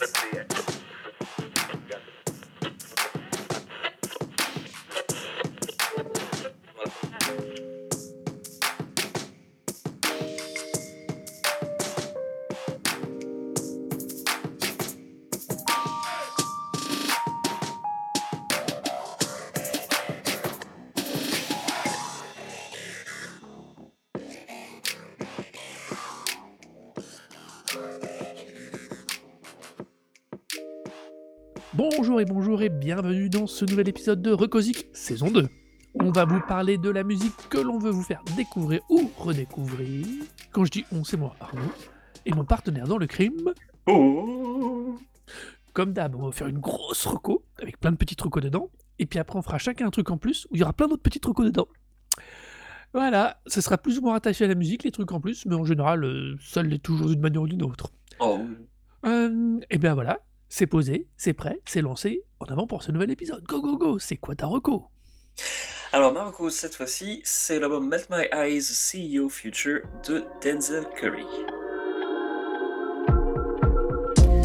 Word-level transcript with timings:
Let's 0.00 0.20
see 0.20 0.38
it. 0.38 0.67
Bonjour 31.96 32.20
et 32.20 32.24
bonjour 32.24 32.62
et 32.62 32.68
bienvenue 32.68 33.28
dans 33.30 33.46
ce 33.46 33.64
nouvel 33.64 33.88
épisode 33.88 34.20
de 34.20 34.32
Recosic 34.32 34.86
saison 34.92 35.30
2. 35.30 35.48
On 35.94 36.10
va 36.10 36.24
vous 36.24 36.40
parler 36.46 36.76
de 36.76 36.90
la 36.90 37.02
musique 37.02 37.34
que 37.48 37.58
l'on 37.58 37.78
veut 37.78 37.90
vous 37.90 38.02
faire 38.02 38.22
découvrir 38.36 38.80
ou 38.90 39.10
redécouvrir. 39.16 40.06
Quand 40.52 40.64
je 40.64 40.70
dis 40.70 40.84
on, 40.92 41.04
c'est 41.04 41.16
moi, 41.16 41.34
Arnaud, 41.40 41.72
et 42.26 42.32
mon 42.32 42.44
partenaire 42.44 42.86
dans 42.86 42.98
le 42.98 43.06
crime. 43.06 43.52
Oh 43.86 44.98
Comme 45.72 45.92
d'hab, 45.92 46.14
on 46.16 46.26
va 46.26 46.32
faire 46.32 46.48
une 46.48 46.58
grosse 46.58 47.06
reco 47.06 47.44
avec 47.60 47.78
plein 47.78 47.92
de 47.92 47.96
petits 47.96 48.16
recos 48.20 48.42
dedans. 48.42 48.70
Et 48.98 49.06
puis 49.06 49.18
après, 49.18 49.38
on 49.38 49.42
fera 49.42 49.58
chacun 49.58 49.86
un 49.86 49.90
truc 49.90 50.10
en 50.10 50.18
plus 50.18 50.46
où 50.50 50.56
il 50.56 50.60
y 50.60 50.62
aura 50.62 50.72
plein 50.72 50.88
d'autres 50.88 51.02
petits 51.02 51.20
recos 51.24 51.46
dedans. 51.46 51.68
Voilà, 52.92 53.40
ce 53.46 53.60
sera 53.60 53.78
plus 53.78 53.98
ou 53.98 54.02
moins 54.02 54.12
rattaché 54.12 54.44
à 54.44 54.48
la 54.48 54.54
musique, 54.54 54.82
les 54.84 54.90
trucs 54.90 55.12
en 55.12 55.20
plus, 55.20 55.46
mais 55.46 55.54
en 55.54 55.64
général, 55.64 56.04
euh, 56.04 56.36
ça 56.40 56.62
l'est 56.62 56.82
toujours 56.82 57.08
d'une 57.08 57.20
manière 57.20 57.42
ou 57.42 57.48
d'une 57.48 57.62
autre. 57.62 57.92
Oh 58.20 58.40
Euh, 59.06 59.60
et 59.70 59.78
bien 59.78 59.94
voilà, 59.94 60.20
c'est 60.48 60.66
posé, 60.66 61.06
c'est 61.16 61.32
prêt, 61.32 61.60
c'est 61.64 61.82
lancé. 61.82 62.22
En 62.40 62.46
avant 62.46 62.66
pour 62.66 62.82
ce 62.82 62.92
nouvel 62.92 63.10
épisode. 63.10 63.42
Go 63.44 63.60
go 63.60 63.76
go, 63.76 63.98
c'est 63.98 64.16
quoi 64.16 64.34
ta 64.34 64.46
reco? 64.46 64.86
Alors 65.92 66.12
Marco, 66.12 66.50
cette 66.50 66.74
fois-ci, 66.74 67.20
c'est 67.24 67.58
l'album 67.58 67.88
Melt 67.88 68.08
My 68.10 68.26
Eyes, 68.32 68.62
See 68.62 69.06
Your 69.06 69.30
Future 69.30 69.80
de 70.06 70.24
Denzel 70.42 70.84
Curry. 70.96 71.24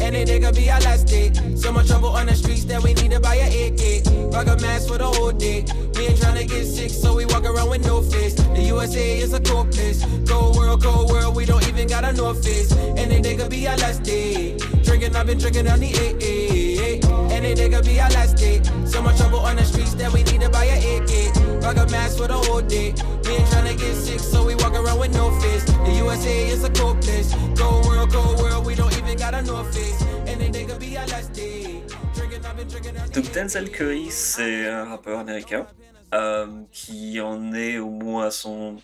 Any 0.00 0.24
could 0.40 0.54
be 0.54 0.70
our 0.70 0.80
last 0.80 1.06
day. 1.06 1.32
So 1.56 1.72
much 1.72 1.88
trouble 1.88 2.08
on 2.08 2.26
the 2.26 2.34
streets 2.34 2.64
that 2.66 2.82
we 2.82 2.94
need 2.94 3.10
to 3.12 3.20
buy 3.20 3.36
a 3.36 3.68
AK. 3.68 4.32
Rock 4.32 4.46
a 4.46 4.60
mask 4.60 4.88
for 4.88 4.98
the 4.98 5.06
whole 5.06 5.32
day. 5.32 5.64
We 5.96 6.06
ain't 6.06 6.18
tryna 6.18 6.48
get 6.48 6.66
sick, 6.66 6.90
so 6.90 7.14
we 7.14 7.26
walk 7.26 7.44
around 7.44 7.70
with 7.70 7.86
no 7.86 8.00
face. 8.02 8.34
The 8.34 8.62
USA 8.62 9.18
is 9.18 9.32
a 9.32 9.40
cold 9.40 9.72
place. 9.72 10.04
Cold 10.28 10.56
world, 10.56 10.82
cold 10.82 11.10
world, 11.10 11.34
we 11.34 11.46
don't 11.46 11.66
even 11.68 11.88
got 11.88 12.04
a 12.04 12.12
north 12.12 12.44
face. 12.44 12.72
Any 12.96 13.36
could 13.36 13.50
be 13.50 13.66
our 13.66 13.76
last 13.76 14.02
day. 14.02 14.56
Drinking, 14.94 15.16
I've 15.16 15.26
been 15.26 15.38
drinking 15.38 15.66
on 15.66 15.80
the 15.80 15.90
AA. 15.90 17.34
Any 17.34 17.52
day 17.52 17.68
could 17.68 17.84
be 17.84 17.98
our 17.98 18.08
last 18.10 18.36
day. 18.36 18.62
So 18.86 19.02
much 19.02 19.16
trouble 19.16 19.40
on 19.40 19.56
the 19.56 19.64
streets 19.64 19.92
that 19.94 20.12
we 20.12 20.22
need 20.22 20.40
to 20.42 20.48
buy 20.48 20.66
a 20.66 20.98
AK. 20.98 21.34
A 21.64 21.90
mask 21.90 22.18
for 22.18 22.28
the 22.28 22.34
whole 22.34 22.60
day. 22.60 22.94
We 23.24 23.32
ain't 23.32 23.48
tryna 23.50 23.76
get 23.76 23.96
sick, 23.96 24.20
so 24.20 24.46
we 24.46 24.54
walk 24.54 24.72
around 24.74 25.00
with 25.00 25.12
no 25.12 25.32
face. 25.40 25.64
The 25.64 25.94
USA 25.98 26.48
is 26.48 26.62
a 26.62 26.70
cold 26.70 27.02
place. 27.02 27.34
Cold 27.58 27.86
world, 27.86 28.12
cold 28.12 28.38
world, 28.38 28.64
we 28.64 28.76
don't 28.76 28.96
even 28.96 29.18
got 29.18 29.34
a 29.34 29.42
north 29.42 29.74
face. 29.74 30.00
Any 30.28 30.48
day 30.48 30.64
could 30.64 30.78
be 30.78 30.96
our 30.96 31.08
last 31.08 31.32
day. 31.32 31.82
Drinking, 32.14 32.46
I've 32.46 32.56
been 32.56 32.68
drinking 32.68 32.96
on 32.96 33.08
the 33.08 33.20
Donc 33.20 33.32
Denzel 33.32 33.70
Curry, 33.72 34.12
c'est 34.12 34.68
un 34.68 34.84
rappeur 34.84 35.18
américain 35.18 35.66
euh, 36.14 36.46
qui 36.70 37.20
en 37.20 37.52
est 37.52 37.78
au 37.78 37.90
moins 37.90 38.26
à 38.26 38.30
son 38.30 38.76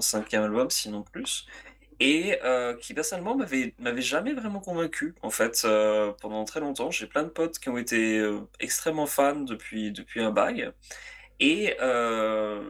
cinquième 0.00 0.42
album, 0.42 0.68
sinon 0.68 1.00
plus, 1.00 1.46
et 2.00 2.38
euh, 2.44 2.74
qui 2.76 2.94
personnellement 2.94 3.36
m'avait 3.36 3.74
m'avait 3.78 4.02
jamais 4.02 4.32
vraiment 4.34 4.60
convaincu. 4.60 5.14
En 5.22 5.30
fait, 5.30 5.62
euh, 5.64 6.12
pendant 6.20 6.44
très 6.44 6.60
longtemps, 6.60 6.90
j'ai 6.90 7.06
plein 7.06 7.22
de 7.24 7.28
potes 7.28 7.58
qui 7.58 7.68
ont 7.68 7.78
été 7.78 8.18
euh, 8.18 8.40
extrêmement 8.58 9.06
fans 9.06 9.36
depuis 9.36 9.92
depuis 9.92 10.20
un 10.22 10.30
bail. 10.30 10.72
Et 11.42 11.74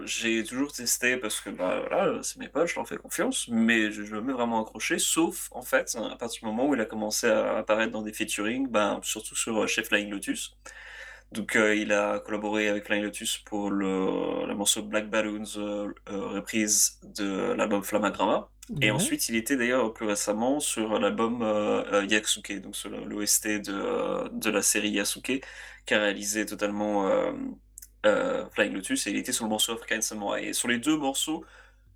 j'ai 0.05 0.45
toujours 0.45 0.73
testé 0.73 1.17
parce 1.17 1.41
que 1.41 1.51
bah, 1.51 1.83
voilà, 1.89 2.23
c'est 2.23 2.39
mes 2.39 2.49
potes, 2.49 2.69
je 2.69 2.77
leur 2.77 2.87
fais 2.89 2.97
confiance, 2.99 3.49
mais 3.49 3.91
je 3.91 4.03
ne 4.03 4.07
jamais 4.07 4.33
vraiment 4.33 4.63
accroché, 4.63 4.99
sauf 5.01 5.49
en 5.53 5.63
fait 5.63 5.97
à 5.97 6.17
partir 6.17 6.41
du 6.43 6.47
moment 6.47 6.69
où 6.69 6.75
il 6.75 6.81
a 6.81 6.85
commencé 6.85 7.27
à 7.29 7.59
apparaître 7.59 7.93
dans 7.93 8.03
des 8.03 8.13
featuring, 8.13 8.69
ben, 8.69 9.01
surtout 9.03 9.35
sur 9.37 9.67
chez 9.69 9.83
Flying 9.83 10.11
Lotus. 10.11 10.57
Donc 11.33 11.55
euh, 11.57 11.77
il 11.77 11.93
a 11.93 12.19
collaboré 12.21 12.69
avec 12.69 12.87
Flying 12.87 13.05
Lotus 13.05 13.39
pour 13.39 13.71
le, 13.71 14.47
le 14.47 14.55
morceau 14.55 14.83
Black 14.83 15.09
Balloons, 15.11 15.45
euh, 15.59 15.93
euh, 16.09 16.29
reprise 16.29 16.99
de 17.05 17.53
l'album 17.53 17.83
Flammagrama. 17.85 18.51
Et 18.81 18.91
Ouais. 18.91 18.91
ensuite, 18.91 19.29
il 19.29 19.37
était 19.37 19.57
d'ailleurs 19.57 19.93
plus 19.93 20.07
récemment 20.07 20.59
sur 20.59 20.99
l'album 20.99 21.43
euh, 21.43 22.05
Yasuke, 22.09 22.61
donc 22.63 22.75
sur 22.77 22.91
l'OST 22.91 23.61
de, 23.61 24.29
de 24.31 24.51
la 24.51 24.63
série 24.63 24.91
Yasuke, 24.91 25.45
qui 25.87 25.95
a 25.95 25.99
réalisé 26.01 26.47
totalement 26.47 27.09
Flying 28.05 28.73
Lotus, 28.75 29.07
et 29.07 29.11
il 29.11 29.17
était 29.17 29.33
sur 29.33 29.45
le 29.45 29.51
morceau 29.51 29.73
African 29.75 30.01
Samurai. 30.01 30.49
Et 30.49 30.53
sur 30.53 30.69
les 30.69 30.79
deux 30.79 30.97
morceaux, 30.97 31.45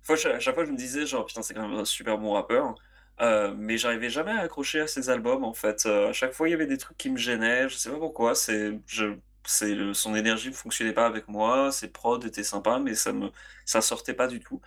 à 0.09 0.15
chaque 0.39 0.55
fois, 0.55 0.65
je 0.65 0.71
me 0.71 0.77
disais, 0.77 1.05
genre, 1.05 1.25
putain, 1.25 1.41
c'est 1.43 1.53
quand 1.53 1.67
même 1.67 1.79
un 1.79 1.85
super 1.85 2.17
bon 2.17 2.33
rappeur. 2.33 2.75
Euh, 3.21 3.53
mais 3.57 3.77
j'arrivais 3.77 4.09
jamais 4.09 4.31
à 4.31 4.41
accrocher 4.41 4.81
à 4.81 4.87
ses 4.87 5.09
albums, 5.09 5.43
en 5.45 5.53
fait. 5.53 5.85
Euh, 5.85 6.09
à 6.09 6.13
chaque 6.13 6.33
fois, 6.33 6.47
il 6.49 6.51
y 6.51 6.53
avait 6.53 6.67
des 6.67 6.77
trucs 6.77 6.97
qui 6.97 7.09
me 7.09 7.17
gênaient, 7.17 7.69
je 7.69 7.75
sais 7.75 7.89
pas 7.91 7.97
pourquoi. 7.99 8.35
C'est, 8.35 8.79
je, 8.87 9.15
c'est 9.47 9.93
son 9.93 10.15
énergie 10.15 10.49
ne 10.49 10.53
fonctionnait 10.53 10.93
pas 10.93 11.05
avec 11.05 11.27
moi, 11.27 11.71
ses 11.71 11.89
prods 11.89 12.19
étaient 12.21 12.43
sympas, 12.43 12.79
mais 12.79 12.95
ça 12.95 13.13
me, 13.13 13.31
ça 13.65 13.81
sortait 13.81 14.13
pas 14.13 14.27
du 14.27 14.39
tout. 14.39 14.61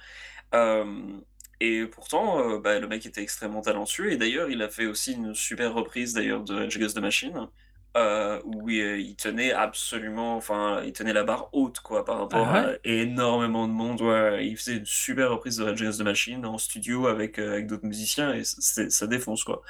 Et 1.60 1.86
pourtant, 1.86 2.38
euh, 2.40 2.58
bah, 2.60 2.78
le 2.78 2.86
mec 2.88 3.04
était 3.06 3.22
extrêmement 3.22 3.62
talentueux. 3.62 4.12
Et 4.12 4.16
d'ailleurs, 4.16 4.48
il 4.50 4.62
a 4.62 4.68
fait 4.68 4.86
aussi 4.86 5.12
une 5.14 5.34
super 5.34 5.74
reprise 5.74 6.12
d'ailleurs 6.14 6.44
de 6.44 6.54
Rage 6.54 6.76
Against 6.76 6.96
the 6.96 7.00
Machine, 7.00 7.48
euh, 7.98 8.40
où 8.44 8.70
il, 8.70 8.78
il 9.00 9.16
tenait 9.16 9.52
absolument, 9.52 10.36
enfin, 10.36 10.82
il 10.84 10.92
tenait 10.94 11.12
la 11.12 11.24
barre 11.24 11.48
haute 11.52 11.80
quoi 11.80 12.04
par 12.04 12.18
rapport 12.20 12.40
Ah 12.40 12.52
ouais? 12.52 12.66
à 12.66 12.74
énormément 12.84 13.68
de 13.68 13.72
monde. 13.72 14.00
Ouais, 14.02 14.46
il 14.46 14.56
faisait 14.56 14.76
une 14.78 14.86
super 14.86 15.30
reprise 15.32 15.58
de 15.58 15.64
Rage 15.64 15.82
Against 15.82 16.00
the 16.00 16.04
Machine 16.04 16.46
en 16.46 16.58
studio 16.58 17.08
avec 17.08 17.38
euh, 17.38 17.52
avec 17.52 17.66
d'autres 17.66 17.86
musiciens 17.86 18.34
et 18.34 18.44
ça 18.44 19.06
défonce 19.06 19.44
quoi. 19.44 19.62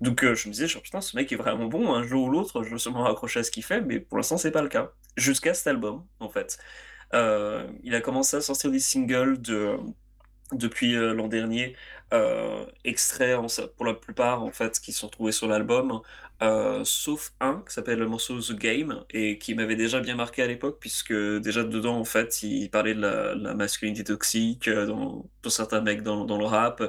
Donc 0.00 0.24
euh, 0.24 0.34
je 0.34 0.48
me 0.48 0.52
disais, 0.54 0.68
genre, 0.68 0.82
putain, 0.82 1.00
ce 1.00 1.16
mec 1.16 1.32
est 1.32 1.36
vraiment 1.36 1.66
bon. 1.66 1.94
Un 1.94 2.02
jour 2.04 2.24
ou 2.26 2.30
l'autre, 2.30 2.62
je 2.64 2.70
vais 2.70 2.78
sûrement 2.78 3.04
raccrocher 3.04 3.40
à 3.40 3.44
ce 3.44 3.50
qu'il 3.50 3.64
fait, 3.64 3.80
mais 3.82 4.00
pour 4.00 4.18
l'instant, 4.18 4.38
c'est 4.38 4.50
pas 4.52 4.62
le 4.62 4.68
cas. 4.68 4.92
Jusqu'à 5.16 5.54
cet 5.54 5.66
album, 5.68 6.04
en 6.20 6.28
fait. 6.30 6.58
Euh, 7.14 7.66
il 7.84 7.94
a 7.94 8.00
commencé 8.02 8.36
à 8.36 8.40
sortir 8.42 8.70
des 8.72 8.80
singles 8.80 9.40
de 9.40 9.76
depuis 10.52 10.96
euh, 10.96 11.14
l'an 11.14 11.28
dernier, 11.28 11.76
euh, 12.12 12.66
extraits 12.84 13.36
en- 13.38 13.46
pour 13.76 13.86
la 13.86 13.94
plupart 13.94 14.42
en 14.42 14.50
fait 14.50 14.80
qui 14.80 14.92
sont 14.92 15.08
trouvés 15.08 15.32
sur 15.32 15.46
l'album, 15.46 16.00
euh, 16.42 16.84
sauf 16.84 17.32
un 17.40 17.62
qui 17.66 17.74
s'appelle 17.74 17.98
le 17.98 18.08
morceau 18.08 18.40
The 18.40 18.52
Game 18.54 19.04
et 19.10 19.38
qui 19.38 19.54
m'avait 19.54 19.76
déjà 19.76 20.00
bien 20.00 20.14
marqué 20.16 20.42
à 20.42 20.46
l'époque 20.46 20.78
puisque 20.80 21.12
déjà 21.12 21.64
dedans 21.64 21.98
en 21.98 22.04
fait 22.04 22.42
il 22.42 22.70
parlait 22.70 22.94
de 22.94 23.00
la, 23.00 23.34
la 23.34 23.54
masculinité 23.54 24.04
toxique 24.04 24.68
euh, 24.68 24.86
dans, 24.86 25.28
pour 25.42 25.52
certains 25.52 25.80
mecs 25.82 26.02
dans, 26.02 26.24
dans 26.24 26.38
le 26.38 26.46
rap 26.46 26.82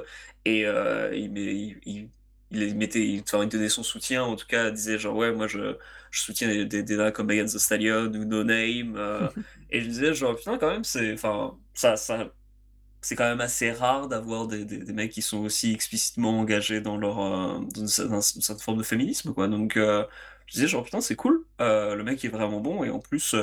et 0.44 0.66
euh, 0.66 1.14
il, 1.14 1.36
il, 1.38 1.80
il- 1.86 2.10
il 2.54 2.76
mettait, 2.76 3.00
il, 3.06 3.20
enfin, 3.22 3.42
il 3.44 3.48
donnait 3.48 3.68
son 3.70 3.82
soutien, 3.82 4.24
en 4.24 4.36
tout 4.36 4.46
cas, 4.46 4.68
il 4.68 4.74
disait 4.74 4.98
genre 4.98 5.16
ouais 5.16 5.32
moi 5.32 5.46
je, 5.46 5.76
je 6.10 6.20
soutiens 6.20 6.48
des, 6.66 6.82
des, 6.82 7.10
comme 7.14 7.26
Megan 7.28 7.46
Thee 7.46 7.58
Stallion 7.58 8.06
ou 8.12 8.24
No 8.26 8.44
Name 8.44 8.94
euh, 8.96 9.30
et 9.70 9.80
je 9.80 9.86
disais 9.88 10.12
genre 10.14 10.36
putain 10.36 10.58
quand 10.58 10.70
même 10.70 10.84
c'est 10.84 11.14
enfin 11.14 11.58
ça 11.74 11.96
ça 11.96 12.30
c'est 13.02 13.16
quand 13.16 13.28
même 13.28 13.40
assez 13.40 13.72
rare 13.72 14.08
d'avoir 14.08 14.46
des, 14.46 14.64
mecs 14.92 15.10
qui 15.10 15.22
sont 15.22 15.38
aussi 15.38 15.72
explicitement 15.74 16.38
engagés 16.38 16.80
dans 16.80 16.96
leur 16.96 17.20
euh, 17.20 17.60
forme 18.60 18.78
de 18.78 18.82
féminisme 18.84 19.34
quoi. 19.34 19.48
Donc 19.48 19.76
euh, 19.76 20.04
je 20.46 20.54
disais 20.54 20.68
genre 20.68 20.84
putain 20.84 21.00
c'est 21.00 21.16
cool. 21.16 21.44
Euh, 21.60 21.96
le 21.96 22.04
mec 22.04 22.24
est 22.24 22.28
vraiment 22.28 22.60
bon 22.60 22.84
et 22.84 22.90
en 22.90 23.00
plus 23.00 23.34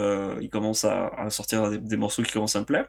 il 0.41 0.49
commence 0.49 0.85
à, 0.85 1.29
sortir 1.29 1.69
des, 1.71 1.97
morceaux 1.97 2.23
qui 2.23 2.31
commencent 2.31 2.55
à 2.55 2.61
me 2.61 2.65
plaire. 2.65 2.87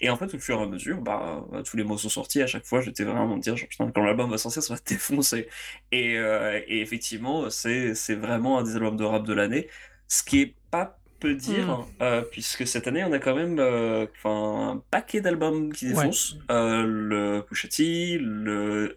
Et 0.00 0.08
en 0.08 0.16
fait 0.16 0.34
au 0.34 0.38
fur 0.38 0.58
et 0.58 0.62
à 0.62 0.66
mesure 0.66 1.02
bah, 1.02 1.44
bah, 1.52 1.62
tous 1.62 1.76
les 1.76 1.84
morceaux 1.84 2.08
sortis 2.08 2.40
à 2.40 2.46
chaque 2.46 2.64
fois 2.64 2.80
j'étais 2.80 3.04
vraiment 3.04 3.36
me 3.36 3.42
dire 3.42 3.56
genre 3.56 3.68
putain 3.68 3.90
quand 3.94 4.02
l'album 4.02 4.30
va 4.30 4.38
sortir 4.38 4.62
ça 4.62 4.74
va 4.74 4.80
défoncer. 4.86 5.48
Et, 5.92 6.14
et 6.14 6.80
effectivement 6.80 7.50
c'est 7.50 7.94
c'est 7.94 8.14
vraiment 8.14 8.58
un 8.58 8.62
des 8.62 8.76
albums 8.76 8.96
de 8.96 9.04
rap 9.04 9.26
de 9.26 9.34
l'année. 9.34 9.68
Ce 10.08 10.22
qui 10.22 10.40
est 10.40 10.54
pas 10.70 10.99
peu 11.20 11.34
dire, 11.34 11.66
Mm. 11.68 12.02
euh, 12.02 12.22
puisque 12.22 12.66
cette 12.66 12.86
année 12.88 13.04
on 13.04 13.12
a 13.12 13.18
quand 13.18 13.34
même 13.36 13.58
euh, 13.60 14.06
un 14.24 14.82
paquet 14.90 15.20
d'albums 15.20 15.72
qui 15.72 15.86
défoncent. 15.86 16.36
Euh, 16.50 16.84
le 16.86 17.44
Pusha 17.48 17.68
T, 17.68 18.18
le 18.20 18.94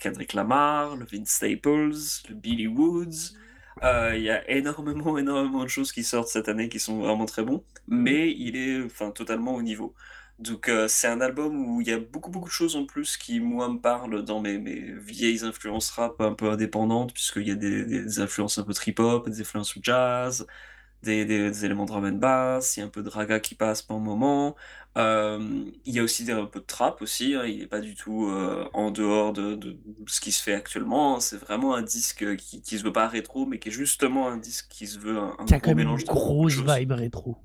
Kendrick 0.00 0.32
Lamar, 0.34 0.96
le 0.96 1.04
Vince 1.06 1.30
Staples, 1.30 1.92
le 2.28 2.34
Billy 2.34 2.66
Woods. 2.66 3.34
Euh, 3.84 4.14
Il 4.16 4.22
y 4.24 4.30
a 4.30 4.48
énormément, 4.50 5.18
énormément 5.18 5.62
de 5.62 5.68
choses 5.68 5.92
qui 5.92 6.02
sortent 6.02 6.28
cette 6.28 6.48
année 6.48 6.68
qui 6.68 6.80
sont 6.80 6.98
vraiment 6.98 7.26
très 7.26 7.44
bons, 7.44 7.62
mais 7.86 8.32
il 8.32 8.56
est 8.56 8.82
enfin, 8.84 9.10
totalement 9.12 9.54
au 9.54 9.62
niveau. 9.62 9.94
Donc 10.40 10.68
euh, 10.68 10.86
c'est 10.88 11.08
un 11.08 11.20
album 11.20 11.64
où 11.64 11.80
il 11.80 11.88
y 11.88 11.92
a 11.92 11.98
beaucoup, 11.98 12.30
beaucoup 12.30 12.48
de 12.48 12.52
choses 12.52 12.76
en 12.76 12.86
plus 12.86 13.16
qui, 13.16 13.40
moi, 13.40 13.68
me 13.68 13.78
parlent 13.80 14.24
dans 14.24 14.40
mes, 14.40 14.58
mes 14.58 14.92
vieilles 14.98 15.44
influences 15.44 15.90
rap 15.90 16.20
un 16.20 16.32
peu 16.34 16.50
indépendantes, 16.50 17.12
puisqu'il 17.12 17.48
y 17.48 17.50
a 17.52 17.56
des, 17.56 17.84
des 17.84 18.20
influences 18.20 18.58
un 18.58 18.62
peu 18.64 18.72
trip-hop, 18.74 19.28
des 19.28 19.40
influences 19.40 19.76
jazz, 19.82 20.46
des, 21.02 21.24
des- 21.24 21.50
des 21.50 21.64
éléments 21.64 21.84
de 21.84 21.88
drum 21.90 22.04
and 22.04 22.12
bass, 22.18 22.76
il 22.76 22.80
y 22.80 22.82
a 22.82 22.86
un 22.86 22.88
peu 22.88 23.02
de 23.02 23.08
raga 23.08 23.40
qui 23.40 23.54
passe 23.54 23.82
par 23.82 23.98
moment. 23.98 24.56
Euh, 24.96 25.64
il 25.84 25.94
y 25.94 25.98
a 26.00 26.02
aussi 26.02 26.24
des- 26.24 26.32
un 26.32 26.46
peu 26.46 26.60
de 26.60 26.64
trap 26.64 27.02
aussi, 27.02 27.34
hein, 27.34 27.44
il 27.46 27.58
n'est 27.58 27.66
pas 27.66 27.80
du 27.80 27.94
tout 27.94 28.26
euh, 28.28 28.68
en 28.72 28.90
dehors 28.90 29.32
de, 29.32 29.54
de 29.54 29.76
ce 30.06 30.20
qui 30.20 30.32
se 30.32 30.42
fait 30.42 30.54
actuellement. 30.54 31.20
C'est 31.20 31.36
vraiment 31.36 31.74
un 31.74 31.82
disque 31.82 32.36
qui, 32.36 32.62
qui 32.62 32.78
se 32.78 32.82
veut 32.84 32.92
pas 32.92 33.06
rétro, 33.08 33.46
mais 33.46 33.58
qui 33.58 33.68
est 33.68 33.72
justement 33.72 34.28
un 34.28 34.36
disque 34.38 34.66
qui 34.70 34.86
se 34.86 34.98
veut 34.98 35.18
un, 35.18 35.36
un 35.38 35.44
Qui 35.44 35.54
a 35.54 35.58
gros 35.58 35.70
quand 35.70 35.70
même 35.70 35.78
une 35.80 35.84
mélange 35.84 36.04
de 36.04 36.08
grosse 36.12 36.54
vibe 36.56 36.92
rétro. 36.92 37.36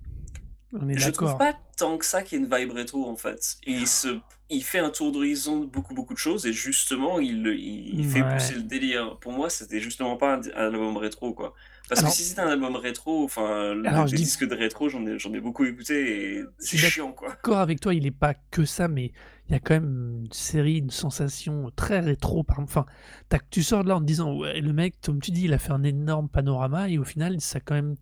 On 0.74 0.90
est 0.90 0.98
Je 0.98 1.10
trouve 1.12 1.38
pas 1.38 1.54
tant 1.78 1.98
que 1.98 2.06
ça 2.06 2.24
qu'il 2.24 2.40
y 2.40 2.42
ait 2.42 2.46
une 2.46 2.56
vibe 2.56 2.72
rétro 2.72 3.08
en 3.08 3.16
fait. 3.16 3.58
Il, 3.68 3.88
se, 3.88 4.20
il 4.50 4.64
fait 4.64 4.80
un 4.80 4.90
tour 4.90 5.12
d'horizon 5.12 5.60
de 5.60 5.66
beaucoup 5.66 5.94
beaucoup 5.94 6.14
de 6.14 6.20
choses 6.20 6.46
et 6.48 6.54
justement 6.54 7.20
il, 7.20 7.46
il, 7.48 8.00
il 8.00 8.06
fait 8.06 8.24
pousser 8.24 8.56
le 8.56 8.64
délire. 8.64 9.18
Pour 9.20 9.32
moi 9.34 9.50
c'était 9.50 9.80
justement 9.80 10.18
pas 10.18 10.36
un, 10.36 10.42
un 10.56 10.74
album 10.74 10.98
rétro 10.98 11.34
quoi. 11.34 11.54
Parce 11.90 12.00
Alors- 12.00 12.12
que 12.12 12.18
si 12.18 12.24
c'était 12.24 12.42
un 12.42 12.48
album 12.48 12.76
rétro, 12.78 13.24
enfin 13.26 13.74
le- 13.74 13.88
Alors, 13.88 14.08
je 14.08 14.16
dis- 14.16 14.24
disques 14.24 14.48
de 14.48 14.56
rétro 14.56 14.88
j'en 14.90 15.06
ai, 15.06 15.40
beaucoup 15.42 15.66
écouté 15.66 16.38
et 16.38 16.44
c'est 16.58 16.78
chiant 16.78 17.12
quoi. 17.12 17.30
D'accord 17.30 17.58
avec 17.60 17.80
toi, 17.82 17.94
il 17.94 18.06
est 18.06 18.12
pas 18.12 18.34
que 18.52 18.64
ça, 18.66 18.88
mais 18.88 19.12
il 19.50 19.52
y 19.52 19.56
a 19.56 19.60
quand 19.60 19.74
même 19.74 20.22
une 20.24 20.32
série, 20.32 20.78
une 20.78 20.90
sensation 20.92 21.70
très 21.76 22.00
rétro. 22.00 22.44
Par... 22.44 22.60
Enfin, 22.62 22.86
tu 23.50 23.64
sors 23.64 23.84
de 23.84 23.90
là 23.90 23.98
en 23.98 24.00
te 24.00 24.06
disant, 24.06 24.34
ouais, 24.38 24.62
le 24.62 24.72
mec, 24.72 24.96
comme 25.04 25.22
tu 25.22 25.32
dis, 25.32 25.44
il 25.44 25.54
a 25.54 25.58
fait 25.60 25.74
un 25.74 25.84
énorme 25.84 26.30
panorama 26.30 26.90
et 26.90 26.98
au 26.98 27.04
final, 27.04 27.40
ça 27.42 27.60
quand 27.60 27.76
même. 27.76 27.96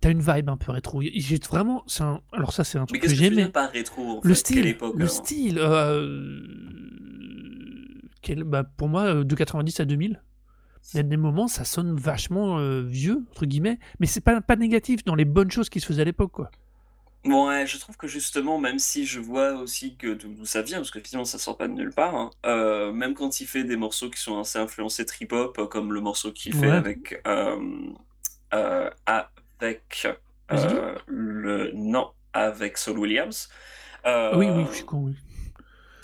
T'as 0.00 0.10
une 0.10 0.20
vibe 0.20 0.50
un 0.50 0.56
peu 0.58 0.72
rétro. 0.72 1.00
J'ai 1.02 1.38
vraiment. 1.48 1.82
c'est 1.86 2.02
Un... 2.02 2.20
Alors, 2.32 2.52
ça, 2.52 2.64
c'est 2.64 2.76
un 2.78 2.82
Mais 2.92 2.98
truc 2.98 3.02
que 3.02 3.14
j'aimais. 3.14 3.48
par 3.48 3.70
rétro 3.70 4.18
en 4.18 4.20
Le 4.22 4.28
fait? 4.30 4.34
Style, 4.34 4.76
le 4.94 5.06
style, 5.08 5.58
euh, 5.58 6.40
quel- 8.22 8.44
bah, 8.44 8.64
pour 8.64 8.88
moi, 8.88 9.04
euh, 9.06 9.24
de 9.24 9.34
90 9.34 9.80
à 9.80 9.84
2000, 9.84 10.22
il 10.92 10.96
y 10.96 11.00
a 11.00 11.02
des 11.02 11.16
moments, 11.16 11.48
ça 11.48 11.64
sonne 11.64 11.96
vachement 11.96 12.58
euh, 12.58 12.82
vieux, 12.82 13.24
entre 13.32 13.46
guillemets, 13.46 13.78
mais 14.00 14.06
c'est 14.06 14.20
pas, 14.20 14.40
pas 14.40 14.56
négatif 14.56 15.04
dans 15.04 15.14
les 15.14 15.24
bonnes 15.24 15.50
choses 15.50 15.68
qui 15.68 15.80
se 15.80 15.86
faisaient 15.86 16.02
à 16.02 16.04
l'époque, 16.04 16.32
quoi. 16.32 16.50
Bon, 17.26 17.48
ouais, 17.48 17.66
je 17.66 17.76
trouve 17.78 17.96
que 17.96 18.06
justement, 18.06 18.58
même 18.58 18.78
si 18.78 19.04
je 19.04 19.18
vois 19.18 19.54
aussi 19.54 19.96
que 19.96 20.14
d'où 20.14 20.44
ça 20.44 20.62
vient, 20.62 20.78
parce 20.78 20.92
que 20.92 21.00
finalement 21.00 21.24
ça 21.24 21.38
sort 21.38 21.56
pas 21.56 21.66
de 21.66 21.72
nulle 21.72 21.92
part, 21.92 22.14
hein, 22.14 22.30
euh, 22.46 22.92
même 22.92 23.14
quand 23.14 23.40
il 23.40 23.48
fait 23.48 23.64
des 23.64 23.76
morceaux 23.76 24.10
qui 24.10 24.20
sont 24.20 24.38
assez 24.38 24.60
influencés 24.60 25.04
trip-hop, 25.04 25.58
euh, 25.58 25.66
comme 25.66 25.92
le 25.92 26.00
morceau 26.00 26.30
qu'il 26.30 26.54
fait 26.54 26.70
avec, 26.70 27.20
euh, 27.26 27.56
euh, 28.54 28.90
avec 29.06 30.06
le 31.08 31.72
non, 31.74 32.10
avec 32.32 32.78
Saul 32.78 32.98
Williams, 32.98 33.48
oui, 34.04 34.46
oui, 34.48 34.64
je 34.70 34.76
suis 34.76 34.84
con, 34.84 35.06
oui. 35.06 35.16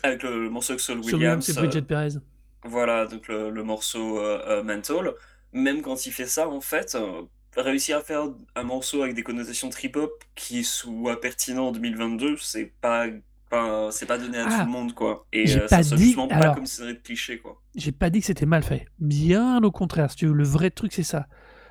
avec 0.03 0.25
le, 0.25 0.43
le 0.43 0.51
morceau 0.51 0.73
avec 0.73 0.81
Saul 0.81 0.99
Williams, 0.99 1.45
c'est 1.45 1.57
euh, 1.57 1.61
Bridget 1.61 1.83
Perez. 1.83 2.19
Voilà, 2.65 3.07
donc 3.07 3.29
le, 3.29 3.51
le 3.51 3.63
morceau 3.65 4.19
euh, 4.19 4.41
euh, 4.47 4.63
Mental, 4.63 5.13
même 5.53 5.83
quand 5.83 6.07
il 6.07 6.13
fait 6.13 6.27
ça, 6.27 6.49
en 6.49 6.61
fait, 6.61 6.95
euh, 6.95 7.23
réussir 7.57 7.99
à 7.99 8.01
faire 8.03 8.25
un 8.55 8.63
morceau 8.63 9.03
avec 9.03 9.15
des 9.15 9.23
connotations 9.23 9.69
trip-hop 9.69 10.11
qui 10.35 10.65
soit 10.65 11.21
pertinent 11.21 11.69
en 11.69 11.73
2022, 11.73 12.37
c'est 12.39 12.73
pas, 12.81 13.07
pas- 13.51 13.91
c'est 13.91 14.07
pas 14.07 14.17
donné 14.19 14.39
à 14.39 14.47
Ah, 14.49 14.59
tout 14.61 14.67
le 14.67 14.73
monde, 14.73 14.95
quoi. 14.95 15.27
Et 15.33 15.47
j'ai 15.47 15.61
euh, 15.63 15.69
ça 15.69 15.79
pas 15.79 15.83
sonne 15.83 15.99
dit- 15.99 16.05
justement 16.05 16.29
pas 16.29 16.37
alors- 16.37 16.55
comme 16.55 16.67
si 16.67 16.77
c'était 16.77 16.97
cliché, 17.01 17.39
quoi. 17.39 17.61
J'ai 17.75 17.93
pas 17.93 18.11
dit 18.11 18.21
que 18.21 18.27
c'était 18.27 18.47
mal 18.47 18.63
fait. 18.63 18.87
Bien 18.99 19.63
au 19.63 19.71
contraire, 19.71 20.11
si 20.11 20.17
tu 20.17 20.27
veux, 20.27 20.33
le 20.33 20.45
vrai 20.45 20.71
truc, 20.71 20.93
c'est 20.93 21.03
ça. 21.03 21.27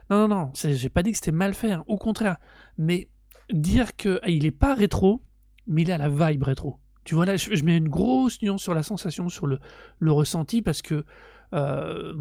Non, 0.10 0.28
non, 0.28 0.36
non, 0.36 0.52
j'ai 0.54 0.90
pas 0.90 1.04
dit 1.04 1.12
que 1.12 1.18
c'était 1.18 1.32
mal 1.32 1.54
fait, 1.54 1.72
hein, 1.72 1.84
au 1.88 1.98
contraire. 1.98 2.36
Mais 2.78 3.08
dire 3.50 3.96
que 3.96 4.20
ah, 4.24 4.30
il 4.30 4.46
est 4.46 4.52
pas 4.52 4.76
rétro, 4.76 5.24
mais 5.68 5.84
il 5.84 5.92
a 5.92 5.98
la 5.98 6.10
vibe 6.10 6.44
rétro. 6.44 6.81
Tu 7.04 7.16
vois, 7.16 7.26
là, 7.26 7.36
je, 7.38 7.56
je 7.56 7.64
mets 7.64 7.78
une 7.78 7.90
grosse 7.90 8.42
nuance 8.42 8.62
sur 8.62 8.74
la 8.76 8.84
sensation, 8.84 9.28
sur 9.30 9.48
le, 9.48 9.60
le 10.00 10.12
ressenti, 10.12 10.62
parce 10.62 10.82
que 10.82 11.04
euh, 11.54 12.14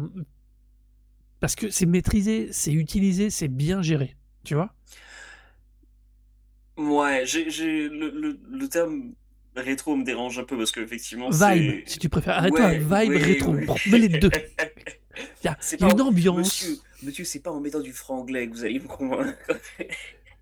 parce 1.39 1.55
que 1.55 1.69
c'est 1.69 1.85
maîtrisé, 1.85 2.49
c'est 2.51 2.73
utilisé, 2.73 3.29
c'est 3.29 3.47
bien 3.47 3.81
géré. 3.81 4.15
Tu 4.43 4.55
vois? 4.55 4.73
Ouais, 6.77 7.23
j'ai, 7.25 7.49
j'ai, 7.49 7.89
le, 7.89 8.09
le, 8.09 8.39
le 8.49 8.67
terme 8.69 9.13
rétro 9.55 9.95
me 9.95 10.03
dérange 10.03 10.39
un 10.39 10.43
peu 10.45 10.57
parce 10.57 10.71
qu'effectivement, 10.71 11.29
Vibe, 11.29 11.39
c'est... 11.41 11.83
si 11.85 11.99
tu 11.99 12.09
préfères. 12.09 12.37
Arrête-toi, 12.37 12.71
Ouais, 12.71 12.79
vibe 12.79 13.09
ouais, 13.09 13.17
rétro. 13.17 13.53
ouais. 13.53 13.65
Bon, 13.65 13.79
mets 13.85 13.99
les 13.99 14.09
deux. 14.09 14.31
Il 15.43 15.47
y 15.47 15.49
a, 15.49 15.57
C'est 15.59 15.77
il 15.77 15.83
y 15.83 15.85
a 15.85 15.89
pas- 15.89 15.93
une 15.93 16.01
ambiance. 16.01 16.63
Monsieur, 16.63 16.77
monsieur, 17.03 17.25
c'est 17.25 17.39
pas 17.41 17.51
en 17.51 17.59
mettant 17.59 17.81
du 17.81 17.93
franglais 17.93 18.47
que 18.49 18.53
vous 18.53 18.63
allez 18.63 18.79
me 18.79 18.87
convaincre. 18.87 19.37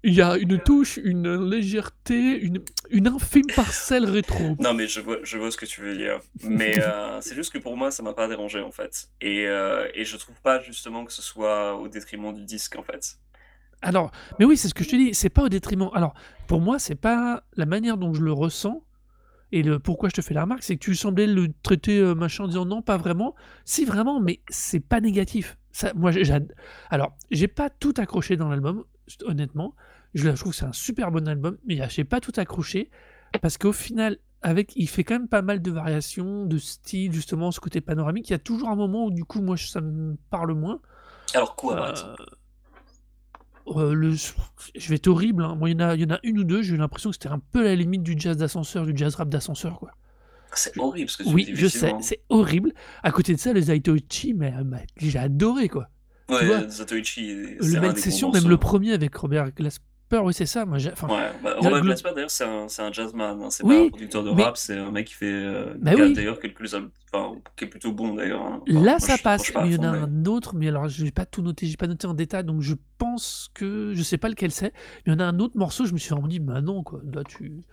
Il 0.04 0.14
y 0.14 0.22
a 0.22 0.38
une 0.38 0.60
touche, 0.60 0.98
une 1.04 1.50
légèreté, 1.50 2.40
une, 2.40 2.62
une 2.90 3.08
infime 3.08 3.52
parcelle 3.52 4.06
rétro. 4.06 4.56
Non, 4.60 4.74
mais 4.74 4.88
je 4.88 5.02
vois, 5.02 5.18
je 5.24 5.38
vois 5.38 5.52
ce 5.52 5.58
que 5.58 5.66
tu 5.66 5.82
veux 5.82 5.96
dire. 5.98 6.22
Mais 6.42 6.80
euh, 6.80 7.20
c'est 7.22 7.36
juste 7.36 7.52
que 7.52 7.58
pour 7.58 7.76
moi, 7.76 7.92
ça 7.92 8.02
m'a 8.02 8.14
pas 8.14 8.28
dérangé 8.30 8.62
en 8.62 8.72
fait. 8.72 9.10
Et, 9.20 9.46
euh, 9.48 9.90
et 9.94 10.06
je 10.06 10.16
trouve 10.16 10.40
pas 10.42 10.62
justement 10.62 11.04
que 11.04 11.12
ce 11.12 11.22
soit 11.22 11.76
au 11.76 11.90
détriment 11.90 12.34
du 12.34 12.46
disque 12.46 12.78
en 12.78 12.84
fait. 12.84 13.18
Alors, 13.82 14.12
mais 14.38 14.46
oui, 14.46 14.58
c'est 14.58 14.68
ce 14.68 14.74
que 14.74 14.84
je 14.84 14.90
te 14.90 14.96
dis, 14.96 15.14
c'est 15.14 15.30
pas 15.30 15.44
au 15.44 15.50
détriment. 15.50 15.90
Alors, 15.94 16.14
pour 16.48 16.60
moi, 16.62 16.80
c'est 16.80 16.96
pas 16.96 17.44
la 17.56 17.66
manière 17.66 17.98
dont 17.98 18.14
je 18.14 18.22
le 18.24 18.34
ressens. 18.34 18.84
Et 19.52 19.64
le 19.64 19.80
pourquoi 19.80 20.10
je 20.10 20.16
te 20.16 20.22
fais 20.22 20.34
la 20.34 20.44
remarque, 20.44 20.64
c'est 20.64 20.76
que 20.76 20.84
tu 20.84 20.96
semblais 20.96 21.28
le 21.28 21.48
traiter 21.64 22.00
euh, 22.00 22.16
machin 22.16 22.44
en 22.46 22.48
disant 22.48 22.66
non, 22.66 22.82
pas 22.82 22.98
vraiment. 22.98 23.36
Si 23.66 23.86
vraiment, 23.86 24.20
mais 24.20 24.42
c'est 24.50 24.80
pas 24.80 25.02
négatif. 25.02 25.58
Ça, 25.72 25.94
moi, 25.96 26.12
j'ai- 26.12 26.24
j'ad- 26.26 26.54
alors, 26.90 27.16
j'ai 27.32 27.48
pas 27.48 27.70
tout 27.70 27.94
accroché 27.98 28.38
dans 28.38 28.50
l'album, 28.50 28.86
honnêtement. 29.26 29.76
Je, 30.14 30.30
trouve 30.30 30.52
que 30.52 30.58
c'est 30.58 30.66
un 30.66 30.74
super 30.74 31.12
bon 31.12 31.28
album, 31.28 31.58
mais 31.66 31.80
j'ai 31.90 32.04
pas 32.04 32.20
tout 32.20 32.32
accroché 32.38 32.90
parce 33.42 33.58
qu'au 33.58 33.72
final, 33.74 34.18
avec, 34.42 34.72
il 34.76 34.88
fait 34.90 35.04
quand 35.04 35.14
même 35.16 35.28
pas 35.28 35.42
mal 35.42 35.62
de 35.62 35.70
variations, 35.72 36.46
de 36.46 36.58
style, 36.58 37.12
justement, 37.14 37.52
ce 37.52 37.60
côté 37.60 37.82
panoramique. 37.82 38.30
Il 38.30 38.34
y 38.34 38.36
a 38.36 38.40
toujours 38.40 38.70
un 38.70 38.76
moment 38.76 39.06
où 39.06 39.12
du 39.12 39.24
coup, 39.26 39.42
moi, 39.42 39.56
ça 39.58 39.82
me 39.82 40.16
parle 40.30 40.54
moins. 40.54 40.80
Alors 41.36 41.56
quoi, 41.56 41.76
par 41.76 41.86
Euh, 41.86 41.92
exemple? 41.92 42.24
Euh, 43.68 43.94
le, 43.94 44.14
je 44.14 44.90
vais 44.90 44.96
être 44.96 45.08
horrible. 45.08 45.44
hein. 45.44 45.56
Moi, 45.56 45.70
il 45.70 45.74
y, 45.80 45.84
en 45.84 45.90
a, 45.90 45.96
il 45.96 46.02
y 46.02 46.06
en 46.06 46.16
a 46.16 46.20
une 46.24 46.40
ou 46.40 46.44
deux, 46.44 46.64
j'ai 46.64 46.74
eu 46.74 46.78
l'impression 46.78 47.12
que 47.12 47.16
c'était 47.16 47.28
un 47.30 47.38
peu 47.40 47.64
la 47.64 47.76
limite 47.76 48.02
du 48.02 48.16
jazz 48.18 48.36
d'ascenseur, 48.36 48.86
du 48.88 48.94
jazz 48.96 49.14
rap 49.16 49.30
d'ascenseur. 49.30 49.78
quoi. 49.78 49.92
C'est 50.56 50.76
horrible 50.80 51.08
ce 51.10 51.18
que 51.18 51.24
tu 51.24 51.30
Oui, 51.30 51.46
dis. 51.46 51.52
je 51.56 51.68
sais, 51.68 51.94
c'est 52.02 52.22
horrible. 52.30 52.74
À 53.04 53.12
côté 53.12 53.36
de 53.36 53.40
ça, 53.40 53.54
les 53.54 53.70
Aitoichi, 53.70 54.34
mais, 54.34 54.52
euh, 54.58 54.64
mais 54.66 54.88
j'ai 54.98 55.20
adoré 55.20 55.70
quoi. 55.70 55.90
Ouais, 56.30 56.46
vois, 56.46 56.68
Zatoichi, 56.68 57.58
c'est 57.60 57.80
Le 57.80 57.94
des 57.94 58.00
Session, 58.00 58.32
même 58.32 58.48
le 58.48 58.58
premier 58.58 58.94
avec 58.94 59.16
Robert 59.16 59.52
Glasper, 60.10 60.26
oui, 60.26 60.34
c'est 60.34 60.46
ça. 60.46 60.66
Moi, 60.66 60.78
j'ai- 60.80 60.92
enfin, 60.92 61.08
Ouais, 61.08 61.32
bah, 61.44 61.56
Robert 61.60 61.82
Glasper 61.82 62.12
d'ailleurs 62.16 62.32
c'est 62.32 62.44
un, 62.46 62.68
c'est 62.68 62.82
un 62.82 62.92
jazzman, 62.92 63.42
hein. 63.42 63.50
c'est 63.50 63.64
Oui, 63.64 63.76
pas 63.78 63.86
un 63.86 63.90
producteur 63.90 64.24
de 64.24 64.32
mais- 64.32 64.44
rap, 64.44 64.58
c'est 64.58 64.78
un 64.78 64.92
mec 64.92 65.08
qui 65.08 65.14
fait 65.14 65.32
euh, 65.32 65.74
Bah 65.80 65.94
qui 65.94 66.02
a 66.02 66.06
oui. 66.06 66.14
d'ailleurs 66.14 66.40
quelques 66.40 66.74
enfin, 66.74 67.36
qui 67.56 67.66
est 67.66 67.68
plutôt 67.68 67.92
bon 67.94 68.16
d'ailleurs. 68.16 68.42
hein. 68.42 68.62
Enfin, 68.68 68.74
Là, 68.80 68.92
moi, 68.92 69.00
ça 69.00 69.18
passe, 69.18 69.54
mais 69.56 69.68
il 69.70 69.76
y 69.76 69.78
en 69.80 69.84
a 69.84 69.90
un 69.90 70.26
autre, 70.26 70.56
mais 70.56 70.68
alors 70.68 70.88
je 70.90 71.04
n'ai 71.04 71.12
pas 71.12 71.26
tout 71.26 71.42
noté, 71.42 71.68
j'ai 71.68 71.78
pas 71.78 71.88
noté 71.88 72.08
en 72.08 72.14
détail, 72.14 72.44
donc 72.44 72.62
je 72.62 72.76
pense 72.98 73.50
que 73.54 73.94
je 73.94 74.02
sais 74.04 74.18
pas 74.18 74.30
lequel 74.30 74.52
c'est. 74.52 74.74
Mais 75.06 75.14
il 75.14 75.14
y 75.14 75.16
en 75.16 75.20
a 75.20 75.26
un 75.26 75.40
autre 75.40 75.58
morceau, 75.58 75.86
je 75.86 75.94
me 75.94 75.98
suis 75.98 76.10
vraiment 76.10 76.28
dit, 76.28 76.40
bah 76.40 76.62
non, 76.62 76.84
quoi, 76.84 77.02
là 77.14 77.24
tu. 77.24 77.64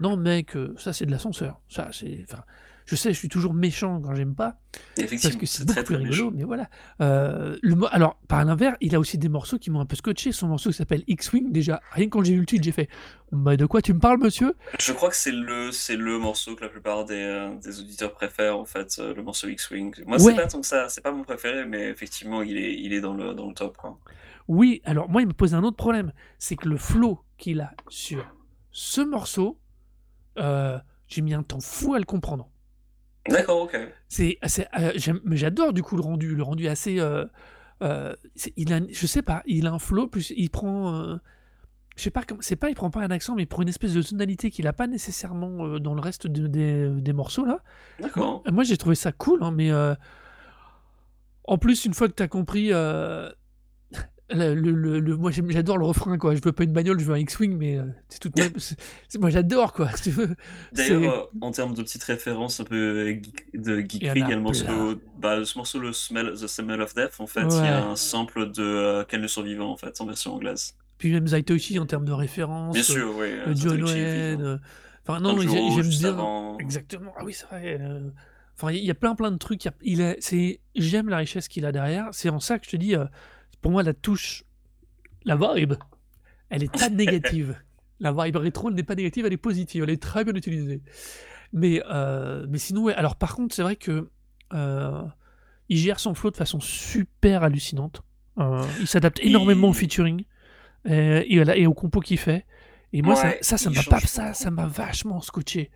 Non, 0.00 0.16
mec, 0.16 0.56
euh, 0.56 0.74
ça 0.78 0.92
c'est 0.92 1.06
de 1.06 1.10
l'ascenseur. 1.10 1.60
Ça, 1.68 1.88
c'est. 1.92 2.24
Enfin, 2.30 2.42
je 2.88 2.96
sais, 2.96 3.12
je 3.12 3.18
suis 3.18 3.28
toujours 3.28 3.52
méchant 3.52 4.00
quand 4.00 4.14
j'aime 4.14 4.34
pas, 4.34 4.56
parce 4.72 4.82
Effectivement, 4.96 5.38
que 5.38 5.44
c'est 5.46 5.62
beaucoup 5.64 5.74
très 5.74 5.84
plus 5.84 5.96
rigolo, 5.96 6.30
mais 6.30 6.44
voilà. 6.44 6.70
Euh, 7.02 7.58
le, 7.60 7.76
alors, 7.94 8.18
par 8.28 8.42
l'inverse, 8.44 8.78
il 8.80 8.94
a 8.94 8.98
aussi 8.98 9.18
des 9.18 9.28
morceaux 9.28 9.58
qui 9.58 9.70
m'ont 9.70 9.80
un 9.80 9.84
peu 9.86 9.94
scotché. 9.96 10.32
Son 10.32 10.48
morceau 10.48 10.70
qui 10.70 10.76
s'appelle 10.76 11.04
X-Wing, 11.06 11.52
déjà, 11.52 11.82
rien 11.92 12.06
que 12.06 12.10
quand 12.10 12.24
j'ai 12.24 12.32
vu 12.32 12.40
le 12.40 12.46
titre, 12.46 12.64
j'ai 12.64 12.72
fait, 12.72 12.88
bah 13.30 13.58
de 13.58 13.66
quoi 13.66 13.82
tu 13.82 13.92
me 13.92 13.98
parles, 14.00 14.18
monsieur? 14.22 14.54
Je 14.80 14.92
crois 14.92 15.10
que 15.10 15.16
c'est 15.16 15.32
le, 15.32 15.70
c'est 15.70 15.96
le 15.96 16.18
morceau 16.18 16.56
que 16.56 16.62
la 16.62 16.70
plupart 16.70 17.04
des, 17.04 17.14
euh, 17.22 17.54
des 17.56 17.78
auditeurs 17.80 18.14
préfèrent, 18.14 18.58
en 18.58 18.64
fait, 18.64 18.96
euh, 18.98 19.14
le 19.14 19.22
morceau 19.22 19.48
X-Wing. 19.48 19.94
Moi, 20.06 20.16
Ouais. 20.16 20.22
c'est 20.32 20.36
pas 20.36 20.46
tant 20.46 20.60
que 20.62 20.66
ça, 20.66 20.88
c'est 20.88 21.02
pas 21.02 21.12
mon 21.12 21.24
préféré, 21.24 21.66
mais 21.66 21.88
effectivement, 21.90 22.40
il 22.42 22.56
est, 22.56 22.74
il 22.74 22.94
est 22.94 23.02
dans, 23.02 23.12
le, 23.12 23.34
dans 23.34 23.48
le 23.48 23.54
top. 23.54 23.76
Quoi. 23.76 23.98
Oui, 24.48 24.80
alors 24.86 25.10
moi, 25.10 25.20
il 25.20 25.28
me 25.28 25.34
pose 25.34 25.54
un 25.54 25.62
autre 25.62 25.76
problème. 25.76 26.12
C'est 26.38 26.56
que 26.56 26.66
le 26.68 26.78
flow 26.78 27.20
qu'il 27.36 27.60
a 27.60 27.72
sur 27.90 28.24
ce 28.70 29.02
morceau, 29.02 29.58
j'ai 31.08 31.20
mis 31.22 31.34
un 31.34 31.42
temps 31.42 31.60
fou 31.60 31.92
à 31.94 31.98
le 31.98 32.04
comprendre. 32.06 32.48
D'accord, 33.28 33.62
ok. 33.62 33.76
C'est, 34.08 34.38
c'est, 34.46 34.68
euh, 34.78 34.92
j'aime- 34.96 35.20
mais 35.24 35.36
j'adore 35.36 35.72
du 35.72 35.82
coup 35.82 35.96
le 35.96 36.02
rendu. 36.02 36.34
Le 36.34 36.42
rendu 36.42 36.66
est 36.66 36.68
assez. 36.68 36.98
euh, 37.00 37.24
euh, 37.82 38.14
c'est- 38.34 38.52
il 38.56 38.72
a, 38.72 38.80
je 38.90 39.06
sais 39.06 39.22
pas, 39.22 39.42
il 39.46 39.66
a 39.66 39.72
un 39.72 39.78
flow, 39.78 40.06
plus 40.06 40.32
il 40.36 40.50
prend. 40.50 40.94
euh, 40.94 41.16
je 41.96 42.02
sais 42.04 42.10
pas, 42.10 42.22
comment- 42.22 42.40
c'est 42.42 42.56
pas, 42.56 42.70
il 42.70 42.74
prend 42.74 42.90
pas 42.90 43.00
un 43.02 43.10
accent, 43.10 43.34
mais 43.34 43.42
il 43.42 43.46
prend 43.46 43.62
une 43.62 43.68
espèce 43.68 43.92
de 43.94 44.02
tonalité 44.02 44.50
qu'il 44.50 44.66
a 44.68 44.72
pas 44.72 44.86
nécessairement 44.86 45.66
euh, 45.66 45.78
dans 45.80 45.94
le 45.94 46.00
reste 46.00 46.26
de- 46.28 46.46
des, 46.46 46.88
des 46.90 47.12
morceaux 47.12 47.44
là. 47.44 47.58
D'accord. 48.00 48.42
Moi, 48.50 48.62
j'ai 48.64 48.76
trouvé 48.76 48.94
ça 48.94 49.10
cool, 49.12 49.42
hein, 49.42 49.50
mais 49.50 49.70
euh, 49.72 49.94
en 51.44 51.58
plus, 51.58 51.84
une 51.86 51.94
fois 51.94 52.08
que 52.08 52.14
tu 52.14 52.22
as 52.22 52.28
compris, 52.28 52.68
euh, 52.72 53.30
le, 54.30 54.54
le- 55.00 55.16
moi 55.16 55.30
j'adore 55.30 55.78
le 55.78 55.84
refrain, 55.86 56.18
quoi. 56.18 56.34
Je 56.34 56.40
veux 56.44 56.52
pas 56.52 56.64
une 56.64 56.72
bagnole, 56.72 57.00
je 57.00 57.04
veux 57.04 57.14
un 57.14 57.18
X-Wing, 57.18 57.56
mais 57.56 57.78
euh, 57.78 57.84
c'est 58.08 58.18
tout. 58.20 58.30
moi 59.18 59.30
j'adore, 59.30 59.72
quoi. 59.72 59.90
si 59.96 60.12
D'ailleurs, 60.72 61.30
euh, 61.32 61.38
en 61.40 61.50
termes 61.50 61.74
de 61.74 61.82
petites 61.82 62.04
références 62.04 62.60
un 62.60 62.64
peu 62.64 62.76
euh, 62.76 63.10
geek- 63.12 63.58
de 63.60 63.80
geekery, 63.80 64.20
il 64.20 64.24
a 64.24 64.28
y 64.28 64.32
a 64.32 64.36
le 64.36 64.42
morceau, 64.42 64.64
plein. 64.64 64.96
bah, 65.18 65.44
ce 65.44 65.56
morceau, 65.56 65.78
le 65.78 65.92
smell, 65.92 66.32
The 66.34 66.46
Smell 66.46 66.80
of 66.82 66.94
Death, 66.94 67.20
en 67.20 67.26
fait, 67.26 67.40
il 67.42 67.64
y 67.64 67.68
a 67.68 67.86
un 67.86 67.96
sample 67.96 68.50
de 68.52 68.62
euh, 68.62 69.04
Ken 69.04 69.20
le 69.22 69.28
Survivant, 69.28 69.70
en 69.72 69.76
fait, 69.76 70.00
en 70.00 70.06
version 70.06 70.34
anglaise. 70.34 70.74
Puis 70.98 71.12
même 71.12 71.26
Zaitoshi 71.28 71.78
en 71.78 71.86
termes 71.86 72.04
de 72.04 72.12
référence. 72.12 72.74
Bien 72.74 72.82
sûr, 72.82 73.14
oui. 73.16 73.28
John 73.54 73.82
Wayne. 73.84 74.60
Enfin, 75.06 75.20
non, 75.20 75.38
j'aime 75.40 75.88
bien. 75.88 76.08
avant. 76.10 76.58
Exactement. 76.58 77.14
Ah 77.16 77.24
oui, 77.24 77.32
c'est 77.32 77.46
vrai. 77.46 77.80
Enfin, 78.56 78.72
il 78.72 78.84
y 78.84 78.90
a 78.90 78.94
plein 78.94 79.14
plein 79.14 79.30
de 79.30 79.36
trucs. 79.38 79.64
il 79.64 79.68
a- 79.68 79.74
Il 79.82 80.00
est, 80.00 80.16
c'est, 80.20 80.60
j'aime 80.74 81.08
la 81.08 81.18
richesse 81.18 81.46
qu'il 81.46 81.64
a 81.64 81.70
derrière. 81.72 82.08
C'est 82.10 82.28
en 82.28 82.40
ça 82.40 82.58
que 82.58 82.66
je 82.66 82.70
te 82.72 82.76
dis, 82.76 82.96
pour 83.60 83.72
moi, 83.72 83.82
la 83.82 83.94
touche, 83.94 84.44
la 85.24 85.36
vibe, 85.36 85.74
Elle 86.50 86.64
est 86.64 86.72
pas 86.72 86.88
négative. 86.90 87.56
La 88.00 88.12
vibe 88.12 88.36
rétro, 88.36 88.68
elle 88.68 88.74
n'est 88.74 88.82
pas 88.82 88.94
négative, 88.94 89.26
elle 89.26 89.32
est 89.32 89.36
positive, 89.36 89.82
elle 89.82 89.90
est 89.90 90.02
très 90.02 90.24
bien 90.24 90.34
utilisée. 90.34 90.82
Mais, 91.52 91.82
euh, 91.90 92.46
mais 92.48 92.58
sinon, 92.58 92.84
ouais. 92.84 92.94
Alors, 92.94 93.16
par 93.16 93.34
contre, 93.34 93.54
c'est 93.54 93.62
vrai 93.62 93.76
que 93.76 94.10
euh, 94.54 95.02
il 95.68 95.78
gère 95.78 95.98
son 95.98 96.14
flow 96.14 96.30
de 96.30 96.36
façon 96.36 96.60
super 96.60 97.42
hallucinante. 97.42 98.02
Euh, 98.38 98.64
il 98.80 98.86
s'adapte 98.86 99.18
énormément 99.20 99.68
au 99.68 99.72
featuring 99.72 100.24
et, 100.84 101.36
voilà, 101.36 101.56
et 101.56 101.66
au 101.66 101.74
compo 101.74 102.00
qu'il 102.00 102.18
fait. 102.18 102.46
Et 102.92 103.02
moi, 103.02 103.16
ça, 103.16 103.28
Ouais, 103.28 103.38
ça, 103.42 103.56
m'a 103.70 104.00
ça, 104.00 104.32
ça 104.32 104.50
m'a 104.50 104.66
vachement 104.66 105.20
scotché. 105.20 105.70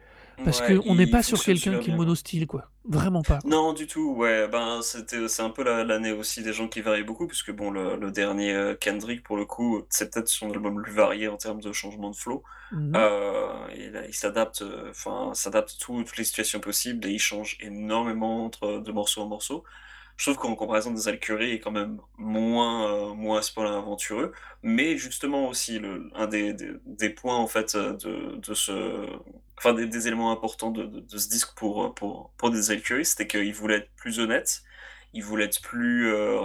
Parce 0.44 0.60
Ouais, 0.60 0.74
qu'on 0.76 0.94
n'est 0.94 1.06
pas 1.06 1.22
sur 1.22 1.42
quelqu'un 1.42 1.78
qui 1.78 1.90
est 1.90 1.94
monostyle, 1.94 2.46
quoi. 2.46 2.70
Vraiment 2.84 3.22
pas. 3.22 3.38
Non, 3.44 3.72
du 3.72 3.86
tout, 3.86 4.12
ouais, 4.16 4.48
ben 4.48 4.82
c'était 4.82 5.28
c'est 5.28 5.42
un 5.42 5.50
peu 5.50 5.62
la- 5.64 5.84
l'année 5.84 6.12
aussi 6.12 6.42
des 6.42 6.52
gens 6.52 6.68
qui 6.68 6.80
varient 6.80 7.02
beaucoup, 7.04 7.26
puisque 7.26 7.50
bon, 7.52 7.70
le, 7.70 7.96
le 7.96 8.10
dernier 8.10 8.52
euh, 8.54 8.74
Kendrick, 8.76 9.22
pour 9.24 9.36
le 9.36 9.44
coup, 9.46 9.84
c'est 9.90 10.12
peut-être 10.12 10.28
son 10.28 10.50
album 10.52 10.78
le 10.78 10.82
plus 10.84 10.92
varié 10.92 11.28
en 11.28 11.36
termes 11.36 11.60
de 11.60 11.72
changement 11.72 12.10
de 12.10 12.16
flow. 12.16 12.42
Mhm. 12.70 12.92
Euh, 12.96 13.66
il, 13.76 14.04
il 14.08 14.14
s'adapte, 14.14 14.62
euh, 14.62 14.90
enfin, 14.90 15.32
s'adapte 15.34 15.76
tout- 15.80 16.02
toutes 16.04 16.16
les 16.16 16.24
situations 16.24 16.60
possibles 16.60 17.06
et 17.06 17.10
il 17.12 17.18
change 17.18 17.56
énormément 17.60 18.44
entre 18.44 18.78
de 18.80 18.92
morceau 18.92 19.22
en 19.22 19.28
morceau. 19.28 19.64
Je 20.16 20.24
trouve 20.30 20.36
qu'en 20.36 20.54
comparaison 20.54 20.92
des 20.92 21.08
Alcurie 21.08 21.52
est 21.52 21.60
quand 21.60 21.70
même 21.70 22.00
moins, 22.16 23.10
euh, 23.10 23.14
moins 23.14 23.40
point-là 23.54 23.76
aventureux, 23.78 24.32
mais 24.62 24.96
justement 24.96 25.48
aussi 25.48 25.80
un 26.14 26.26
des, 26.26 26.54
des, 26.86 27.10
points 27.10 27.36
en 27.36 27.46
fait 27.46 27.74
euh, 27.74 27.94
de, 27.94 28.36
de 28.36 28.54
ce, 28.54 29.06
enfin 29.58 29.74
des, 29.74 30.06
éléments 30.06 30.32
importants 30.32 30.70
de, 30.70 30.84
de, 30.84 31.18
ce 31.18 31.28
disque 31.28 31.54
pour, 31.56 31.94
pour, 31.94 32.32
pour 32.36 32.50
des 32.50 32.70
Alcurie, 32.70 33.04
c'était 33.04 33.26
qu'il 33.26 33.54
voulait 33.54 33.76
être 33.78 33.90
plus 33.96 34.20
honnête, 34.20 34.62
il 35.12 35.24
voulait 35.24 35.46
être 35.46 35.60
plus, 35.62 36.12
euh, 36.12 36.40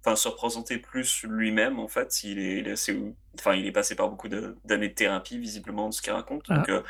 enfin 0.00 0.16
se 0.16 0.28
représenter 0.28 0.78
plus 0.78 1.24
lui-même 1.24 1.78
en 1.78 1.88
fait. 1.88 2.24
Il 2.24 2.38
est, 2.38 2.58
il 2.58 2.68
est 2.68 2.72
assez, 2.72 2.98
enfin 3.38 3.54
il 3.54 3.66
est 3.66 3.72
passé 3.72 3.94
par 3.94 4.08
beaucoup 4.08 4.28
d'années 4.28 4.88
de 4.88 4.94
thérapie 4.94 5.38
visiblement 5.38 5.88
de 5.88 5.94
ce 5.94 6.02
qu'il 6.02 6.12
raconte, 6.12 6.50
Ah. 6.50 6.56
donc 6.56 6.68
euh, 6.70 6.82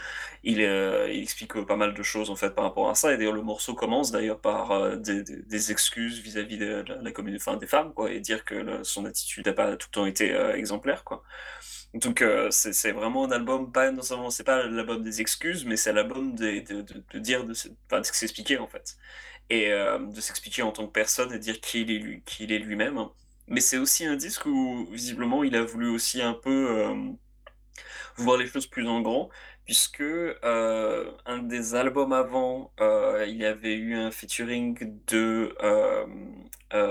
il, 0.45 0.61
euh, 0.63 1.09
il 1.13 1.23
explique 1.23 1.57
euh, 1.57 1.65
pas 1.67 1.77
mal 1.77 1.95
de 1.95 2.03
choses 2.03 2.31
en 2.31 2.37
fait 2.37 2.55
par 2.55 2.65
rapport 2.65 2.89
à 2.91 2.95
ça. 2.95 3.13
Et 3.13 3.17
d'ailleurs 3.17 3.33
le 3.35 3.43
morceau 3.43 3.75
commence 3.75 4.11
d'ailleurs 4.13 4.41
par 4.41 4.97
des, 4.99 5.23
des, 5.23 5.43
des 5.43 5.71
excuses 5.73 6.21
vis-à-vis 6.21 6.59
de 6.59 6.85
la, 6.87 6.97
la 7.03 7.13
communauté, 7.13 7.43
enfin 7.47 7.57
des 7.59 7.67
femmes 7.67 7.93
quoi, 7.95 8.11
et 8.13 8.21
dire 8.21 8.45
que 8.45 8.55
le- 8.55 8.85
son 8.85 9.05
attitude 9.07 9.47
n'a 9.47 9.53
pas 9.55 9.77
tout 9.77 9.89
le 9.91 9.95
temps 9.95 10.07
été 10.07 10.33
exemplaire 10.55 11.05
quoi. 11.05 11.23
Donc 11.95 12.25
c'est 12.51 12.93
vraiment 12.93 13.25
un 13.25 13.33
album, 13.33 13.73
pas 13.73 13.91
non 13.91 14.31
c'est 14.31 14.45
pas 14.45 14.65
l'album 14.67 15.03
des 15.03 15.21
excuses, 15.21 15.65
mais 15.65 15.77
c'est 15.77 15.93
l'album 15.93 16.37
de, 16.37 17.19
dire, 17.19 17.45
de 17.45 17.53
s'expliquer 18.03 18.59
en 18.59 18.69
fait, 18.69 18.97
et 19.51 19.73
euh, 19.73 19.99
de 19.99 20.21
s'expliquer 20.21 20.63
en 20.63 20.73
tant 20.73 20.87
que 20.87 20.93
personne 20.93 21.33
et 21.33 21.39
dire 21.39 21.61
qui 21.61 21.83
il 21.83 22.53
est 22.53 22.59
lui-même. 22.59 23.07
Mais 23.49 23.61
c'est 23.61 23.79
aussi 23.79 24.07
un 24.07 24.17
disque 24.17 24.47
où 24.47 24.87
visiblement 24.93 25.45
il 25.45 25.57
a 25.57 25.63
voulu 25.65 25.89
aussi 25.91 26.23
un 26.23 26.35
peu 26.35 26.71
euh, 26.71 26.95
voir 28.17 28.37
les 28.39 28.47
choses 28.47 28.67
plus 28.67 28.87
en 28.89 29.01
grand, 29.01 29.31
puisque 29.65 30.01
euh, 30.01 31.11
un 31.27 31.39
des 31.39 31.75
albums 31.75 32.13
avant, 32.13 32.73
il 33.27 33.45
avait 33.45 33.75
eu 33.75 33.95
un 33.97 34.11
featuring 34.11 34.79
de 35.07 35.55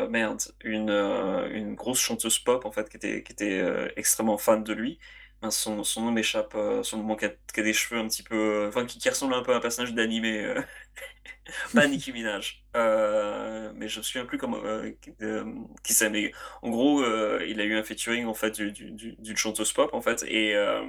merde, 0.09 0.41
une, 0.63 0.89
une 0.89 1.75
grosse 1.75 1.99
chanteuse 1.99 2.39
pop 2.39 2.65
en 2.65 2.71
fait 2.71 2.89
qui 2.89 2.97
était, 2.97 3.23
qui 3.23 3.31
était 3.33 3.91
extrêmement 3.95 4.37
fan 4.37 4.63
de 4.63 4.73
lui. 4.73 4.99
Mince, 5.41 5.57
Son, 5.57 5.83
son 5.85 6.01
nom 6.01 6.11
m'échappe, 6.11 6.55
son 6.83 6.97
nom 7.01 7.15
qui 7.15 7.25
a, 7.25 7.31
des 7.55 7.73
cheveux 7.73 7.99
un 8.01 8.07
petit 8.07 8.23
peu, 8.23 8.65
enfin 8.67 8.85
qui 8.85 9.07
ressemble 9.09 9.33
un 9.33 9.41
peu 9.41 9.53
à 9.53 9.57
un 9.57 9.59
personnage 9.61 9.93
d'animé, 9.93 10.53
euh, 11.49 11.73
pas 11.73 11.87
Nicki 11.87 12.11
Minaj, 12.11 12.63
euh, 12.75 13.71
mais 13.75 13.87
je 13.87 13.99
me 13.99 14.03
souviens 14.03 14.25
plus 14.25 14.37
comment 14.37 14.57
euh, 14.63 14.91
qui, 15.01 15.13
euh, 15.21 15.43
qui 15.83 15.93
c'est, 15.93 16.09
mais 16.09 16.31
en 16.61 16.69
gros, 16.69 17.01
euh, 17.01 17.43
il 17.47 17.59
a 17.61 17.65
eu 17.65 17.75
un 17.75 17.83
featuring 17.83 18.25
en 18.25 18.33
fait 18.33 18.51
du- 18.51 18.71
du- 18.71 18.91
du- 18.91 19.15
d'une 19.17 19.37
chanteuse 19.37 19.73
pop 19.73 19.89
en 19.93 20.01
fait, 20.01 20.23
et 20.27 20.55
euh, 20.55 20.81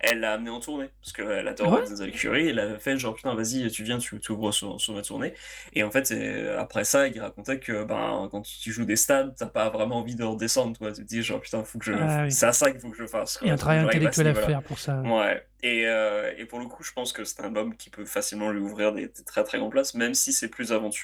elle 0.00 0.20
l'a 0.20 0.32
amené 0.34 0.50
en 0.50 0.60
tournée 0.60 0.88
parce 1.00 1.12
qu'elle 1.12 1.46
adore 1.48 1.72
Ouais? 1.72 1.88
Denzel 1.88 2.12
Curry. 2.12 2.48
Elle 2.48 2.58
a 2.58 2.78
fait 2.78 2.98
genre 2.98 3.14
putain 3.14 3.34
vas-y 3.34 3.70
tu 3.70 3.82
viens 3.84 3.98
tu 3.98 4.18
t'ouvres 4.20 4.52
sur, 4.52 4.80
sur 4.80 4.94
ma 4.94 5.02
tournée. 5.02 5.34
Et 5.72 5.82
en 5.82 5.90
fait 5.90 6.12
après 6.58 6.84
ça 6.84 7.06
il 7.08 7.20
racontait 7.20 7.58
que 7.60 7.84
ben 7.84 8.28
quand 8.30 8.42
tu 8.42 8.72
joues 8.72 8.84
des 8.84 8.96
stades 8.96 9.34
t'as 9.36 9.46
pas 9.46 9.70
vraiment 9.70 9.96
envie 9.98 10.16
de 10.16 10.24
redescendre 10.24 10.76
toi. 10.76 10.92
Tu 10.92 11.02
te 11.02 11.06
dis 11.06 11.22
genre 11.22 11.40
putain 11.40 11.62
faut 11.64 11.78
que 11.78 11.84
je 11.84 11.92
Ah 11.92 12.22
oui. 12.24 12.30
c'est 12.32 12.46
à 12.46 12.52
ça 12.52 12.70
qu'il 12.70 12.80
faut 12.80 12.90
que 12.90 12.96
je 12.96 13.06
fasse. 13.06 13.38
Il 13.42 13.48
y 13.48 13.50
a 13.50 13.52
un 13.52 13.56
quoi. 13.56 13.62
travail 13.62 13.78
intellectuel 13.84 14.28
à 14.28 14.34
faire 14.34 14.62
pour 14.62 14.78
ça. 14.78 15.00
Ouais, 15.02 15.46
et, 15.62 15.86
euh, 15.86 16.32
et 16.36 16.44
pour 16.44 16.58
le 16.58 16.66
coup, 16.66 16.82
je 16.82 16.92
pense 16.92 17.12
que 17.12 17.24
c'est 17.24 17.40
un 17.40 17.44
album 17.44 17.74
qui 17.76 17.90
peut 17.90 18.04
facilement 18.04 18.50
lui 18.50 18.60
ouvrir 18.60 18.92
des, 18.92 19.08
des 19.08 19.24
très 19.24 19.44
très 19.44 19.58
grandes 19.58 19.70
places, 19.70 19.94
même 19.94 20.14
si 20.14 20.32
c'est 20.32 20.48
plus 20.48 20.72
aventureux, 20.72 21.03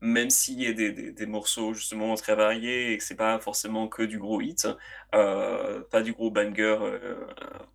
même 0.00 0.30
s'il 0.30 0.60
y 0.62 0.66
a 0.66 0.72
des, 0.72 1.26
morceaux 1.26 1.74
justement 1.74 2.14
très 2.16 2.34
variés 2.34 2.92
et 2.92 2.98
que 2.98 3.04
c'est 3.04 3.16
pas 3.16 3.38
forcément 3.38 3.88
que 3.88 4.02
du 4.02 4.18
gros 4.18 4.40
hit, 4.40 4.68
euh, 5.14 5.80
pas 5.90 6.02
du 6.02 6.12
gros 6.12 6.30
banger 6.30 6.78
euh, 6.80 7.16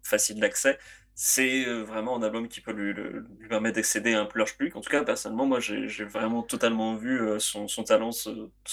facile 0.03 0.39
d'accès. 0.39 0.77
C'est 1.17 1.65
euh, 1.65 1.83
vraiment 1.83 2.17
un 2.17 2.23
album 2.23 2.47
qui 2.49 2.59
peut 2.61 2.73
lui, 2.73 2.93
lui 2.93 3.47
permettre 3.47 3.75
d'accéder 3.75 4.13
à 4.13 4.21
un 4.21 4.25
plus 4.25 4.39
large 4.39 4.57
public. 4.57 4.75
En 4.75 4.81
tout 4.81 4.89
cas, 4.89 5.03
personnellement, 5.03 5.45
moi, 5.45 5.59
j'ai 5.59 6.03
vraiment 6.03 6.43
totalement 6.43 6.95
vu 6.95 7.21
son, 7.39 7.67
talent 7.83 8.11
se, 8.11 8.29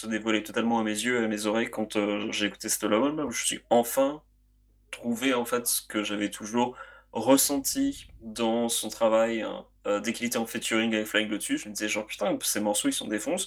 dévoiler 0.06 0.42
totalement 0.42 0.80
à 0.80 0.82
mes 0.82 0.90
yeux 0.90 1.20
et 1.22 1.24
à 1.24 1.28
mes 1.28 1.46
oreilles 1.46 1.70
quand 1.70 1.96
j'ai 2.30 2.46
écouté 2.46 2.68
cet 2.68 2.84
album. 2.84 3.30
Je 3.30 3.44
suis 3.44 3.60
enfin 3.70 4.22
trouvé 4.90 5.34
en 5.34 5.44
fait 5.44 5.66
ce 5.66 5.82
que 5.82 6.02
j'avais 6.02 6.30
toujours 6.30 6.76
ressenti 7.12 8.08
dans 8.20 8.68
son 8.68 8.88
travail 8.88 9.42
hein, 9.42 9.66
euh, 9.86 10.00
dès 10.00 10.12
qu'il 10.12 10.26
était 10.26 10.38
en 10.38 10.46
featuring 10.46 10.94
avec 10.94 11.06
Flying 11.06 11.28
Lotus. 11.30 11.62
Je 11.64 11.68
me 11.68 11.74
disais 11.74 11.88
genre 11.88 12.06
putain 12.06 12.36
ces 12.42 12.60
morceaux 12.60 12.88
ils 12.88 12.92
sont 12.92 13.08
défonce. 13.08 13.46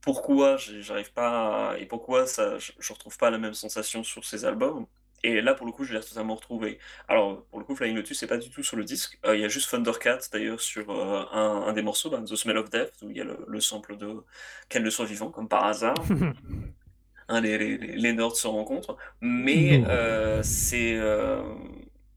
Pourquoi 0.00 0.56
j'arrive 0.56 1.12
pas 1.12 1.72
à- 1.72 1.78
et 1.78 1.86
pourquoi 1.86 2.26
ça 2.26 2.58
je, 2.58 2.72
je 2.78 2.92
retrouve 2.92 3.18
pas 3.18 3.30
la 3.30 3.38
même 3.38 3.54
sensation 3.54 4.02
sur 4.02 4.24
ces 4.24 4.44
albums? 4.46 4.86
Et 5.22 5.42
là 5.42 5.54
pour 5.54 5.66
le 5.66 5.72
coup 5.72 5.84
je 5.84 5.92
l'ai 5.94 6.00
totalement 6.00 6.34
retrouvé. 6.36 6.78
Alors 7.08 7.44
pour 7.46 7.58
le 7.58 7.64
coup 7.66 7.76
Flying 7.76 7.96
Lotus 7.96 8.18
c'est 8.18 8.26
pas 8.26 8.38
du 8.38 8.48
tout 8.50 8.62
sur 8.62 8.76
le 8.78 8.84
disque. 8.84 9.18
Euh, 9.26 9.36
Il 9.36 9.42
y 9.42 9.44
a 9.44 9.48
juste 9.48 9.70
Thundercat 9.70 10.18
d'ailleurs 10.32 10.60
sur 10.62 10.90
euh, 10.90 11.24
un, 11.32 11.64
un 11.68 11.72
des 11.74 11.82
morceaux, 11.82 12.08
ben, 12.10 12.24
The 12.24 12.36
Smell 12.36 12.56
of 12.58 12.70
Death 12.70 12.92
où 13.02 13.10
il 13.10 13.16
y 13.18 13.20
a 13.20 13.24
le, 13.24 13.38
le 13.46 13.60
sample 13.60 13.96
de 13.98 14.24
Quel 14.70 14.82
le 14.84 14.90
soit 14.90 15.04
vivant 15.06 15.30
comme 15.30 15.48
par 15.48 15.64
hasard 15.66 15.94
hein, 17.28 17.40
les, 17.40 17.58
les, 17.58 17.78
les- 17.78 17.96
les 17.96 18.12
nerds 18.12 18.36
se 18.36 18.46
rencontrent, 18.46 18.96
mais 19.20 19.82
euh, 19.86 20.42
c'est 20.42 20.94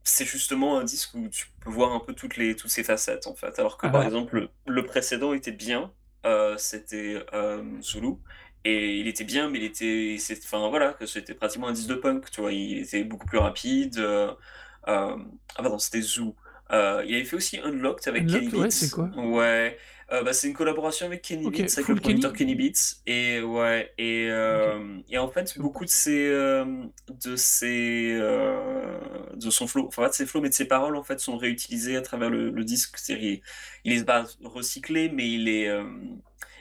c'est 0.03 0.25
justement 0.25 0.77
un 0.79 0.83
disque 0.83 1.13
où 1.15 1.27
tu 1.29 1.47
peux 1.61 1.69
voir 1.69 1.93
un 1.93 1.99
peu 1.99 2.13
toutes 2.13 2.37
les 2.37 2.55
toutes 2.55 2.71
ces 2.71 2.83
facettes 2.83 3.27
en 3.27 3.35
fait. 3.35 3.57
Alors 3.59 3.77
que 3.77 3.87
par 3.87 4.01
Alors- 4.01 4.03
exemple 4.03 4.35
le, 4.35 4.49
le 4.73 4.85
précédent 4.85 5.33
était 5.33 5.51
bien, 5.51 5.93
euh, 6.25 6.57
c'était 6.57 7.23
euh, 7.33 7.63
Zulu. 7.81 8.15
Et 8.65 8.97
il 8.99 9.07
était 9.07 9.25
bien, 9.25 9.49
mais 9.49 9.59
il 9.59 9.65
était, 9.65 10.15
enfin 10.45 10.69
voilà, 10.69 10.93
que 10.93 11.05
c'était 11.05 11.33
pratiquement 11.33 11.67
un 11.67 11.73
disque 11.73 11.89
de 11.89 11.95
punk, 11.95 12.31
tu 12.31 12.39
vois. 12.41 12.53
Il 12.53 12.77
était 12.79 13.03
beaucoup 13.03 13.25
plus 13.27 13.37
rapide. 13.37 13.97
euh, 13.97 14.33
euh, 14.87 15.17
ah 15.55 15.61
pardon, 15.61 15.79
c'était 15.79 16.01
Zoo. 16.01 16.35
Il 16.71 16.75
avait 16.77 17.25
fait 17.25 17.35
aussi 17.35 17.59
Unlocked 17.59 18.07
avec 18.07 18.23
Unlocked, 18.23 18.49
Kenny 18.51 18.61
ouais, 18.61 18.71
c'est 18.71 18.89
quoi? 18.89 19.09
Ouais, 19.17 19.77
euh, 20.13 20.23
bah, 20.23 20.33
c'est 20.33 20.47
une 20.47 20.53
collaboration 20.53 21.05
avec 21.07 21.23
Kenny 21.23 21.49
Beats, 21.49 21.73
avec 21.73 21.87
le 21.87 21.95
producteur 21.95 22.33
Kenny 22.33 22.55
Kenny 22.55 22.69
Beats. 22.69 23.01
Et 23.07 23.41
ouais, 23.41 23.93
et, 23.97 24.27
euh, 24.29 24.99
et 25.09 25.17
en 25.17 25.29
fait, 25.29 25.57
beaucoup 25.57 25.85
de 25.85 25.89
ses, 25.89 26.27
euh, 26.27 26.65
de 27.23 27.35
ses, 27.35 28.13
de 28.13 29.49
son 29.49 29.67
flow, 29.67 29.87
enfin 29.87 30.07
de 30.07 30.13
ses 30.13 30.25
flows, 30.25 30.41
mais 30.41 30.49
de 30.49 30.53
ses 30.53 30.65
paroles 30.65 30.95
en 30.95 31.03
fait 31.03 31.19
sont 31.19 31.37
réutilisées 31.37 31.97
à 31.97 32.01
travers 32.01 32.29
le, 32.29 32.49
le 32.51 32.63
disque. 32.63 32.97
Il, 33.09 33.41
il 33.83 33.93
est 33.93 34.05
pas 34.05 34.25
recyclé, 34.43 35.09
mais 35.09 35.29
il 35.29 35.49
est, 35.49 35.69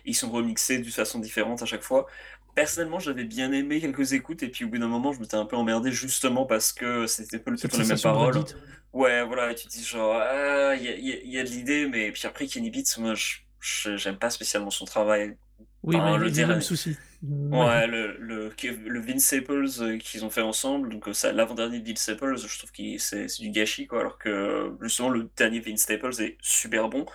ils 0.04 0.14
sont 0.14 0.30
remixés 0.30 0.78
d'une 0.78 0.90
façon 0.90 1.18
différente 1.18 1.62
à 1.62 1.66
chaque 1.66 1.82
fois. 1.82 2.06
Personnellement, 2.54 2.98
j'avais 2.98 3.24
bien 3.24 3.50
aimé 3.52 3.80
quelques 3.80 4.12
écoutes, 4.12 4.42
et 4.42 4.48
puis 4.50 4.64
au 4.64 4.68
bout 4.68 4.78
d'un 4.78 4.88
moment, 4.88 5.12
je 5.12 5.20
m'étais 5.20 5.36
un 5.36 5.46
peu 5.46 5.56
emmerdé 5.56 5.90
justement 5.90 6.44
parce 6.44 6.72
que 6.72 7.06
c'était 7.06 7.38
pas 7.38 7.50
Cette 7.56 7.70
tout 7.70 7.78
les 7.78 7.84
mêmes 7.86 8.00
paroles. 8.00 8.44
Ouais, 8.92 9.24
voilà, 9.24 9.52
et 9.52 9.54
tu 9.54 9.66
te 9.66 9.72
dis 9.72 9.84
genre, 9.84 10.14
ah, 10.16 10.74
il 10.76 10.82
y 10.82 10.88
a, 10.88 10.94
il 10.96 11.28
y 11.28 11.30
y 11.30 11.38
a 11.38 11.44
de 11.44 11.48
l'idée, 11.48 11.86
mais 11.88 12.12
puis 12.12 12.26
après, 12.26 12.46
Kenny 12.46 12.70
Beats, 12.70 12.98
moi, 12.98 13.14
j'aime 13.96 14.18
pas 14.18 14.28
spécialement 14.30 14.70
son 14.70 14.84
travail. 14.84 15.36
Oui, 15.82 15.96
Enfin, 15.96 16.12
mais 16.18 16.18
le 16.18 16.30
le 16.30 16.46
même 16.46 16.60
souci. 16.60 16.96
Ouais, 17.50 17.86
le, 17.86 18.16
le, 18.18 18.50
le 18.88 19.00
Vince 19.00 19.24
Staples 19.24 19.68
euh, 19.80 19.98
qu'ils 19.98 20.24
ont 20.24 20.30
fait 20.30 20.40
ensemble, 20.42 20.88
donc 20.90 21.08
euh, 21.08 21.12
ça, 21.12 21.32
l'avant-dernier 21.32 21.80
de 21.80 21.86
Vince 21.88 22.00
Staples, 22.02 22.36
je 22.36 22.58
trouve 22.58 22.72
que 22.72 22.98
c'est 22.98 23.28
c'est 23.28 23.42
du 23.42 23.50
gâchis, 23.50 23.86
quoi, 23.86 24.00
alors 24.00 24.18
que 24.18 24.72
justement, 24.82 25.08
le 25.10 25.30
dernier 25.36 25.60
Vince 25.60 25.82
Staples 25.82 26.20
est 26.20 26.36
super 26.40 26.88
bon, 26.88 27.06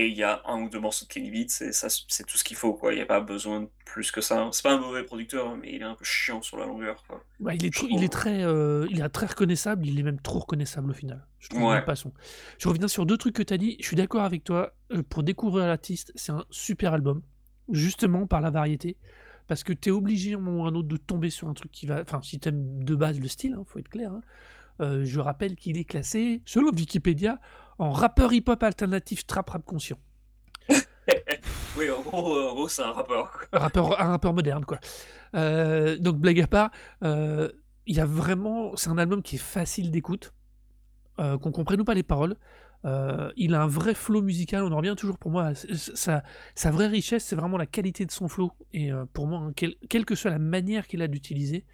et 0.00 0.06
il 0.06 0.16
y 0.16 0.22
a 0.22 0.40
un 0.46 0.62
ou 0.62 0.68
deux 0.68 0.78
morceaux 0.78 1.04
de 1.06 1.10
Kenny 1.12 1.30
Beats, 1.30 1.62
et 1.64 1.72
ça, 1.72 1.88
c'est 1.90 2.24
tout 2.24 2.38
ce 2.38 2.44
qu'il 2.44 2.56
faut, 2.56 2.72
quoi, 2.72 2.92
il 2.92 2.96
n'y 2.96 3.02
a 3.02 3.06
pas 3.06 3.20
besoin 3.20 3.62
de 3.62 3.68
plus 3.84 4.10
que 4.12 4.20
ça. 4.20 4.48
C'est 4.52 4.62
pas 4.62 4.72
un 4.74 4.78
mauvais 4.78 5.02
producteur, 5.02 5.48
hein, 5.48 5.58
mais 5.60 5.72
il 5.74 5.80
est 5.82 5.84
un 5.84 5.94
peu 5.96 6.04
chiant 6.04 6.40
sur 6.40 6.56
la 6.56 6.66
longueur, 6.66 7.02
quoi. 7.08 7.24
Bah, 7.40 7.54
il, 7.54 7.64
est 7.66 7.72
il 7.90 8.08
très, 8.08 8.44
euh, 8.44 8.86
il 8.90 9.00
est 9.00 9.08
très 9.08 9.26
reconnaissable, 9.26 9.86
il 9.86 9.98
est 9.98 10.02
même 10.04 10.20
trop 10.20 10.38
reconnaissable 10.38 10.90
au 10.90 10.94
final. 10.94 11.26
Je 11.40 11.48
trouve 11.50 11.62
Ouais. 11.64 11.74
même 11.74 11.84
pas 11.84 11.96
son. 11.96 12.12
Je 12.58 12.68
reviens 12.68 12.86
sur 12.88 13.06
deux 13.06 13.16
trucs 13.16 13.34
que 13.34 13.42
tu 13.42 13.52
as 13.54 13.58
dit. 13.58 13.76
Je 13.80 13.86
suis 13.86 13.96
d'accord 13.96 14.22
avec 14.22 14.44
toi. 14.44 14.72
euh, 14.92 15.02
pour 15.02 15.22
découvrir 15.24 15.66
l'artiste, 15.66 16.12
c'est 16.14 16.32
un 16.32 16.44
super 16.50 16.92
album, 16.94 17.22
justement 17.70 18.26
par 18.26 18.40
la 18.40 18.50
variété. 18.50 18.96
Parce 19.48 19.64
que 19.64 19.72
tu 19.72 19.88
es 19.88 19.92
obligé, 19.92 20.34
à 20.34 20.36
un 20.36 20.40
moment 20.40 20.62
ou 20.62 20.66
à 20.66 20.68
un 20.70 20.74
autre, 20.74 20.88
de 20.88 20.96
tomber 20.96 21.30
sur 21.30 21.48
un 21.48 21.54
truc 21.54 21.72
qui 21.72 21.86
va. 21.86 22.02
Enfin, 22.02 22.20
si 22.22 22.38
t'aimes 22.38 22.84
de 22.84 22.94
base 22.94 23.18
le 23.18 23.28
style, 23.28 23.54
hein, 23.54 23.64
faut 23.66 23.78
être 23.78 23.88
clair. 23.88 24.12
hein. 24.12 24.20
Euh, 24.80 25.04
je 25.04 25.18
rappelle 25.18 25.56
qu'il 25.56 25.76
est 25.78 25.84
classé, 25.84 26.40
selon 26.44 26.70
Wikipédia, 26.70 27.40
en 27.78 27.90
rappeur 27.90 28.32
hip-hop 28.32 28.62
alternatif 28.62 29.26
trap 29.26 29.50
rap 29.50 29.64
conscient. 29.64 29.98
Oui, 31.78 31.88
en 31.90 32.02
gros, 32.02 32.36
euh, 32.36 32.50
en 32.50 32.54
gros 32.54 32.68
c'est 32.68 32.82
un 32.82 32.90
rappeur. 32.90 33.44
Un 33.52 33.58
rappeur, 33.58 34.00
un 34.00 34.08
rappeur 34.08 34.34
moderne, 34.34 34.64
quoi. 34.64 34.80
Euh, 35.36 35.96
donc, 35.96 36.16
blague 36.16 36.40
à 36.40 36.46
part, 36.48 36.70
euh, 37.04 37.50
il 37.86 37.94
y 37.94 38.00
a 38.00 38.04
vraiment 38.04 38.74
c'est 38.76 38.90
un 38.90 38.98
album 38.98 39.22
qui 39.22 39.36
est 39.36 39.38
facile 39.38 39.92
d'écoute, 39.92 40.32
heu, 41.20 41.38
qu'on 41.38 41.52
comprenne 41.52 41.80
ou 41.80 41.84
pas 41.84 41.94
les 41.94 42.02
paroles. 42.02 42.36
Il 42.84 43.54
a 43.54 43.62
un 43.62 43.66
vrai 43.66 43.94
flow 43.94 44.22
musical, 44.22 44.64
on 44.64 44.72
en 44.72 44.78
revient 44.78 44.94
toujours 44.96 45.18
pour 45.18 45.30
moi 45.30 45.52
sa 45.54 46.22
sa 46.54 46.70
vraie 46.70 46.86
richesse, 46.86 47.24
c'est 47.24 47.36
vraiment 47.36 47.58
la 47.58 47.66
qualité 47.66 48.06
de 48.06 48.10
son 48.10 48.28
flow 48.28 48.52
et 48.72 48.90
pour 49.12 49.26
moi, 49.26 49.40
hein, 49.40 49.52
quelle 49.52 50.04
que 50.04 50.14
soit 50.14 50.30
la 50.30 50.38
manière 50.38 50.86
qu'il 50.86 51.02
a 51.02 51.08
d'utiliser, 51.08 51.64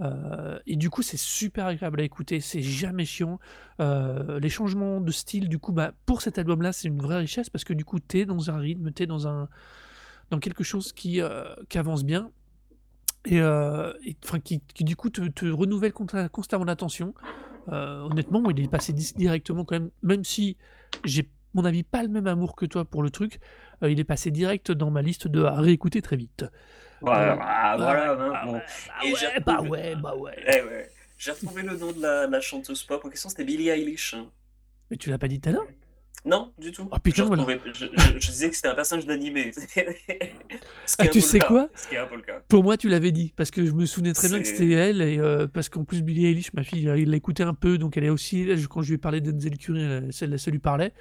heu 0.00 0.60
et 0.66 0.76
du 0.76 0.90
coup, 0.90 1.02
c'est 1.02 1.18
super 1.18 1.66
agréable 1.66 2.00
à 2.00 2.04
écouter, 2.04 2.40
c'est 2.40 2.62
jamais 2.62 3.04
chiant. 3.04 3.38
Heu, 3.80 4.38
les 4.38 4.48
changements 4.48 5.00
de 5.00 5.10
style, 5.10 5.48
du 5.48 5.58
coup, 5.58 5.72
bah, 5.72 5.92
pour 6.06 6.22
cet 6.22 6.38
album-là, 6.38 6.72
c'est 6.72 6.88
une 6.88 7.00
vraie 7.00 7.18
richesse 7.18 7.50
parce 7.50 7.64
que 7.64 7.72
du 7.74 7.84
coup, 7.84 7.98
tu 8.00 8.20
es 8.20 8.26
dans 8.26 8.50
un 8.50 8.58
rythme, 8.58 8.92
tu 8.92 9.02
es 9.02 9.06
dans 9.06 9.28
un 9.28 9.48
dans 10.30 10.38
quelque 10.38 10.64
chose 10.64 10.92
qui, 10.92 11.20
heu, 11.20 11.44
qui 11.68 11.78
avance 11.78 12.04
bien 12.04 12.30
et 13.26 13.40
enfin 13.42 14.40
qui 14.40 14.60
qui 14.72 14.84
du 14.84 14.96
coup 14.96 15.10
te 15.10 15.44
renouvelle 15.50 15.92
constamment 15.92 16.64
l'attention. 16.64 17.14
Honnêtement, 17.66 18.48
il 18.50 18.60
est 18.60 18.68
passé 18.68 18.92
directement 18.92 19.64
quand 19.64 19.74
même, 19.74 19.90
même 20.02 20.24
si 20.24 20.56
j'ai, 21.04 21.28
mon 21.54 21.64
avis, 21.64 21.82
pas 21.82 22.02
le 22.02 22.08
même 22.08 22.26
amour 22.26 22.56
que 22.56 22.64
toi 22.66 22.84
pour 22.84 23.02
le 23.02 23.10
truc, 23.10 23.38
il 23.88 24.00
est 24.00 24.04
passé 24.04 24.30
direct 24.30 24.72
dans 24.72 24.90
ma 24.90 25.02
liste 25.02 25.28
de 25.28 25.42
à 25.42 25.60
réécouter 25.60 26.02
très 26.02 26.16
vite. 26.16 26.44
Voilà, 27.00 27.36
bah, 27.36 27.44
bah 27.44 27.70
ouais, 27.72 27.84
voilà, 27.84 28.12
hein, 28.12 28.16
bah 28.16 28.42
bon 28.44 28.52
bah 28.52 28.62
et 29.04 29.12
ouais, 29.12 29.40
bah 29.44 29.62
ouais, 29.62 29.94
bah 29.96 30.14
ouais. 30.16 30.34
eh 30.46 30.62
ouais, 30.62 30.90
j'ai 31.16 31.30
retrouvé 31.30 31.62
le 31.62 31.76
nom 31.76 31.92
de 31.92 32.02
la 32.02 32.26
la 32.26 32.40
chanteuse 32.40 32.82
pop 32.84 33.02
en 33.04 33.08
question, 33.08 33.30
c'était 33.30 33.44
Billie 33.44 33.70
Eilish. 33.70 34.14
Mais 34.90 34.96
tu 34.96 35.08
l'as 35.08 35.18
pas 35.18 35.28
dit 35.28 35.40
tout 35.40 35.48
à 35.48 35.52
l'heure? 35.52 35.66
Non, 36.26 36.52
du 36.58 36.70
tout. 36.70 36.86
Oh 36.90 36.98
putain, 36.98 37.24
voilà. 37.24 37.46
je 37.72 37.72
je 37.72 37.86
je 38.18 38.30
disais 38.30 38.50
que 38.50 38.56
c'était 38.56 38.68
un 38.68 38.74
personnage 38.74 39.06
d'animé. 39.06 39.52
Ah, 40.98 41.06
tu 41.06 41.20
sais 41.20 41.38
quoi? 41.38 41.68
Pour 42.48 42.64
moi, 42.64 42.76
tu 42.76 42.88
l'avais 42.88 43.12
dit, 43.12 43.32
parce 43.36 43.50
que 43.50 43.64
je 43.64 43.70
me 43.72 43.86
souvenais 43.86 44.12
très 44.12 44.28
bien 44.28 44.40
que 44.40 44.46
c'était 44.46 44.72
elle 44.72 45.00
et 45.00 45.18
heu, 45.18 45.48
parce 45.48 45.68
qu'en 45.68 45.84
plus 45.84 46.02
Billie 46.02 46.26
Eilish, 46.26 46.52
ma 46.52 46.64
fille, 46.64 46.86
elle 46.86 47.08
l'écoutait 47.08 47.44
un 47.44 47.54
peu, 47.54 47.78
donc 47.78 47.96
elle 47.96 48.04
est 48.04 48.10
aussi 48.10 48.42
elle, 48.42 48.66
quand 48.66 48.82
je 48.82 48.88
lui 48.88 48.94
ai 48.96 48.98
parlé 48.98 49.20
de 49.20 49.30
Denzel 49.30 49.56
Curry, 49.56 49.82
heu, 49.82 50.10
ça 50.10 50.26
ça 50.36 50.50
lui 50.50 50.58
parlait. 50.58 50.92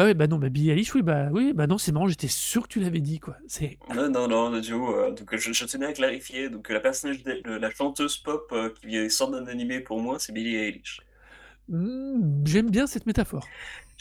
Bah 0.00 0.06
ouais, 0.06 0.14
bah 0.14 0.26
non, 0.26 0.38
bah 0.38 0.48
Billie 0.48 0.70
Eilish, 0.70 0.94
oui, 0.94 1.02
bah 1.02 1.28
oui, 1.30 1.52
bah 1.52 1.66
non, 1.66 1.76
c'est 1.76 1.92
marrant, 1.92 2.08
j'étais 2.08 2.26
sûr 2.26 2.62
que 2.62 2.68
tu 2.68 2.80
l'avais 2.80 3.02
dit, 3.02 3.20
quoi. 3.20 3.36
C'est 3.46 3.76
Non, 3.94 4.08
non, 4.08 4.28
non, 4.28 4.58
du 4.58 4.72
coup, 4.72 4.92
heu, 4.94 5.12
donc 5.12 5.36
je 5.36 5.52
je 5.52 5.64
tenais 5.66 5.84
à 5.84 5.92
clarifier, 5.92 6.48
donc 6.48 6.70
la 6.70 6.80
personnage 6.80 7.22
de 7.22 7.42
la 7.44 7.70
chanteuse 7.70 8.16
pop, 8.16 8.50
heu, 8.52 8.72
qui 8.80 9.10
sort 9.10 9.30
d'un 9.30 9.46
animé 9.46 9.80
pour 9.80 10.00
moi, 10.00 10.18
c'est 10.18 10.32
Billie 10.32 10.56
Eilish. 10.56 11.00
Mmh, 11.68 12.44
j'aime 12.46 12.70
bien 12.70 12.86
cette 12.86 13.06
métaphore. 13.06 13.46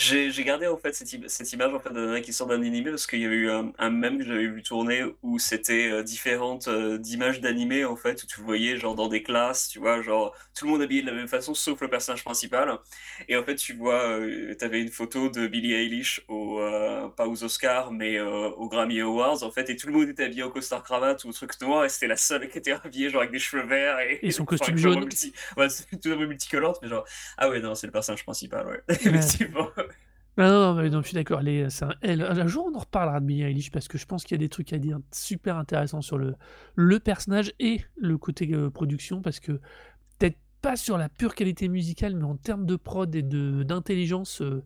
J'ai 0.01 0.31
j'ai 0.31 0.45
gardé 0.45 0.65
en 0.65 0.77
fait 0.77 0.93
cette 0.95 1.13
im 1.13 1.27
cette 1.27 1.51
image 1.51 1.73
en 1.73 1.79
fait 1.79 1.89
nana 1.91 2.21
qui 2.21 2.31
sort 2.31 2.47
d'un 2.47 2.61
animé 2.63 2.89
parce 2.89 3.05
qu'il 3.05 3.19
y 3.19 3.25
avait 3.25 3.35
eu 3.35 3.49
un 3.51 3.73
un 3.77 3.89
mème 3.89 4.17
que 4.17 4.23
j'avais 4.23 4.47
vu 4.47 4.63
tourner 4.63 5.03
où 5.23 5.39
c'était, 5.39 5.89
heu, 5.91 6.03
différentes, 6.03 6.69
heu, 6.69 6.97
d'images 6.97 7.41
d'animé 7.41 7.83
en 7.83 7.97
fait, 7.97 8.23
où 8.23 8.25
tu 8.25 8.39
voyais 8.39 8.77
genre 8.77 8.95
dans 8.95 9.09
des 9.09 9.23
classes, 9.23 9.67
tu 9.67 9.79
vois? 9.79 10.01
Genre 10.01 10.33
tout 10.57 10.63
le 10.65 10.71
monde 10.71 10.81
habillé 10.81 11.01
de 11.01 11.07
la 11.07 11.11
même 11.13 11.27
façon 11.27 11.53
sauf 11.53 11.81
le 11.81 11.89
personnage 11.89 12.23
principal 12.23 12.77
et 13.27 13.35
en 13.35 13.43
fait 13.43 13.55
tu 13.55 13.73
vois, 13.73 14.07
heu, 14.19 14.55
tu 14.57 14.63
avais 14.63 14.81
une 14.81 14.87
photo 14.89 15.27
de 15.29 15.47
Billie 15.47 15.73
Eilish 15.73 16.21
aux, 16.29 16.59
heu, 16.61 17.09
pas 17.17 17.27
aux 17.27 17.43
Oscars 17.43 17.91
mais, 17.91 18.15
heu, 18.17 18.25
aux 18.25 18.69
Grammy 18.69 19.01
Awards 19.01 19.43
en 19.43 19.51
fait 19.51 19.69
et 19.69 19.75
tout 19.75 19.87
le 19.87 19.93
monde 19.93 20.07
était 20.07 20.23
habillé 20.23 20.43
en 20.43 20.49
costard 20.49 20.81
cravate 20.83 21.25
ou 21.25 21.33
truc 21.33 21.51
noir 21.61 21.83
et 21.83 21.89
c'était 21.89 22.07
la 22.07 22.15
seule 22.15 22.47
qui 22.49 22.57
était 22.57 22.71
habillée 22.71 23.09
genre 23.09 23.19
avec 23.21 23.33
des 23.33 23.39
cheveux 23.39 23.63
verts 23.67 23.99
et 23.99 24.21
Et 24.21 24.31
son 24.31 24.45
costume 24.45 24.77
jaune. 24.77 25.01
multi 25.01 25.33
ouais, 25.57 25.67
tout 26.01 26.15
multicolore 26.15 26.79
mais 26.81 26.87
genre 26.87 27.05
ah 27.37 27.49
ouais, 27.49 27.59
non, 27.59 27.75
c'est 27.75 27.87
le 27.87 27.91
personnage 27.91 28.23
principal, 28.23 28.65
ouais, 28.67 28.81
Ouais. 29.05 29.29
effectivement. 29.29 29.69
Non, 30.39 30.47
non, 30.47 30.73
non, 30.73 30.81
mais 30.81 30.89
non, 30.89 31.01
je 31.01 31.07
suis 31.07 31.15
d'accord, 31.15 31.41
c'est 31.43 31.83
un 31.83 32.47
jour, 32.47 32.69
on 32.71 32.75
en 32.77 32.79
reparlera 32.79 33.19
de 33.19 33.25
Billie 33.25 33.43
Eilish 33.43 33.71
parce 33.71 33.89
que 33.89 33.97
je 33.97 34.05
pense 34.05 34.23
qu'il 34.23 34.35
y 34.35 34.39
a 34.39 34.43
des 34.43 34.47
trucs 34.47 34.71
à 34.71 34.77
dire 34.77 34.97
super 35.11 35.57
intéressants 35.57 36.01
sur 36.01 36.17
le 36.17 36.35
le 36.75 36.99
personnage 37.01 37.51
et 37.59 37.81
le 37.97 38.17
côté, 38.17 38.49
heu, 38.53 38.69
production 38.69 39.21
parce 39.21 39.41
que 39.41 39.51
peut-être 40.17 40.37
pas 40.61 40.77
sur 40.77 40.97
la 40.97 41.09
pure 41.09 41.35
qualité 41.35 41.67
musicale, 41.67 42.15
mais 42.15 42.23
en 42.23 42.37
termes 42.37 42.65
de 42.65 42.77
prod 42.77 43.13
et 43.13 43.21
de 43.21 43.63
d'intelligence, 43.63 44.39
heu, 44.41 44.63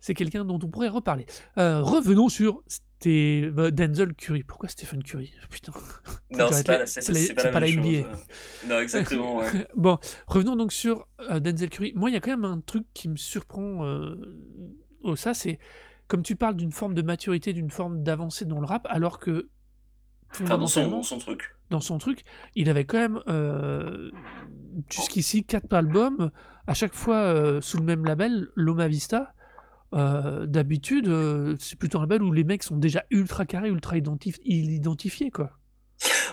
c'est 0.00 0.14
quelqu'un 0.14 0.44
dont 0.44 0.58
on 0.60 0.68
pourrait 0.68 0.88
reparler. 0.88 1.26
Heu, 1.58 1.78
revenons 1.80 2.28
sur 2.28 2.64
Sté 2.66 3.50
bah, 3.52 3.70
Denzel 3.70 4.14
Curry. 4.14 4.42
Pourquoi 4.42 4.68
Stephen 4.68 5.04
Curry? 5.04 5.32
Putain, 5.48 5.72
Non, 6.36 6.48
c'est 6.50 6.66
pas 6.66 6.78
la 6.78 6.86
c'est 6.86 7.02
c'est 7.02 7.12
pas 7.12 7.18
les 7.20 7.26
c'est 7.26 7.34
pas 7.34 7.42
c'est 7.42 7.46
la 7.48 7.52
pas 7.52 7.60
même 7.60 7.68
la 7.68 7.82
chose, 7.84 7.86
NBA. 7.86 8.08
heu, 8.08 8.68
non, 8.68 8.80
exactement, 8.80 9.36
ouais. 9.36 9.68
Bon, 9.76 9.98
revenons 10.26 10.56
donc 10.56 10.72
sur, 10.72 11.06
Denzel 11.40 11.70
Curry. 11.70 11.92
Moi, 11.94 12.10
il 12.10 12.14
y 12.14 12.16
a 12.16 12.20
quand 12.20 12.32
même 12.32 12.44
un 12.44 12.58
truc 12.58 12.84
qui 12.94 13.08
me 13.08 13.16
surprend, 13.16 13.84
au 15.02 15.16
ça, 15.16 15.34
c'est 15.34 15.58
comme 16.06 16.22
tu 16.22 16.36
parles 16.36 16.56
d'une 16.56 16.72
forme 16.72 16.94
de 16.94 17.02
maturité, 17.02 17.52
d'une 17.52 17.70
forme 17.70 18.02
d'avancée 18.02 18.44
dans 18.44 18.60
le 18.60 18.66
rap, 18.66 18.86
alors 18.90 19.18
que 19.18 19.48
Enfin, 20.40 20.58
dans 20.58 20.66
son 21.02 21.18
truc. 21.18 21.54
dans 21.70 21.80
son 21.80 21.98
truc, 21.98 22.24
il 22.54 22.68
avait 22.68 22.84
quand 22.84 22.98
même, 22.98 23.20
heu, 23.28 24.12
jusqu'ici 24.90 25.44
4 25.44 25.72
albums, 25.72 26.30
à 26.66 26.74
chaque 26.74 26.94
fois, 26.94 27.32
heu, 27.32 27.60
sous 27.60 27.78
le 27.78 27.84
même 27.84 28.04
label, 28.04 28.48
Loma 28.54 28.88
Vista. 28.88 29.34
Heu, 29.94 30.46
d'habitude, 30.46 31.08
c'est 31.58 31.78
plutôt 31.78 31.98
un 31.98 32.02
label 32.02 32.22
où 32.22 32.32
les 32.32 32.44
mecs 32.44 32.62
sont 32.62 32.76
déjà 32.76 33.04
ultra 33.10 33.46
carrés, 33.46 33.70
ultra 33.70 33.96
identif 33.96 34.38
identifiés, 34.44 35.30
quoi. 35.30 35.52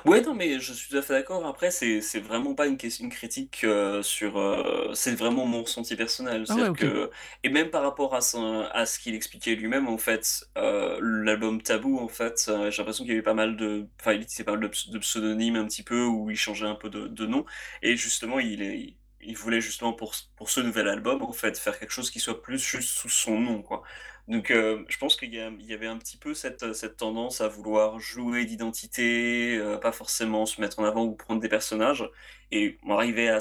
Ouais, 0.05 0.21
non, 0.21 0.35
mais 0.35 0.59
je 0.59 0.71
suis 0.71 0.89
tout 0.89 0.97
à 0.97 1.01
fait 1.01 1.13
d'accord. 1.13 1.43
Après, 1.47 1.71
c'est 1.71 1.99
c'est 1.99 2.19
vraiment 2.19 2.53
pas 2.53 2.67
une 2.67 2.77
ques 2.77 2.99
une 2.99 3.09
critique, 3.09 3.63
heu, 3.63 4.03
sur, 4.03 4.37
heu 4.37 4.91
c'est 4.93 5.15
vraiment 5.15 5.47
mon 5.47 5.63
ressenti 5.63 5.95
personnel. 5.95 6.45
Ah 6.47 6.55
ouais, 6.57 6.67
C'est-à-dire 6.67 6.69
OK. 6.69 6.95
que 6.95 7.09
et 7.43 7.49
même 7.49 7.71
par 7.71 7.81
rapport 7.81 8.13
à 8.13 8.21
son 8.21 8.61
à 8.71 8.85
ce 8.85 8.99
qu'il 8.99 9.15
expliquait 9.15 9.55
lui-même, 9.55 9.87
en 9.87 9.97
fait, 9.97 10.45
heu, 10.59 10.99
l'album 11.01 11.59
Taboo, 11.59 11.97
en 11.97 12.07
fait, 12.07 12.35
j'ai 12.69 12.77
l'impression 12.77 13.03
qu'il 13.03 13.13
y 13.13 13.15
avait 13.15 13.23
pas 13.23 13.33
mal 13.33 13.57
de 13.57 13.87
enfin, 13.99 14.13
il 14.13 14.21
utilisait 14.21 14.43
pas 14.43 14.51
mal 14.51 14.61
de 14.61 14.67
ps 14.67 14.89
de 14.91 14.99
pseudonymes 14.99 15.55
un 15.55 15.65
petit 15.65 15.81
peu, 15.81 16.05
où 16.05 16.29
il 16.29 16.37
changeait 16.37 16.67
un 16.67 16.75
peu 16.75 16.89
de 16.91 17.07
de 17.07 17.25
nom 17.25 17.43
et 17.81 17.97
justement, 17.97 18.37
il 18.39 18.61
est 18.61 18.95
il 19.25 19.35
voulait 19.37 19.61
justement 19.61 19.93
pour 19.93 20.13
pour 20.35 20.49
ce 20.49 20.59
nouvel 20.61 20.87
album, 20.87 21.21
en 21.23 21.33
fait, 21.33 21.57
faire 21.57 21.79
quelque 21.79 21.91
chose 21.91 22.11
qui 22.11 22.19
soit 22.19 22.41
plus 22.41 22.59
juste 22.59 22.89
sous 22.89 23.09
son 23.09 23.39
nom, 23.39 23.61
quoi. 23.61 23.83
Donc 24.27 24.51
heu, 24.51 24.85
je 24.89 24.97
pense 24.97 25.15
qu'il 25.15 25.33
y 25.33 25.37
y 25.37 25.73
avait 25.73 25.87
un 25.87 25.97
petit 25.97 26.17
peu 26.17 26.33
cette, 26.33 26.73
cette 26.73 26.97
tendance 26.97 27.41
à 27.41 27.47
vouloir 27.47 27.99
jouer 27.99 28.45
d'identité, 28.45 29.57
heu, 29.57 29.79
pas 29.79 29.91
forcément 29.91 30.45
se 30.45 30.59
mettre 30.61 30.79
en 30.79 30.85
avant 30.85 31.03
ou 31.05 31.13
prendre 31.15 31.41
des 31.41 31.49
personnages 31.49 32.07
et 32.51 32.77
bon, 32.83 32.95
arriver 32.95 33.29
à 33.29 33.39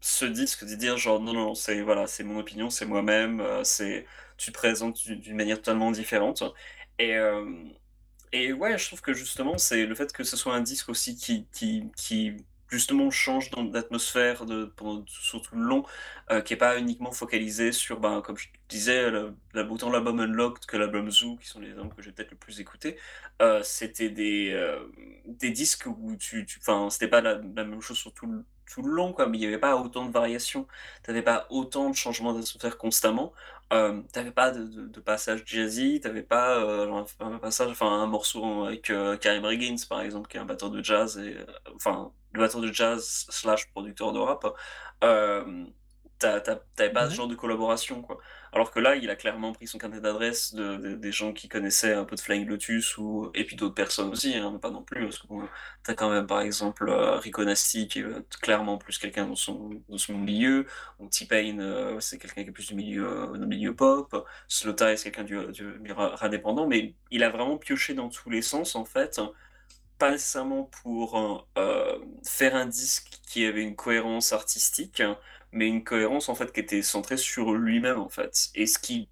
ce 0.00 0.24
disque, 0.24 0.64
de 0.64 0.74
dire 0.74 0.96
genre: 0.98 1.20
«Non, 1.20 1.32
non, 1.32 1.54
c'est 1.54 1.80
voilà, 1.82 2.06
c'est 2.06 2.24
mon 2.24 2.38
opinion, 2.38 2.70
c'est 2.70 2.86
moi-même, 2.86 3.40
heu, 3.40 3.64
c'est 3.64 4.06
tu 4.36 4.50
te 4.52 4.56
présentes 4.58 4.96
d'u 5.04 5.16
d'une 5.16 5.36
manière 5.36 5.56
totalement 5.58 5.90
différente» 5.92 6.42
et 6.98 7.16
et 8.32 8.52
ouais, 8.52 8.78
je 8.78 8.86
trouve 8.86 9.00
que 9.02 9.12
justement, 9.12 9.58
c'est 9.58 9.84
le 9.86 9.94
fait 9.94 10.12
que 10.12 10.24
ce 10.24 10.36
soit 10.36 10.54
un 10.54 10.60
disque 10.62 10.88
aussi 10.88 11.16
qui 11.16 11.46
qui 11.52 11.82
justement 12.72 13.10
change 13.10 13.50
d'atmosphère 13.50 14.44
pendant 14.76 15.04
sur 15.06 15.42
tout 15.42 15.56
le 15.56 15.62
long, 15.62 15.84
heu, 16.30 16.40
qui 16.42 16.54
est 16.54 16.56
pas 16.56 16.78
uniquement 16.78 17.12
focalisé 17.12 17.70
sur, 17.72 18.00
ben, 18.00 18.22
comme 18.22 18.36
je 18.38 18.48
disais, 18.68 19.10
la 19.54 19.64
autant 19.70 19.90
l'album 19.90 20.20
Unlocked 20.20 20.64
que 20.66 20.76
l'album 20.76 21.10
Zoo, 21.10 21.36
qui 21.36 21.46
sont 21.48 21.60
les 21.60 21.70
albums 21.70 21.92
que 21.94 22.02
j'ai 22.02 22.12
peut-être 22.12 22.30
le 22.32 22.36
plus 22.38 22.60
écoutés, 22.60 22.96
heu, 23.42 23.60
c'était 23.62 24.08
des, 24.10 24.48
hem, 24.48 24.90
des 25.26 25.50
disques 25.50 25.86
où 25.86 26.16
tu 26.16 26.46
enfin, 26.60 26.88
c'était 26.90 27.08
pas 27.08 27.20
la 27.20 27.38
même 27.38 27.80
chose 27.82 27.98
sur 27.98 28.12
tout 28.14 28.26
le 28.26 28.44
tout 28.66 28.80
le 28.82 28.90
long, 28.92 29.12
quoi, 29.12 29.26
mais 29.26 29.36
il 29.36 29.42
y 29.42 29.46
avait 29.46 29.58
pas 29.58 29.76
autant 29.76 30.06
de 30.06 30.12
variations. 30.12 30.66
Tu 31.04 31.10
avais 31.10 31.20
pas 31.22 31.46
autant 31.50 31.90
de 31.90 31.94
changements 31.96 32.32
d'atmosphère 32.32 32.78
constamment. 32.78 33.32
Tu 33.70 34.18
avais 34.18 34.30
pas 34.32 34.50
de 34.50 34.64
de 34.64 34.86
de 34.86 35.00
passages 35.00 35.42
jazzy, 35.46 36.00
tu 36.02 36.22
pas, 36.22 36.58
un 37.20 37.38
passage 37.38 37.70
enfin 37.70 37.86
un 38.02 38.06
morceau 38.06 38.64
avec, 38.64 38.90
Karim 39.20 39.44
Reggins, 39.44 39.76
par 39.88 40.00
exemple, 40.02 40.28
qui 40.28 40.36
est 40.38 40.40
un 40.40 40.44
batteur 40.46 40.70
de 40.70 40.82
jazz 40.82 41.20
enfin, 41.74 42.12
le 42.32 42.40
batteur 42.40 42.60
de 42.60 42.72
jazz 42.72 43.26
slash 43.30 43.70
producteur 43.72 44.12
de 44.12 44.18
rap, 44.18 44.44
hem, 45.02 45.72
tu 46.18 46.26
as 46.26 46.40
tu 46.40 46.50
as 46.50 46.56
tu 46.76 46.82
avais 46.82 46.92
pas 46.92 47.08
ce 47.10 47.14
genre 47.14 47.28
de 47.28 47.34
collaboration, 47.34 48.02
quoi. 48.02 48.18
Alors 48.52 48.70
que 48.70 48.78
là, 48.80 48.96
il 48.96 49.08
a 49.10 49.16
clairement 49.16 49.52
pris 49.52 49.66
son 49.66 49.78
carnet 49.78 50.00
de 50.00 50.56
de 50.56 50.94
des 50.94 51.12
gens 51.12 51.32
qui 51.32 51.48
connaissaient 51.48 51.94
un 51.94 52.04
peu 52.04 52.16
de 52.16 52.20
Flying 52.20 52.46
Lotus 52.46 52.96
ou 52.98 53.30
et 53.34 53.44
puis 53.44 53.56
d'autres 53.56 53.74
personnes 53.74 54.08
aussi, 54.10 54.34
hein, 54.36 54.50
mais 54.52 54.58
pas 54.58 54.70
non 54.70 54.82
plus, 54.82 55.04
parce 55.04 55.18
que 55.18 55.26
bon, 55.26 55.48
tu 55.84 55.90
as 55.90 55.94
quand 55.94 56.10
même, 56.10 56.26
par 56.26 56.40
exemple, 56.42 56.88
heu, 56.88 57.16
Rico 57.18 57.44
Nasty 57.44 57.88
qui 57.88 58.00
est, 58.00 58.02
heu, 58.02 58.24
clairement 58.40 58.78
plus 58.78 58.98
quelqu'un 58.98 59.26
dans 59.26 59.34
son 59.36 59.70
dans 59.88 59.98
son 59.98 60.16
milieu, 60.18 60.66
ou 60.98 61.08
T-Pain, 61.08 61.58
heu, 61.60 61.98
c'est 62.00 62.18
quelqu'un 62.18 62.42
qui 62.44 62.50
est 62.50 62.52
plus 62.52 62.68
du 62.68 62.74
milieu, 62.74 63.32
du 63.38 63.46
milieu 63.46 63.74
pop, 63.74 64.26
Slowthai, 64.48 64.96
c'est 64.96 65.10
quelqu'un 65.10 65.24
du, 65.24 65.52
du 65.52 65.64
milieu 65.80 65.96
indépendant, 66.22 66.66
mais 66.66 66.94
il 67.10 67.24
a 67.24 67.30
vraiment 67.30 67.58
pioché 67.58 67.94
dans 67.94 68.08
tous 68.08 68.30
les 68.30 68.42
sens, 68.42 68.76
en 68.76 68.84
fait, 68.84 69.20
pas 70.02 70.10
nécessairement 70.10 70.64
pour, 70.82 71.16
heu, 71.56 72.02
faire 72.24 72.56
un 72.56 72.66
disque 72.66 73.20
qui 73.24 73.44
avait 73.46 73.62
une 73.62 73.76
cohérence 73.76 74.32
artistique, 74.32 75.00
mais 75.52 75.68
une 75.68 75.84
cohérence, 75.84 76.28
en 76.28 76.34
fait, 76.34 76.52
qui 76.52 76.58
était 76.58 76.82
centrée 76.82 77.16
sur 77.16 77.52
lui-même, 77.54 78.00
en 78.00 78.08
fait 78.08 78.50
et 78.56 78.66
ce 78.66 78.80
qui, 78.80 79.08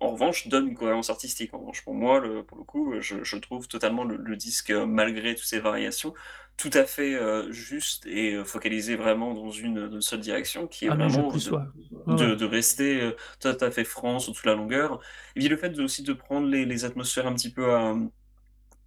en 0.00 0.12
revanche, 0.12 0.48
donne 0.48 0.68
une 0.68 0.76
cohérence 0.76 1.10
artistique. 1.10 1.52
En 1.54 1.58
revanche, 1.60 1.82
pour 1.84 1.94
moi, 1.94 2.20
le 2.20 2.42
pour 2.44 2.58
le 2.58 2.64
coup, 2.64 2.94
je 3.00 3.22
je 3.22 3.36
trouve 3.36 3.68
totalement 3.68 4.04
le 4.04 4.16
le 4.16 4.36
disque, 4.36 4.70
malgré 4.70 5.34
toutes 5.34 5.46
ces 5.46 5.60
variations, 5.60 6.14
tout 6.56 6.70
à 6.74 6.84
fait, 6.84 7.18
juste 7.52 8.06
et 8.06 8.42
focalisé 8.44 8.96
vraiment 8.96 9.34
dans 9.34 9.50
une, 9.50 10.00
seule 10.00 10.20
direction 10.20 10.66
qui 10.68 10.86
est 10.86 10.90
Ah 10.90 10.96
vraiment 10.96 11.28
de 11.32 11.50
ouais. 11.50 11.58
Ouais, 11.92 12.14
ouais. 12.14 12.16
de 12.16 12.34
de 12.34 12.44
rester, 12.46 13.12
tout 13.40 13.48
à 13.60 13.70
fait 13.70 13.84
franc 13.84 14.20
sur 14.20 14.32
toute 14.34 14.46
la 14.46 14.54
longueur 14.54 15.00
et 15.36 15.40
puis 15.40 15.48
le 15.48 15.56
fait 15.58 15.70
de 15.70 15.82
aussi 15.82 16.02
de 16.02 16.12
prendre 16.14 16.46
les 16.48 16.64
les 16.64 16.84
atmosphères 16.84 17.26
un 17.26 17.34
petit 17.34 17.52
peu 17.52 17.74
à 17.74 17.94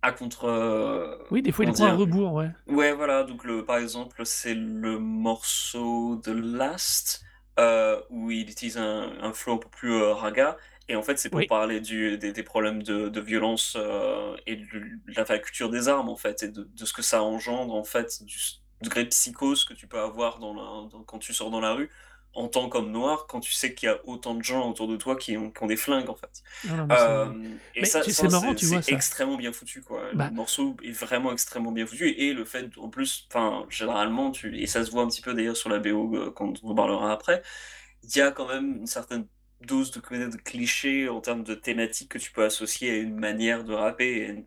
à 0.01 0.11
contre. 0.11 0.45
euh, 0.45 1.17
Oui, 1.31 1.41
des 1.41 1.51
fois, 1.51 1.65
il 1.65 1.71
prend 1.73 1.87
un 1.87 1.95
rebours, 1.95 2.33
ouais. 2.33 2.51
Ouais, 2.67 2.93
voilà. 2.93 3.23
Donc, 3.23 3.43
le, 3.43 3.65
par 3.65 3.77
exemple, 3.77 4.25
c'est 4.25 4.53
le 4.55 4.99
morceau 4.99 6.17
de 6.17 6.31
Last 6.31 7.23
euh, 7.59 8.01
où 8.09 8.31
il 8.31 8.49
utilise 8.49 8.77
un, 8.77 9.11
un 9.21 9.33
flow 9.33 9.53
un 9.55 9.57
peu 9.57 9.69
plus 9.69 9.93
euh, 9.93 10.13
raga. 10.13 10.57
Et 10.87 10.95
en 10.95 11.03
fait, 11.03 11.17
c'est 11.17 11.29
pour 11.29 11.39
Oui. 11.39 11.47
parler 11.47 11.79
du, 11.81 12.17
des, 12.17 12.31
des 12.33 12.43
problèmes 12.43 12.83
de, 12.83 13.09
de 13.09 13.21
violence 13.21 13.77
et 14.45 14.55
de, 14.57 14.79
de 15.07 15.13
la 15.27 15.39
culture 15.39 15.69
des 15.69 15.87
armes, 15.87 16.09
en 16.09 16.15
fait, 16.17 16.43
et 16.43 16.47
de, 16.49 16.63
de 16.63 16.85
ce 16.85 16.93
que 16.93 17.01
ça 17.01 17.23
engendre, 17.23 17.73
en 17.73 17.83
fait, 17.83 18.23
du 18.23 18.37
degré 18.81 19.03
de 19.03 19.09
psychose 19.09 19.63
que 19.65 19.73
tu 19.73 19.87
peux 19.87 19.99
avoir 19.99 20.39
dans 20.39 20.53
la, 20.53 20.89
dans- 20.89 21.03
quand 21.03 21.19
tu 21.19 21.33
sors 21.33 21.51
dans 21.51 21.59
la 21.61 21.73
rue 21.73 21.89
en 22.33 22.47
tant 22.47 22.69
qu'homme 22.69 22.91
noir, 22.91 23.27
quand 23.27 23.39
tu 23.41 23.51
sais 23.51 23.73
qu'il 23.73 23.87
y 23.87 23.89
a 23.89 23.99
autant 24.05 24.35
de 24.35 24.43
gens 24.43 24.69
autour 24.69 24.87
de 24.87 24.95
toi 24.95 25.15
qui 25.15 25.37
ont, 25.37 25.51
qui 25.51 25.63
ont 25.63 25.67
des 25.67 25.75
flingues, 25.77 26.09
en 26.09 26.15
fait. 26.15 26.43
Non, 26.63 26.77
non, 26.77 26.85
mais 26.87 26.95
c'est- 26.95 27.01
Euh, 27.03 27.33
et 27.75 27.81
Mais 27.81 27.85
ça, 27.85 28.03
c'est 28.03 28.29
marrant, 28.29 28.53
tu 28.55 28.65
vois, 28.67 28.81
c'est 28.81 28.93
extrêmement 28.93 29.37
bien 29.37 29.51
foutu, 29.51 29.81
quoi. 29.81 30.03
Bah. 30.13 30.27
Le 30.29 30.35
morceau 30.35 30.77
est 30.83 30.91
vraiment 30.91 31.31
extrêmement 31.33 31.71
bien 31.71 31.85
foutu. 31.85 32.09
Et 32.09 32.33
le 32.33 32.45
fait, 32.45 32.69
en 32.77 32.89
plus, 32.89 33.27
enfin, 33.29 33.65
généralement, 33.69 34.31
tu, 34.31 34.57
et 34.57 34.67
ça 34.67 34.85
se 34.85 34.91
voit 34.91 35.03
un 35.03 35.07
petit 35.07 35.21
peu 35.21 35.33
d'ailleurs 35.33 35.57
sur 35.57 35.69
la 35.69 35.79
BO 35.79 36.15
euh, 36.15 36.31
quand 36.31 36.53
on 36.63 36.69
en 36.69 36.75
parlera 36.75 37.11
après, 37.11 37.41
il 38.03 38.15
y 38.17 38.21
a 38.21 38.31
quand 38.31 38.47
même 38.47 38.77
une 38.79 38.87
certaine 38.87 39.27
dose 39.61 39.91
de, 39.91 39.99
de 39.99 40.37
clichés 40.37 41.07
en 41.09 41.21
termes 41.21 41.43
de 41.43 41.53
thématiques 41.53 42.09
que 42.09 42.17
tu 42.17 42.31
peux 42.31 42.43
associer 42.43 42.91
à 42.91 42.95
une 42.97 43.15
manière 43.19 43.63
de 43.63 43.73
rapper, 43.73 44.25
une, 44.27 44.45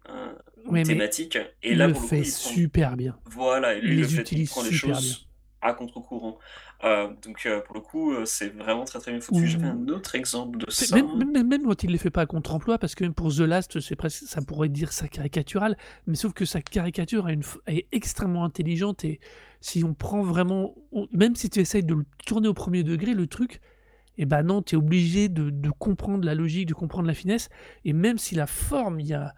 Ouais, 0.67 0.83
thématique. 0.83 1.37
Et 1.63 1.73
il 1.73 1.79
là, 1.79 1.89
le 1.89 1.93
pour 1.93 2.03
le 2.03 2.09
coup, 2.09 2.09
fait 2.09 2.23
prend, 2.23 2.51
super 2.51 2.97
bien. 2.97 3.19
voilà, 3.27 3.75
et 3.75 3.81
lui, 3.81 3.95
Il 3.95 4.01
le 4.01 4.07
les 4.07 4.09
fait, 4.09 4.33
il 4.33 4.41
utilise 4.41 4.51
prend 4.51 4.63
les 4.63 4.73
choses 4.73 5.29
à 5.61 5.73
contre-courant. 5.75 6.39
Euh, 6.85 7.09
donc, 7.25 7.47
euh, 7.47 7.61
pour 7.61 7.75
le 7.75 7.81
coup, 7.81 8.13
euh, 8.13 8.25
c'est 8.27 8.49
vraiment 8.51 8.85
très 8.85 8.99
très 8.99 9.11
bien 9.11 9.21
foutu. 9.21 9.47
J'avais 9.47 9.65
un 9.67 9.89
autre 9.89 10.15
exemple 10.15 10.59
de 10.59 10.71
ça. 10.71 10.97
Même, 10.97 11.49
même, 11.49 11.63
quand 11.65 11.83
il 11.83 11.87
ne 11.87 11.93
les 11.93 11.99
fait 11.99 12.11
pas 12.11 12.23
à 12.23 12.27
contre-emploi, 12.27 12.79
parce 12.79 12.95
que 12.95 13.05
même 13.05 13.15
pour 13.15 13.35
The 13.35 13.41
Last, 13.41 13.81
c'est 13.81 13.97
presque, 13.97 14.25
ça 14.27 14.43
pourrait 14.43 14.69
dire 14.69 14.93
ça 14.93 15.09
caricatural, 15.09 15.77
mais 16.07 16.15
sauf 16.15 16.33
que 16.35 16.45
sa 16.45 16.61
caricature 16.61 17.29
une 17.29 17.43
est 17.67 17.87
extrêmement 17.93 18.45
intelligente 18.45 19.05
et 19.05 19.21
si 19.61 19.83
on 19.83 19.95
prend 19.95 20.23
vraiment, 20.23 20.75
on- 20.93 21.09
même 21.13 21.37
si 21.37 21.49
tu 21.49 21.61
essayes 21.61 21.85
de 21.85 21.95
le 21.95 22.05
tourner 22.27 22.49
au 22.49 22.55
premier 22.55 22.83
degré, 22.83 23.15
le 23.15 23.27
truc, 23.27 23.61
et 24.19 24.27
ben 24.27 24.43
non, 24.43 24.61
tu 24.63 24.75
es 24.75 24.79
obligé 24.79 25.29
de, 25.29 25.49
de 25.51 25.71
comprendre 25.71 26.25
la 26.25 26.35
logique, 26.35 26.69
de 26.69 26.75
comprendre 26.75 27.09
la 27.09 27.15
finesse, 27.15 27.49
et 27.85 27.93
même 27.95 28.19
si 28.19 28.35
la 28.35 28.47
forme, 28.47 29.01
il 29.01 29.07
y 29.07 29.15
a 29.15 29.35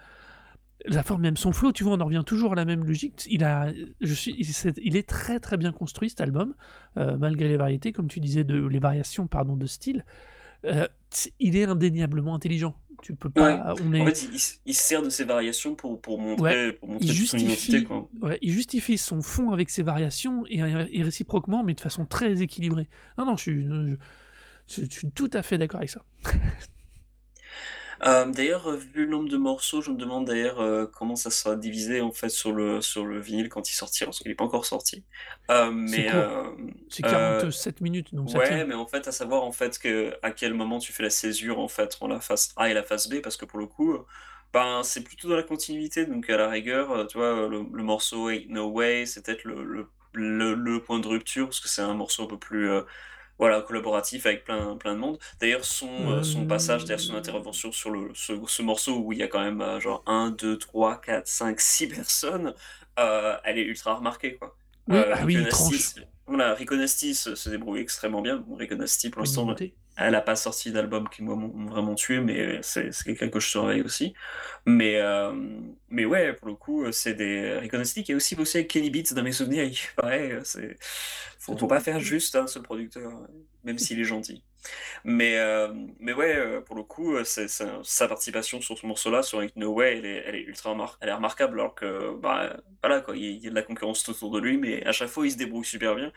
la 0.85 1.03
forme, 1.03 1.23
même 1.23 1.37
son 1.37 1.53
flow, 1.53 1.73
tu 1.73 1.85
vois, 1.85 1.95
on 1.95 2.01
en 2.01 2.05
revient 2.05 2.23
toujours 2.25 2.53
à 2.53 2.55
la 2.55 2.65
même 2.65 2.85
logique. 2.85 3.27
Il, 3.31 3.43
a, 3.45 3.73
je 4.01 4.15
suis, 4.15 4.37
il, 4.79 4.97
est 4.97 5.09
très 5.09 5.41
très 5.41 5.57
bien 5.57 5.73
construit 5.73 6.11
cet 6.11 6.21
album, 6.21 6.55
euh, 6.97 7.17
malgré 7.17 7.49
les 7.49 7.57
variétés, 7.57 7.93
comme 7.93 8.09
tu 8.09 8.21
disais, 8.21 8.45
de, 8.45 8.67
les 8.67 8.79
variations 8.79 9.27
pardon, 9.27 9.57
de 9.57 9.67
style. 9.67 10.05
Euh, 10.65 10.87
il 11.41 11.57
est 11.57 11.65
indéniablement 11.65 12.35
intelligent. 12.35 12.77
Tu 13.03 13.15
peux 13.15 13.29
pas. 13.31 13.75
On 13.85 13.93
est, 13.93 14.01
En 14.01 14.07
fait, 14.07 14.23
il, 14.33 14.41
il 14.67 14.75
sert 14.75 15.03
de 15.03 15.11
ces 15.11 15.25
variations 15.25 15.75
pour, 15.75 16.01
pour 16.01 16.19
montrer, 16.21 16.73
pour 16.73 16.89
montrer 16.89 17.07
il 17.09 17.17
toute 17.19 17.27
son 17.29 17.37
identité. 17.37 17.55
justifie, 17.61 17.85
Quoi. 17.85 18.09
ouais, 18.23 18.39
il 18.43 18.53
justifie 18.53 18.97
son 18.99 19.21
fond 19.23 19.51
avec 19.51 19.71
ses 19.71 19.83
variations 19.83 20.45
et, 20.49 20.59
et 20.59 21.03
réciproquement, 21.03 21.62
mais 21.62 21.75
de 21.75 21.81
façon 21.81 22.07
très 22.07 22.41
équilibrée. 22.43 22.89
Non, 23.19 23.27
non, 23.27 23.37
je 23.37 23.43
suis, 23.43 23.65
je, 23.65 23.95
je- 24.69 24.85
je 24.85 24.91
suis 24.91 25.11
tout 25.11 25.31
à 25.35 25.43
fait 25.43 25.59
d'accord 25.59 25.79
avec 25.81 25.91
ça. 25.91 26.03
Euh, 28.04 28.26
d'ailleurs, 28.26 28.66
euh, 28.68 28.76
vu 28.76 29.04
le 29.04 29.11
nombre 29.11 29.28
de 29.28 29.37
morceaux, 29.37 29.80
je 29.80 29.90
me 29.90 29.96
demande 29.96 30.26
d'ailleurs 30.26 30.61
euh, 30.61 30.87
comment 30.87 31.16
ça 31.16 31.30
sera 31.30 31.56
divisé 31.56 32.00
en 32.00 32.12
fait 32.12 32.28
sur 32.28 32.52
le, 32.52 32.80
sur 32.80 33.06
le 33.06 33.20
vinyle 33.20 33.48
quand 33.48 33.70
il 33.70 33.74
sortira, 33.74 34.06
parce 34.06 34.18
qu'il 34.18 34.28
n'est 34.28 34.35
pas 34.35 34.44
encore 34.44 34.66
sorti. 34.66 35.04
C'est 35.48 35.70
mais 35.70 36.09
C'est 36.88 37.04
euh, 37.06 37.40
47 37.40 37.80
minutes, 37.80 38.14
donc 38.14 38.30
ça 38.30 38.38
ouais, 38.38 38.48
tient. 38.48 38.64
mais 38.66 38.74
en 38.74 38.87
fait, 38.87 39.09
à 39.09 39.12
savoir 39.12 39.44
en 39.44 39.52
fait 39.52 39.78
que 39.78 40.14
à 40.22 40.30
quel 40.30 40.54
moment 40.54 40.78
tu 40.78 40.92
fais 40.92 41.02
la 41.02 41.11
césure 41.11 41.59
en 41.59 41.68
fait 41.68 41.96
entre 42.00 42.09
la 42.09 42.20
face 42.20 42.52
A 42.56 42.70
et 42.70 42.74
la 42.74 42.82
face 42.82 43.09
B, 43.09 43.20
parce 43.22 43.37
que 43.37 43.44
pour 43.44 43.59
le 43.59 43.66
coup, 43.66 43.98
ben 44.52 44.82
c'est 44.82 45.02
plutôt 45.02 45.28
dans 45.28 45.37
la 45.37 45.42
continuité, 45.42 46.06
donc 46.06 46.28
à 46.30 46.37
la 46.37 46.48
rigueur, 46.48 47.06
tu 47.06 47.18
vois, 47.18 47.48
le, 47.48 47.64
le 47.72 47.82
morceau 47.82 48.28
Ain't 48.30 48.46
No 48.48 48.70
Way, 48.70 49.06
c'est 49.06 49.24
peut-être 49.24 49.44
le, 49.44 49.88
le, 50.12 50.82
point 50.82 50.98
de 50.98 51.09
rupture, 51.09 51.46
parce 51.46 51.61
que 51.61 51.68
c'est 51.68 51.82
un 51.82 51.94
morceau 51.94 52.24
un 52.24 52.26
peu 52.26 52.38
plus 52.38 52.70
voilà, 53.38 53.61
collaboratif 53.62 54.27
avec 54.27 54.44
plein, 54.44 54.77
plein 54.77 54.94
de 54.94 54.99
monde. 54.99 55.18
D'ailleurs, 55.40 55.64
son, 55.64 56.11
euh, 56.11 56.22
son 56.22 56.46
passage, 56.46 56.85
d'ailleurs, 56.85 57.01
son 57.01 57.14
intervention 57.14 57.72
sur 57.72 57.90
le, 57.90 58.11
ce, 58.14 58.33
ce 58.46 58.62
morceau 58.62 58.99
où 58.99 59.12
il 59.12 59.18
y 59.18 59.22
a 59.22 59.29
quand 59.29 59.42
même 59.42 59.61
euh, 59.61 59.81
genre 59.81 60.03
1, 60.07 60.31
2, 60.31 60.59
3, 60.59 61.01
4, 61.01 61.27
5, 61.29 61.61
6 61.61 61.87
personnes, 61.88 62.55
euh, 62.99 63.37
elle 63.44 63.59
est 63.59 63.64
ultra 63.64 63.94
remarquée, 63.96 64.37
quoi. 64.37 64.57
Oui, 64.88 64.99
Euh, 64.99 65.14
ah 65.14 65.25
oui, 65.25 65.37
Rico. 65.37 65.40
Nasty, 65.40 65.90
voilà, 66.27 66.55
Rico 66.55 66.77
Nasty 66.77 67.14
se, 67.14 67.35
se 67.35 67.49
débrouille 67.51 67.81
extrêmement 67.81 68.22
bien. 68.22 68.37
Bon, 68.38 68.57
Rico 68.57 68.75
Nasty, 68.75 69.11
pour 69.11 69.20
l'instant. 69.20 69.57
Elle 69.96 70.12
n'a 70.12 70.20
pas 70.20 70.37
sorti 70.37 70.72
d'album 70.72 71.09
qui 71.09 71.22
m'ont 71.22 71.48
vraiment 71.68 71.94
tué, 71.94 72.20
mais 72.20 72.61
c'est 72.62 72.90
quelqu'un 73.04 73.28
que 73.28 73.40
je 73.40 73.48
surveille 73.48 73.82
aussi. 73.82 74.14
Mais, 74.66 74.96
euh, 75.00 75.32
mais 75.88 76.04
ouais, 76.04 76.35
pour 76.35 76.48
le 76.48 76.54
coup, 76.54 76.90
c'est 76.92 77.14
des 77.14 77.59
Rico 77.59 77.76
Nasty 77.76 78.04
qui 78.04 78.12
a 78.12 78.16
aussi 78.16 78.35
bossé 78.37 78.59
avec 78.59 78.70
Kenny 78.70 78.90
Beats 78.90 79.14
dans 79.14 79.22
mes 79.22 79.32
souvenirs. 79.32 79.64
Il 79.64 79.78
paraît, 79.96 80.40
c'est 80.44 80.76
faut, 81.38 81.54
pas 81.66 81.80
faire 81.80 82.00
juste 82.00 82.37
un 82.37 82.46
seul 82.46 82.62
producteur, 82.62 83.12
même 83.64 83.78
s'il 83.78 84.00
est 84.00 84.04
gentil. 84.04 84.42
Mais, 85.04 85.38
euh, 85.38 85.72
mais 86.00 86.12
ouais, 86.12 86.37
euh, 86.37 86.61
pour 86.61 86.76
le 86.76 86.82
coup, 86.82 87.22
c'est- 87.24 87.48
sa 87.48 88.09
participation 88.09 88.61
sur 88.61 88.76
ce 88.78 88.87
morceau-là, 88.87 89.22
sur 89.22 89.40
Ain't 89.42 89.52
No 89.56 89.72
Way, 89.74 89.98
elle 90.26 90.35
est, 90.35 90.42
ultra 90.42 90.70
remarquable, 90.72 91.61
alors 91.61 91.74
que, 91.74 92.16
bah, 92.16 92.56
voilà, 92.82 93.00
quoi, 93.00 93.16
il 93.16 93.42
y 93.42 93.46
a 93.46 93.50
de 93.50 93.54
la 93.54 93.62
concurrence 93.62 94.09
autour 94.09 94.30
de 94.32 94.40
lui, 94.40 94.59
mais 94.59 94.85
à 94.87 94.92
chaque 94.92 95.09
fois, 95.09 95.26
il 95.26 95.30
se 95.32 95.37
débrouille 95.37 95.64
super 95.64 95.94
bien. 95.94 96.12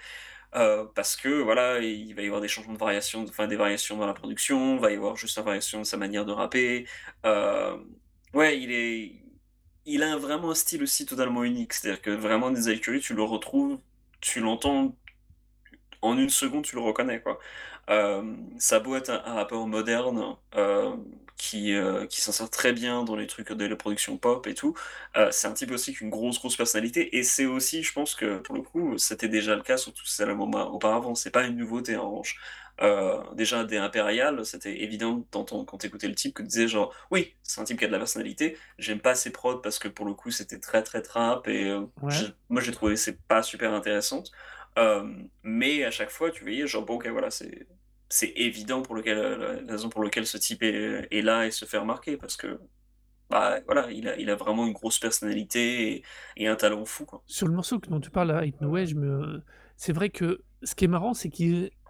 Euh, 0.56 0.86
parce 0.96 1.16
que 1.16 1.30
voilà, 1.30 1.80
il 1.80 2.14
va 2.16 2.24
y 2.24 2.26
avoir 2.26 2.42
des 2.42 2.48
changements 2.48 2.74
de 2.74 2.80
variation, 2.80 3.24
enfin 3.30 3.48
des 3.48 3.56
variations 3.56 3.98
dans 3.98 4.08
la 4.08 4.14
production, 4.14 4.76
il 4.76 4.82
va 4.82 4.92
y 4.92 4.96
avoir 4.96 5.16
juste 5.16 5.38
la 5.38 5.44
variation 5.44 5.80
de 5.80 5.86
sa 5.86 5.98
manière 5.98 6.26
de 6.26 6.32
rapper. 6.32 6.88
Euh, 7.26 7.78
ouais, 8.34 8.60
il 8.60 8.72
est, 8.72 9.14
il 9.86 10.04
a 10.04 10.18
vraiment 10.18 10.52
un 10.52 10.56
style 10.56 10.84
aussi 10.84 11.06
totalement 11.06 11.44
unique. 11.44 11.74
C'est-à-dire 11.74 12.02
que 12.02 12.12
vraiment 12.12 12.52
des 12.52 12.80
Curie, 12.80 13.00
tu 13.00 13.14
le 13.14 13.24
retrouves, 13.24 13.80
tu 14.22 14.40
l'entends 14.40 14.96
en 16.02 16.18
une 16.18 16.30
seconde, 16.30 16.64
tu 16.66 16.76
le 16.76 16.82
reconnais 16.82 17.22
quoi. 17.22 17.40
Euh, 17.90 18.36
ça 18.60 18.78
a 18.78 18.80
beau 18.80 18.96
être 18.96 19.10
un, 19.10 19.24
un 19.26 19.34
rappeur 19.36 19.68
moderne 19.68 20.36
qui, 21.40 21.74
euh, 21.74 22.06
qui 22.08 22.22
s'en 22.22 22.34
sert 22.34 22.52
très 22.52 22.74
bien 22.74 23.04
dans 23.06 23.16
les 23.18 23.28
trucs 23.28 23.52
de 23.54 23.66
la 23.66 23.78
production 23.78 24.18
pop 24.20 24.46
et 24.48 24.54
tout, 24.56 24.76
euh, 25.18 25.30
c'est 25.32 25.48
un 25.48 25.54
type 25.54 25.72
aussi 25.72 25.94
qui 25.96 26.04
a 26.04 26.06
une 26.06 26.12
grosse 26.12 26.40
grosse 26.40 26.58
personnalité 26.58 27.18
et 27.18 27.24
c'est 27.24 27.48
aussi, 27.48 27.84
je 27.84 27.94
pense 27.94 28.16
que 28.16 28.40
pour 28.40 28.56
le 28.56 28.62
coup, 28.64 28.98
c'était 29.00 29.30
déjà 29.30 29.56
le 29.56 29.64
cas 29.64 29.78
surtout 29.78 30.06
ces 30.06 30.24
albums 30.24 30.54
auparavant. 30.56 31.16
C'est 31.16 31.32
pas 31.32 31.46
une 31.48 31.58
nouveauté 31.58 31.98
en 31.98 32.10
revanche. 32.12 32.38
Euh, 32.82 33.24
déjà 33.36 33.64
des 33.66 33.78
Impérial, 33.78 34.46
c'était 34.46 34.82
évident 34.84 35.26
d'entendre 35.32 35.66
quand 35.66 35.78
t'écoutais 35.80 36.08
le 36.10 36.16
type 36.16 36.34
que 36.36 36.44
tu 36.44 36.48
disais 36.50 36.68
genre 36.70 36.94
oui, 37.12 37.36
c'est 37.44 37.62
un 37.62 37.66
type 37.66 37.80
qui 37.80 37.86
a 37.86 37.88
de 37.88 37.94
la 37.94 38.00
personnalité. 38.00 38.58
J'aime 38.78 39.02
pas 39.02 39.16
ses 39.16 39.32
prods 39.32 39.60
parce 39.62 39.80
que 39.80 39.88
pour 39.90 40.06
le 40.06 40.14
coup 40.14 40.32
c'était 40.32 40.60
très 40.60 40.84
très 40.84 41.02
trap 41.02 41.48
et 41.48 41.70
euh, 41.70 41.86
Ouais. 42.02 42.34
moi 42.50 42.62
j'ai 42.62 42.72
trouvé 42.72 42.96
c'est 42.98 43.20
pas 43.28 43.44
super 43.44 43.74
intéressante. 43.74 44.32
Mais 45.44 45.84
à 45.84 45.92
chaque 45.92 46.10
fois 46.10 46.32
tu 46.32 46.44
voyais 46.44 46.68
genre 46.68 46.86
bon 46.86 46.96
ok 46.96 47.08
voilà 47.08 47.32
c'est 47.32 47.68
c'est 48.10 48.34
évident 48.36 48.82
pour 48.82 48.96
lequel 48.96 49.18
la 49.18 49.62
la 49.62 49.72
raison 49.72 49.90
pour 49.90 50.04
laquelle 50.04 50.26
ce 50.28 50.38
type 50.38 50.64
est, 50.64 51.08
est 51.12 51.22
là 51.22 51.46
et 51.48 51.52
se 51.52 51.66
fait 51.66 51.78
remarquer 51.78 52.18
parce 52.18 52.38
que 52.38 52.60
bah 53.30 53.60
voilà 53.66 53.92
il 53.92 54.08
a 54.08 54.18
il 54.18 54.30
a 54.30 54.36
vraiment 54.36 54.66
une 54.68 54.74
grosse 54.74 55.00
personnalité 55.00 55.94
et, 55.98 56.04
et 56.38 56.48
un 56.48 56.56
talent 56.56 56.86
fou 56.86 57.06
quoi. 57.06 57.24
Sur 57.26 57.48
le 57.48 57.54
morceau 57.54 57.78
dont 57.78 58.00
tu 58.00 58.10
parles, 58.10 58.30
là, 58.30 58.44
Ain't 58.44 58.60
No 58.62 58.70
Way, 58.70 58.88
je 58.88 58.96
me... 58.96 59.42
c'est 59.78 59.94
vrai 59.94 60.10
que 60.10 60.42
ce 60.64 60.76
qui 60.76 60.86
est 60.86 60.88
marrant, 60.88 61.14
c'est 61.14 61.30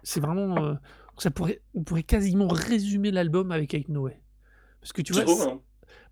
c'est 0.02 0.20
vraiment. 0.20 0.64
euh, 0.64 0.74
ça 1.18 1.30
pourrait, 1.30 1.60
on 1.74 1.82
pourrait 1.82 2.02
quasiment 2.02 2.48
résumer 2.48 3.10
l'album 3.10 3.52
avec 3.52 3.74
Ain't 3.74 3.88
No 3.88 4.02
Way. 4.02 4.20
Parce 4.80 4.92
que 4.92 5.02
tu 5.02 5.12
vois, 5.12 5.26
c'est- 5.26 5.42
hein 5.42 5.60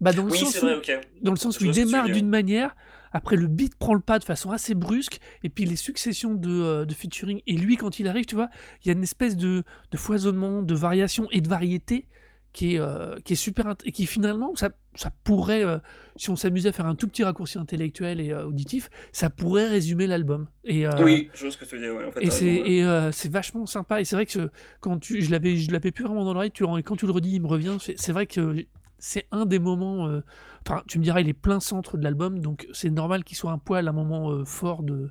bah 0.00 0.12
dans 0.12 0.24
le 0.24 0.30
Oui 0.30 0.38
sens 0.38 0.56
où, 0.62 0.66
vrai 0.66 1.00
dans 1.22 1.30
le 1.32 1.36
sens 1.36 1.60
où 1.60 1.64
il 1.64 1.72
démarre 1.72 2.06
d'une 2.06 2.28
manière, 2.28 2.74
après 3.18 3.36
le 3.36 3.48
beat 3.48 3.74
prend 3.74 3.94
le 3.94 4.00
pas 4.00 4.18
de 4.18 4.24
façon 4.24 4.50
assez 4.50 4.74
brusque, 4.74 5.18
et 5.42 5.50
puis 5.50 5.64
les 5.64 5.76
successions 5.76 6.34
de, 6.34 6.50
euh, 6.50 6.84
de 6.84 6.94
featuring, 6.94 7.42
et 7.46 7.54
lui 7.54 7.76
quand 7.76 7.98
il 7.98 8.08
arrive, 8.08 8.24
tu 8.24 8.36
vois, 8.36 8.48
il 8.82 8.88
y 8.88 8.90
a 8.90 8.94
une 8.94 9.02
espèce 9.02 9.36
de, 9.36 9.64
de 9.90 9.96
foisonnement, 9.96 10.62
de 10.62 10.74
variation 10.74 11.28
et 11.30 11.40
de 11.40 11.48
variété 11.48 12.06
qui 12.52 12.74
est, 12.74 12.80
euh, 12.80 13.16
qui 13.24 13.34
est 13.34 13.36
super, 13.36 13.74
et 13.84 13.92
qui 13.92 14.06
finalement, 14.06 14.54
ça, 14.56 14.70
ça 14.94 15.10
pourrait, 15.24 15.64
euh, 15.64 15.78
si 16.16 16.30
on 16.30 16.36
s'amusait 16.36 16.70
à 16.70 16.72
faire 16.72 16.86
un 16.86 16.94
tout 16.94 17.06
petit 17.06 17.22
raccourci 17.22 17.58
intellectuel 17.58 18.20
et 18.20 18.32
euh, 18.32 18.46
auditif, 18.46 18.88
ça 19.12 19.30
pourrait 19.30 19.68
résumer 19.68 20.06
l'album. 20.06 20.48
Et, 20.64 20.86
Oui 21.02 21.30
je 21.34 21.42
vois 21.42 21.50
ce 21.50 21.58
que 21.58 21.64
tu 21.64 21.76
veux 21.76 21.82
dire 21.82 21.94
ouais, 21.94 22.04
en 22.04 22.12
fait 22.12 22.24
et 22.24 22.84
ouais. 22.84 23.10
c'est 23.12 23.30
vachement 23.30 23.66
sympa 23.66 24.00
et 24.00 24.04
c'est 24.04 24.16
vrai 24.16 24.26
que 24.26 24.50
quand 24.80 24.98
tu 24.98 25.22
je 25.22 25.30
l'avais 25.30 25.92
plus 25.92 26.04
vraiment 26.04 26.24
dans 26.24 26.34
l'oreille 26.34 26.50
tu 26.50 26.64
quand 26.64 26.96
tu 26.96 27.06
le 27.06 27.12
redis 27.12 27.34
il 27.34 27.42
me 27.42 27.46
revient 27.46 27.76
c'est 27.78 28.12
vrai 28.12 28.26
que 28.26 28.66
c'est 28.98 29.26
un 29.32 29.46
des 29.46 29.58
moments 29.58 30.08
euh, 30.08 30.22
enfin 30.66 30.82
tu 30.88 30.98
me 30.98 31.04
diras 31.04 31.20
il 31.20 31.28
est 31.28 31.32
plein 31.34 31.60
centre 31.60 31.96
de 31.98 32.04
l'album 32.04 32.40
donc 32.40 32.66
c'est 32.72 32.90
normal 32.90 33.24
qu'il 33.24 33.36
soit 33.36 33.52
un 33.52 33.58
poil 33.58 33.88
un 33.88 33.92
moment 33.92 34.30
euh, 34.30 34.44
fort 34.44 34.82
de 34.82 35.10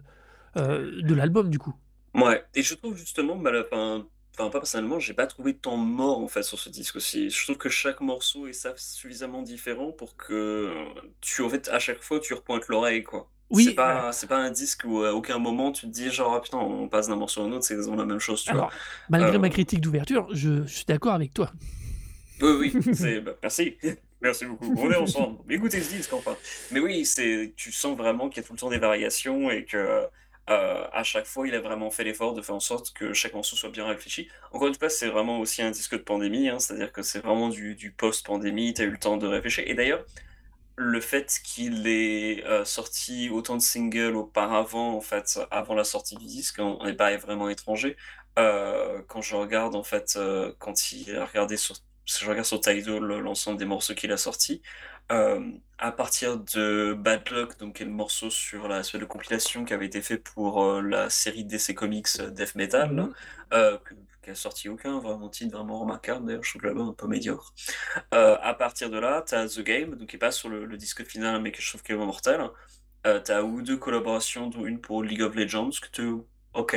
euh, 0.58 1.02
de 1.04 1.16
l'album 1.16 1.50
du 1.50 1.60
coup 1.60 1.76
Ouais, 2.16 2.44
et 2.56 2.64
je 2.64 2.74
trouve 2.74 2.96
justement, 2.96 3.36
bah, 3.36 3.52
la- 3.52 3.62
enfin, 3.62 4.08
enfin, 4.34 4.50
pas 4.50 4.60
personnellement, 4.60 5.00
j'ai 5.00 5.14
pas 5.14 5.28
trouvé 5.28 5.54
de 5.54 5.60
temps 5.60 5.78
mort 5.78 6.20
en 6.20 6.28
fait 6.28 6.42
sur 6.44 6.58
ce 6.58 6.70
disque 6.70 6.96
aussi. 6.96 7.30
Je 7.30 7.44
trouve 7.44 7.58
que 7.58 7.70
chaque 7.70 8.02
morceau 8.02 8.48
est 8.48 8.54
ça- 8.54 8.76
suffisamment 8.78 9.44
différent 9.44 9.92
pour 9.92 10.16
que 10.18 10.74
tu, 11.22 11.44
en 11.44 11.50
fait, 11.50 11.68
à 11.70 11.78
chaque 11.80 12.02
fois, 12.02 12.20
tu 12.20 12.34
repointes 12.34 12.68
l'oreille, 12.70 13.04
quoi. 13.04 13.30
Oui, 13.50 13.68
C'est 13.68 13.74
pas, 13.76 14.12
c'est 14.14 14.28
pas 14.28 14.38
un 14.38 14.50
disque 14.52 14.84
où 14.86 15.04
à 15.04 15.14
aucun 15.14 15.38
moment 15.38 15.72
tu 15.72 15.82
te 15.88 15.92
dis 15.92 16.10
genre, 16.12 16.34
ah, 16.36 16.42
putain, 16.42 16.58
on 16.58 16.90
passe 16.90 17.08
d'un 17.08 17.16
morceau 17.16 17.42
à 17.42 17.46
un 17.46 17.52
autre, 17.52 17.64
c'est 17.66 17.74
exactement 17.76 17.98
la 17.98 18.06
même 18.06 18.20
chose, 18.20 18.44
tu 18.44 18.56
vois. 18.56 18.66
alors 18.66 18.72
malgré 19.10 19.38
Euh, 19.38 19.40
ma 19.40 19.50
critique 19.50 19.82
d'ouverture 19.82 20.28
je, 20.34 20.64
je 20.66 20.74
suis 20.74 20.86
d'accord 20.86 21.14
avec 21.14 21.34
toi 21.34 21.52
Oui, 22.42 22.74
bah, 23.22 23.32
merci. 23.42 23.78
Merci 24.22 24.46
beaucoup. 24.46 24.74
On 24.76 24.92
est 24.92 24.96
ensemble. 24.96 25.40
Écoutez 25.50 25.82
ce 25.82 25.90
disque 25.90 26.14
enfin. 26.14 26.38
Mais 26.72 26.80
oui, 26.80 27.06
c'est 27.06 27.54
tu 27.56 27.72
sens 27.72 27.96
vraiment 27.98 28.30
qu'il 28.30 28.42
y 28.42 28.46
a 28.46 28.48
tout 28.48 28.54
le 28.54 28.60
temps 28.60 28.70
des 28.70 28.80
variations 28.80 29.52
et 29.52 29.64
que, 29.66 29.78
heu, 29.78 30.08
à 30.48 31.04
chaque 31.04 31.26
fois, 31.28 31.48
il 31.48 31.54
a 31.56 31.62
vraiment 31.62 31.92
fait 31.92 32.04
l'effort 32.04 32.34
de 32.34 32.42
faire 32.42 32.56
en 32.56 32.60
sorte 32.60 32.94
que 32.94 33.14
chaque 33.14 33.34
morceau 33.34 33.56
soit 33.56 33.70
bien 33.70 33.86
réfléchi. 33.86 34.28
Encore 34.52 34.68
une 34.70 34.76
fois, 34.76 34.90
c'est 34.90 35.08
vraiment 35.10 35.40
aussi 35.40 35.62
un 35.62 35.72
disque 35.72 35.94
de 35.94 35.98
pandémie, 36.04 36.50
hein, 36.50 36.60
c'est-à-dire 36.60 36.92
que 36.92 37.02
c'est 37.04 37.20
vraiment 37.20 37.50
du 37.50 37.76
du 37.76 37.92
post-pandémie, 37.92 38.74
tu 38.74 38.82
as 38.82 38.86
eu 38.86 38.92
le 38.92 38.98
temps 38.98 39.18
de 39.18 39.28
réfléchir 39.28 39.64
et 39.68 39.74
d'ailleurs, 39.76 40.04
le 40.76 41.02
fait 41.02 41.40
qu'il 41.44 41.88
ait, 41.88 42.44
heu, 42.48 42.66
sorti 42.66 43.30
autant 43.32 43.58
de 43.58 43.62
singles 43.62 44.16
auparavant, 44.16 44.96
en 44.96 45.02
fait, 45.02 45.40
avant 45.52 45.74
la 45.76 45.84
sortie 45.84 46.16
du 46.18 46.26
disque, 46.26 46.60
on 46.60 46.86
n'est 46.86 46.94
pas 46.96 47.16
vraiment 47.18 47.50
étranger. 47.50 47.98
Heu, 48.40 49.04
quand 49.08 49.22
je 49.22 49.36
regarde, 49.36 49.76
en 49.76 49.84
fait, 49.84 50.18
quand 50.60 50.92
il 50.92 51.16
a 51.16 51.26
regardé 51.26 51.58
sur 51.58 51.76
si 52.08 52.26
je 52.26 52.30
regarde 52.30 52.46
sur 52.48 52.60
Tidal 52.62 53.00
l'ensemble 53.00 53.60
des 53.60 53.66
morceaux 53.66 53.94
qu'il 53.96 54.12
a 54.14 54.18
sortis, 54.18 54.62
hem, 55.10 55.60
à 55.78 55.92
partir 55.92 56.38
de 56.40 56.94
Bad 56.98 57.30
Luck, 57.32 57.58
donc 57.60 57.78
qui 57.78 57.84
est 57.84 57.86
le 57.86 57.92
morceau 57.92 58.30
sur 58.32 58.68
la 58.68 58.84
suite 58.84 59.02
de 59.02 59.06
compilation 59.06 59.66
qui 59.66 59.74
avait 59.74 59.86
été 59.88 60.02
fait 60.02 60.18
pour, 60.18 60.64
heu, 60.64 60.82
la 60.82 61.10
série 61.12 61.46
DC 61.46 61.76
Comics 61.76 62.22
Death 62.32 62.56
Metal, 62.56 63.10
que 63.52 63.96
qui 64.24 64.32
a 64.32 64.36
sorti 64.36 64.68
aucun 64.70 65.00
vraiment 65.00 65.30
titre 65.30 65.56
vraiment 65.58 65.80
remarquable, 65.80 66.26
d'ailleurs 66.26 66.44
je 66.44 66.50
trouve 66.52 66.64
l'album 66.66 66.90
un 66.90 66.94
peu 66.94 67.08
médiocre. 67.08 67.54
À 68.12 68.54
partir 68.56 68.90
de 68.90 68.98
là, 69.00 69.24
tu 69.28 69.36
as 69.36 69.48
The 69.48 69.62
Game, 69.62 69.96
donc 69.96 70.10
qui 70.10 70.16
est 70.18 70.20
pas 70.20 70.32
sur 70.32 70.50
le 70.50 70.66
le 70.66 70.78
disque 70.78 71.06
final, 71.06 71.42
mais 71.42 71.52
que 71.54 71.62
je 71.62 71.70
trouve 71.70 71.84
qui 71.84 71.92
est 71.94 71.96
mortel. 71.96 72.50
Tu 73.06 73.32
as 73.32 73.40
1 73.40 73.44
ou 73.44 73.62
2 73.62 73.78
collaborations, 73.78 74.48
dont 74.50 74.66
une 74.66 74.82
pour 74.82 75.04
League 75.04 75.22
of 75.24 75.36
Legends, 75.36 75.72
que 75.82 75.90
te 75.90 76.02
OK. 76.58 76.76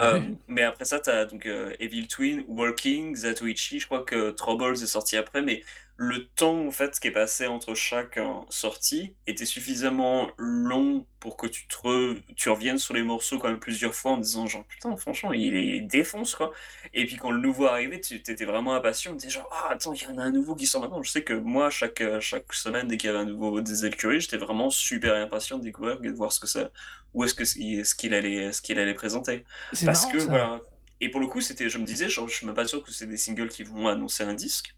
Hem, 0.00 0.38
mais 0.48 0.62
après 0.62 0.84
ça, 0.86 0.98
tu 1.00 1.10
as 1.10 1.26
donc, 1.26 1.46
heu, 1.46 1.74
Evil 1.78 2.08
Twin, 2.08 2.44
Walking, 2.48 3.14
Zatoichi, 3.16 3.78
je 3.80 3.86
crois 3.86 4.02
que 4.02 4.30
Troubles 4.30 4.72
est 4.72 4.86
sorti 4.86 5.16
après, 5.16 5.42
mais 5.42 5.62
le 6.02 6.28
temps, 6.28 6.66
en 6.66 6.70
fait, 6.70 6.98
qui 6.98 7.08
est 7.08 7.10
passé 7.10 7.46
entre 7.46 7.74
chaque, 7.74 8.16
heu, 8.16 8.24
sortie 8.48 9.16
était 9.26 9.44
suffisamment 9.44 10.30
long 10.38 11.06
pour 11.20 11.36
que 11.36 11.46
tu 11.46 11.66
te 11.68 11.76
re 11.76 12.16
tu 12.36 12.48
reviennes 12.48 12.78
sur 12.78 12.94
les 12.94 13.02
morceaux 13.02 13.38
quand 13.38 13.48
même 13.50 13.60
plusieurs 13.60 13.94
fois 13.94 14.12
en 14.12 14.16
disant 14.16 14.46
genre: 14.46 14.64
«Putain, 14.66 14.96
franchement, 14.96 15.34
il 15.34 15.54
il 15.54 15.86
défonce, 15.86 16.34
quoi» 16.34 16.52
et 16.94 17.04
puis 17.04 17.16
quand 17.16 17.30
le 17.30 17.38
nouveau 17.40 17.66
arrivait, 17.66 18.00
tu 18.00 18.14
étais 18.14 18.46
vraiment 18.46 18.74
impatient, 18.74 19.14
tu 19.18 19.28
genre: 19.28 19.46
«Ah 19.52 19.68
attends, 19.72 19.92
il 19.92 20.02
y 20.02 20.06
en 20.06 20.16
a 20.16 20.22
un 20.22 20.30
nouveau 20.32 20.54
qui 20.56 20.66
sort 20.66 20.80
maintenant». 20.80 21.02
Je 21.02 21.10
sais 21.10 21.22
que 21.22 21.34
moi, 21.34 21.68
chaque, 21.68 22.00
heu, 22.00 22.18
chaque 22.20 22.50
semaine, 22.54 22.88
dès 22.88 22.96
qu'il 22.96 23.08
y 23.08 23.10
avait 23.12 23.22
un 23.22 23.26
nouveau 23.26 23.60
des 23.60 23.74
Valkyries, 23.82 24.22
j'étais 24.22 24.38
vraiment 24.38 24.70
super 24.70 25.14
impatient 25.14 25.58
de 25.58 25.64
découvrir 25.64 25.98
et 26.02 26.08
de 26.10 26.16
voir 26.16 26.32
ce 26.32 26.40
que 26.40 26.46
ça 26.46 26.70
où 27.12 27.24
est-ce 27.24 27.34
que 27.34 27.44
ce 27.44 27.94
qu'il 27.94 28.14
allait 28.14 28.52
ce 28.52 28.62
qu'il 28.62 28.78
allait 28.78 28.94
présenter. 28.94 29.44
C'est 29.72 29.86
Parce 29.86 30.06
marrant 30.06 30.16
que 30.16 30.18
ça. 30.18 30.30
voilà 30.30 30.60
et 31.02 31.10
pour 31.10 31.20
le 31.20 31.26
coup, 31.26 31.40
c'était 31.42 31.68
je 31.68 31.76
me 31.78 31.84
disais 31.84 32.08
genre: 32.08 32.26
«Je 32.28 32.34
suis 32.36 32.46
même 32.46 32.54
pas 32.54 32.66
sûr 32.66 32.82
que 32.82 32.90
c'est 32.92 33.06
des 33.06 33.16
singles 33.18 33.48
qui 33.50 33.64
vont 33.64 33.86
annoncer 33.88 34.22
un 34.24 34.34
disque». 34.34 34.74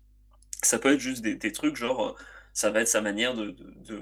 Ça 0.62 0.78
peut 0.78 0.92
être 0.94 1.00
juste 1.00 1.22
des 1.22 1.36
des 1.36 1.52
trucs 1.52 1.76
genre, 1.76 2.10
heu, 2.10 2.14
ça 2.52 2.70
va 2.70 2.80
être 2.82 2.88
sa 2.88 3.00
manière 3.00 3.34
de 3.34 3.50
de 3.52 4.00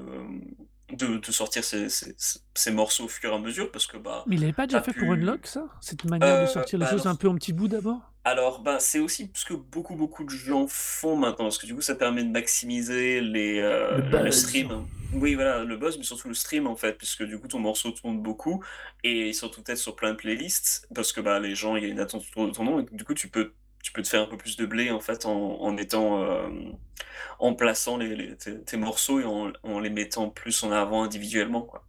de, 0.90 1.18
de 1.18 1.32
sortir 1.32 1.64
ses 1.64 1.88
ses 1.88 2.14
ses 2.18 2.40
ses 2.54 2.70
morceaux 2.72 3.04
au 3.04 3.08
fur 3.08 3.32
et 3.32 3.34
à 3.34 3.38
mesure 3.38 3.70
parce 3.72 3.86
que, 3.86 3.96
bah, 3.96 4.26
Mais 4.26 4.36
il 4.36 4.40
l'avait 4.40 4.54
pas 4.54 4.66
déjà 4.66 4.80
fait 4.80 4.94
pour 4.94 5.12
Unlock 5.12 5.46
ça? 5.46 5.68
Cette 5.82 6.04
manière 6.06 6.38
de 6.38 6.46
heu, 6.46 6.46
sortir 6.46 6.78
les 6.78 6.86
bah, 6.86 6.86
choses 6.86 7.06
un 7.06 7.16
peu 7.16 7.28
en 7.28 7.34
petits 7.34 7.52
bouts 7.52 7.68
d'abord? 7.68 8.14
alors, 8.24 8.60
bah, 8.62 8.80
c'est 8.80 8.98
aussi 8.98 9.30
ce 9.34 9.44
que 9.46 9.54
beaucoup, 9.54 9.96
beaucoup 9.96 10.24
de 10.24 10.28
gens 10.30 10.66
font 10.68 11.16
maintenant, 11.16 11.46
parce 11.46 11.56
que 11.58 11.66
du 11.66 11.74
coup, 11.74 11.80
ça 11.80 11.94
permet 11.94 12.22
de 12.22 12.28
maximiser 12.30 13.20
les, 13.22 13.60
Le 14.18 14.30
stream. 14.30 14.88
Oui, 15.12 15.34
voilà, 15.34 15.64
le 15.64 15.76
buzz, 15.76 15.98
mais 15.98 16.04
surtout 16.04 16.28
le 16.28 16.34
stream, 16.34 16.66
en 16.66 16.76
fait, 16.76 16.92
puisque 16.98 17.24
du 17.24 17.38
coup, 17.40 17.48
ton 17.48 17.58
morceau 17.58 17.90
tourne 17.92 18.20
beaucoup 18.22 18.62
et 19.02 19.32
surtout 19.32 19.62
peut-être 19.62 19.78
sur 19.78 19.96
plein 19.96 20.12
de 20.12 20.16
playlists 20.16 20.86
parce 20.94 21.12
que, 21.12 21.20
bah, 21.20 21.40
les 21.40 21.54
gens, 21.56 21.76
il 21.76 21.82
y 21.84 21.86
a 21.86 21.88
une 21.88 22.00
attente 22.00 22.22
autour 22.30 22.46
de 22.48 22.52
ton 22.52 22.64
nom 22.64 22.80
et 22.80 22.86
du 22.92 23.04
coup, 23.04 23.14
tu 23.14 23.28
peux 23.30 23.54
tu 23.82 23.92
peux 23.92 24.02
te 24.02 24.08
faire 24.08 24.22
un 24.22 24.26
peu 24.26 24.36
plus 24.36 24.56
de 24.56 24.66
blé, 24.66 24.90
en 24.90 25.00
fait, 25.00 25.26
en 25.26 25.60
en 25.60 25.76
étant, 25.76 26.22
hem, 26.46 26.74
en 27.38 27.54
plaçant 27.54 27.96
les 27.96 28.14
les 28.16 28.36
tes 28.36 28.60
tes 28.62 28.76
morceaux 28.76 29.20
et 29.20 29.24
en 29.24 29.52
en 29.62 29.80
les 29.80 29.90
mettant 29.90 30.28
plus 30.30 30.62
en 30.64 30.72
avant 30.72 31.02
individuellement, 31.04 31.62
quoi. 31.62 31.84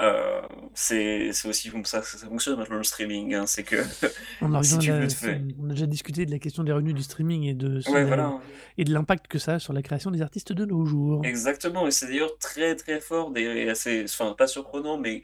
Heu, 0.00 0.42
c'est 0.74 1.30
aussi 1.44 1.70
comme 1.70 1.84
ça 1.84 2.00
que 2.00 2.06
ça 2.06 2.26
fonctionne 2.26 2.58
maintenant 2.58 2.78
le 2.78 2.82
streaming, 2.82 3.32
hein, 3.34 3.46
c'est 3.46 3.62
que 3.62 3.76
On 4.42 4.52
si 4.62 4.74
veux 4.74 5.06
te 5.06 5.26
a 5.26 5.68
déjà 5.68 5.86
discuté 5.86 6.26
de 6.26 6.32
la 6.32 6.40
question 6.40 6.64
des 6.64 6.72
revenus 6.72 6.94
du 6.94 7.02
streaming 7.04 7.44
et 7.44 7.54
de 7.54 7.80
ce 7.80 7.90
Ouais, 7.90 8.00
la 8.00 8.06
voilà. 8.06 8.40
et 8.76 8.82
de 8.84 8.92
l'impact 8.92 9.28
que 9.28 9.38
ça 9.38 9.54
a 9.54 9.58
sur 9.60 9.72
la 9.72 9.82
création 9.82 10.10
des 10.10 10.20
artistes 10.20 10.52
de 10.52 10.64
nos 10.64 10.84
jours. 10.84 11.24
Exactement 11.24 11.86
et 11.86 11.92
c'est 11.92 12.06
d'ailleurs 12.06 12.36
très, 12.38 12.74
très 12.74 13.00
fort 13.00 13.32
et 13.36 13.70
assez 13.70 14.04
enfin, 14.04 14.34
pas 14.36 14.48
surprenant, 14.48 14.98
mais 14.98 15.22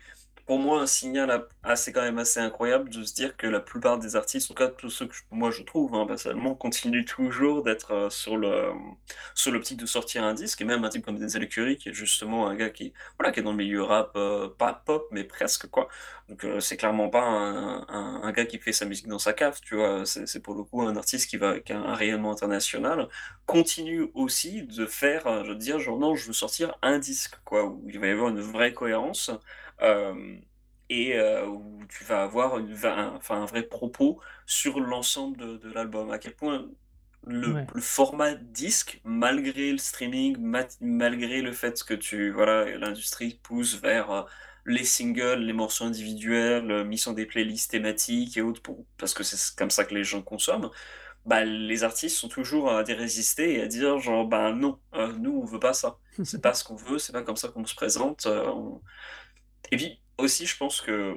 pour 0.51 0.59
moi, 0.59 0.81
un 0.83 0.87
signal 0.89 1.47
assez 1.63 1.93
quand 1.93 2.03
même 2.03 2.19
assez 2.19 2.41
incroyable 2.41 2.91
de 2.91 3.05
se 3.05 3.15
dire 3.15 3.37
que 3.37 3.47
la 3.47 3.61
plupart 3.61 3.99
des 4.01 4.17
artistes, 4.17 4.51
en 4.51 4.55
tout 4.55 4.59
cas 4.65 4.67
tous 4.69 4.91
ceux 4.91 5.07
que 5.07 5.15
moi 5.31 5.53
je 5.53 5.63
trouve, 5.63 5.95
hein, 5.95 6.09
continuent 6.59 7.05
toujours 7.05 7.63
d'être, 7.63 7.93
heu, 7.95 8.11
sur 8.11 8.37
le, 8.37 8.73
sur 9.37 9.53
l'optique 9.53 9.79
de 9.79 9.87
sortir 9.87 10.25
un 10.25 10.35
disque 10.35 10.61
et 10.61 10.65
même 10.65 10.83
un 10.85 10.89
type 10.89 11.05
comme 11.05 11.21
Denzel 11.21 11.49
Curry 11.49 11.77
qui 11.77 11.91
est 11.91 11.93
justement 11.93 12.49
un 12.49 12.57
gars 12.57 12.71
qui, 12.71 12.93
voilà, 13.17 13.31
qui 13.31 13.39
est 13.39 13.43
dans 13.45 13.53
le 13.53 13.59
milieu 13.59 13.85
rap, 13.85 14.11
heu, 14.17 14.53
pas 14.59 14.73
pop, 14.75 15.07
mais 15.13 15.23
presque, 15.23 15.69
quoi. 15.69 15.87
Donc 16.29 16.45
heu, 16.45 16.59
c'est 16.59 16.77
clairement 16.77 17.09
pas 17.11 17.23
un 17.23 18.33
gars 18.33 18.45
qui 18.47 18.59
fait 18.59 18.73
sa 18.73 18.87
musique 18.87 19.07
dans 19.07 19.19
sa 19.21 19.33
cave, 19.33 19.61
tu 19.63 19.77
vois? 19.77 20.05
C'est 20.05 20.41
pour 20.43 20.55
le 20.57 20.65
coup 20.65 20.83
un 20.83 20.97
artiste 20.97 21.31
qui 21.31 21.37
va 21.37 21.61
qui 21.61 21.73
a 21.73 21.79
un 21.79 21.95
rayonnement 21.95 22.33
international, 22.33 23.09
continue 23.47 24.11
aussi 24.15 24.63
de 24.65 24.87
faire, 24.87 25.27
heu, 25.29 25.45
de 25.45 25.55
dire 25.55 25.79
genre: 25.79 25.99
«Non, 25.99 26.15
je 26.17 26.27
veux 26.27 26.33
sortir 26.33 26.75
un 26.83 26.99
disque», 26.99 27.37
quoi, 27.45 27.65
où 27.67 27.85
il 27.89 27.99
va 28.01 28.07
y 28.09 28.11
avoir 28.11 28.31
une 28.31 28.41
vraie 28.41 28.73
cohérence, 28.75 29.31
et 30.89 31.21
où 31.47 31.81
tu 31.89 32.05
vas 32.05 32.23
avoir 32.23 32.59
une 32.59 32.75
un 32.85 33.15
enfin, 33.17 33.43
un 33.43 33.47
vrai 33.47 33.63
propos 33.63 34.21
sur 34.47 34.81
l'ensemble 34.81 35.37
de 35.39 35.57
de 35.59 35.71
l'album. 35.73 36.11
À 36.11 36.19
quel 36.19 36.35
point 36.35 36.69
le 37.27 37.55
Ouais. 37.55 37.67
le 37.75 37.81
format 37.81 38.35
disque, 38.35 39.01
malgré 39.05 39.73
le 39.73 39.79
streaming, 39.79 40.37
malgré 40.81 41.43
le 41.43 41.53
fait 41.53 41.83
que 41.85 41.95
tu 41.95 42.31
voilà, 42.31 42.65
l'industrie 42.79 43.41
pousse 43.43 43.77
vers, 43.81 44.27
les 44.67 44.85
singles, 44.85 45.41
les 45.45 45.53
morceaux 45.53 45.85
individuels, 45.85 46.85
mis 46.85 46.99
sur 46.99 47.15
des 47.15 47.27
playlists 47.27 47.71
thématiques 47.71 48.37
et 48.37 48.43
autres 48.43 48.63
pour 48.63 48.85
parce 48.99 49.15
que 49.15 49.23
c'est 49.23 49.57
comme 49.57 49.71
ça 49.71 49.85
que 49.85 49.95
les 49.95 50.05
gens 50.05 50.23
consomment. 50.23 50.71
Bah, 51.27 51.45
les 51.45 51.85
artistes 51.85 52.17
sont 52.19 52.29
toujours 52.29 52.71
à 52.73 52.83
résister 52.83 53.55
et 53.59 53.63
à 53.63 53.67
dire 53.69 53.99
genre: 54.01 54.27
«Ben 54.29 54.55
non, 54.55 54.81
nous 55.21 55.33
on 55.43 55.45
veut 55.45 55.61
pas 55.61 55.75
ça. 55.75 55.99
C'est 56.25 56.43
pas 56.43 56.55
ce 56.55 56.65
qu'on 56.65 56.77
veut, 56.77 56.99
c'est 56.99 57.13
pas 57.13 57.23
comme 57.23 57.37
ça 57.37 57.49
qu'on 57.49 57.65
se 57.67 57.75
présente, 57.75 58.27
heu, 58.27 58.43
on» 58.49 58.83
et 59.73 59.77
puis 59.77 60.01
aussi 60.19 60.47
je 60.47 60.57
pense 60.57 60.81
que 60.81 61.17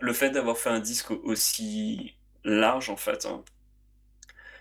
le 0.00 0.12
fait 0.12 0.30
d'avoir 0.30 0.56
fait 0.58 0.70
un 0.70 0.80
disque 0.80 1.10
aussi 1.10 2.14
large 2.44 2.90
en 2.90 2.96
fait, 2.96 3.26
hein 3.26 3.44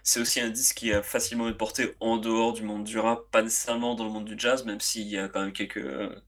c'est 0.04 0.19
aussi 0.19 0.39
un 0.41 0.50
disque 0.50 0.78
qui 0.78 0.93
a 0.93 1.02
facilement 1.02 1.48
une 1.48 1.56
portée 1.58 1.93
en 2.00 2.17
dehors 2.17 2.54
du 2.54 2.63
monde 2.63 2.84
du 2.84 3.00
rap, 3.00 3.22
pas 3.32 3.41
nécessairement 3.41 3.96
dans 3.96 4.04
le 4.06 4.10
monde 4.12 4.26
du 4.26 4.36
jazz, 4.38 4.65
même 4.65 4.80
s'il 4.82 5.08
y 5.08 5.17
a 5.17 5.30
quand 5.30 5.41
même 5.41 5.54
quelques, 5.54 5.80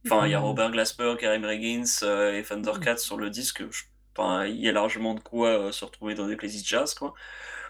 enfin 0.06 0.26
il 0.28 0.32
y 0.32 0.34
a 0.34 0.40
Mmh. 0.40 0.40
Robert 0.40 0.72
Glasper, 0.72 1.16
Karimo 1.20 1.48
Reagins, 1.48 1.84
heu 2.04 2.36
et. 2.36 2.44
Thundercat 2.44 2.98
sur 2.98 3.18
le 3.18 3.30
disque, 3.30 3.64
enfin 4.18 4.46
il 4.46 4.58
y 4.62 4.70
a 4.70 4.72
largement 4.72 5.14
de 5.14 5.20
quoi, 5.20 5.68
heu, 5.70 5.72
se 5.72 5.84
retrouver 5.86 6.16
dans 6.16 6.28
des 6.28 6.38
playlists 6.38 6.68
jazz, 6.68 6.94
quoi. 6.94 7.14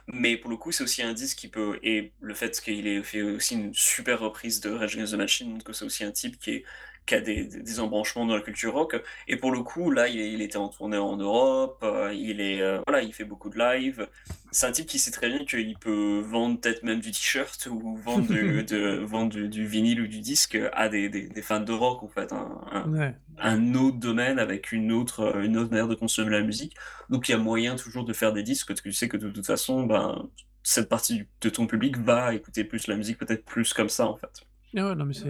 Mais 0.08 0.38
pour 0.38 0.52
le 0.52 0.58
coup, 0.58 0.72
c'est 0.72 0.84
aussi 0.84 1.02
un 1.04 1.14
disque 1.14 1.38
qui 1.40 1.48
peut 1.50 1.80
et 1.84 2.14
le 2.22 2.34
fait 2.36 2.60
qu'il 2.62 2.88
ait 2.88 3.04
fait 3.04 3.22
aussi 3.24 3.56
une 3.56 3.74
super 3.74 4.20
reprise 4.20 4.60
de 4.62 4.72
Rage 4.72 4.96
Against 4.96 5.14
the 5.14 5.18
Machine 5.18 5.52
montre 5.52 5.66
que 5.66 5.74
c'est 5.74 5.86
aussi 5.86 6.04
un 6.04 6.12
type 6.12 6.40
qui 6.40 6.52
est 6.52 6.66
qui 7.06 7.16
a 7.16 7.22
des 7.22 7.46
des 7.46 7.62
des 7.62 7.80
embranchements 7.80 8.26
dans 8.26 8.36
la 8.36 8.42
culture 8.42 8.74
rock 8.74 8.96
et 9.28 9.38
pour 9.38 9.52
le 9.52 9.62
coup, 9.62 9.92
là, 9.92 10.08
il 10.08 10.20
il 10.20 10.42
était 10.42 10.58
en 10.58 10.70
tournée 10.70 10.98
en 10.98 11.18
Europe, 11.18 11.80
heu, 11.84 12.14
il 12.14 12.42
est, 12.42 12.62
heu, 12.62 12.80
voilà, 12.88 13.02
il 13.04 13.14
fait 13.14 13.26
beaucoup 13.26 13.50
de 13.50 13.58
live. 13.58 14.08
C'est 14.52 14.68
un 14.68 14.72
type 14.72 14.88
qui 14.88 15.00
sait 15.00 15.12
très 15.12 15.28
bien 15.30 15.44
qu'il 15.46 15.78
peut 15.78 16.20
vendre 16.26 16.60
peut-être 16.60 16.84
même 16.84 17.00
du 17.02 17.12
t-shirt 17.12 17.68
ou 17.72 17.96
vendre 17.98 18.28
du 18.28 18.64
de 18.64 19.04
vendre 19.06 19.30
du 19.34 19.50
du 19.50 19.66
vinyle 19.68 20.02
ou 20.02 20.08
du 20.08 20.20
disque 20.22 20.58
à 20.74 20.90
des 20.90 21.10
des 21.10 21.28
des 21.28 21.42
fans 21.42 21.60
de 21.60 21.74
rock, 21.74 22.04
en 22.04 22.08
fait, 22.08 22.32
un 22.34 22.62
un 22.72 22.92
Ouais. 22.92 23.16
un 23.38 23.74
autre 23.76 23.98
domaine 23.98 24.40
avec 24.40 24.72
une 24.72 24.92
autre, 24.94 25.36
une 25.44 25.58
autre 25.58 25.70
manière 25.72 25.88
de 25.90 25.96
consommer 25.96 26.32
la 26.32 26.42
musique. 26.42 26.76
Donc 27.10 27.28
il 27.28 27.34
y 27.34 27.36
a 27.36 27.38
moyen 27.38 27.76
toujours 27.76 28.06
de 28.06 28.14
faire 28.14 28.32
des 28.34 28.44
disques 28.44 28.70
que 28.74 28.82
tu 28.82 28.94
sais 28.94 29.10
que 29.10 29.18
de 29.18 29.30
toute 29.30 29.46
façon, 29.46 29.84
ben, 29.84 30.30
cette 30.64 30.88
partie 30.90 31.26
de 31.42 31.50
ton 31.50 31.68
public 31.68 31.98
va 31.98 32.34
écouter 32.34 32.64
plus 32.64 32.88
la 32.88 32.96
musique, 32.96 33.18
peut-être 33.18 33.44
plus 33.46 33.74
comme 33.74 33.90
ça, 33.90 34.08
en 34.08 34.16
fait. 34.16 34.46
Ah 34.78 34.88
ouais, 34.90 34.96
non 34.96 35.06
mais 35.06 35.14
c'est 35.14 35.30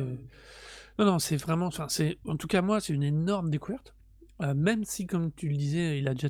non, 0.99 1.05
non, 1.05 1.19
c'est 1.19 1.37
vraiment 1.37 1.67
enfin, 1.67 1.87
c'est 1.89 2.17
en 2.27 2.37
tout 2.37 2.47
cas 2.47 2.61
moi, 2.61 2.79
c'est 2.79 2.93
une 2.93 3.03
énorme 3.03 3.49
découverte, 3.49 3.95
heu, 4.41 4.53
même 4.53 4.83
si 4.85 5.05
comme 5.07 5.31
tu 5.33 5.49
le 5.49 5.55
disais, 5.57 5.99
il 5.99 6.07
a 6.07 6.13
déjà 6.13 6.29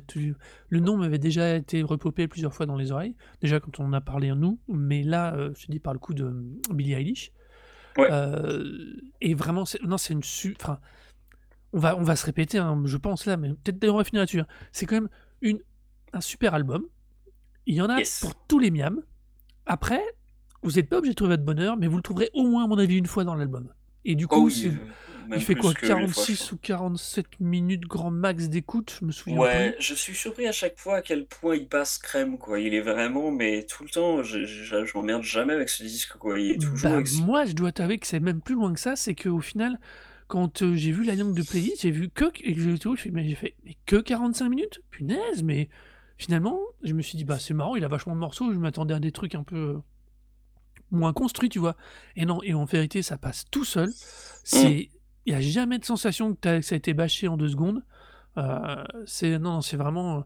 le 0.68 0.80
nom 0.80 0.96
m'avait 0.96 1.18
déjà 1.18 1.54
été 1.56 1.82
repopé 1.82 2.26
plusieurs 2.28 2.52
fois 2.54 2.66
dans 2.66 2.76
les 2.76 2.90
oreilles. 2.92 3.14
Déjà 3.40 3.60
quand 3.60 3.78
on 3.80 3.84
en 3.86 3.92
a 3.92 4.00
parlé 4.00 4.32
nous, 4.34 4.60
mais 4.68 5.02
là, 5.02 5.36
heu, 5.36 5.52
je 5.56 5.66
te 5.66 5.72
dis 5.72 5.78
par 5.80 5.92
le 5.92 5.98
coup 6.00 6.14
de, 6.14 6.24
mmh, 6.24 6.58
Billie 6.72 6.94
Eilish, 6.94 7.32
Ouais. 7.98 8.08
heu 8.10 9.00
et 9.20 9.34
vraiment 9.34 9.64
c'est 9.64 9.82
non, 9.82 9.98
c'est 9.98 10.14
une 10.14 10.22
su 10.24 10.56
enfin, 10.60 10.80
on 11.72 11.78
va 11.80 11.96
on 11.96 12.02
va 12.02 12.16
se 12.16 12.26
répéter, 12.26 12.58
hein, 12.58 12.82
je 12.86 12.96
pense 12.96 13.26
là, 13.26 13.36
mais 13.36 13.50
peut-être 13.50 13.78
d'ailleurs 13.78 13.96
on 13.96 13.98
va 13.98 14.04
finir 14.04 14.22
là-dessus, 14.22 14.40
hein. 14.40 14.46
C'est 14.72 14.86
quand 14.86 14.96
même 14.96 15.08
une 15.42 15.60
un 16.12 16.20
super 16.20 16.54
album. 16.54 16.84
Il 17.66 17.74
y 17.76 17.82
en 17.82 17.90
a 17.90 18.00
Yes. 18.00 18.20
pour 18.20 18.34
tous 18.46 18.58
les 18.60 18.70
miams. 18.70 19.02
Après, 19.66 20.02
vous 20.62 20.78
êtes 20.78 20.88
pas 20.88 20.98
obligés 20.98 21.12
de 21.12 21.16
trouver 21.16 21.32
votre 21.32 21.44
bonheur, 21.44 21.76
mais 21.76 21.88
vous 21.88 21.96
le 21.96 22.02
trouverez 22.02 22.30
au 22.34 22.44
moins 22.48 22.64
à 22.64 22.68
mon 22.68 22.78
avis 22.78 22.96
une 22.98 23.06
fois 23.06 23.24
dans 23.24 23.34
l'album 23.36 23.70
et 24.10 24.14
du 24.16 24.28
Oh 24.30 24.38
coup, 24.38 24.44
oui, 24.44 24.78
Il 25.34 25.42
fait 25.42 25.56
quoi? 25.56 25.74
que 25.74 25.86
les 25.86 26.06
fois, 26.06 26.24
je 26.26 26.34
46 26.34 26.36
crois. 26.36 26.52
ou 26.52 26.58
47 26.58 27.40
minutes 27.40 27.84
grand 27.86 28.10
max 28.10 28.48
d'écoute? 28.48 28.96
Je 29.00 29.06
me 29.06 29.12
souviens 29.12 29.42
Ouais, 29.42 29.46
plus. 29.46 29.76
je 29.80 29.94
suis 29.94 30.14
surpris 30.16 30.46
à 30.48 30.52
chaque 30.52 30.78
fois 30.78 30.96
à 30.96 31.02
quel 31.02 31.26
point 31.26 31.54
il 31.56 31.68
passe 31.68 31.98
crème, 31.98 32.38
quoi. 32.38 32.58
Il 32.60 32.74
est 32.74 32.80
vraiment, 32.80 33.30
mais 33.30 33.64
tout 33.66 33.82
le 33.84 33.88
temps, 33.90 34.22
je, 34.24 34.44
je, 34.46 34.84
je 34.84 34.98
m'emmerde 34.98 35.22
jamais 35.22 35.52
avec 35.54 35.68
ce 35.68 35.82
disque, 35.84 36.16
quoi. 36.18 36.38
Il 36.40 36.50
est 36.52 36.58
toujours 36.60 36.76
Bah, 36.82 37.00
ex- 37.00 37.26
moi, 37.26 37.44
je 37.44 37.52
dois 37.52 37.72
t'avouer 37.72 37.98
que 37.98 38.06
c'est 38.06 38.20
même 38.20 38.40
plus 38.40 38.54
loin 38.54 38.72
que 38.72 38.80
ça, 38.80 38.96
c'est 38.96 39.14
qu'au 39.14 39.40
final, 39.40 39.78
quand, 40.28 40.62
heu, 40.62 40.74
j'ai 40.74 40.90
vu 40.92 41.04
la 41.04 41.14
ligne 41.14 41.34
de 41.34 41.42
playlist, 41.42 41.82
j'ai 41.82 41.90
vu 41.90 42.08
que 42.08 42.24
et 42.42 42.54
j'ai 42.54 42.76
fais 42.96 43.10
mais 43.10 43.28
j'ai 43.28 43.34
fait: 43.34 43.54
«Mais 43.64 43.76
que 43.86 43.96
45 43.96 44.48
minutes? 44.48 44.80
Punaise!» 44.90 45.42
mais 45.42 45.68
finalement, 46.18 46.58
je 46.82 46.94
me 46.94 47.02
suis 47.02 47.18
dit: 47.18 47.24
«Bah, 47.24 47.38
c'est 47.38 47.52
marrant, 47.54 47.76
il 47.76 47.84
a 47.84 47.88
vachement 47.88 48.14
de 48.14 48.20
morceaux». 48.20 48.52
Je 48.52 48.58
m'attendais 48.58 48.94
à 48.94 49.00
des 49.00 49.12
trucs 49.12 49.34
un 49.34 49.42
peu, 49.44 49.80
moins 50.90 51.12
construits, 51.12 51.48
tu 51.48 51.58
vois? 51.58 51.76
Et 52.16 52.24
non, 52.26 52.42
et 52.42 52.54
en 52.54 52.64
vérité, 52.64 53.02
ça 53.02 53.18
passe 53.18 53.44
tout 53.50 53.64
seul. 53.64 53.88
Mm. 53.88 53.92
C'est 54.44 54.90
il 55.28 55.32
y 55.32 55.34
a 55.34 55.40
jamais 55.40 55.78
de 55.78 55.84
sensation 55.84 56.34
que 56.34 56.48
as 56.48 56.60
que 56.60 56.64
ça 56.64 56.74
a 56.74 56.78
été 56.78 56.94
bâché 56.94 57.26
en 57.26 57.36
2 57.36 57.48
secondes. 57.48 57.82
Heu, 58.38 58.84
c'est 59.06 59.38
non, 59.38 59.60
c'est 59.60 59.76
vraiment, 59.76 60.18
heu 60.20 60.24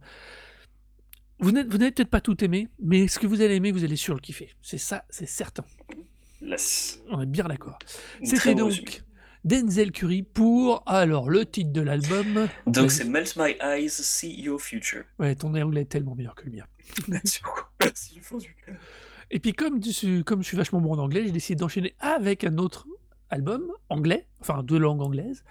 vous 1.41 1.53
n'êtes 1.53 1.73
vous 1.73 1.79
peut-être 1.79 2.11
pas 2.11 2.21
tout 2.21 2.43
aimer, 2.45 2.69
mais 2.79 3.09
ce 3.09 3.19
que 3.19 3.27
vous 3.27 3.41
allez 3.41 3.57
aimer, 3.57 3.73
vous 3.73 3.85
allez 3.85 3.97
sûr 3.97 4.15
le 4.15 4.21
kiffer. 4.21 4.51
C'est 4.63 4.79
ça, 4.79 5.05
c'est 5.09 5.27
certain. 5.27 5.65
On 7.11 7.21
est 7.21 7.27
bien 7.27 7.45
d'accord. 7.45 7.79
C'était 8.23 8.55
résumé. 8.55 8.57
donc 8.57 9.03
Denzel 9.45 9.91
Curry 9.91 10.23
pour 10.23 10.83
alors 10.87 11.31
le 11.31 11.47
titre 11.47 11.73
de 11.73 11.81
l'album. 11.81 12.49
Donc 12.67 12.91
c'est 12.91 13.05
Melt 13.05 13.37
My 13.37 13.57
Eyes, 13.61 13.89
See 13.89 14.39
Your 14.41 14.61
Future. 14.61 15.05
Ouais, 15.19 15.35
ton 15.35 15.55
anglais 15.55 15.83
est 15.83 15.87
tellement 15.87 16.15
meilleur 16.15 16.35
que 16.35 16.45
le 16.45 16.53
mien. 16.53 16.67
Merci 17.09 17.41
beaucoup. 17.43 17.65
Merci 17.81 18.15
du 18.15 18.21
fond 18.21 18.39
du 18.39 18.55
cœur. 18.65 18.77
Et 19.31 19.39
puis 19.39 19.53
comme 19.53 19.83
je 19.83 19.91
suis 19.91 20.57
vachement 20.57 20.81
bon 20.81 20.95
en 20.95 20.99
anglais, 20.99 21.25
j'ai 21.25 21.33
décidé 21.33 21.61
d'enchaîner 21.61 21.95
avec 22.01 22.45
un 22.45 22.59
autre 22.59 22.87
album 23.31 23.71
anglais, 23.89 24.27
enfin 24.41 24.63
de 24.63 24.77
langue 24.77 25.01
anglaise. 25.01 25.45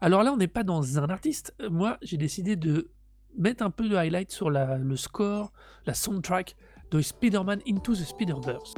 Alors 0.00 0.22
là, 0.22 0.32
on 0.32 0.36
n'est 0.36 0.48
pas 0.48 0.62
dans 0.62 0.98
un 0.98 1.10
artiste. 1.10 1.54
Moi, 1.70 1.98
j'ai 2.02 2.16
décidé 2.16 2.56
de 2.56 2.90
mettre 3.36 3.62
un 3.62 3.70
peu 3.70 3.88
de 3.88 3.96
highlight 3.96 4.30
sur 4.30 4.50
la 4.50 4.78
le 4.78 4.96
score, 4.96 5.52
la 5.86 5.94
soundtrack 5.94 6.56
de 6.90 7.00
Spider-Man 7.00 7.60
Into 7.68 7.94
the 7.94 8.04
Spider-Verse. 8.04 8.74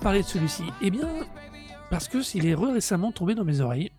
Parler 0.00 0.22
de 0.22 0.26
celui-ci 0.26 0.64
Eh 0.80 0.90
bien, 0.90 1.08
parce 1.90 2.08
que 2.08 2.22
s'il 2.22 2.46
est 2.46 2.54
récemment 2.54 3.12
tombé 3.12 3.34
dans 3.34 3.44
mes 3.44 3.60
oreilles 3.60 3.90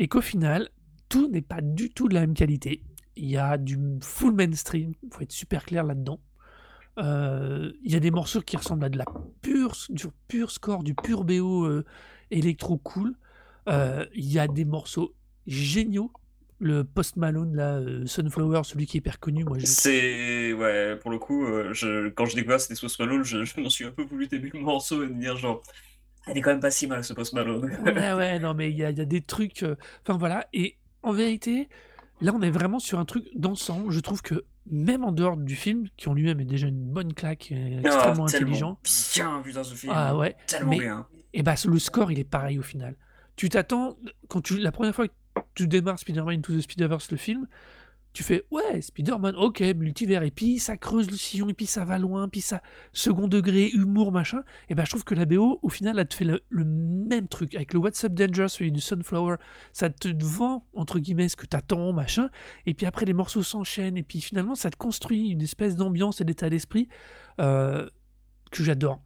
et 0.00 0.08
qu'au 0.08 0.20
final, 0.20 0.68
tout 1.08 1.28
n'est 1.28 1.42
pas 1.42 1.60
du 1.60 1.90
tout 1.90 2.08
de 2.08 2.14
la 2.14 2.20
même 2.20 2.34
qualité. 2.34 2.82
Il 3.16 3.26
y 3.26 3.36
a 3.36 3.56
du 3.56 3.78
full 4.00 4.34
mainstream, 4.34 4.94
il 5.02 5.12
faut 5.12 5.20
être 5.20 5.32
super 5.32 5.64
clair 5.64 5.84
là-dedans. 5.84 6.18
Euh, 6.98 7.72
il 7.84 7.92
y 7.92 7.96
a 7.96 8.00
des 8.00 8.10
morceaux 8.10 8.40
qui 8.40 8.56
ressemblent 8.56 8.84
à 8.84 8.88
de 8.88 8.98
la 8.98 9.04
pure, 9.40 9.76
du 9.88 10.06
pur 10.26 10.50
score, 10.50 10.82
du 10.82 10.94
pur 10.94 11.22
BO 11.22 11.64
euh, 11.64 11.84
électro 12.32 12.76
cool. 12.78 13.14
Euh, 13.68 14.06
il 14.14 14.30
y 14.30 14.40
a 14.40 14.48
des 14.48 14.64
morceaux 14.64 15.14
géniaux. 15.46 16.10
Le 16.60 16.84
Post 16.84 17.16
Malone, 17.16 17.54
là, 17.56 17.74
euh, 17.76 18.06
Sunflower, 18.06 18.62
celui 18.64 18.86
qui 18.86 18.96
est 18.96 19.00
hyper 19.00 19.18
connu, 19.20 19.44
moi 19.44 19.58
je... 19.58 19.66
C'est 19.66 20.52
ouais, 20.52 20.96
pour 20.96 21.10
le 21.10 21.18
coup, 21.18 21.44
euh, 21.46 21.72
je, 21.74 22.08
quand 22.10 22.26
je 22.26 22.36
découvre 22.36 22.58
c'était 22.58 22.80
Post 22.80 23.00
Malone, 23.00 23.24
je, 23.24 23.44
je 23.44 23.60
m'en 23.60 23.68
suis 23.68 23.84
un 23.84 23.90
peu 23.90 24.02
voulu 24.04 24.28
t'aimer 24.28 24.50
le 24.52 24.60
morceau 24.60 25.02
et 25.02 25.08
me 25.08 25.20
dire 25.20 25.36
genre, 25.36 25.62
elle 26.26 26.38
est 26.38 26.40
quand 26.40 26.50
même 26.50 26.60
pas 26.60 26.70
si 26.70 26.86
mal 26.86 27.04
ce 27.04 27.12
Post 27.12 27.32
Malone. 27.34 27.70
Ouais, 27.84 28.12
ouais, 28.14 28.38
non, 28.38 28.54
mais 28.54 28.70
il 28.70 28.76
y 28.76 28.84
a, 28.84 28.90
il 28.90 28.98
y 28.98 29.00
a 29.00 29.04
des 29.04 29.20
trucs. 29.20 29.62
euh, 29.62 29.74
Enfin 30.06 30.16
voilà, 30.18 30.46
et 30.52 30.76
en 31.02 31.12
vérité, 31.12 31.68
là, 32.20 32.32
on 32.34 32.40
est 32.42 32.50
vraiment 32.50 32.78
sur 32.78 32.98
un 32.98 33.04
truc 33.04 33.24
d'ensemble. 33.34 33.90
Je 33.90 34.00
trouve 34.00 34.22
que 34.22 34.44
même 34.70 35.04
en 35.04 35.12
dehors 35.12 35.36
du 35.36 35.56
film, 35.56 35.88
qui 35.96 36.08
en 36.08 36.14
lui-même 36.14 36.40
est 36.40 36.44
déjà 36.46 36.68
une 36.68 36.82
bonne 36.84 37.12
claque, 37.12 37.52
et 37.52 37.76
Ah, 37.84 37.88
extrêmement 37.88 38.24
intelligent, 38.26 38.78
bien 39.14 39.42
putain 39.44 39.64
ce 39.64 39.74
film, 39.74 39.92
ah 39.94 40.16
ouais, 40.16 40.36
tellement 40.46 40.70
mais 40.70 40.78
bien. 40.78 41.06
et 41.34 41.42
bah, 41.42 41.54
le 41.66 41.78
score, 41.78 42.10
il 42.12 42.18
est 42.18 42.24
pareil 42.24 42.58
au 42.58 42.62
final. 42.62 42.96
Tu 43.36 43.48
t'attends, 43.50 43.98
quand 44.28 44.40
tu, 44.40 44.56
la 44.58 44.72
première 44.72 44.94
fois 44.94 45.08
que 45.08 45.12
tu 45.54 45.68
démarres 45.68 45.98
Spider-Man 45.98 46.38
Into 46.38 46.54
the 46.54 46.60
Spider-Verse, 46.60 47.10
le 47.10 47.16
film, 47.16 47.46
tu 48.14 48.22
fais 48.22 48.44
ouais, 48.52 48.80
Spider-Man, 48.80 49.34
ok, 49.34 49.60
multivers, 49.76 50.22
et 50.22 50.30
puis 50.30 50.60
ça 50.60 50.76
creuse 50.76 51.10
le 51.10 51.16
sillon, 51.16 51.48
et 51.48 51.52
puis 51.52 51.66
ça 51.66 51.84
va 51.84 51.98
loin, 51.98 52.28
puis 52.28 52.40
ça, 52.40 52.62
second 52.92 53.26
degré, 53.26 53.70
humour, 53.70 54.12
machin. 54.12 54.44
Et 54.68 54.76
ben 54.76 54.84
je 54.84 54.90
trouve 54.90 55.02
que 55.02 55.16
la 55.16 55.24
BO, 55.24 55.58
au 55.62 55.68
final, 55.68 55.98
elle 55.98 56.06
te 56.06 56.14
fait 56.14 56.24
le, 56.24 56.40
le 56.48 56.64
même 56.64 57.26
truc. 57.26 57.56
Avec 57.56 57.72
le 57.74 57.80
What's 57.80 58.04
Up 58.04 58.14
Danger, 58.14 58.46
celui 58.48 58.70
du 58.70 58.80
Sunflower, 58.80 59.36
ça 59.72 59.90
te 59.90 60.08
vend, 60.24 60.64
entre 60.74 61.00
guillemets, 61.00 61.28
ce 61.28 61.34
que 61.34 61.46
t'attends, 61.46 61.92
machin. 61.92 62.30
Et 62.66 62.74
puis 62.74 62.86
après, 62.86 63.04
les 63.04 63.14
morceaux 63.14 63.42
s'enchaînent, 63.42 63.96
et 63.96 64.04
puis 64.04 64.20
finalement, 64.20 64.54
ça 64.54 64.70
te 64.70 64.76
construit 64.76 65.30
une 65.30 65.42
espèce 65.42 65.74
d'ambiance 65.74 66.20
et 66.20 66.24
d'état 66.24 66.48
d'esprit 66.48 66.88
euh, 67.40 67.90
que 68.52 68.62
j'adore. 68.62 69.02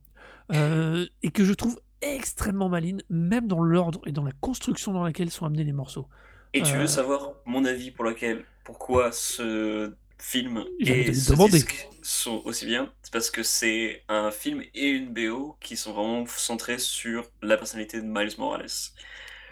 Euh, 0.52 1.06
et 1.22 1.30
que 1.30 1.44
je 1.44 1.54
trouve 1.54 1.80
extrêmement 2.02 2.68
maligne, 2.68 3.02
même 3.10 3.46
dans 3.48 3.62
l'ordre 3.62 4.00
et 4.06 4.12
dans 4.12 4.24
la 4.24 4.32
construction 4.40 4.92
dans 4.92 5.04
laquelle 5.04 5.30
sont 5.30 5.46
amenés 5.46 5.64
les 5.64 5.72
morceaux. 5.72 6.08
Et 6.52 6.62
tu 6.62 6.76
Euh, 6.76 6.78
veux 6.78 6.86
savoir 6.86 7.34
mon 7.44 7.64
avis 7.64 7.90
pour 7.90 8.04
lequel, 8.04 8.44
pourquoi 8.64 9.12
ce 9.12 9.94
film 10.18 10.64
et 10.84 11.12
ce 11.14 11.34
disque 11.34 11.88
sont 12.02 12.42
aussi 12.44 12.66
bien? 12.66 12.92
C'est 13.02 13.12
parce 13.12 13.30
que 13.30 13.42
c'est 13.42 14.04
un 14.08 14.30
film 14.30 14.62
et 14.74 14.88
une 14.88 15.12
BO 15.12 15.56
qui 15.60 15.76
sont 15.76 15.92
vraiment 15.92 16.26
centrés 16.26 16.78
sur 16.78 17.30
la 17.42 17.56
personnalité 17.56 18.00
de 18.00 18.06
Miles 18.06 18.34
Morales. 18.38 18.66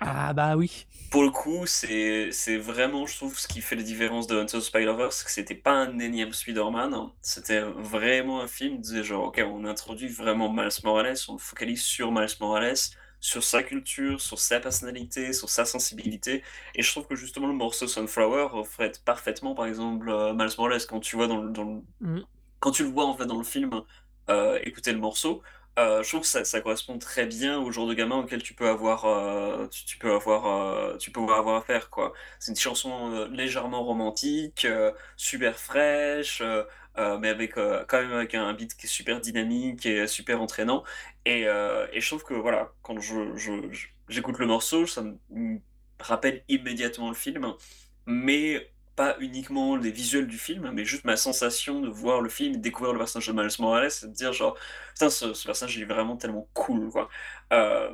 Ah 0.01 0.33
bah 0.35 0.57
oui. 0.57 0.87
Pour 1.11 1.23
le 1.23 1.31
coup, 1.31 1.67
c'est 1.67 2.31
vraiment, 2.59 3.07
je 3.07 3.17
trouve, 3.17 3.39
ce 3.39 3.47
qui 3.49 3.61
fait 3.63 3.77
la 3.77 3.83
différence 3.83 4.27
de 4.27 4.37
Into 4.39 4.61
Spider-Verse, 4.61 5.23
que 5.25 5.31
c'était 5.31 5.55
pas 5.55 5.73
un 5.73 5.99
énième 5.99 6.33
Spider-Man, 6.33 6.95
hein. 6.95 7.13
C'était 7.23 7.61
vraiment 7.61 8.41
un 8.43 8.49
film 8.49 8.75
qui 8.77 8.81
disait 8.81 9.05
genre, 9.05 9.27
ok, 9.29 9.41
on 9.47 9.65
introduit 9.65 10.09
vraiment 10.09 10.53
Miles 10.53 10.69
Morales, 10.85 11.17
on 11.29 11.39
focalise 11.39 11.83
sur 11.83 12.11
Miles 12.13 12.37
Morales, 12.41 12.75
sur 13.21 13.45
sa 13.45 13.63
culture, 13.63 14.21
sur 14.21 14.39
sa 14.39 14.61
personnalité, 14.61 15.33
sur 15.33 15.49
sa 15.49 15.65
sensibilité. 15.65 16.43
Et 16.75 16.83
je 16.83 16.91
trouve 16.91 17.07
que 17.07 17.15
justement 17.17 17.47
le 17.47 17.55
morceau 17.55 17.87
Sunflower 17.87 18.49
reflète 18.53 19.03
parfaitement, 19.05 19.55
par 19.55 19.67
exemple, 19.67 20.09
euh, 20.11 20.35
Miles 20.35 20.51
Morales 20.59 20.87
quand 20.89 21.01
tu 21.01 21.17
vois 21.17 21.29
dans 21.29 21.39
le, 21.43 21.51
dans 21.51 21.65
le- 21.65 21.83
Mm. 22.01 22.21
quand 22.61 22.71
tu 22.73 22.83
le 22.85 22.91
vois 22.91 23.07
en 23.07 23.17
fait 23.17 23.27
dans 23.27 23.39
le 23.39 23.45
film 23.45 23.71
euh, 24.29 24.59
écouter 24.65 24.93
le 24.93 24.99
morceau, 24.99 25.43
euh, 25.79 26.03
je 26.03 26.09
trouve 26.09 26.23
que 26.23 26.27
ça, 26.27 26.61
correspond 26.63 26.99
très 26.99 27.27
bien 27.27 27.59
au 27.59 27.71
genre 27.71 27.87
de 27.87 27.93
gamin 27.93 28.17
auquel 28.17 28.43
tu 28.43 28.55
peux 28.55 28.69
avoir, 28.69 29.05
euh, 29.05 29.67
tu, 29.69 29.99
peux 29.99 30.13
avoir, 30.13 30.47
euh, 30.47 30.97
tu 30.97 31.11
peux 31.11 31.21
avoir 31.21 31.57
affaire 31.57 31.91
quoi. 31.91 32.15
C'est 32.39 32.53
une 32.53 32.57
chanson 32.57 33.27
légèrement 33.31 33.85
romantique, 33.85 34.67
super 35.17 35.59
fraîche, 35.59 36.43
mais 36.97 37.29
avec 37.29 37.55
quand 37.55 38.01
même 38.01 38.13
avec 38.13 38.35
un 38.35 38.53
beat 38.55 38.75
qui 38.77 38.87
est 38.87 38.89
super 38.89 39.21
dynamique 39.21 39.85
et 39.85 40.07
super 40.07 40.41
entraînant. 40.41 40.83
Et, 41.27 41.43
et 41.43 42.01
je 42.01 42.07
trouve 42.07 42.25
que 42.25 42.35
voilà, 42.35 42.73
quand 42.83 42.99
je, 43.01 43.71
j'écoute 44.09 44.39
le 44.39 44.47
morceau, 44.47 44.87
ça 44.87 45.03
me 45.31 45.59
rappelle 46.01 46.43
immédiatement 46.49 47.09
le 47.09 47.15
film, 47.15 47.53
mais 48.07 48.71
pas 48.97 49.17
uniquement 49.21 49.77
les 49.77 49.91
visuels 49.93 50.27
du 50.27 50.39
film, 50.39 50.71
mais 50.73 50.85
juste 50.85 51.05
ma 51.05 51.17
sensation 51.17 51.81
de 51.81 51.89
voir 51.89 52.21
le 52.23 52.29
film, 52.31 52.55
et 52.55 52.59
découvrir 52.59 52.93
le 52.95 52.99
personnage 52.99 53.29
de 53.29 53.33
Miles 53.33 53.51
Morales, 53.61 53.91
et 54.03 54.07
de 54.07 54.13
dire 54.13 54.33
genre, 54.33 54.57
putain, 54.95 55.11
ce, 55.11 55.35
ce 55.35 55.47
personnage 55.47 55.77
il 55.77 55.83
est 55.83 55.87
vraiment 55.87 56.17
tellement 56.17 56.49
cool, 56.55 56.91
quoi. 56.91 57.09
Euh, 57.53 57.91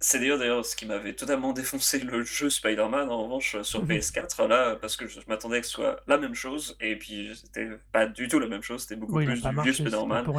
c'est 0.00 0.18
d'ailleurs, 0.18 0.38
d'ailleurs 0.38 0.64
ce 0.66 0.74
qui 0.76 0.86
m'avait 0.86 1.14
totalement 1.14 1.52
défoncé 1.52 2.00
le 2.00 2.24
jeu 2.24 2.50
Spider-Man, 2.50 3.08
en 3.10 3.22
revanche, 3.24 3.60
sur 3.62 3.84
Mhm. 3.84 3.86
PS4, 3.86 4.46
là, 4.48 4.76
parce 4.76 4.96
que 4.96 5.06
je, 5.06 5.20
je 5.20 5.26
m'attendais 5.28 5.60
que 5.60 5.66
ce 5.66 5.72
soit 5.72 6.00
la 6.08 6.18
même 6.18 6.34
chose, 6.34 6.76
et 6.80 6.96
puis 6.96 7.32
c'était 7.36 7.68
pas 7.92 8.06
du 8.06 8.28
tout 8.28 8.38
la 8.40 8.48
même 8.48 8.62
chose, 8.62 8.82
c'était 8.82 8.96
beaucoup 8.96 9.18
Oui, 9.18 9.24
plus 9.24 9.42
du 9.42 9.54
marché, 9.54 9.72
vieux 9.72 9.72
c'est 9.72 9.84
Spider-Man. 9.90 10.30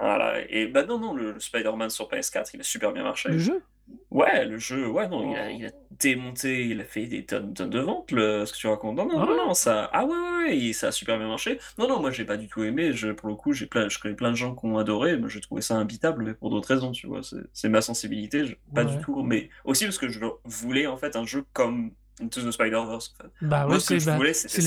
Voilà, 0.00 0.40
et 0.50 0.66
bah 0.66 0.84
non, 0.84 0.98
non, 0.98 1.14
le, 1.14 1.32
le 1.32 1.40
Spider-Man 1.40 1.90
sur 1.90 2.08
PS4, 2.08 2.54
il 2.54 2.60
a 2.60 2.64
super 2.64 2.92
bien 2.92 3.04
marché. 3.04 3.30
Le 3.30 3.38
jeu? 3.38 3.62
Ouais, 4.10 4.44
le 4.44 4.58
jeu, 4.58 4.88
ouais, 4.88 5.08
non, 5.08 5.30
il 5.30 5.36
a, 5.36 5.46
Oh. 5.48 5.56
il 5.58 5.66
a 5.66 5.70
démonté, 5.98 6.66
il 6.66 6.80
a 6.80 6.84
fait 6.84 7.06
des 7.06 7.24
tonnes, 7.24 7.54
tonnes 7.54 7.70
de 7.70 7.78
ventes, 7.80 8.10
le, 8.12 8.44
ce 8.46 8.52
que 8.52 8.58
tu 8.58 8.66
racontes. 8.66 8.96
Non, 8.96 9.06
non, 9.06 9.20
Ah 9.20 9.26
non, 9.46 9.54
ça, 9.54 9.88
ah 9.92 10.04
ouais, 10.04 10.10
ouais, 10.10 10.66
ouais, 10.66 10.72
ça 10.72 10.88
a 10.88 10.92
super 10.92 11.18
bien 11.18 11.28
marché. 11.28 11.58
Non, 11.78 11.88
non, 11.88 12.00
moi 12.00 12.10
j'ai 12.10 12.24
pas 12.24 12.36
du 12.36 12.48
tout 12.48 12.62
aimé, 12.62 12.92
je, 12.92 13.08
pour 13.12 13.28
le 13.28 13.34
coup, 13.34 13.52
j'ai 13.52 13.66
plein, 13.66 13.88
je 13.88 13.98
connais 13.98 14.14
plein 14.14 14.30
de 14.30 14.36
gens 14.36 14.54
qui 14.54 14.66
ont 14.66 14.78
adoré, 14.78 15.16
mais 15.16 15.28
j'ai 15.28 15.40
trouvé 15.40 15.62
ça 15.62 15.76
imbitable, 15.76 16.24
mais 16.24 16.34
pour 16.34 16.50
d'autres 16.50 16.68
raisons, 16.68 16.92
tu 16.92 17.06
vois, 17.06 17.20
c'est 17.52 17.68
ma 17.68 17.80
sensibilité, 17.80 18.44
je- 18.46 18.54
pas 18.74 18.84
Ouais. 18.84 18.96
du 18.96 19.02
tout, 19.02 19.22
mais 19.22 19.48
aussi 19.64 19.84
parce 19.84 19.98
que 19.98 20.08
je 20.08 20.20
voulais 20.44 20.86
en 20.86 20.96
fait 20.96 21.16
un 21.16 21.24
jeu 21.24 21.44
comme 21.52 21.92
Into 22.22 22.42
the 22.42 22.50
Spider-Verse, 22.52 23.14
en 23.18 23.22
fait. 23.22 23.30
Bah 23.40 23.64
Moi, 23.64 23.74
ouais, 23.74 23.80
ce 23.80 23.86
c'est 23.86 24.00
je 24.00 24.06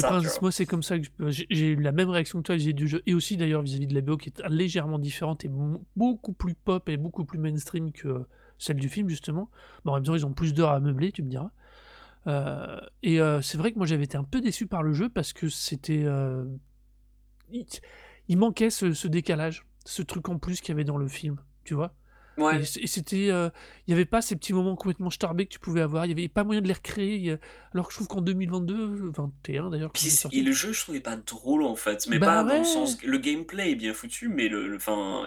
bah. 0.01 0.21
Moi, 0.41 0.51
c'est 0.51 0.65
comme 0.65 0.82
ça 0.84 0.97
que 0.97 1.05
j'ai 1.30 1.45
j'ai 1.49 1.67
eu 1.67 1.76
la 1.76 1.91
même 1.91 2.09
réaction 2.09 2.39
que 2.39 2.43
toi 2.47 2.55
vis-à-vis 2.55 2.73
du 2.73 2.88
jeu, 2.88 3.03
et 3.05 3.13
aussi 3.13 3.38
d'ailleurs 3.38 3.61
vis-à-vis 3.61 3.88
de 3.88 3.93
la 3.93 4.01
BO 4.01 4.17
qui 4.17 4.30
est 4.30 4.41
légèrement 4.49 4.97
différente 4.99 5.45
et 5.45 5.49
beaucoup 5.95 6.34
plus 6.34 6.55
pop 6.55 6.89
et 6.89 6.97
beaucoup 6.97 7.23
plus 7.23 7.38
mainstream 7.38 7.91
que 7.91 8.26
celle 8.58 8.78
du 8.78 8.89
film, 8.89 9.10
justement. 9.10 9.49
Bon, 9.84 9.91
en 9.91 9.95
même 9.95 10.03
temps, 10.03 10.16
ils 10.16 10.26
ont 10.26 10.34
plus 10.34 10.53
d'heures 10.53 10.72
à 10.72 10.80
meubler, 10.80 11.12
tu 11.12 11.24
me 11.24 11.30
diras. 11.30 11.51
Euh, 12.28 12.80
et 13.03 13.22
euh, 13.22 13.41
c'est 13.41 13.58
vrai 13.58 13.72
que 13.72 13.78
moi, 13.78 13.88
j'avais 13.88 14.03
été 14.03 14.18
un 14.18 14.24
peu 14.24 14.41
déçu 14.41 14.68
par 14.68 14.84
le 14.84 14.93
jeu 14.93 15.10
parce 15.10 15.34
que 15.34 15.49
c'était. 15.49 16.03
euh, 16.06 16.45
il, 18.28 18.38
manquait 18.38 18.70
ce, 18.70 18.93
ce 18.93 19.08
décalage, 19.08 19.66
ce 19.86 20.01
truc 20.01 20.30
en 20.30 20.39
plus 20.39 20.62
qu'il 20.62 20.70
y 20.70 20.72
avait 20.72 20.84
dans 20.84 20.97
le 20.97 21.08
film, 21.08 21.38
tu 21.64 21.76
vois. 21.76 21.93
Et, 22.38 22.41
Ouais. 22.41 22.63
c- 22.65 22.79
et 22.83 22.88
c'était, 22.88 23.29
euh, 23.31 23.49
il 23.88 23.91
n'y 23.91 23.93
avait 23.93 24.05
pas 24.05 24.21
ces 24.21 24.36
petits 24.36 24.51
moments 24.53 24.75
complètement 24.75 25.09
starbés 25.09 25.45
que 25.45 25.53
tu 25.53 25.59
pouvais 25.59 25.81
avoir. 25.81 26.05
Il 26.05 26.13
n'y 26.13 26.21
avait 26.21 26.27
pas 26.27 26.43
moyen 26.43 26.61
de 26.61 26.67
les 26.67 26.73
recréer. 26.73 27.38
Alors 27.73 27.88
que 27.88 27.93
je 27.93 27.97
trouve 27.97 28.07
qu'en 28.07 28.21
2022, 28.21 29.09
21 29.15 29.69
d'ailleurs, 29.69 29.91
c'est- 29.95 30.33
et 30.33 30.41
le 30.41 30.51
jeu, 30.51 30.71
je 30.73 30.81
trouvais 30.81 30.99
pas 30.99 31.15
drôle 31.17 31.63
en 31.63 31.75
fait, 31.75 32.05
mais 32.09 32.19
Bah 32.19 32.27
pas 32.27 32.43
dans 32.43 32.57
le 32.59 32.63
sens. 32.65 32.97
Le 33.03 33.17
gameplay 33.17 33.71
est 33.71 33.75
bien 33.75 33.93
foutu, 33.93 34.27
mais 34.29 34.47
le, 34.49 34.67
le- 34.67 34.79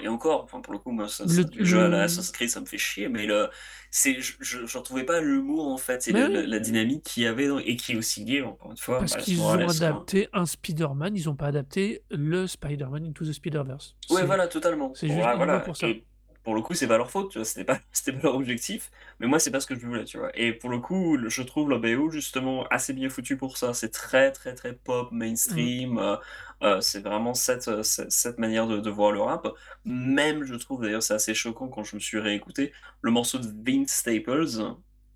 et 0.02 0.08
encore, 0.08 0.46
pour 0.46 0.72
le 0.72 0.78
coup, 0.78 0.90
moi, 0.92 1.08
ça, 1.08 1.24
Le, 1.24 1.30
ça- 1.30 1.42
le 1.54 1.64
jeu 1.64 1.80
à 1.80 1.88
la. 1.88 2.02
Assassin's 2.02 2.30
Creed, 2.32 2.48
ça 2.50 2.60
me 2.60 2.66
fait 2.66 2.78
chier, 2.78 3.08
mais 3.08 3.26
le, 3.26 3.48
c'est, 3.90 4.20
je, 4.20 4.34
je 4.66 4.78
retrouvais 4.78 5.04
pas 5.04 5.20
l'humour 5.20 5.68
en 5.68 5.76
fait, 5.78 6.06
le- 6.08 6.28
oui. 6.40 6.46
la 6.46 6.58
dynamique 6.58 7.02
qu'il 7.04 7.22
y 7.22 7.26
avait, 7.26 7.48
dans- 7.48 7.58
et 7.58 7.76
qui 7.76 7.92
est 7.92 7.96
aussi 7.96 8.24
liée, 8.24 8.42
encore 8.42 8.70
une 8.70 8.76
fois, 8.76 8.98
Parce 9.00 9.16
qu'ils 9.16 9.40
ont 9.40 9.48
adapté 9.50 10.28
un 10.32 10.46
Spider-Man, 10.46 11.16
ils 11.16 11.24
n'ont 11.26 11.36
pas 11.36 11.46
adapté 11.46 12.02
le 12.10 12.46
Spider-Man 12.46 13.04
Into 13.06 13.24
the 13.24 13.32
Spider-Verse. 13.32 13.96
Ouais, 14.10 14.20
C'est 14.20 14.26
voilà, 14.26 14.48
totalement. 14.48 14.92
c'est 14.94 15.08
juste 15.08 15.20
voilà. 15.20 15.60
pour 15.60 15.76
ça. 15.76 15.88
Et 15.88 16.04
pour 16.48 16.54
le 16.56 16.62
coup, 16.62 16.72
c'est 16.74 16.88
pas 16.88 16.96
leur 16.98 17.10
faute, 17.10 17.30
tu 17.30 17.38
vois, 17.38 17.44
c'était 17.44 17.64
pas, 17.64 17.78
c'était 17.92 18.12
pas 18.12 18.20
leur 18.24 18.34
objectif, 18.36 18.90
mais 19.20 19.26
moi, 19.26 19.38
c'est 19.38 19.50
pas 19.50 19.60
ce 19.60 19.66
que 19.66 19.74
je 19.76 19.86
voulais, 19.86 20.04
tu 20.04 20.18
vois. 20.18 20.30
Et 20.34 20.52
pour 20.54 20.70
le 20.70 20.78
coup, 20.78 21.16
le- 21.16 21.28
je 21.28 21.42
trouve 21.42 21.70
la 21.70 21.78
BO 21.78 22.10
justement 22.10 22.66
assez 22.68 22.92
bien 22.94 23.08
foutu 23.10 23.36
pour 23.36 23.56
ça. 23.58 23.74
C'est 23.74 23.90
très, 23.90 24.32
très, 24.32 24.54
très 24.54 24.72
pop, 24.74 25.12
Mm. 25.46 25.72
mainstream. 25.72 25.98
euh, 25.98 26.16
euh, 26.62 26.80
c'est 26.80 27.00
vraiment 27.00 27.34
cette, 27.34 27.68
euh, 27.68 27.82
cette, 27.82 28.10
cette 28.12 28.38
manière 28.38 28.66
de, 28.66 28.78
de 28.80 28.90
voir 28.90 29.12
le 29.12 29.20
rap. 29.20 29.46
Même, 29.84 30.44
je 30.44 30.54
trouve, 30.54 30.82
d'ailleurs, 30.82 31.02
c'est 31.02 31.14
assez 31.14 31.34
choquant 31.34 31.68
quand 31.68 31.84
je 31.84 31.96
me 31.96 32.00
suis 32.00 32.18
réécouté, 32.18 32.72
le 33.02 33.10
morceau 33.10 33.38
de 33.38 33.48
Vince 33.64 33.92
Staples. 33.92 34.46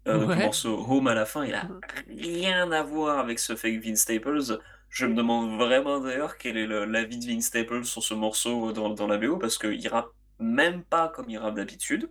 euh, 0.08 0.18
donc 0.18 0.34
le 0.34 0.40
Ouais. 0.40 0.40
morceau 0.40 0.84
Home 0.88 1.06
à 1.08 1.14
la 1.14 1.26
fin, 1.26 1.44
il 1.44 1.54
a 1.54 1.68
Mm. 1.68 1.82
rien 2.08 2.72
à 2.72 2.82
voir 2.82 3.18
avec 3.18 3.38
ce 3.38 3.54
fake 3.56 3.80
Vince 3.82 4.00
Staples. 4.00 4.58
Je 4.88 5.06
me 5.06 5.14
demande 5.14 5.56
vraiment 5.58 6.00
d'ailleurs 6.00 6.36
quel 6.38 6.56
est 6.56 6.66
le- 6.66 6.84
l'avis 6.84 7.18
de 7.18 7.26
Vince 7.26 7.46
Staples 7.46 7.84
sur 7.84 8.02
ce 8.02 8.14
morceau 8.14 8.72
dans, 8.72 8.90
dans 8.90 9.06
la 9.06 9.16
BO 9.18 9.38
parce 9.38 9.58
qu'il 9.58 9.86
rappe 9.88 10.12
même 10.42 10.82
pas 10.84 11.08
comme 11.08 11.30
il 11.30 11.38
rappe 11.38 11.56
d'habitude. 11.56 12.10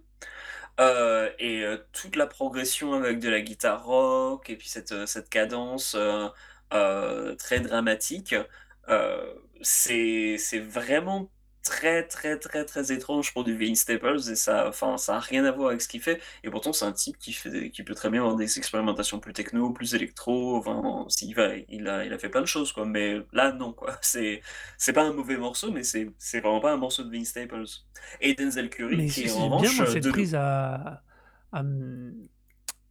Euh, 0.79 1.29
et 1.39 1.63
euh, 1.63 1.77
toute 1.91 2.15
la 2.15 2.27
progression 2.27 2.93
avec 2.93 3.19
de 3.19 3.29
la 3.29 3.41
guitare 3.41 3.85
rock 3.85 4.49
et 4.49 4.55
puis 4.55 4.69
cette, 4.69 4.93
euh, 4.93 5.05
cette 5.05 5.29
cadence 5.29 5.97
très 7.37 7.59
dramatique, 7.59 8.35
c'est 9.61 10.59
vraiment 10.59 11.29
très 11.63 12.07
très 12.07 12.39
très 12.39 12.65
très 12.65 12.91
étrange 12.91 13.33
pour 13.33 13.43
du 13.43 13.55
Vince 13.55 13.79
Staples 13.81 14.17
et 14.31 14.35
ça 14.35 14.67
enfin 14.67 14.97
ça 14.97 15.17
a 15.17 15.19
rien 15.19 15.45
à 15.45 15.51
voir 15.51 15.69
avec 15.69 15.81
ce 15.81 15.87
qu'il 15.87 16.01
fait 16.01 16.19
et 16.43 16.49
pourtant 16.49 16.73
c'est 16.73 16.85
un 16.85 16.91
type 16.91 17.17
qui 17.19 17.33
fait 17.33 17.49
des- 17.51 17.69
qui 17.69 17.83
peut 17.83 17.93
très 17.93 18.09
bien 18.09 18.21
avoir 18.21 18.35
des 18.35 18.57
expérimentations 18.57 19.19
plus 19.19 19.33
techno 19.33 19.71
plus 19.71 19.93
électro 19.93 20.57
enfin 20.57 21.05
s'il 21.09 21.35
va 21.35 21.55
il 21.69 21.87
a 21.87 22.03
il 22.05 22.13
a 22.13 22.17
fait 22.17 22.29
plein 22.29 22.41
de 22.41 22.47
choses 22.47 22.71
quoi 22.73 22.85
mais 22.85 23.19
là 23.31 23.51
non 23.51 23.73
quoi 23.73 23.97
c'est 24.01 24.41
c'est 24.77 24.93
pas 24.93 25.03
un 25.03 25.13
mauvais 25.13 25.37
morceau 25.37 25.71
mais 25.71 25.83
c'est 25.83 26.09
c'est 26.17 26.39
vraiment 26.39 26.61
pas 26.61 26.73
un 26.73 26.77
morceau 26.77 27.03
de 27.03 27.11
Vince 27.15 27.27
Staples 27.29 27.65
et 28.21 28.33
Denzel 28.33 28.69
Curry 28.69 28.97
Mais 28.97 29.05
qui 29.05 29.11
c'est 29.11 29.27
est 29.27 29.31
en 29.31 29.49
bien, 29.57 29.71
revanche 29.71 29.77
moi, 29.77 29.85
cette 29.87 30.03
de 30.03 30.11
prise 30.11 30.35
à, 30.35 31.03
à, 31.51 31.63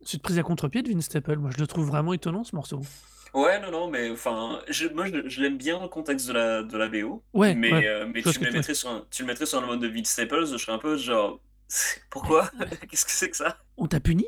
cette 0.03 0.23
prise 0.23 0.39
à 0.39 0.43
contre-pied 0.43 0.83
de 0.83 0.89
Vince 0.93 1.05
Staples. 1.05 1.37
Moi, 1.37 1.51
je 1.55 1.59
le 1.61 1.67
trouve 1.67 1.87
vraiment 1.87 2.13
étonnant, 2.13 2.45
ce 2.45 2.55
morceau. 2.55 2.81
Ouais, 3.33 3.61
non, 3.61 3.71
non, 3.71 3.89
mais 3.91 4.11
enfin, 4.11 4.61
je, 4.69 4.89
moi 4.89 5.07
je, 5.07 5.29
je 5.29 5.41
l'aime 5.41 5.57
bien 5.57 5.77
dans 5.77 5.85
le 5.85 5.89
contexte 5.89 6.27
de 6.27 6.33
la, 6.33 6.63
de 6.65 6.77
la 6.77 6.89
BO, 6.89 7.25
Ouais, 7.33 7.61
mais, 7.61 7.71
ouais. 7.71 7.87
euh, 7.87 8.07
mais 8.13 8.25
tu 8.25 8.41
me 8.41 8.47
le 8.47 8.53
mettrais 8.53 8.75
sur 8.75 8.89
un, 8.91 9.07
tu 9.11 9.23
le 9.23 9.29
mettrais 9.29 9.47
sur 9.47 9.61
le 9.61 9.67
mode 9.69 9.81
de 9.81 9.87
Vince 9.89 10.11
Staples, 10.11 10.47
je 10.47 10.57
serais 10.57 10.73
un 10.73 10.79
peu 10.79 10.97
genre, 10.97 11.41
pourquoi? 12.11 12.51
Qu'est-ce 12.91 13.05
que 13.05 13.13
c'est 13.13 13.31
que 13.31 13.37
ça? 13.37 13.57
On 13.77 13.89
t'a 13.89 13.99
puni? 14.01 14.27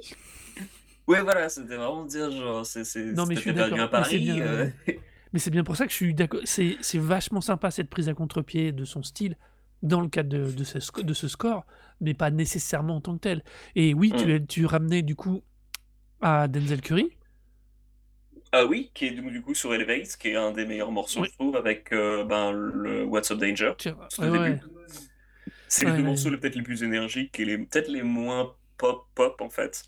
Ouais, 1.09 1.21
voilà, 1.23 1.49
c'était 1.49 1.77
vraiment 1.77 2.05
dire 2.05 2.31
genre, 2.31 2.65
c'est, 2.65 2.85
c'est, 2.85 3.15
Non, 3.15 3.27
mais 3.27 3.37
je 3.37 3.41
suis 3.41 3.53
perdu 3.53 3.53
d'accord. 3.53 3.81
à 3.81 3.89
Mais 3.93 4.05
c'est 4.05 4.19
Paris. 4.19 4.21
bien. 4.21 4.41
euh, 4.41 4.71
Mais 5.33 5.39
c'est 5.41 5.51
bien 5.51 5.65
pour 5.65 5.77
ça 5.77 5.87
que 5.87 5.93
je 5.93 5.97
suis 5.97 6.15
d'accord. 6.15 6.41
C'est 6.45 6.79
c'est 6.83 6.99
vachement 6.99 7.41
sympa 7.41 7.71
cette 7.71 7.91
prise 7.91 8.09
à 8.09 8.15
contre-pied 8.15 8.73
de 8.73 8.85
son 8.85 9.03
style 9.03 9.37
dans 9.83 10.01
le 10.01 10.09
cadre 10.09 10.29
de, 10.31 10.53
de 10.53 10.65
ce, 10.65 10.79
de 11.03 11.15
ce 11.15 11.29
score, 11.29 11.67
mais 12.01 12.15
pas 12.15 12.31
nécessairement 12.31 12.97
en 12.97 13.01
tant 13.01 13.15
que 13.17 13.21
tel. 13.21 13.45
Et 13.77 13.95
oui, 13.95 14.15
tu, 14.15 14.31
Mm. 14.31 14.35
es- 14.35 14.45
tu 14.47 14.67
ramenais 14.67 15.03
du 15.03 15.17
coup 15.17 15.43
à 16.23 16.49
Denzel 16.49 16.81
Curry. 16.83 17.17
Ah 18.53 18.67
oui, 18.67 18.91
qui 18.95 19.07
est 19.07 19.11
du 19.13 19.43
coup 19.43 19.55
sur 19.55 19.75
Elevate, 19.75 20.17
qui 20.19 20.29
est 20.29 20.37
un 20.37 20.53
des 20.53 20.67
meilleurs 20.67 20.93
morceaux, 20.93 21.23
Oui. 21.23 21.29
je 21.31 21.35
trouve, 21.35 21.57
avec 21.57 21.93
euh, 21.93 22.25
ben, 22.25 22.53
le 22.53 23.05
What's 23.05 23.31
Up 23.31 23.39
Danger. 23.39 23.73
C'est 23.79 23.95
Ouais, 25.87 25.93
ouais. 25.93 26.03
morceaux 26.03 26.31
les- 26.31 26.37
peut-être 26.37 26.55
les 26.57 26.63
plus 26.63 26.83
énergiques 26.83 27.39
et 27.41 27.59
peut-être 27.59 27.89
les 27.89 28.03
moins 28.03 28.55
pop-pop 28.77 29.41
en 29.41 29.49
fait. 29.51 29.85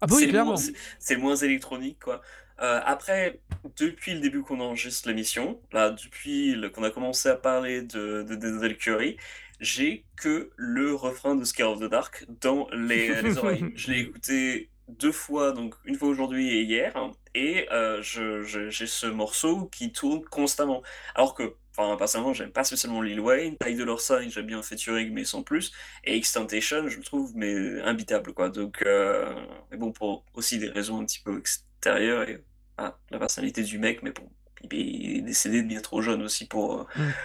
Ah 0.00 0.06
bah 0.06 0.14
oui, 0.16 0.22
C'est 0.22 0.26
le 0.26 0.32
moins, 0.44 0.54
clairement. 0.56 0.78
c'est 0.98 1.14
le 1.14 1.20
moins 1.20 1.36
électronique, 1.36 1.98
quoi. 2.02 2.20
Euh, 2.62 2.80
après, 2.84 3.40
depuis 3.78 4.14
le 4.14 4.20
début 4.20 4.40
qu'on 4.42 4.60
enregistre 4.60 5.08
l'émission, 5.08 5.60
là, 5.72 5.90
depuis 5.90 6.54
le- 6.54 6.70
qu'on 6.70 6.82
a 6.84 6.90
commencé 6.90 7.28
à 7.28 7.36
parler 7.36 7.82
de, 7.82 8.22
de 8.22 8.34
Denzel 8.36 8.76
Curry, 8.78 9.16
j'ai 9.60 10.04
que 10.16 10.50
le 10.56 10.94
refrain 10.94 11.34
de 11.34 11.44
Scare 11.44 11.72
of 11.72 11.80
the 11.80 11.90
Dark 11.90 12.24
dans 12.40 12.68
les, 12.72 13.20
les 13.22 13.38
oreilles. 13.38 13.64
Je 13.74 13.90
l'ai 13.92 14.00
écouté 14.00 14.70
deux 14.88 15.12
fois, 15.12 15.52
donc 15.52 15.74
une 15.84 15.96
fois 15.96 16.08
aujourd'hui 16.08 16.48
et 16.50 16.62
hier, 16.62 16.94
et 17.36 17.68
euh, 17.72 18.02
j'ai 18.02 18.86
ce 18.86 19.06
morceau 19.06 19.66
qui 19.66 19.92
tourne 19.92 20.24
constamment. 20.26 20.82
Alors 21.14 21.34
que, 21.34 21.54
enfin, 21.76 21.96
personnellement, 21.96 22.32
j'aime 22.34 22.52
pas 22.52 22.64
spécialement 22.64 23.02
Lil 23.02 23.20
Wayne, 23.20 23.56
Ty 23.58 23.74
Dolla 23.74 23.98
Sign, 23.98 24.30
j'aime 24.30 24.46
bien 24.46 24.62
Featuring, 24.62 25.12
mais 25.12 25.24
sans 25.24 25.42
plus, 25.42 25.72
et 26.04 26.16
Extentation, 26.16 26.88
je 26.88 26.98
le 26.98 27.04
trouve 27.04 27.32
mais 27.36 27.80
imbitable 27.82 28.32
quoi. 28.34 28.48
Donc, 28.50 28.82
euh, 28.86 29.34
mais 29.70 29.76
bon, 29.76 29.92
pour 29.92 30.24
aussi 30.34 30.58
des 30.58 30.68
raisons 30.70 31.00
un 31.00 31.04
petit 31.04 31.20
peu 31.20 31.38
extérieures 31.38 32.28
et 32.28 32.44
ah, 32.78 32.98
la 33.10 33.18
personnalité 33.18 33.62
du 33.62 33.78
mec, 33.78 34.02
mais 34.02 34.12
bon, 34.12 34.30
il 34.72 35.18
est 35.18 35.22
décédé 35.22 35.62
bien 35.62 35.80
trop 35.80 36.02
jeune 36.02 36.22
aussi 36.22 36.46
pour, 36.46 36.80
euh, 36.82 36.84
Mm. 36.96 37.16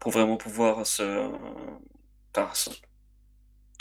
pour 0.00 0.12
vraiment 0.12 0.36
pouvoir 0.36 0.86
se, 0.86 1.30
enfin, 2.34 2.54
se- 2.54 2.70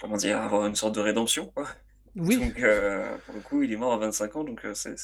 comment 0.01 0.17
dire, 0.17 0.41
avoir 0.41 0.65
une 0.67 0.75
sorte 0.75 0.95
de 0.95 0.99
rédemption 1.01 1.47
quoi. 1.47 1.67
Oui, 2.15 2.39
Donc, 2.39 2.59
euh, 2.61 3.17
pour 3.25 3.35
le 3.35 3.41
coup, 3.41 3.63
il 3.63 3.71
est 3.73 3.77
mort 3.77 3.93
à 3.93 3.97
25 3.97 4.35
ans, 4.35 4.43
donc 4.43 4.65
c'est 4.73 4.95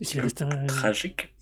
c'est 0.00 0.42
un 0.42 0.66
tragique. 0.66 1.34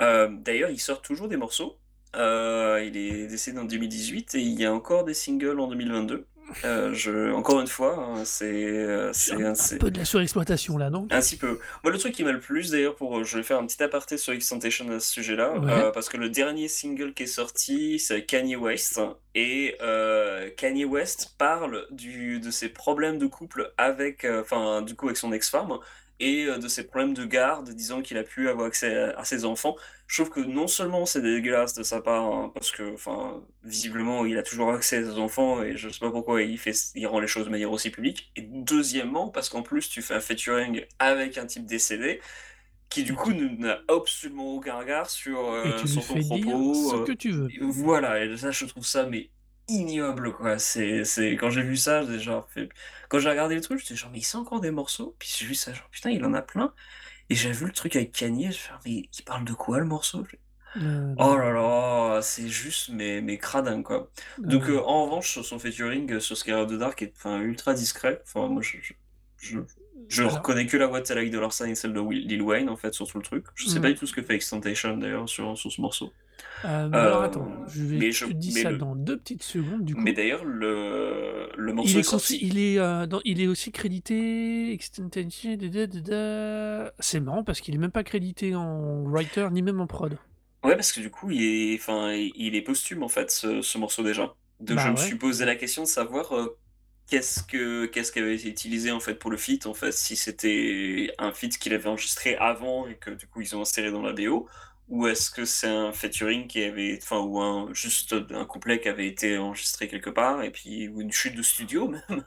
Euh, 0.00 0.28
D'ailleurs, 0.30 0.70
il 0.70 0.78
sort 0.78 1.02
toujours 1.02 1.28
des 1.28 1.36
morceaux. 1.36 1.76
Euh, 2.16 2.82
il 2.84 2.96
est 2.96 3.26
décédé 3.26 3.58
en 3.58 3.64
2018 3.64 4.34
et 4.34 4.40
il 4.40 4.58
y 4.58 4.64
a 4.64 4.72
encore 4.72 5.04
des 5.04 5.14
singles 5.14 5.60
en 5.60 5.68
2022. 5.68 6.26
Euh, 6.64 6.92
je, 6.92 7.30
encore 7.32 7.60
une 7.60 7.68
fois, 7.68 7.96
hein, 7.96 8.24
c'est 8.24 8.46
euh, 8.66 9.12
c'est 9.12 9.34
un, 9.34 9.52
peu 9.78 9.92
de 9.92 9.98
la 10.00 10.04
surexploitation 10.04 10.76
là, 10.78 10.90
non? 10.90 11.06
Un 11.12 11.20
petit 11.20 11.36
peu. 11.36 11.60
Moi, 11.84 11.92
le 11.92 11.98
truc 11.98 12.12
qui 12.12 12.24
m'a 12.24 12.32
le 12.32 12.40
plus, 12.40 12.72
d'ailleurs, 12.72 12.96
pour, 12.96 13.22
je 13.22 13.36
vais 13.36 13.44
faire 13.44 13.58
un 13.58 13.66
petit 13.66 13.80
aparté 13.80 14.18
sur 14.18 14.32
Extentation 14.32 14.90
à 14.90 14.98
ce 14.98 15.12
sujet-là, 15.12 15.52
Ouais. 15.60 15.70
euh, 15.70 15.90
parce 15.92 16.08
que 16.08 16.16
le 16.16 16.28
dernier 16.28 16.66
single 16.66 17.14
qui 17.14 17.22
est 17.22 17.26
sorti, 17.26 18.00
c'est 18.00 18.24
Kanye 18.24 18.56
West, 18.56 19.00
et 19.36 19.76
Kanye 20.56 20.84
West 20.86 21.36
parle 21.38 21.86
du, 21.92 22.40
de 22.40 22.50
ses 22.50 22.68
problèmes 22.68 23.18
de 23.18 23.26
couple 23.26 23.72
avec, 23.78 24.24
enfin, 24.24 24.82
du 24.82 24.96
coup, 24.96 25.06
avec 25.06 25.18
son 25.18 25.32
ex-femme, 25.32 25.78
et 26.20 26.44
euh, 26.44 26.58
de 26.58 26.68
ses 26.68 26.86
problèmes 26.86 27.14
de 27.14 27.24
garde, 27.24 27.70
disant 27.70 28.02
qu'il 28.02 28.18
a 28.18 28.22
pu 28.22 28.48
avoir 28.48 28.66
accès 28.66 28.94
à, 28.94 29.24
ses 29.24 29.44
enfants. 29.44 29.76
Je 30.06 30.22
trouve 30.22 30.32
que 30.32 30.40
non 30.40 30.66
seulement 30.66 31.06
c'est 31.06 31.22
dégueulasse 31.22 31.74
de 31.74 31.82
sa 31.82 32.00
part, 32.00 32.24
hein, 32.24 32.50
parce 32.54 32.70
que, 32.70 32.94
enfin, 32.94 33.42
visiblement, 33.64 34.24
il 34.26 34.36
a 34.38 34.42
toujours 34.42 34.70
accès 34.72 34.98
à 34.98 35.04
ses 35.04 35.18
enfants, 35.18 35.62
et 35.62 35.76
je 35.76 35.88
sais 35.88 35.98
pas 36.00 36.10
pourquoi 36.10 36.42
il 36.42 36.58
fait, 36.58 36.74
il 36.94 37.06
rend 37.06 37.20
les 37.20 37.26
choses 37.26 37.46
de 37.46 37.50
manière 37.50 37.72
aussi 37.72 37.90
publique. 37.90 38.30
Et 38.36 38.42
deuxièmement, 38.42 39.28
parce 39.28 39.48
qu'en 39.48 39.62
plus, 39.62 39.88
tu 39.88 40.02
fais 40.02 40.14
un 40.14 40.20
featuring 40.20 40.84
avec 40.98 41.38
un 41.38 41.46
type 41.46 41.66
décédé, 41.66 42.20
qui 42.90 43.04
du 43.04 43.14
coup 43.14 43.32
ne- 43.32 43.56
n'a 43.56 43.80
absolument 43.88 44.54
aucun 44.54 44.76
regard 44.76 45.08
sur, 45.08 45.50
euh, 45.50 45.86
sur 45.86 46.06
ton 46.06 46.14
dire 46.18 46.40
propos. 46.40 46.74
ce 46.74 46.96
euh, 46.96 47.04
que 47.04 47.12
tu 47.12 47.30
veux. 47.30 47.48
voilà, 47.60 48.22
et 48.24 48.36
ça, 48.36 48.50
je 48.50 48.64
trouve 48.66 48.84
ça, 48.84 49.06
mais 49.06 49.30
ignoble, 49.70 50.32
quoi. 50.34 50.58
C'est, 50.58 51.04
c'est, 51.04 51.32
quand 51.36 51.50
j'ai 51.50 51.62
vu 51.62 51.76
ça, 51.76 52.04
j'ai 52.04 52.18
genre, 52.20 52.48
fait- 52.50 52.68
quand 53.08 53.18
j'ai 53.18 53.30
regardé 53.30 53.54
le 53.54 53.60
truc, 53.60 53.80
j'étais 53.80 53.96
genre, 53.96 54.10
mais 54.10 54.18
il 54.18 54.22
sait 54.24 54.36
encore 54.38 54.60
des 54.60 54.70
morceaux? 54.70 55.16
Puis 55.18 55.34
j'ai 55.38 55.46
vu 55.46 55.54
ça, 55.54 55.72
genre, 55.72 55.88
putain, 55.90 56.10
il 56.10 56.24
en 56.24 56.34
a 56.34 56.42
plein. 56.42 56.74
Et 57.30 57.36
j'ai 57.36 57.52
vu 57.52 57.66
le 57.66 57.72
truc 57.72 57.96
avec 57.96 58.12
Kanye, 58.12 58.52
je 58.52 58.58
fais, 58.58 58.72
mais 58.86 58.92
il 59.18 59.24
parle 59.24 59.44
de 59.46 59.54
quoi, 59.54 59.78
le 59.80 59.86
morceau? 59.86 60.24
Euh, 60.76 61.16
Oh 61.18 61.36
là 61.36 61.52
là, 61.52 62.22
c'est 62.22 62.48
juste, 62.48 62.88
mais, 62.90 63.20
mais 63.20 63.38
cradin, 63.38 63.82
quoi. 63.82 64.10
Donc, 64.46 64.70
euh, 64.70 64.80
en 64.82 65.04
revanche, 65.04 65.30
sur 65.32 65.44
son 65.44 65.58
featuring, 65.58 66.10
euh, 66.12 66.20
sur 66.20 66.36
of 66.56 66.70
the 66.70 66.74
Dark, 66.78 67.02
est 67.02 67.12
enfin, 67.16 67.40
ultra 67.42 67.74
discret. 67.74 68.20
Enfin, 68.24 68.48
moi, 68.48 68.62
je, 68.62 68.78
je, 68.82 68.94
je, 69.38 69.58
Je 70.08 70.22
Alors 70.22 70.24
reconnais 70.24 70.66
que 70.66 70.76
la 70.76 70.86
voix 70.86 71.00
de 71.00 71.14
Like 71.14 71.30
Dollar 71.30 71.52
Sign 71.52 71.70
et 71.70 71.74
celle 71.74 71.92
de 71.92 72.00
Will- 72.00 72.26
Lil 72.26 72.42
Wayne, 72.42 72.68
en 72.68 72.76
fait, 72.76 72.92
sur 72.94 73.06
tout 73.08 73.18
le 73.18 73.24
truc. 73.24 73.46
Je 73.54 73.68
sais 73.68 73.80
Mmh. 73.80 73.80
pas 73.80 73.90
du 73.90 73.94
tout 73.96 74.06
ce 74.06 74.12
que 74.12 74.22
fait 74.22 74.34
Extentation, 74.34 74.96
d'ailleurs, 74.96 75.28
sur, 75.28 75.56
sur 75.56 75.70
ce 75.72 75.80
morceau. 75.80 76.14
Heu, 76.64 76.88
mais 76.90 77.00
alors 77.02 77.20
Euh, 77.20 77.22
attends, 77.22 77.52
je 77.66 77.82
vais 77.82 78.04
mais 78.04 78.12
je, 78.12 78.24
te 78.24 78.30
dis 78.30 78.50
mais 78.50 78.64
ça 78.64 78.72
le, 78.72 78.78
dans 78.78 78.94
2 78.96 79.18
petites 79.18 79.42
secondes 79.42 79.84
du 79.84 79.94
mais 79.94 80.12
d'ailleurs, 80.12 80.44
le, 80.44 81.48
le 81.56 81.72
morceau 81.72 81.98
Il 81.98 81.98
est 81.98 82.02
est 82.02 82.04
consi 82.04 82.38
sorti. 82.38 82.42
il 82.42 82.58
est, 82.58 82.78
heu, 82.78 83.06
dans 83.06 83.20
il 83.24 83.40
est 83.40 83.46
aussi 83.46 83.70
crédité 83.72 84.72
Extentation 84.72 85.56
c'est 86.98 87.20
marrant 87.20 87.44
parce 87.44 87.60
qu'il 87.60 87.74
est 87.74 87.78
même 87.78 87.90
pas 87.90 88.04
crédité 88.04 88.54
en 88.54 89.02
writer 89.04 89.48
ni 89.50 89.62
même 89.62 89.80
en 89.80 89.86
prod. 89.86 90.18
Ouais, 90.62 90.76
parce 90.76 90.92
que 90.92 91.00
du 91.00 91.10
coup, 91.10 91.30
il 91.30 91.42
est, 91.42 91.74
enfin, 91.78 92.12
il 92.12 92.54
est 92.54 92.60
posthume, 92.62 93.02
en 93.02 93.08
fait, 93.08 93.30
ce, 93.30 93.62
ce 93.62 93.78
morceau 93.78 94.02
déjà. 94.02 94.34
Donc, 94.60 94.78
je 94.78 94.88
Bah 94.88 94.90
me 94.90 94.96
suis 94.96 95.16
posé 95.16 95.46
la 95.46 95.56
question 95.56 95.82
de 95.82 95.88
savoir 95.88 96.32
euh, 96.34 96.58
qu'est-ce 97.08 97.42
que 97.42 97.86
qui 97.86 98.18
avait 98.18 98.36
été 98.36 98.48
utilisé, 98.48 98.90
en 98.92 99.00
fait, 99.00 99.14
pour 99.14 99.30
le 99.30 99.36
feat, 99.36 99.66
en 99.66 99.74
fait, 99.74 99.92
si 99.92 100.16
c'était 100.16 101.12
un 101.18 101.32
feat 101.32 101.58
qu'il 101.58 101.74
avait 101.74 101.88
enregistré 101.88 102.36
avant 102.36 102.86
et 102.86 102.96
que, 102.96 103.10
du 103.10 103.26
coup, 103.26 103.40
ils 103.40 103.56
ont 103.56 103.62
inséré 103.62 103.90
dans 103.90 104.02
la 104.02 104.12
BO, 104.12 104.48
ou 104.90 105.06
est-ce 105.08 105.30
que 105.30 105.44
c'est 105.46 105.68
un 105.68 105.92
featuring 105.92 106.48
qui 106.48 106.62
avait, 106.64 106.98
enfin, 107.02 107.20
ou 107.20 107.40
un, 107.40 107.72
juste 107.74 108.14
un 108.30 108.44
couplet 108.44 108.80
qui 108.80 108.88
avait 108.88 109.06
été 109.08 109.38
enregistré 109.38 109.88
quelque 109.88 110.10
part, 110.10 110.42
et 110.42 110.50
puis, 110.50 110.88
ou 110.88 111.00
une 111.00 111.12
chute 111.12 111.36
de 111.36 111.42
studio, 111.42 111.88
même, 112.08 112.24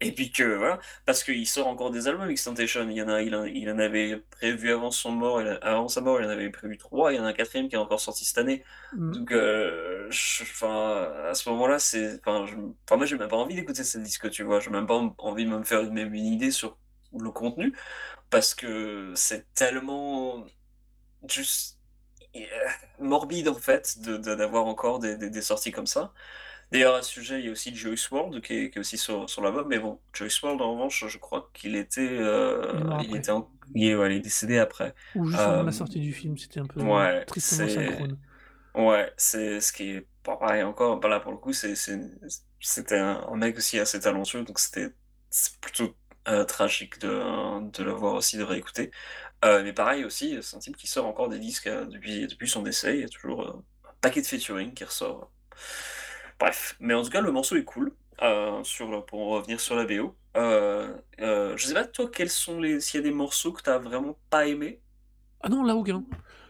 et 0.00 0.12
puis 0.12 0.30
que, 0.32 0.44
voilà, 0.56 0.78
parce 1.06 1.24
qu'il 1.24 1.46
sort 1.46 1.66
encore 1.66 1.90
des 1.90 2.08
albums, 2.08 2.30
Extentation, 2.30 2.88
il 2.88 2.96
y 2.96 3.02
en 3.02 3.08
a, 3.08 3.22
il 3.22 3.34
en, 3.34 3.44
il 3.44 3.68
en 3.70 3.78
avait 3.78 4.18
prévu 4.30 4.70
avant 4.72 4.90
son 4.92 5.12
mort, 5.12 5.40
il 5.42 5.58
avant 5.62 5.88
sa 5.88 6.00
mort, 6.00 6.20
il 6.20 6.26
en 6.26 6.30
avait 6.30 6.50
prévu 6.50 6.78
trois, 6.78 7.12
il 7.12 7.16
y 7.16 7.20
en 7.20 7.24
a 7.24 7.28
un 7.28 7.32
quatrième 7.32 7.68
qui 7.68 7.74
est 7.74 7.78
encore 7.78 8.00
sorti 8.00 8.24
cette 8.24 8.38
année, 8.38 8.62
Mmh. 8.92 9.18
donc, 9.18 9.32
euh, 9.32 10.06
je- 10.10 10.42
enfin, 10.44 11.12
à 11.30 11.34
ce 11.34 11.48
moment-là, 11.50 11.78
c'est, 11.78 12.18
enfin, 12.20 12.46
je- 12.46 12.54
enfin, 12.56 12.96
moi, 12.96 13.06
j'ai 13.06 13.16
même 13.18 13.28
pas 13.28 13.36
envie 13.36 13.54
d'écouter 13.54 13.84
ce 13.84 13.98
disque, 13.98 14.30
tu 14.30 14.42
vois. 14.42 14.60
J'ai 14.60 14.70
même 14.70 14.86
pas 14.86 14.94
en- 14.96 15.14
envie 15.18 15.44
de 15.44 15.50
me 15.50 15.62
faire 15.64 15.82
même 15.92 16.14
une 16.14 16.26
idée 16.26 16.50
sur 16.50 16.78
le 17.18 17.30
contenu, 17.30 17.74
parce 18.30 18.54
que 18.54 19.12
c'est 19.16 19.52
tellement 19.54 20.46
juste 21.28 21.73
morbide, 23.00 23.48
en 23.48 23.54
fait, 23.54 23.98
de, 24.00 24.16
de- 24.16 24.34
d'avoir 24.34 24.66
encore 24.66 24.98
des, 24.98 25.16
des, 25.16 25.30
des 25.30 25.42
sorties 25.42 25.72
comme 25.72 25.86
ça. 25.86 26.12
D'ailleurs, 26.72 26.96
à 26.96 27.02
ce 27.02 27.10
sujet, 27.12 27.40
il 27.40 27.46
y 27.46 27.48
a 27.48 27.52
aussi 27.52 27.74
Joyce 27.76 28.10
World 28.10 28.42
qui 28.42 28.54
est, 28.54 28.70
qui 28.70 28.78
est 28.78 28.80
aussi 28.80 28.98
sur, 28.98 29.28
sur 29.30 29.42
l'album, 29.42 29.66
mais 29.68 29.78
bon, 29.80 30.00
Joyce 30.14 30.42
World, 30.42 30.60
en 30.62 30.74
revanche, 30.74 31.04
je 31.08 31.18
crois 31.18 31.50
qu'il 31.54 31.76
était, 31.76 32.08
euh, 32.10 32.92
Il 32.98 33.14
était 33.14 33.32
en- 33.32 33.50
il 33.74 33.86
est, 33.88 33.96
ouais, 33.96 34.12
il 34.14 34.16
est 34.18 34.20
décédé 34.20 34.58
après. 34.58 34.94
Ou 35.14 35.26
juste 35.26 35.48
avant 35.48 35.62
Euh, 35.62 35.64
la 35.64 35.72
sortie 35.72 35.98
du 35.98 36.12
film, 36.12 36.38
c'était 36.38 36.60
un 36.60 36.66
peu 36.68 36.78
ouais, 36.78 37.26
tristement 37.26 37.66
synchrone. 37.68 38.18
Ouais, 38.74 39.12
c'est 39.16 39.60
ce 39.60 39.72
qui 39.72 39.90
est 39.90 40.08
pareil 40.24 40.62
encore. 40.64 40.98
Bah 40.98 41.08
là, 41.08 41.20
pour 41.20 41.30
le 41.32 41.38
coup, 41.38 41.52
c'était 41.52 42.96
un, 42.98 43.26
un 43.28 43.36
mec 43.36 43.56
aussi 43.56 43.78
assez 43.78 44.00
talentueux, 44.00 44.42
donc 44.44 44.58
c'était 44.58 44.88
plutôt 45.60 45.96
euh, 46.28 46.44
tragique 46.44 46.98
de, 47.00 47.70
de 47.70 47.84
le 47.84 47.92
voir 47.92 48.14
aussi, 48.14 48.36
de 48.36 48.42
réécouter. 48.42 48.90
Euh, 49.44 49.62
mais 49.62 49.72
pareil 49.72 50.04
aussi, 50.04 50.38
c'est 50.42 50.56
un 50.56 50.58
type 50.60 50.76
qui 50.76 50.86
sort 50.86 51.06
encore 51.06 51.28
des 51.28 51.38
disques 51.38 51.66
euh, 51.66 51.84
depuis, 51.86 52.48
son 52.48 52.62
décès. 52.62 52.96
Il 52.96 53.00
y 53.02 53.04
a 53.04 53.08
toujours 53.08 53.42
euh, 53.42 53.64
un 53.84 53.94
paquet 54.00 54.22
de 54.22 54.26
featuring 54.26 54.72
qui 54.74 54.84
ressort. 54.84 55.30
Bref, 56.38 56.76
mais 56.80 56.94
en 56.94 57.02
tout 57.02 57.10
cas, 57.10 57.20
le 57.20 57.32
morceau 57.32 57.56
est 57.56 57.64
cool. 57.64 57.92
euh, 58.22 58.62
sur, 58.64 59.04
pour 59.06 59.28
revenir 59.30 59.60
sur 59.60 59.76
la 59.76 59.84
BO. 59.84 60.16
Je 60.36 61.56
sais 61.58 61.74
pas, 61.74 61.84
toi, 61.86 62.10
quels 62.12 62.30
sont 62.30 62.60
les, 62.60 62.80
s'il 62.80 62.98
y 63.00 63.02
a 63.02 63.04
des 63.04 63.14
morceaux 63.14 63.52
que 63.52 63.62
t'as 63.62 63.78
vraiment 63.78 64.18
pas 64.30 64.46
aimé? 64.46 64.80
Ah 65.40 65.48
non, 65.48 65.62
là 65.64 65.76
aucun. 65.76 66.04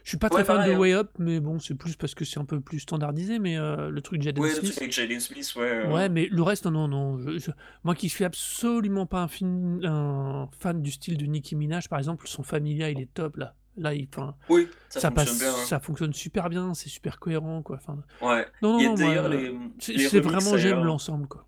Je 0.05 0.11
suis 0.11 0.19
pas 0.19 0.27
Ouais, 0.29 0.43
très 0.43 0.45
fan 0.45 0.67
de 0.69 0.73
hein. 0.75 0.79
Way 0.79 0.93
Up, 0.93 1.11
mais 1.19 1.41
bon, 1.41 1.59
c'est 1.59 1.75
plus 1.75 1.97
parce 1.97 2.15
que 2.15 2.25
c'est 2.27 2.39
un 2.39 2.45
peu 2.45 2.61
plus 2.61 2.81
standardisé, 2.81 3.39
mais 3.39 3.57
heu, 3.57 3.89
le 3.91 4.01
truc 4.03 4.21
Jaden 4.21 4.43
Ouais, 4.43 4.51
le 4.51 4.55
truc 4.57 4.67
Smith 4.67 4.79
avec 4.79 4.93
Jaden 4.93 5.19
Smith, 5.21 5.55
ouais. 5.57 5.63
euh, 5.63 5.91
Ouais, 5.93 6.09
mais 6.11 6.29
le 6.31 6.43
reste, 6.43 6.67
non, 6.67 6.89
non, 6.89 7.19
je 7.19 7.39
je 7.39 7.51
moi 7.85 7.95
qui 7.95 8.11
suis 8.11 8.25
absolument 8.25 9.07
pas 9.07 9.23
un 9.23 9.29
fin 9.29 9.47
un 9.83 10.49
fan 10.59 10.83
du 10.83 10.91
style 10.91 11.17
de 11.17 11.25
Nicki 11.25 11.57
Minaj, 11.57 11.89
par 11.89 11.99
exemple, 11.99 12.29
son 12.29 12.43
Familia, 12.43 12.91
il 12.91 13.01
est 13.01 13.13
top 13.15 13.39
là. 13.39 13.55
Là, 13.77 13.93
il 13.95 14.07
enfin, 14.13 14.37
Oui, 14.51 14.69
ça 14.89 15.01
ça 15.01 15.09
fonctionne 15.11 15.27
passe 15.27 15.39
bien. 15.41 15.51
hein. 15.51 15.65
ça 15.67 15.81
fonctionne 15.81 16.13
super 16.13 16.49
bien, 16.51 16.75
c'est 16.75 16.89
super 16.91 17.19
cohérent, 17.19 17.63
quoi, 17.63 17.77
enfin 17.77 17.99
Ouais. 18.21 18.47
non, 18.63 18.75
non, 18.75 18.97
non, 18.97 18.97
moi, 18.99 19.29
les, 19.29 19.59
c'est 19.81 20.21
vraiment 20.21 20.57
j'aime 20.59 20.85
l'ensemble, 20.85 21.27
quoi. 21.27 21.47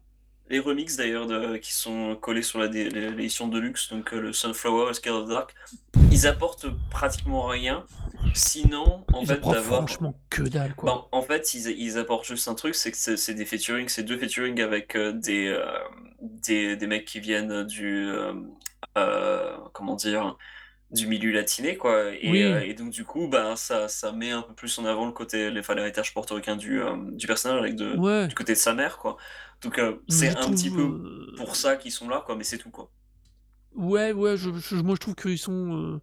Les 0.48 0.60
remixes 0.60 0.96
d'ailleurs 0.96 1.26
de- 1.26 1.56
qui 1.56 1.72
sont 1.74 2.16
collés 2.16 2.42
sur 2.42 2.60
l'édition 2.60 3.48
de 3.48 3.58
luxe, 3.58 3.90
donc 3.90 4.12
euh, 4.14 4.20
le 4.20 4.32
Sunflower 4.32 4.90
et 4.90 4.94
Scale 4.94 5.12
of 5.14 5.26
the 5.26 5.30
Dark, 5.30 5.54
ils 6.12 6.26
apportent 6.26 6.66
pratiquement 6.90 7.46
rien. 7.46 7.84
Sinon, 8.34 9.04
en 9.12 9.20
Ils 9.22 9.26
fait, 9.26 9.40
d'avoir. 9.40 9.62
franchement 9.88 10.18
que 10.30 10.42
dalle, 10.42 10.74
quoi. 10.74 10.92
Ben, 10.92 11.04
en 11.18 11.22
fait, 11.22 11.54
ils, 11.54 11.68
ils 11.70 11.98
apportent 11.98 12.26
juste 12.26 12.48
un 12.48 12.54
truc, 12.54 12.74
c'est 12.74 12.90
que 12.92 12.96
c'est 13.16 13.34
des 13.34 13.44
featuring, 13.44 13.88
c'est 13.88 14.02
deux 14.02 14.18
featuring 14.18 14.60
avec 14.60 14.94
euh, 14.94 15.12
des, 15.12 15.46
euh, 15.48 15.64
des, 16.20 16.76
des 16.76 16.86
mecs 16.86 17.04
qui 17.06 17.20
viennent 17.20 17.64
du. 17.64 18.06
euh, 18.08 18.32
euh, 18.98 19.56
comment 19.72 19.94
dire 19.94 20.36
du 20.92 21.08
milieu 21.08 21.32
latiné 21.32 21.76
quoi 21.76 22.12
et, 22.14 22.30
Oui. 22.30 22.42
euh, 22.44 22.60
et 22.64 22.72
donc 22.72 22.90
du 22.90 23.04
coup 23.04 23.26
ben 23.26 23.56
ça 23.56 23.88
ça 23.88 24.12
met 24.12 24.30
un 24.30 24.42
peu 24.42 24.54
plus 24.54 24.78
en 24.78 24.84
avant 24.84 25.04
le 25.04 25.10
côté 25.10 25.50
l'héritage 25.50 26.14
portoricain 26.14 26.54
du 26.54 26.80
euh, 26.80 26.94
du 27.10 27.26
personnage 27.26 27.58
avec 27.58 27.74
de 27.74 27.96
Ouais, 27.96 28.28
du 28.28 28.36
côté 28.36 28.52
de 28.52 28.58
sa 28.58 28.72
mère 28.72 28.98
quoi 28.98 29.16
donc 29.62 29.78
euh, 29.78 29.96
c'est 30.08 30.36
un 30.36 30.50
trouve, 30.50 30.54
petit 30.54 30.70
peu 30.70 30.82
heu, 30.82 31.32
pour 31.34 31.56
ça 31.56 31.76
qu'ils 31.76 31.92
sont 31.92 32.08
là 32.08 32.22
quoi 32.26 32.36
mais 32.36 32.44
c'est 32.44 32.58
tout 32.58 32.70
quoi 32.70 32.90
ouais, 33.74 34.12
ouais, 34.12 34.36
je 34.36 34.50
je 34.58 34.76
moi 34.76 34.94
je 34.96 35.00
trouve 35.00 35.14
qu'ils 35.14 35.38
sont, 35.38 35.72
heu 35.72 36.00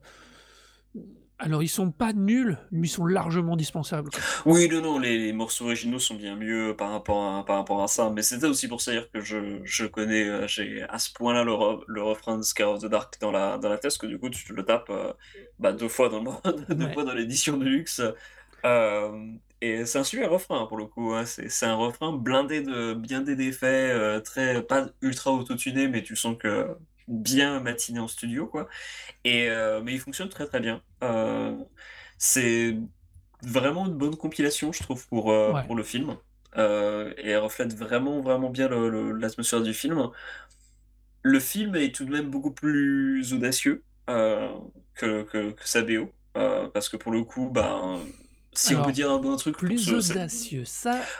alors 1.39 1.61
ils 1.63 1.67
sont 1.67 1.91
pas 1.91 2.11
nuls, 2.13 2.57
mais 2.71 2.87
ils 2.87 2.91
sont 2.91 3.05
largement 3.05 3.55
dispensables, 3.55 4.11
quoi. 4.11 4.23
oui 4.45 4.67
non 4.69 4.81
non 4.81 4.99
les, 4.99 5.17
les 5.17 5.33
morceaux 5.33 5.65
originaux 5.65 5.99
sont 5.99 6.15
bien 6.15 6.35
mieux 6.35 6.75
par 6.77 6.91
rapport 6.91 7.23
à 7.37 7.45
par 7.45 7.57
rapport 7.57 7.81
à 7.83 7.87
ça 7.87 8.09
mais 8.09 8.21
c'était 8.21 8.45
aussi 8.47 8.67
pour 8.67 8.81
ça 8.81 8.91
dire 8.91 9.09
que 9.11 9.21
je, 9.21 9.59
je 9.63 9.85
connais 9.85 10.23
euh, 10.27 10.47
j'ai 10.47 10.83
à 10.83 10.99
ce 10.99 11.11
point 11.13 11.33
là 11.33 11.43
le, 11.43 11.53
le 11.87 12.01
refrain 12.03 12.37
de 12.37 12.43
Scar 12.43 12.71
of 12.71 12.81
the 12.81 12.85
Dark 12.87 13.19
dans 13.21 13.31
la 13.31 13.57
dans 13.57 13.69
la 13.69 13.77
tête 13.77 13.97
que 13.97 14.07
du 14.07 14.19
coup 14.19 14.29
tu 14.29 14.53
le 14.53 14.63
tapes 14.65 14.89
euh, 14.89 15.13
bah, 15.59 15.73
deux 15.73 15.87
fois 15.89 16.09
dans 16.09 16.21
le, 16.23 16.75
deux 16.75 16.87
Ouais. 16.87 16.93
fois 16.93 17.03
dans 17.03 17.13
l'édition 17.13 17.57
de 17.57 17.65
luxe 17.65 18.01
Euh, 18.65 19.11
et 19.67 19.85
c'est 19.85 19.99
un 19.99 20.03
super 20.03 20.29
refrain 20.31 20.65
pour 20.67 20.77
le 20.77 20.85
coup. 20.87 21.13
hein. 21.13 21.25
C'est, 21.25 21.49
c'est 21.49 21.65
un 21.65 21.75
refrain 21.75 22.13
blindé 22.13 22.61
de 22.61 22.93
bien 22.93 23.21
des 23.21 23.35
défaits, 23.35 23.93
euh, 23.95 24.19
très 24.21 24.63
pas 24.63 24.89
ultra 25.01 25.31
autotuné, 25.31 25.87
mais 25.87 26.03
tu 26.03 26.15
sens 26.15 26.37
que 26.37 26.75
bien 27.07 27.59
matiné 27.59 27.99
en 27.99 28.07
studio 28.07 28.47
quoi. 28.47 28.67
Et 29.23 29.49
euh, 29.49 29.81
mais 29.83 29.93
il 29.93 29.99
fonctionne 29.99 30.29
très 30.29 30.47
très 30.47 30.59
bien. 30.61 30.81
Euh, 31.03 31.55
c'est 32.17 32.77
vraiment 33.43 33.87
une 33.87 33.95
bonne 33.95 34.15
compilation, 34.17 34.71
je 34.73 34.81
trouve, 34.83 35.07
pour 35.09 35.25
Ouais. 35.47 35.63
pour 35.67 35.75
le 35.75 35.83
film. 35.83 36.17
Et 36.57 37.29
elle 37.31 37.37
reflète 37.39 37.73
vraiment 37.75 38.21
vraiment 38.21 38.49
bien 38.49 38.69
l'atmosphère 38.69 39.61
du 39.61 39.73
film. 39.73 40.09
Le 41.23 41.39
film 41.39 41.75
est 41.75 41.93
tout 41.95 42.05
de 42.05 42.11
même 42.11 42.29
beaucoup 42.29 42.51
plus 42.51 43.33
audacieux 43.33 43.83
que, 44.07 45.23
que, 45.23 45.51
que 45.51 45.67
sa 45.67 45.81
BO. 45.81 46.11
parce 46.33 46.89
que 46.89 46.97
pour 46.97 47.11
le 47.11 47.23
coup, 47.23 47.49
ben, 47.49 47.99
si 48.55 48.75
on 48.75 48.79
Alors, 48.79 48.85
peut 48.85 48.91
dire 48.91 49.11
un 49.11 49.19
bon 49.19 49.35
truc 49.37 49.57
plus 49.57 49.77
ce- 49.77 49.91
audacieux, 49.91 50.65
ça 50.65 51.13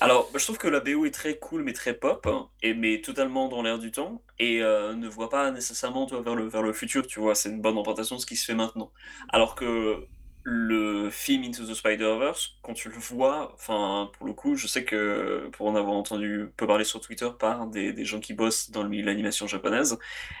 Alors, 0.00 0.30
je 0.34 0.44
trouve 0.44 0.58
que 0.58 0.68
la 0.68 0.80
BO 0.80 1.06
est 1.06 1.10
très 1.10 1.38
cool, 1.38 1.62
mais 1.64 1.72
très 1.72 1.94
pop, 1.94 2.26
hein, 2.28 2.48
et 2.62 2.72
mais 2.74 3.00
totalement 3.00 3.48
dans 3.48 3.62
l'air 3.62 3.78
du 3.80 3.90
temps, 3.90 4.22
et 4.38 4.62
euh, 4.62 4.94
ne 4.94 5.08
voit 5.08 5.28
pas 5.28 5.50
nécessairement 5.50 6.06
toi, 6.06 6.22
vers, 6.22 6.36
le, 6.36 6.46
vers 6.48 6.62
le 6.62 6.72
futur, 6.72 7.06
tu 7.06 7.18
vois. 7.20 7.34
C'est 7.34 7.48
une 7.50 7.60
bonne 7.60 7.76
représentation 7.76 8.16
de 8.16 8.20
ce 8.20 8.26
qui 8.26 8.36
se 8.36 8.44
fait 8.44 8.54
maintenant. 8.54 8.92
Alors 9.28 9.56
que 9.56 10.06
le 10.50 11.10
film 11.10 11.44
Into 11.44 11.64
the 11.66 11.74
Spider-Verse, 11.74 12.56
quand 12.62 12.72
tu 12.72 12.88
le 12.88 12.96
vois, 12.96 13.52
enfin, 13.54 14.10
pour 14.16 14.26
le 14.26 14.32
coup, 14.32 14.56
je 14.56 14.66
sais 14.66 14.82
que 14.82 15.48
pour 15.52 15.66
en 15.68 15.76
avoir 15.76 15.94
entendu 15.94 16.50
peu 16.56 16.66
parler 16.66 16.84
sur 16.84 17.00
Twitter 17.00 17.28
par 17.38 17.66
des, 17.66 17.92
des 17.92 18.04
gens 18.06 18.18
qui 18.18 18.32
bossent 18.32 18.70
dans 18.70 18.82
le 18.82 18.88
milieu 18.88 19.02
de 19.02 19.08
l'animation 19.08 19.46
japonaise, 19.46 19.98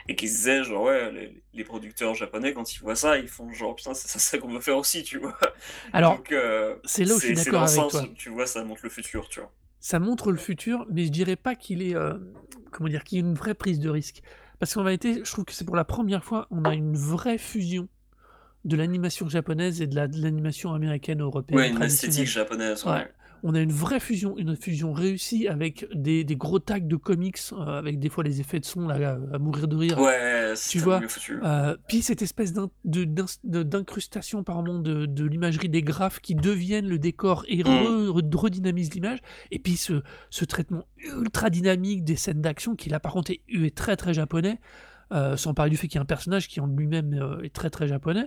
et 0.08 0.16
qui 0.16 0.28
se 0.28 0.36
disaient, 0.36 0.64
genre, 0.64 0.84
ouais, 0.84 1.12
les, 1.12 1.42
les 1.52 1.64
producteurs 1.64 2.14
japonais, 2.14 2.54
quand 2.54 2.74
ils 2.74 2.80
voient 2.80 2.94
ça, 2.96 3.18
ils 3.18 3.28
font 3.28 3.52
genre, 3.52 3.76
putain, 3.76 3.92
c'est 3.92 4.08
ça, 4.08 4.18
ça 4.18 4.38
qu'on 4.38 4.48
veut 4.48 4.60
faire 4.60 4.78
aussi, 4.78 5.02
tu 5.02 5.18
vois. 5.18 5.38
alors, 5.92 6.22
euh, 6.32 6.76
c'est 6.84 7.04
là 7.04 7.14
où 7.14 7.20
je 7.20 7.26
suis 7.26 7.34
d'accord 7.34 7.62
avec 7.62 7.74
sens 7.74 7.92
toi. 7.92 8.08
tu 8.16 8.30
vois, 8.30 8.46
ça 8.46 8.64
montre 8.64 8.80
le 8.84 8.90
futur, 8.90 9.28
tu 9.28 9.40
vois. 9.40 9.52
Ça 9.80 9.98
montre 9.98 10.32
le 10.32 10.38
futur, 10.38 10.86
mais 10.90 11.04
je 11.04 11.10
dirais 11.10 11.36
pas 11.36 11.54
qu'il 11.54 11.82
est, 11.82 11.94
heu, 11.94 12.32
comment 12.72 12.88
dire? 12.88 13.04
Qu'il 13.04 13.16
y 13.16 13.20
ait 13.20 13.24
une 13.24 13.34
vraie 13.34 13.54
prise 13.54 13.78
de 13.78 13.90
risque. 13.90 14.22
Parce 14.58 14.74
qu'en 14.74 14.82
vérité, 14.82 15.20
je 15.22 15.30
trouve 15.30 15.44
que 15.44 15.52
c'est 15.52 15.64
pour 15.64 15.76
la 15.76 15.84
première 15.84 16.24
fois, 16.24 16.48
on 16.50 16.64
a 16.64 16.74
une 16.74 16.96
vraie 16.96 17.38
fusion 17.38 17.88
de 18.64 18.76
l'animation 18.76 19.28
japonaise 19.28 19.80
et 19.82 19.86
de 19.86 19.94
la 19.94 20.08
de 20.08 20.20
l'animation 20.20 20.72
américaine, 20.74 21.20
européenne, 21.20 21.58
Ouais, 21.58 21.70
une 21.70 21.82
esthétique 21.82 22.26
japonaise, 22.26 22.84
ouais. 22.84 22.92
Ouais. 22.92 23.12
On 23.44 23.54
a 23.54 23.60
une 23.60 23.70
vraie 23.70 24.00
fusion, 24.00 24.36
une 24.36 24.56
fusion 24.56 24.92
réussie 24.92 25.46
avec 25.46 25.86
des 25.94 26.24
des 26.24 26.34
gros 26.34 26.58
tags 26.58 26.80
de 26.80 26.96
comics, 26.96 27.38
heu, 27.52 27.56
avec 27.60 28.00
des 28.00 28.08
fois 28.08 28.24
les 28.24 28.40
effets 28.40 28.58
de 28.58 28.64
son 28.64 28.88
là, 28.88 29.16
à 29.32 29.38
mourir 29.38 29.68
de 29.68 29.76
rire. 29.76 29.96
Ouais, 30.00 30.54
Tu 30.54 30.56
c'est 30.56 30.78
vois? 30.80 31.00
Heu, 31.44 31.78
puis 31.86 32.02
cette 32.02 32.20
espèce 32.20 32.52
de 32.52 32.68
d'incrustation 33.62 34.40
apparemment 34.40 34.80
de 34.80 35.06
de 35.06 35.24
l'imagerie 35.24 35.68
des 35.68 35.82
graphes 35.82 36.20
qui 36.20 36.34
deviennent 36.34 36.88
le 36.88 36.98
décor 36.98 37.44
et 37.48 37.58
Mmh. 37.62 37.68
re 37.68 38.10
re 38.10 38.22
redynamisent 38.40 38.92
l'image 38.94 39.18
et 39.50 39.58
puis 39.58 39.76
ce 39.76 40.02
ce 40.30 40.44
traitement 40.44 40.86
ultra 40.96 41.50
dynamique 41.50 42.02
des 42.04 42.16
scènes 42.16 42.40
d'action 42.40 42.74
qui 42.76 42.88
là 42.88 42.98
par 43.00 43.12
contre 43.12 43.30
est 43.30 43.40
est 43.48 43.74
très, 43.74 43.96
très 43.96 44.14
japonais, 44.14 44.58
heu, 45.12 45.36
sans 45.36 45.54
parler 45.54 45.70
du 45.70 45.76
fait 45.76 45.88
qu'il 45.88 45.96
y 45.96 45.98
a 45.98 46.02
un 46.02 46.06
personnage 46.06 46.48
qui 46.48 46.60
en 46.60 46.66
lui-même, 46.66 47.14
heu, 47.14 47.44
est 47.44 47.54
très, 47.54 47.70
très 47.70 47.88
japonais. 47.88 48.26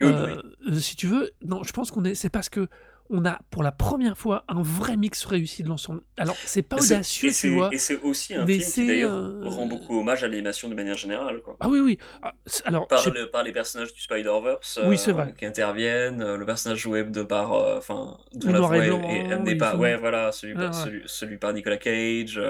Oui, 0.00 0.12
oui. 0.12 0.80
si 0.80 0.96
tu 0.96 1.06
veux, 1.06 1.32
non, 1.44 1.62
je 1.64 1.72
pense 1.72 1.90
qu'on 1.90 2.04
est 2.04 2.14
c'est 2.14 2.30
parce 2.30 2.48
qu'on 2.48 2.68
on 3.10 3.24
a 3.24 3.40
pour 3.50 3.62
la 3.62 3.72
première 3.72 4.16
fois 4.16 4.44
un 4.48 4.62
vrai 4.62 4.96
mix 4.96 5.24
réussi 5.24 5.62
de 5.62 5.68
l'ensemble. 5.68 6.02
Alors, 6.16 6.40
c'est 6.44 6.62
pas 6.62 6.76
audacieux, 6.80 7.30
tu 7.30 7.34
c'est 7.34 7.48
vois, 7.48 7.74
et 7.74 7.78
c'est 7.78 8.00
aussi 8.02 8.34
un 8.34 8.46
film 8.46 8.72
qui 8.72 8.84
d'ailleurs 8.84 9.34
rend 9.40 9.66
beaucoup 9.66 9.98
hommage 9.98 10.22
à 10.24 10.28
l'animation 10.28 10.68
de 10.68 10.74
manière 10.74 10.96
générale, 10.96 11.40
quoi. 11.42 11.56
Ah 11.60 11.68
oui, 11.68 11.80
oui. 11.80 11.98
Ah, 12.22 12.32
alors, 12.64 12.86
Par 12.88 13.02
sais 13.02 13.10
le 13.10 13.30
par 13.30 13.42
les 13.42 13.52
personnages 13.52 13.92
du 13.92 14.00
Spider-Verse, 14.00 14.78
Oui, 14.82 14.96
qui 15.36 15.46
interviennent, 15.46 16.34
le 16.36 16.46
personnage 16.46 16.78
joué 16.78 17.04
de 17.04 17.22
par, 17.22 17.52
enfin, 17.76 18.16
dont 18.32 18.46
Le 18.46 18.52
la 18.52 18.60
voix 18.60 18.86
est 18.86 19.30
amenée 19.32 19.56
par 19.56 19.78
ouais, 19.78 19.96
voilà, 19.96 20.32
celui 20.32 20.54
ouais, 20.54 20.60
par 20.60 20.74
ouais. 20.74 20.84
celui 20.84 21.02
celui 21.06 21.38
par 21.38 21.52
Nicolas 21.52 21.76
Cage, 21.76 22.40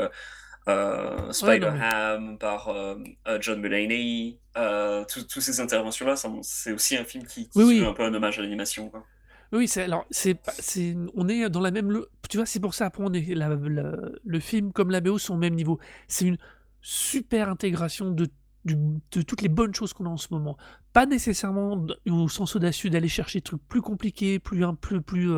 Ouais, 0.67 1.25
mais 1.25 1.33
Spider-Ham 1.33 2.39
par, 2.39 2.69
hem, 2.69 3.05
heu, 3.27 3.39
John 3.41 3.61
Mulaney, 3.61 4.39
heu, 4.57 5.05
tous 5.09 5.25
tous 5.25 5.41
ces 5.41 5.61
interventions-là, 5.61 6.17
c'est 6.43 6.73
aussi 6.73 6.97
un 6.97 7.05
film 7.05 7.25
qui 7.27 7.49
qui 7.49 7.59
oui. 7.61 7.85
un 7.85 7.93
peu 7.93 8.03
un 8.05 8.13
hommage 8.13 8.39
à 8.39 8.43
l'animation. 8.43 8.93
Oui, 9.53 9.67
c'est 9.67 9.83
alors, 9.85 10.05
c'est 10.11 10.39
on 11.15 11.29
est 11.29 11.49
dans 11.49 11.61
la 11.61 11.71
même 11.71 12.03
tu 12.29 12.37
vois, 12.37 12.45
c'est 12.45 12.61
pour 12.61 12.75
ça, 12.75 12.87
après 12.87 13.03
on 13.03 13.13
est 13.15 13.35
la 13.35 13.49
le 13.49 14.21
le 14.23 14.41
film 14.41 14.73
comme 14.73 14.91
la 14.91 15.01
BO 15.01 15.19
sont 15.19 15.35
au 15.35 15.39
même 15.39 15.55
niveau. 15.55 15.79
C'est 16.07 16.27
une 16.27 16.37
super 16.83 17.49
intégration 17.49 18.11
de 18.11 18.29
du 18.65 18.77
de 18.77 19.23
toutes 19.23 19.41
les 19.41 19.49
bonnes 19.49 19.75
choses 19.75 19.95
qu'on 19.95 20.05
a 20.07 20.11
en 20.11 20.19
ce 20.19 20.29
moment. 20.31 20.59
Pas 20.93 21.07
nécessairement 21.07 21.87
au 22.11 22.29
sens 22.29 22.57
audacieux 22.57 22.91
d'aller 22.91 23.09
chercher 23.09 23.39
des 23.39 23.45
trucs 23.45 23.67
plus 23.69 23.81
compliqués, 23.81 24.39
plus 24.39 24.65
un 24.65 24.75
peu 24.75 25.01
plus, 25.01 25.31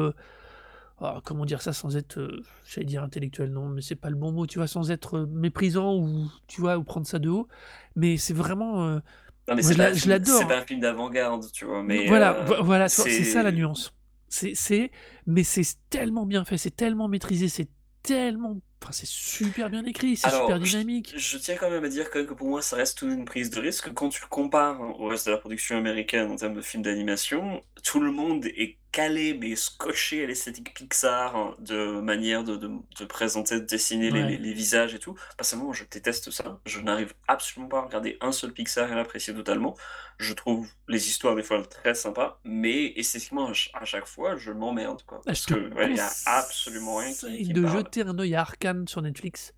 ah, 1.00 1.20
comment 1.24 1.44
dire 1.46 1.62
ça 1.62 1.72
sans 1.72 1.96
être, 1.96 2.18
heu, 2.18 2.42
j'allais 2.66 2.86
dire 2.86 3.02
intellectuel, 3.02 3.50
non, 3.52 3.68
mais 3.68 3.82
c'est 3.82 3.96
pas 3.96 4.10
le 4.10 4.16
bon 4.16 4.32
mot, 4.32 4.46
tu 4.46 4.58
vois? 4.58 4.66
Sans 4.68 4.90
être, 4.90 5.18
heu, 5.18 5.26
méprisant 5.26 5.94
ou 5.96 6.30
tu 6.46 6.60
vois? 6.60 6.78
Ou 6.78 6.84
prendre 6.84 7.06
ça 7.06 7.18
de 7.18 7.28
haut. 7.30 7.48
Mais 7.96 8.16
c'est 8.18 8.34
vraiment, 8.34 8.86
heu, 8.88 9.02
Non, 9.48 9.54
mais 9.56 9.62
moi 9.62 9.72
je 9.72 9.76
pas 9.76 9.88
un 9.88 9.90
l'a 9.90 9.94
je 9.94 10.08
film 10.08 10.24
c'est 10.24 10.46
l'adore, 10.46 10.46
pas 10.46 10.58
un 10.58 10.64
film 10.66 10.80
d'avant-garde, 10.80 11.50
tu 11.52 11.64
vois? 11.66 11.82
Mais 11.82 12.00
voilà, 12.06 12.32
voilà? 12.62 12.88
C'est 12.88 13.24
ça 13.24 13.42
la 13.42 13.52
nuance. 13.52 13.94
C'est 14.28 14.54
c'est 14.54 14.90
mais 15.26 15.42
c'est 15.44 15.64
tellement 15.90 16.26
bien 16.26 16.44
fait, 16.44 16.56
c'est 16.58 16.70
tellement 16.76 17.08
maîtrisé, 17.08 17.48
c'est 17.48 17.68
tellement 18.02 18.60
enfin, 18.82 18.92
c'est 18.92 19.06
super 19.08 19.70
bien 19.70 19.84
écrit, 19.84 20.16
c'est 20.16 20.30
super 20.30 20.60
je 20.60 20.60
dynamique. 20.60 21.16
je 21.16 21.38
tiens 21.38 21.56
quand 21.56 21.70
même 21.70 21.84
à 21.84 21.88
dire 21.88 22.10
quand 22.10 22.18
même 22.20 22.28
que 22.28 22.34
pour 22.34 22.48
moi, 22.48 22.62
ça 22.62 22.76
reste 22.76 22.98
tout 22.98 23.08
une 23.10 23.24
prise 23.24 23.50
de 23.50 23.60
risque. 23.60 23.92
Quand 23.94 24.08
tu 24.10 24.22
le 24.22 24.28
compares 24.28 24.80
au 24.80 25.06
reste 25.08 25.26
de 25.26 25.32
la 25.32 25.38
production 25.38 25.76
américaine 25.76 26.30
en 26.30 26.36
termes 26.36 26.54
de 26.54 26.60
films 26.62 26.82
d'animation, 26.84 27.64
tout 27.82 28.00
le 28.00 28.12
monde 28.12 28.46
est 28.46 28.78
calé, 28.92 29.34
mais 29.34 29.56
scotché 29.56 30.24
à 30.24 30.26
l'esthétique 30.26 30.74
Pixar, 30.74 31.36
hein, 31.36 31.56
de 31.58 32.00
manière 32.00 32.44
de 32.44 32.56
de 32.56 32.70
de 32.98 33.04
présenter, 33.04 33.60
de 33.60 33.64
dessiner 33.66 34.10
les 34.10 34.22
les 34.24 34.36
Ouais. 34.36 34.38
les 34.38 34.52
visages 34.52 34.94
et 34.94 34.98
tout. 34.98 35.14
Personnellement, 35.36 35.72
je 35.72 35.84
déteste 35.90 36.30
ça. 36.30 36.60
Je 36.66 36.80
n'arrive 36.80 37.14
absolument 37.28 37.68
pas 37.68 37.78
à 37.78 37.82
regarder 37.82 38.18
un 38.20 38.32
seul 38.32 38.52
Pixar 38.52 38.90
et 38.90 38.94
l'apprécier 38.94 39.34
totalement. 39.34 39.76
Je 40.18 40.34
trouve 40.34 40.68
les 40.88 41.08
histoires 41.08 41.34
des 41.36 41.42
fois 41.42 41.62
très 41.66 41.94
sympas, 41.94 42.40
mais 42.44 42.92
esthétiquement 42.96 43.44
à 43.48 43.54
ch 43.54 43.70
à 43.74 43.84
chaque 43.84 44.06
fois, 44.06 44.36
je 44.36 44.52
m'emmerde, 44.52 45.02
quoi. 45.06 45.22
Parce 45.24 45.46
je 45.48 45.54
que, 45.54 45.54
ouais, 45.74 45.90
il 45.90 45.96
y 45.96 46.00
a 46.00 46.18
absolument 46.26 46.96
rien 46.96 47.12
qui 47.14 47.54
de 47.54 47.62
parle. 47.62 47.76
jeter 47.78 48.02
un 48.02 48.18
œil 48.18 48.34
à 48.34 48.40
Arcane 48.42 48.86
sur 48.88 49.02
Netflix? 49.02 49.54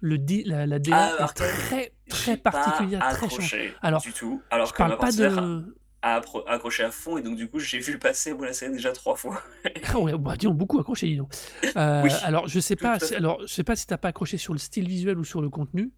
Le 0.00 0.18
di 0.18 0.44
la 0.44 0.66
la 0.66 0.78
DA 0.78 1.14
Ah, 1.18 1.18
est 1.18 1.32
très, 1.34 1.94
très 2.08 2.36
particulière, 2.36 3.06
très 3.08 3.26
accroché 3.26 3.74
Alors, 3.80 4.00
du 4.02 4.12
tout, 4.12 4.46
je 4.50 4.54
alors 4.54 4.72
que 4.74 4.76
parle 4.76 4.98
pas 4.98 5.12
de 5.12 5.64
a 6.06 6.16
appro 6.16 6.42
accroché 6.48 6.84
à 6.84 6.90
fond 6.90 7.18
et 7.18 7.22
donc 7.22 7.36
du 7.36 7.48
coup, 7.48 7.58
j'ai 7.58 7.78
vu 7.78 7.92
le 7.92 7.98
passer, 7.98 8.32
moi, 8.32 8.46
la 8.46 8.52
série 8.52 8.72
déjà 8.72 8.92
3 8.92 9.16
fois. 9.16 9.42
Ah 9.88 9.98
ouais, 9.98 10.16
bah, 10.16 10.34
beaucoup 10.50 10.78
accroché, 10.78 11.06
dis 11.06 11.16
donc. 11.16 11.32
Oui, 11.62 12.10
alors 12.22 12.48
je 12.48 12.60
sais 12.60 12.74
à 12.74 12.76
pas 12.76 12.98
si 12.98 13.14
alors 13.14 13.40
je 13.42 13.52
sais 13.52 13.64
pas 13.64 13.76
si 13.76 13.86
tu 13.86 13.94
as 13.94 13.98
pas 13.98 14.08
accroché 14.08 14.36
sur 14.36 14.52
le 14.52 14.58
style 14.58 14.88
visuel 14.88 15.18
ou 15.18 15.24
sur 15.24 15.40
le 15.42 15.50
contenu. 15.50 15.92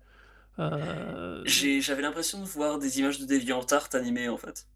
J'ai 1.45 1.81
j'avais 1.81 2.03
l'impression 2.03 2.41
de 2.41 2.47
voir 2.47 2.79
des 2.79 2.99
images 2.99 3.21
de 3.21 3.27
DeviantArt 3.27 3.91
animées, 3.93 4.29
en 4.29 4.37
fait. 4.37 4.67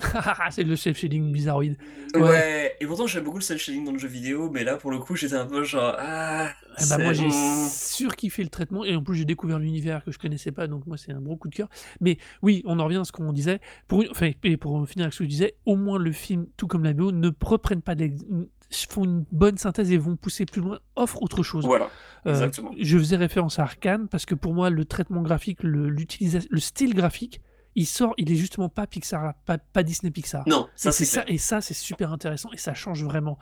C'est 0.50 0.62
le 0.62 0.76
cel 0.76 0.94
shading 0.94 1.30
bizarroïde. 1.32 1.76
Ouais. 2.14 2.20
Ouais 2.20 2.76
et 2.80 2.86
pourtant 2.86 3.06
j'aime 3.06 3.24
beaucoup 3.24 3.38
le 3.38 3.42
cel 3.42 3.58
shading 3.58 3.84
dans 3.84 3.92
le 3.92 3.98
jeu 3.98 4.08
vidéo, 4.08 4.50
mais 4.50 4.64
là, 4.64 4.76
pour 4.76 4.90
le 4.90 4.98
coup, 4.98 5.16
j'étais 5.16 5.34
un 5.34 5.46
peu 5.46 5.64
genre: 5.64 5.94
«Ah, 5.98 6.50
Eh 6.78 6.88
bah, 6.88 6.98
moi 6.98 7.12
j'ai 7.12 7.28
mmh». 7.28 7.68
surkiffé 7.70 8.42
le 8.42 8.48
traitement 8.48 8.84
et 8.84 8.96
en 8.96 9.02
plus 9.02 9.16
j'ai 9.16 9.24
découvert 9.24 9.58
l'univers 9.58 10.02
que 10.04 10.10
je 10.10 10.18
connaissais 10.18 10.50
pas, 10.52 10.66
donc 10.66 10.86
moi 10.86 10.96
c'est 10.96 11.12
un 11.12 11.20
gros 11.20 11.36
coup 11.36 11.48
de 11.48 11.54
cœur. 11.54 11.68
Mais 12.00 12.18
oui, 12.42 12.62
on 12.64 12.78
en 12.78 12.84
revient 12.84 12.98
à 12.98 13.04
ce 13.04 13.12
qu'on 13.12 13.32
disait, 13.32 13.60
pour 13.86 14.02
enfin 14.10 14.30
et 14.42 14.56
pour 14.56 14.88
finir 14.88 15.04
avec 15.04 15.12
ce 15.14 15.18
que 15.18 15.24
je 15.24 15.28
disais, 15.30 15.54
au 15.66 15.76
moins 15.76 15.98
le 15.98 16.12
film, 16.12 16.46
tout 16.56 16.66
comme 16.66 16.84
la 16.84 16.92
BO, 16.94 17.12
ne 17.12 17.30
reprennent 17.42 17.82
pas 17.82 17.94
mmh, 17.94 18.44
font 18.88 19.04
une 19.04 19.24
bonne 19.30 19.58
synthèse 19.58 19.92
et 19.92 19.98
vont 19.98 20.16
pousser 20.16 20.46
plus 20.46 20.62
loin, 20.62 20.78
offrent 20.96 21.22
autre 21.22 21.42
chose. 21.42 21.64
Voilà, 21.64 21.90
Heu, 22.26 22.30
exactement. 22.30 22.70
je 22.78 22.98
faisais 22.98 23.16
référence 23.16 23.58
à 23.58 23.62
Arcane 23.62 24.08
parce 24.08 24.26
que 24.26 24.34
pour 24.34 24.54
moi 24.54 24.70
le 24.70 24.84
traitement 24.84 25.22
graphique, 25.22 25.62
le 25.62 25.90
le 25.90 26.60
style 26.60 26.94
graphique, 26.94 27.40
il 27.74 27.86
sort 27.86 28.14
il 28.16 28.30
est 28.30 28.36
justement 28.36 28.68
pas 28.68 28.86
Pixar, 28.86 29.34
pas 29.46 29.58
pas 29.58 29.82
Disney 29.82 30.10
Pixar. 30.10 30.46
Non, 30.48 30.68
ça, 30.74 30.92
c'est 30.92 31.04
ça 31.04 31.24
et 31.26 31.38
ça 31.38 31.60
c'est 31.60 31.74
super 31.74 32.12
intéressant 32.12 32.50
et 32.52 32.58
ça 32.58 32.74
change 32.74 33.04
vraiment. 33.04 33.38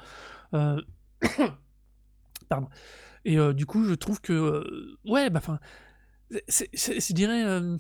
Heu, 0.54 0.84
pardon 2.48 2.68
et 3.24 3.36
heu, 3.36 3.54
du 3.54 3.66
coup 3.66 3.84
je 3.84 3.94
trouve 3.94 4.20
que, 4.20 4.32
heu, 4.32 4.98
ouais, 5.04 5.30
bah, 5.30 5.40
enfin, 5.42 5.58
je 6.30 7.12
dirais, 7.12 7.40
hem, 7.40 7.78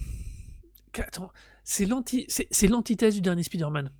qu'attends, 0.92 1.30
c'est 1.64 1.86
l'anti 1.86 2.24
c'est 2.28 2.48
c'est 2.50 2.68
l'antithèse 2.68 3.14
du 3.14 3.20
dernier 3.20 3.42
Spider-Man. 3.42 3.90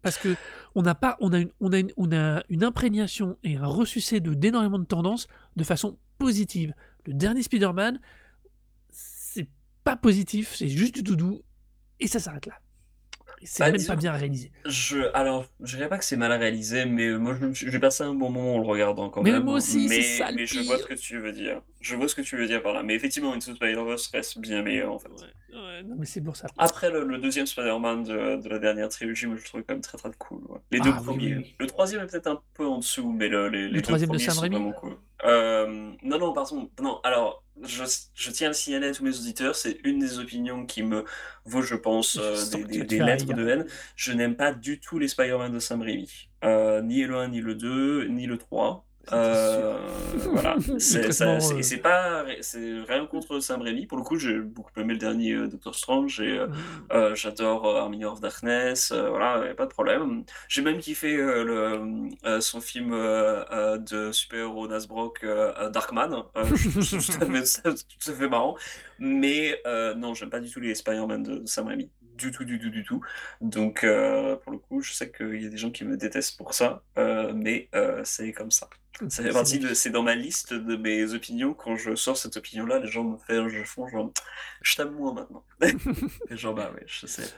Parce 0.00 0.18
qu'on 0.18 0.82
n'a 0.82 0.94
pas 0.94 1.16
on 1.20 1.32
a 1.32 1.40
une 1.40 1.50
on 1.60 1.72
a 1.72 1.78
une 1.78 1.92
on 1.96 2.12
a 2.12 2.42
une 2.48 2.64
imprégnation 2.64 3.36
et 3.42 3.56
un 3.56 3.66
ressucé 3.66 4.20
de 4.20 4.32
d'énormément 4.32 4.78
de 4.78 4.84
tendances 4.84 5.26
de 5.56 5.64
façon 5.64 5.98
positive. 6.18 6.74
Le 7.06 7.14
dernier 7.14 7.42
Spider-Man, 7.42 8.00
pas 9.88 9.96
positif, 9.96 10.54
c'est 10.54 10.68
juste 10.68 10.94
du 10.94 11.02
doudou 11.02 11.42
et 12.00 12.08
ça 12.08 12.18
s'arrête 12.20 12.46
là. 12.46 12.60
C'est 13.42 13.64
Bah, 13.64 13.70
même 13.70 13.84
pas 13.86 13.96
bien 13.96 14.12
réalisé. 14.12 14.52
je 14.66 14.98
alors, 15.14 15.46
je 15.60 15.76
dirais 15.76 15.88
pas 15.88 15.98
que 15.98 16.04
c'est 16.04 16.16
mal 16.16 16.32
réalisé, 16.32 16.84
mais 16.86 17.16
moi 17.18 17.36
je 17.40 17.46
me 17.46 17.54
suis 17.54 17.70
j'ai 17.70 17.78
passé 17.78 18.02
un 18.04 18.14
bon 18.14 18.30
moment 18.30 18.56
en 18.56 18.58
le 18.58 18.66
regardant 18.66 19.10
quand 19.10 19.22
Mais 19.22 19.32
même, 19.32 19.44
moi 19.44 19.54
aussi, 19.54 19.88
c'est 19.88 19.88
mais 19.88 20.02
ça 20.02 20.32
mais 20.32 20.46
je 20.46 20.60
vois 20.60 20.78
ce 20.78 20.86
que 20.86 20.94
tu 20.94 21.18
veux 21.18 21.32
dire. 21.32 21.62
Je 21.80 21.96
vois 21.96 22.08
ce 22.08 22.14
que 22.14 22.22
tu 22.22 22.36
veux 22.36 22.46
dire 22.46 22.62
par 22.62 22.72
là, 22.74 22.82
mais 22.82 22.94
effectivement 22.94 23.32
Into 23.32 23.54
Spider-Verse 23.54 24.08
reste 24.08 24.38
bien 24.38 24.62
meilleur, 24.62 24.92
en 24.92 24.98
fait. 24.98 25.08
Ouais, 25.08 25.32
ouais, 25.52 25.82
non 25.82 25.96
mais 25.98 26.06
c'est 26.06 26.20
pour 26.22 26.36
ça. 26.36 26.48
Après 26.56 26.90
le 26.90 27.04
le 27.04 27.18
2e 27.18 27.46
Spider-Man 27.46 28.04
de 28.04 28.36
de 28.42 28.48
la 28.48 28.58
dernière 28.58 28.88
trilogie, 28.88 29.26
moi 29.26 29.36
je 29.36 29.42
le 29.42 29.46
trouvais 29.46 29.62
quand 29.64 29.74
même 29.74 29.80
très, 29.82 29.98
très 29.98 30.10
cool, 30.18 30.44
ouais. 30.48 30.60
Les 30.70 30.80
2 30.80 30.90
Ah 30.90 31.00
oui, 31.02 31.04
premiers. 31.04 31.36
oui. 31.36 31.56
Le 31.58 31.66
3e 31.66 32.00
est 32.02 32.06
peut-être 32.06 32.26
un 32.26 32.42
peu 32.54 32.66
en 32.66 32.78
dessous, 32.78 33.12
mais 33.12 33.28
le 33.28 33.48
les 33.48 33.68
Le 33.70 33.80
les 33.80 33.82
2 33.82 33.96
3e 33.96 34.10
de 34.10 34.18
premiers 34.18 34.18
Sam 34.18 34.34
sont 34.34 34.42
Raimi? 34.42 34.56
vraiment 34.56 34.72
cool. 34.72 34.96
Hem, 35.24 35.96
non, 36.02 36.18
non, 36.18 36.32
pardon, 36.32 36.70
non, 36.80 37.00
alors 37.02 37.44
je 37.62 37.84
je 38.14 38.30
tiens 38.30 38.48
à 38.48 38.50
le 38.50 38.54
signaler 38.54 38.88
à 38.88 38.92
tous 38.94 39.04
mes 39.04 39.16
auditeurs, 39.18 39.56
c'est 39.56 39.80
une 39.84 39.98
des 39.98 40.18
opinions 40.20 40.64
qui 40.66 40.82
me 40.82 41.04
vaut, 41.44 41.62
je 41.62 41.74
pense, 41.76 42.18
Je 42.18 42.34
sens 42.34 42.64
des 42.66 43.00
lettres 43.00 43.32
de 43.34 43.48
haine. 43.48 43.66
Je 43.96 44.12
n'aime 44.12 44.36
pas 44.36 44.52
du 44.52 44.80
tout 44.80 44.98
les 44.98 45.08
Spider-Man 45.08 45.52
de 45.52 45.58
Sam 45.58 45.82
Raimi, 45.82 46.30
heu, 46.44 46.80
ni 46.82 47.04
le 47.04 47.16
1 47.16 47.28
ni 47.28 47.40
le 47.40 47.54
2, 47.54 48.04
ni 48.08 48.26
le 48.26 48.38
3. 48.38 48.87
Heu, 49.12 49.74
voilà, 50.32 50.56
Le 50.68 50.78
c'est 50.78 51.78
pas 51.78 52.24
c'est 52.40 52.80
rien 52.88 53.06
contre 53.06 53.40
Sam 53.40 53.62
Raimi. 53.62 53.86
Pour 53.86 53.98
le 53.98 54.04
coup, 54.04 54.18
j'ai 54.18 54.38
beaucoup 54.38 54.70
aimé 54.76 54.94
le 54.94 54.98
dernier, 54.98 55.32
heu, 55.32 55.48
Doctor 55.48 55.74
Strange 55.74 56.20
heu 56.20 56.48
Mmh. 56.48 57.14
j'adore, 57.14 57.76
Army 57.76 58.04
of 58.04 58.20
Darkness, 58.20 58.92
voilà, 58.92 59.40
il 59.44 59.48
y 59.48 59.50
a 59.50 59.54
pas 59.54 59.66
de 59.66 59.70
problème. 59.70 60.24
J'ai 60.48 60.62
même 60.62 60.78
kiffé, 60.78 61.16
le, 61.16 62.40
son 62.40 62.60
film, 62.60 62.90
de 62.90 64.12
super-héros 64.12 64.68
Nasbrock, 64.68 65.24
Darkman, 65.72 66.24
je 66.34 67.12
tout 67.72 68.10
à 68.10 68.14
fait 68.14 68.28
marrant. 68.28 68.56
Mais 68.98 69.60
non, 69.96 70.14
j'aime 70.14 70.30
pas 70.30 70.40
du 70.40 70.50
tout 70.50 70.60
les 70.60 70.74
Spider-Man 70.74 71.22
de 71.22 71.38
de 71.38 71.46
Sam 71.46 71.68
Raimi. 71.68 71.90
Du 72.18 72.30
tout, 72.32 72.44
du 72.44 72.58
tout, 72.58 72.70
du 72.70 72.84
tout. 72.84 73.00
Donc 73.40 73.84
heu, 73.84 74.38
pour 74.42 74.52
le 74.52 74.58
coup, 74.58 74.80
je 74.82 74.92
sais 74.92 75.10
qu'il 75.12 75.42
y 75.42 75.46
a 75.46 75.48
des 75.50 75.56
gens 75.56 75.70
qui 75.70 75.84
me 75.84 75.96
détestent 75.96 76.36
pour 76.36 76.54
ça, 76.54 76.82
heu, 76.98 77.32
mais 77.34 77.68
heu, 77.74 78.02
c'est 78.04 78.32
comme 78.32 78.50
ça. 78.50 78.68
Ça 79.08 79.22
fait 79.22 79.32
partie 79.32 79.58
de 79.58 79.74
c'est 79.74 79.90
dans 79.90 80.02
ma 80.02 80.14
liste 80.16 80.52
de 80.54 80.76
mes 80.76 81.14
opinions. 81.14 81.54
Quand 81.54 81.76
je 81.76 81.94
sors 81.94 82.16
cette 82.16 82.36
opinion-là, 82.36 82.80
les 82.80 82.88
gens 82.88 83.04
me 83.04 83.18
fait 83.18 83.48
je 83.50 83.64
font 83.64 83.88
genre: 83.88 84.12
«Je 84.62 84.74
t'aime 84.76 84.90
moins 84.92 85.14
maintenant». 85.14 85.44
Et 86.30 86.36
genre, 86.36 86.54
bah, 86.54 86.72
ouais, 86.74 86.84
je 86.86 87.06
sais. 87.06 87.32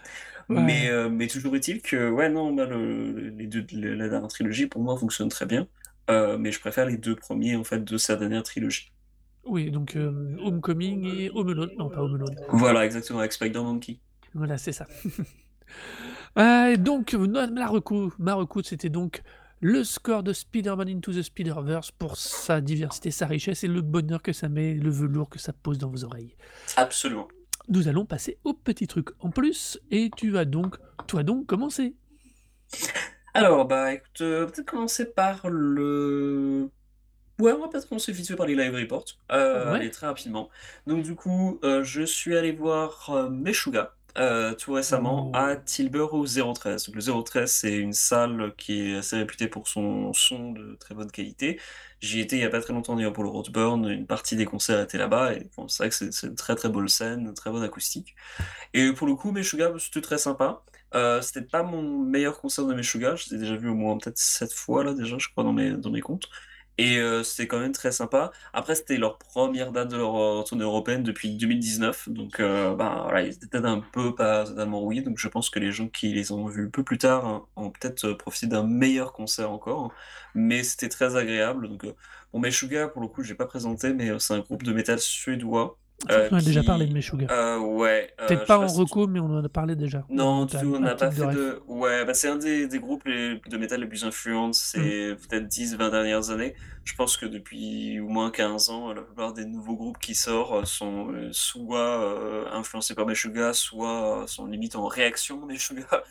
Mais 0.51 0.89
Ouais. 0.89 0.91
heu, 0.91 1.09
mais 1.11 1.27
toujours 1.29 1.55
est-il 1.57 1.83
que, 1.83 2.11
ouais, 2.11 2.29
non, 2.31 2.53
bah, 2.55 2.67
le 2.67 3.31
les 3.31 3.47
2 3.47 3.67
le 3.73 3.95
la 3.95 4.09
dernière 4.09 4.29
trilogie 4.31 4.67
pour 4.67 4.83
moi 4.83 4.97
fonctionne 4.99 5.29
très 5.29 5.47
bien, 5.47 5.69
mais 6.09 6.53
je 6.53 6.61
préfère 6.61 6.87
les 6.87 6.97
2 6.99 7.17
premiers 7.17 7.57
en 7.57 7.65
fait 7.65 7.85
de 7.85 7.97
sa 7.99 8.17
dernière 8.17 8.43
trilogie. 8.43 8.93
Oui, 9.45 9.71
donc 9.71 9.97
Homecoming 9.97 11.05
et 11.05 11.31
Home 11.31 11.49
Alone. 11.51 11.71
Non, 11.77 11.91
pas 11.91 12.01
Home 12.03 12.15
Alone. 12.15 12.35
Voilà, 12.49 12.85
exactement, 12.85 13.21
avec 13.21 13.33
Spider-Monkey. 13.33 14.01
Voilà, 14.35 14.59
c'est 14.59 14.73
ça. 14.73 14.87
Heu, 16.37 16.77
donc 16.79 17.15
no 17.15 17.47
la 17.47 17.67
reco 17.67 18.13
ma 18.19 18.35
reco, 18.35 18.63
c'était 18.63 18.89
donc 18.89 19.23
le 19.61 19.85
score 19.85 20.23
de 20.23 20.33
Spider-Man 20.33 20.89
Into 20.89 21.13
the 21.13 21.23
Spider-Verse 21.23 21.91
pour 21.93 22.17
sa 22.17 22.61
diversité, 22.61 23.11
sa 23.11 23.27
richesse 23.27 23.63
et 23.65 23.69
le 23.69 23.83
bonheur 23.83 24.23
que 24.23 24.33
ça 24.33 24.49
met, 24.49 24.75
le 24.75 24.91
velours 24.91 25.29
que 25.29 25.39
ça 25.39 25.53
pose 25.53 25.79
dans 25.79 25.89
vos 25.91 26.05
oreilles. 26.05 26.35
Absolument. 26.77 27.29
Nous 27.69 27.89
allons 27.89 28.07
passer 28.07 28.39
au 28.45 28.55
petit 28.55 28.87
truc 28.87 29.11
en 29.21 29.31
plus 29.31 29.79
et 29.91 30.11
tu 30.17 30.31
vas 30.31 30.45
donc 30.45 30.77
toi 31.07 31.23
donc 31.23 31.47
commencer. 31.47 31.95
Alors, 33.35 33.65
bah, 33.67 33.95
écoute, 33.95 34.21
heu, 34.23 34.47
peut-être 34.47 34.69
commencer 34.69 35.05
par 35.05 35.49
le 35.49 36.69
ouais, 37.41 37.53
on 37.53 37.61
va 37.61 37.69
peut-être 37.69 37.89
commencer 37.89 38.13
vite 38.13 38.29
fait 38.29 38.37
par 38.37 38.47
les 38.47 38.55
live 38.55 38.75
reports, 38.75 39.05
Ouais. 39.31 39.37
allez, 39.37 39.91
très 39.91 40.07
rapidement. 40.07 40.51
Donc 40.87 41.03
du 41.05 41.15
coup, 41.15 41.61
je 41.63 42.03
suis 42.03 42.37
allé 42.37 42.53
voir, 42.53 43.11
heu, 43.15 43.31
Meshuggah, 43.31 43.95
Heu, 44.17 44.57
tout 44.59 44.73
récemment 44.73 45.31
à 45.35 45.57
Oh. 45.57 45.63
Tilburg 45.65 46.15
au 46.15 46.27
013. 46.27 46.89
Le 46.93 47.01
013, 47.23 47.51
c'est 47.53 47.77
une 47.77 47.93
salle 47.93 48.53
qui 48.57 48.91
est 48.91 48.97
assez 48.97 49.17
réputée 49.17 49.47
pour 49.49 49.69
son 49.69 50.13
son 50.13 50.53
de 50.53 50.77
très 50.81 50.95
bonne 50.95 51.11
qualité. 51.11 51.61
J'y 52.01 52.21
étais 52.21 52.37
il 52.37 52.41
y 52.43 52.45
a 52.45 52.51
pas 52.51 52.61
très 52.61 52.73
longtemps 52.73 52.97
d'ailleurs 52.97 53.13
pour 53.13 53.23
le 53.25 53.31
Roadburn, 53.31 53.87
une 53.89 54.07
partie 54.07 54.35
des 54.37 54.47
concerts 54.47 54.81
étaient 54.81 54.99
là-bas 54.99 55.35
et 55.35 55.49
bon, 55.57 55.69
c'est 55.69 55.83
vrai 55.85 55.91
que 55.91 56.11
c'est 56.11 56.27
une 56.27 56.35
très, 56.35 56.55
très 56.57 56.69
bonne 56.71 56.89
scène, 56.89 57.21
une 57.27 57.35
très 57.35 57.51
bonne 57.51 57.63
acoustique 57.63 58.15
et 58.75 58.93
pour 58.93 59.07
le 59.09 59.15
coup, 59.17 59.33
Meshuggah, 59.33 59.71
bah, 59.71 59.79
c'était 59.81 60.01
très 60.03 60.19
sympa. 60.19 60.63
Heu, 60.95 61.21
c'était 61.23 61.43
pas 61.43 61.63
mon 61.65 61.83
meilleur 62.01 62.41
concert 62.41 62.67
de 62.67 62.75
Meshuggah, 62.75 63.17
je 63.17 63.31
les 63.31 63.37
ai 63.37 63.39
déjà 63.41 63.57
vus 63.57 63.69
au 63.71 63.75
moins 63.75 63.99
peut-être 63.99 64.19
7 64.19 64.53
fois 64.53 64.85
là 64.85 64.95
déjà, 64.95 65.19
je 65.19 65.29
crois 65.31 65.45
dans 65.45 65.53
mes 65.55 65.73
dans 65.73 65.91
mes 65.91 66.01
comptes 66.03 66.29
et 66.81 66.99
heu, 66.99 67.23
c'était 67.25 67.47
quand 67.49 67.59
même 67.61 67.73
très 67.73 67.93
sympa. 67.93 68.31
Après, 68.53 68.75
c'était 68.75 68.97
leur 68.97 69.19
première 69.19 69.73
date 69.73 69.91
de 69.91 69.97
leur, 69.97 70.17
heu, 70.17 70.45
tournée 70.45 70.65
européenne 70.65 71.03
depuis 71.03 71.37
2019 71.37 72.09
donc 72.09 72.41
heu, 72.41 72.75
ben, 72.77 73.01
voilà, 73.05 73.23
ils 73.23 73.35
étaient 73.35 73.59
un 73.59 73.81
peu 73.81 74.15
pas 74.15 74.45
totalement 74.47 74.81
rouillés 74.81 75.03
donc 75.03 75.19
je 75.19 75.29
pense 75.29 75.51
que 75.51 75.59
les 75.59 75.73
gens 75.73 75.89
qui 75.89 76.13
les 76.13 76.33
ont 76.33 76.47
vus 76.47 76.67
un 76.67 76.71
peu 76.71 76.85
plus 76.85 76.99
tard 76.99 77.27
hein, 77.27 77.47
ont 77.57 77.71
peut-être, 77.71 78.05
heu, 78.07 78.17
profité 78.17 78.47
d'un 78.47 78.63
meilleur 78.67 79.13
concert 79.13 79.51
encore, 79.51 79.93
mais 80.35 80.63
c'était 80.63 80.89
très 80.89 81.17
agréable. 81.17 81.69
Donc 81.69 81.85
bon 82.33 82.39
Meshuggah 82.41 82.89
pour 82.89 83.03
le 83.03 83.09
coup, 83.09 83.23
j'ai 83.23 83.35
pas 83.35 83.47
présenté 83.47 83.93
mais 83.95 84.19
c'est 84.21 84.35
un 84.35 84.41
groupe 84.41 84.63
de 84.63 84.73
métal 84.73 84.99
suédois, 85.01 85.79
Heu, 86.09 86.29
qu'on 86.29 86.37
a 86.37 86.41
déjà 86.41 86.63
parlé 86.63 86.85
de 86.85 86.91
qui 86.91 86.95
Meshuggah. 86.95 87.27
heu, 87.31 87.59
ouais, 87.59 88.11
heu, 88.21 88.27
Peut-être 88.27 88.47
pas 88.47 88.59
en 88.59 88.69
si 88.69 88.79
reco, 88.79 89.07
mais 89.07 89.21
on 89.21 89.27
en 89.27 89.45
a 89.45 89.49
parlé 89.49 89.77
déjà 89.77 90.05
non, 90.09 90.47
tu 90.47 90.57
on 90.57 90.81
n'a 90.81 90.95
pas 90.95 91.09
de 91.09 91.15
fait 91.15 91.35
de 91.35 91.63
ouais, 91.69 92.05
bah, 92.05 92.15
c'est 92.15 92.29
un 92.29 92.37
des 92.37 92.67
des 92.67 92.79
groupes 92.79 93.05
les 93.05 93.41
de 93.47 93.57
métal 93.57 93.81
les 93.81 93.87
plus 93.87 94.05
influents 94.05 94.53
ces 94.53 95.15
peut-être 95.17 95.47
10-20 95.47 95.91
dernières 95.91 96.31
années. 96.31 96.55
Je 96.91 96.97
pense 96.97 97.17
que 97.17 97.25
depuis 97.25 98.01
au 98.01 98.09
moins 98.09 98.33
15 98.33 98.69
ans, 98.71 98.93
la 98.93 99.03
plupart 99.03 99.33
des 99.33 99.45
nouveaux 99.45 99.77
groupes 99.77 99.99
qui 100.01 100.17
sortent 100.17 100.67
sont, 100.67 101.13
heu, 101.13 101.33
soit, 101.33 102.51
influencés 102.53 102.95
par 102.97 103.07
Meshuggah, 103.07 103.53
soit 103.53 104.25
sont 104.27 104.47
limite 104.47 104.75
en 104.75 104.87
réaction 104.87 105.47
Meshuggah. 105.47 106.03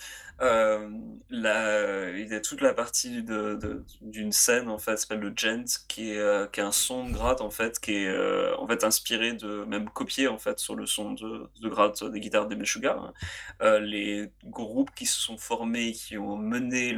Hem, 0.42 1.20
la 1.30 2.12
il 2.18 2.30
y 2.30 2.34
a 2.34 2.40
toute 2.40 2.62
la 2.62 2.74
partie 2.74 3.24
de 3.24 3.84
d'une 4.02 4.32
scène 4.32 4.70
en 4.70 4.78
fait, 4.78 4.96
s'appelle 4.96 5.20
le 5.20 5.34
djent, 5.36 5.66
qui 5.90 6.12
est, 6.12 6.52
qui 6.54 6.62
est 6.62 6.64
un 6.64 6.72
son 6.72 7.08
de 7.10 7.12
gratte 7.12 7.42
en 7.42 7.50
fait, 7.50 7.78
qui 7.80 7.92
est, 8.06 8.56
en 8.58 8.66
fait 8.66 8.86
inspiré 8.86 9.34
de 9.34 9.66
même 9.66 9.90
copié 9.90 10.30
en 10.30 10.38
fait 10.38 10.60
sur 10.60 10.76
le 10.76 10.86
son 10.86 11.12
de 11.12 11.50
de 11.62 11.68
gratte 11.68 12.06
des 12.06 12.22
guitares 12.22 12.48
des 12.48 12.56
Meshuggah, 12.56 12.98
hein. 13.62 13.80
Les 13.82 14.32
groupes 14.46 14.92
qui 14.96 15.06
se 15.06 15.20
sont 15.20 15.38
formés, 15.38 15.92
qui 15.92 16.18
ont 16.18 16.38
mené 16.38 16.94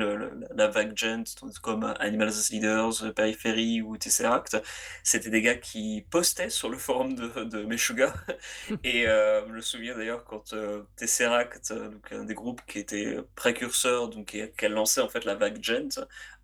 la 0.55 0.67
vague 0.67 0.95
djent, 0.95 1.23
comme 1.63 1.91
Animal 1.99 2.27
as 2.27 2.49
Leaders, 2.51 3.11
Periphery 3.15 3.70
ou 3.81 3.95
Tesseract, 3.97 4.57
c'était 5.03 5.29
des 5.29 5.41
gars 5.41 5.55
qui 5.55 6.05
postaient 6.09 6.49
sur 6.49 6.69
le 6.69 6.77
forum 6.77 7.13
de 7.15 7.43
de 7.45 7.63
Meshuggah. 7.63 8.13
Et 8.83 9.05
heu, 9.07 9.43
je 9.47 9.53
me 9.53 9.61
souviens 9.61 9.95
d'ailleurs 9.95 10.23
quand, 10.25 10.53
heu, 10.53 10.85
Tesseract, 10.97 11.71
donc 11.73 12.11
un 12.11 12.23
des 12.25 12.33
groupes 12.33 12.61
qui 12.67 12.79
était 12.79 13.17
précurseur, 13.35 14.09
donc 14.09 14.27
qui 14.27 14.41
a 14.41 14.47
qui 14.47 14.65
a 14.65 14.69
lancé 14.69 14.99
en 15.01 15.09
fait 15.09 15.23
la 15.25 15.35
vague 15.35 15.59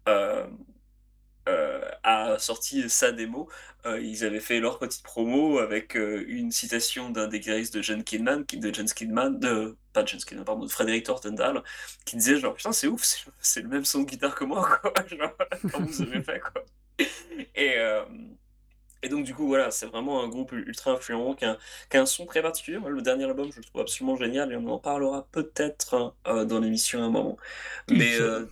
hem, 0.05 0.57
heu, 1.47 1.82
a 2.03 2.38
sorti 2.39 2.89
sa 2.89 3.11
démo, 3.11 3.49
ils 4.01 4.25
avaient 4.25 4.39
fait 4.41 4.59
leur 4.59 4.80
petite 4.80 5.03
promo 5.03 5.59
avec, 5.59 5.95
une 5.95 6.51
citation 6.51 7.09
d'un 7.09 7.28
des 7.28 7.39
guitaristes 7.39 7.73
de 7.75 7.82
Gentleman 7.82 8.45
qui 8.45 8.57
de 8.59 8.73
Gentleman, 8.73 9.39
de 9.39 9.78
pas 9.93 10.05
Gentleman 10.05 10.43
pardon, 10.45 10.65
de 10.65 10.71
Frédéric 10.71 11.05
Tortendale, 11.05 11.63
qui 12.05 12.17
disait 12.17 12.38
genre: 12.39 12.53
«Putain 12.55 12.71
c'est 12.73 12.88
ouf, 12.88 13.03
c'est 13.41 13.61
le 13.61 13.69
même 13.69 13.86
son 13.86 14.01
de 14.01 14.05
guitare 14.09 14.36
que 14.36 14.43
moi 14.45 14.67
quoi, 14.82 14.93
genre 15.07 15.34
vous 15.80 16.01
avez 16.01 16.21
fait 16.23 16.39
quoi?» 16.41 16.65
et 17.55 17.67
hem 17.75 18.37
et 19.03 19.09
donc 19.09 19.25
du 19.25 19.35
coup 19.35 19.47
voilà, 19.47 19.71
c'est 19.71 19.85
vraiment 19.87 20.23
un 20.23 20.27
groupe 20.29 20.51
ultra 20.53 20.91
influent 20.91 21.35
qui 21.35 21.45
a 21.45 21.51
un 21.53 21.57
qui 21.89 21.97
a 21.97 22.01
un 22.01 22.05
son 22.07 22.25
très 22.25 22.41
particulier. 22.41 22.79
Moi 22.79 22.89
le 22.91 23.01
dernier 23.01 23.25
album, 23.25 23.51
je 23.51 23.59
le 23.59 23.63
trouve 23.65 23.81
absolument 23.81 24.15
génial 24.17 24.51
et 24.53 24.57
on 24.57 24.67
en 24.69 24.79
parlera 24.79 25.27
peut-être, 25.31 26.15
heu, 26.27 26.45
dans 26.45 26.59
l'émission 26.59 27.01
à 27.03 27.05
un 27.05 27.09
moment. 27.11 27.37
Mais 27.89 28.15
heu, 28.17 28.49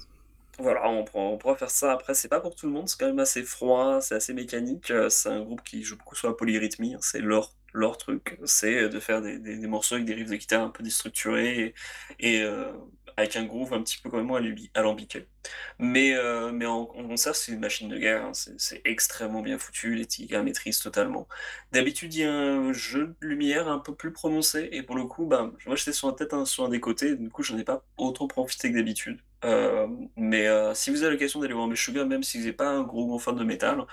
voilà, 0.60 0.90
on 0.90 1.06
pourra 1.06 1.24
on 1.26 1.38
pourra 1.40 1.56
faire 1.58 1.72
ça 1.72 1.94
après, 1.94 2.16
c'est 2.16 2.30
pas 2.30 2.40
pour 2.42 2.56
tout 2.56 2.68
le 2.68 2.74
monde, 2.74 2.90
c'est 2.90 3.00
quand 3.00 3.08
même 3.08 3.20
assez 3.20 3.44
froid, 3.44 4.02
c'est 4.02 4.16
assez 4.16 4.34
mécanique, 4.34 4.94
c'est 5.10 5.30
un 5.30 5.42
groupe 5.44 5.64
qui 5.64 5.84
joue 5.84 5.98
beaucoup 5.98 6.16
sur 6.16 6.30
la 6.30 6.36
polyrythmie, 6.36 6.96
hein, 6.96 7.00
c'est 7.02 7.22
leur 7.22 7.54
leur 7.74 7.98
truc, 7.98 8.40
c'est 8.46 8.90
de 8.90 9.00
faire 9.02 9.22
des 9.22 9.40
des 9.40 9.58
des 9.58 9.68
morceaux 9.68 9.96
avec 9.96 10.06
des 10.08 10.16
riffs 10.16 10.30
de 10.30 10.36
guitare 10.38 10.64
un 10.64 10.70
peu 10.72 10.84
déstructurés 10.84 11.76
et 12.20 12.40
et 12.42 12.46
avec 13.18 13.36
un 13.36 13.46
groove 13.46 13.74
un 13.74 13.82
petit 13.82 13.98
peu 14.02 14.10
quand 14.10 14.22
même 14.24 14.68
alambiqué. 14.74 15.28
Mais 15.80 16.14
heu, 16.16 16.52
mais 16.52 16.66
en 16.66 16.82
en 16.96 17.08
concert, 17.08 17.36
c'est 17.36 17.52
une 17.52 17.60
machine 17.60 17.90
de 17.90 17.98
guerre, 17.98 18.26
hein, 18.26 18.32
c'est 18.34 18.82
extrêmement 18.86 19.42
bien 19.42 19.58
foutu, 19.58 19.96
les 19.96 20.08
gars 20.28 20.44
maîtrisent 20.44 20.80
totalement. 20.80 21.28
D'habitude, 21.72 22.14
il 22.14 22.22
y 22.22 22.24
a 22.24 22.34
un 22.34 22.74
jeu 22.74 23.16
de 23.22 23.28
lumière 23.28 23.68
un 23.68 23.80
peu 23.80 23.94
plus 23.96 24.12
prononcé 24.12 24.70
et 24.72 24.84
pour 24.84 24.96
le 24.96 25.06
coup, 25.06 25.26
ben, 25.26 25.54
moi 25.66 25.76
j'étais 25.76 25.94
sur 25.94 26.14
peut-être 26.16 26.34
un 26.34 26.46
sur 26.46 26.66
un 26.66 26.70
des 26.70 26.80
côtés, 26.80 27.16
du 27.16 27.30
coup 27.30 27.44
j'en 27.44 27.58
ai 27.58 27.64
pas 27.64 27.84
autant 27.98 28.28
profité 28.28 28.72
que 28.72 28.78
d'habitude. 28.78 29.20
Hem, 29.44 30.10
mais 30.18 30.48
heu, 30.48 30.72
si 30.74 30.90
vous 30.92 31.04
avez 31.04 31.14
l'occasion 31.14 31.40
d'aller 31.40 31.54
voir 31.54 31.68
Meshuggah, 31.68 32.06
même 32.06 32.24
si 32.24 32.40
vous 32.40 32.48
êtes 32.48 32.58
pas 32.58 32.70
un 32.70 32.84
gros 32.84 33.20
fan 33.20 33.36
de 33.36 33.44
métal, 33.44 33.86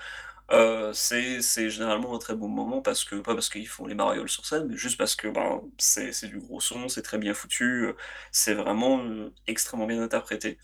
heu, 0.53 0.91
c'est 0.93 1.41
généralement 1.69 2.15
un 2.15 2.19
très 2.19 2.35
bon 2.35 2.47
moment 2.47 2.81
parce 2.81 3.03
que 3.05 3.15
pas 3.17 3.33
parce 3.35 3.49
qu'ils 3.49 3.67
font 3.67 3.87
les 3.87 3.95
marioles 3.95 4.29
sur 4.29 4.45
scène, 4.45 4.67
mais 4.69 4.77
juste 4.77 4.97
parce 4.97 5.15
que, 5.15 5.27
ben, 5.27 5.61
c'est 5.77 6.27
du 6.27 6.39
gros 6.39 6.59
son, 6.61 6.87
c'est 6.89 7.01
très 7.01 7.17
bien 7.17 7.33
foutu, 7.33 7.85
heu, 7.87 7.95
c'est 8.31 8.53
vraiment, 8.53 9.03
heu, 9.05 9.33
extrêmement 9.47 9.87
bien 9.87 10.01
interprété. 10.01 10.57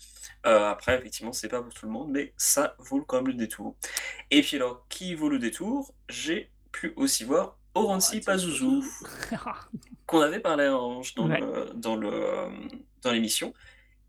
Heu, 0.46 0.50
après 0.50 0.96
effectivement, 0.98 1.32
c'est 1.32 1.48
pas 1.48 1.62
pour 1.62 1.74
tout 1.74 1.86
le 1.86 1.92
monde, 1.92 2.10
mais 2.12 2.34
ça 2.36 2.76
vaut 2.78 3.02
quand 3.02 3.18
même 3.18 3.28
le 3.28 3.34
détour. 3.34 3.76
Et 4.30 4.42
puis 4.42 4.56
alors, 4.56 4.86
qui 4.88 5.14
vaut 5.14 5.28
le 5.30 5.38
détour? 5.40 5.94
J'ai 6.08 6.52
pu 6.72 6.92
aussi 6.96 7.24
voir 7.24 7.58
Oranssi 7.74 8.20
Pazuzu, 8.22 8.82
qu'on 10.06 10.20
avait 10.20 10.40
parlé 10.40 10.68
en 10.68 11.00
dans 11.16 11.28
Ouais. 11.28 11.40
le 11.40 11.72
dans 11.74 11.96
le, 11.96 12.08
hem, 12.12 12.68
dans 13.02 13.12
l'émission 13.12 13.52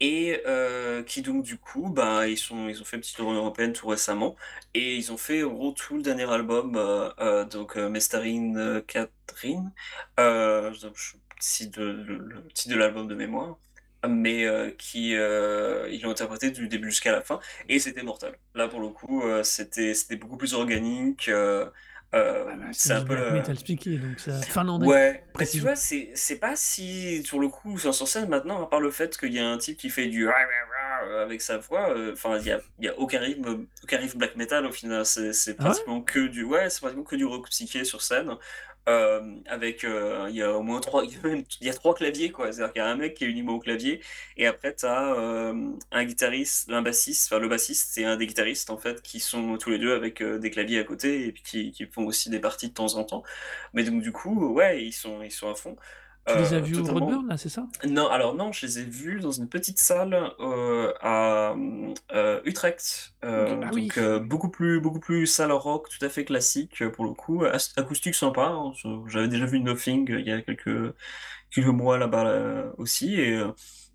et 0.01 0.41
heu, 0.47 1.03
qui 1.07 1.23
donc 1.23 1.43
du 1.45 1.57
coup, 1.59 1.89
bah, 1.89 2.27
ils 2.27 2.37
sont 2.37 2.67
ils 2.69 2.81
ont 2.81 2.85
fait 2.85 2.97
une 2.97 3.01
petite 3.01 3.17
tournée 3.17 3.37
européenne 3.37 3.73
tout 3.73 3.87
récemment. 3.87 4.35
Et 4.73 4.95
ils 4.97 5.11
ont 5.13 5.17
fait 5.17 5.43
en 5.43 5.51
gros 5.53 5.71
tout 5.73 5.97
le 5.97 6.03
dernier 6.03 6.29
album, 6.31 6.75
heu 6.77 7.11
heu, 7.21 7.45
donc 7.45 7.77
heu, 7.77 7.89
Mestarin, 7.89 8.55
heu, 8.57 8.81
Catherine, 8.81 9.71
je 10.17 10.87
cite 11.39 11.77
le 11.77 12.43
titre 12.53 12.75
de 12.75 12.79
l'album 12.79 13.07
de 13.07 13.15
mémoire, 13.15 13.57
mais 14.07 14.45
qui, 14.77 15.11
ils 15.11 16.01
l'ont 16.03 16.11
interprété 16.11 16.51
du 16.51 16.67
début 16.67 16.89
jusqu'à 16.89 17.11
la 17.11 17.21
fin. 17.21 17.39
Et 17.69 17.79
c'était 17.79 18.03
mortel. 18.03 18.35
Là 18.55 18.67
pour 18.67 18.79
le 18.79 18.89
coup, 18.89 19.23
c'était 19.43 19.93
c'était 19.93 20.15
beaucoup 20.15 20.37
plus 20.37 20.53
organique, 20.53 21.29
heu, 22.13 22.45
Ah 22.47 22.55
bah, 22.57 22.65
c'est 22.73 22.93
un 22.93 23.01
peu 23.01 23.15
le 23.15 23.23
metal 23.29 23.57
speaké, 23.57 23.97
donc 23.97 24.19
ça 24.19 24.45
finlandais, 24.45 24.87
Ouais, 24.87 25.23
bah, 25.37 25.45
tu 25.45 25.61
vois, 25.61 25.75
c'est 25.75 26.11
c'est 26.15 26.39
pas 26.39 26.55
si 26.55 27.23
sur 27.23 27.39
le 27.39 27.49
coup, 27.49 27.77
sur 27.77 27.93
scène 27.93 28.29
maintenant, 28.29 28.63
à 28.63 28.67
part 28.67 28.79
le 28.79 28.89
fait 28.89 29.17
qu'il 29.17 29.33
y 29.33 29.39
a 29.39 29.47
un 29.47 29.57
type 29.57 29.77
qui 29.77 29.89
fait 29.89 30.07
du 30.07 30.27
avec 31.21 31.41
sa 31.41 31.57
voix, 31.57 31.95
heu, 31.95 32.13
enfin, 32.13 32.37
il 32.39 32.45
y 32.45 32.51
a 32.51 32.61
y 32.79 32.87
a 32.87 32.97
aucun 32.99 33.19
rythme 33.19 33.67
aucun 33.83 33.97
rythme 33.97 34.17
black 34.19 34.35
metal 34.35 34.65
au 34.65 34.71
final. 34.71 35.05
C'est 35.05 35.33
c'est 35.33 35.55
Ah 35.57 35.63
ouais? 35.69 35.71
pratiquement 35.71 36.01
que 36.01 36.19
du 36.27 36.43
ouais, 36.43 36.69
c'est 36.69 36.79
pratiquement 36.81 37.03
que 37.03 37.15
du 37.15 37.25
rock 37.25 37.49
psyché 37.49 37.83
sur 37.85 38.01
scène, 38.01 38.35
hem, 38.87 39.41
avec, 39.47 39.83
heu, 39.85 40.25
il 40.29 40.35
y 40.35 40.41
a 40.43 40.53
au 40.53 40.61
moins 40.63 40.79
3 40.79 41.03
il 41.61 41.67
y 41.67 41.69
a 41.69 41.73
3 41.73 41.95
claviers, 41.95 42.31
quoi. 42.31 42.51
C'est-à-dire 42.51 42.73
qu'il 42.73 42.81
y 42.81 42.85
a 42.85 42.89
un 42.89 42.95
mec 42.95 43.15
qui 43.15 43.25
est 43.25 43.27
uniquement 43.27 43.53
au 43.55 43.59
clavier 43.59 44.01
et 44.37 44.47
après 44.47 44.75
tu 44.75 44.85
as, 44.85 45.15
hem, 45.17 45.77
un 45.91 46.03
guitariste, 46.05 46.69
un 46.71 46.81
bassiste, 46.81 47.31
enfin, 47.31 47.39
le 47.39 47.47
bassiste 47.47 47.97
et 47.97 48.05
un 48.05 48.17
des 48.17 48.27
guitaristes, 48.27 48.69
en 48.69 48.77
fait, 48.77 49.01
qui 49.01 49.19
sont 49.19 49.57
tous 49.57 49.69
les 49.71 49.79
2 49.79 49.93
avec, 49.93 50.23
des 50.23 50.51
claviers 50.51 50.79
à 50.79 50.83
côté 50.83 51.25
et 51.27 51.31
puis 51.31 51.43
qui 51.43 51.71
qui 51.71 51.85
font 51.85 52.05
aussi 52.05 52.29
des 52.29 52.39
parties 52.39 52.69
de 52.69 52.73
temps 52.73 52.95
en 52.95 53.03
temps. 53.03 53.23
Mais 53.73 53.83
donc 53.83 54.01
du 54.01 54.11
coup, 54.11 54.53
ouais, 54.53 54.83
ils 54.83 54.93
sont 54.93 55.21
ils 55.21 55.31
sont 55.31 55.49
à 55.49 55.55
fond, 55.55 55.75
Tu 56.25 56.37
les 56.37 56.53
as 56.53 56.59
heu, 56.59 56.61
vus 56.61 56.77
au 56.77 56.87
Roadburn 56.87 57.27
là, 57.27 57.37
c'est 57.37 57.49
ça? 57.49 57.67
non, 57.87 58.07
alors 58.09 58.35
non, 58.35 58.51
je 58.51 58.65
les 58.67 58.79
ai 58.79 58.83
vus 58.83 59.19
dans 59.21 59.31
une 59.31 59.49
petite 59.49 59.79
salle, 59.79 60.13
heu, 60.39 60.93
à, 61.01 61.55
heu, 62.13 62.41
Utrecht, 62.45 63.13
Ah 63.23 63.71
donc 63.71 63.73
oui! 63.73 63.91
beaucoup 64.23 64.49
plus 64.49 64.79
beaucoup 64.81 64.99
plus 64.99 65.25
salle 65.25 65.51
rock 65.51 65.87
tout 65.89 66.05
à 66.05 66.09
fait 66.09 66.23
classique, 66.25 66.87
pour 66.89 67.05
le 67.05 67.13
coup, 67.13 67.43
acoustique 67.77 68.15
sympa, 68.15 68.47
hein, 68.47 68.71
j'avais 69.07 69.27
déjà 69.29 69.45
vu 69.47 69.59
Nothing 69.59 70.07
il 70.19 70.27
y 70.27 70.31
a 70.31 70.41
quelques 70.41 70.93
quelques 71.51 71.67
mois 71.67 71.97
là-bas, 71.97 72.71
aussi 72.77 73.15
et 73.19 73.41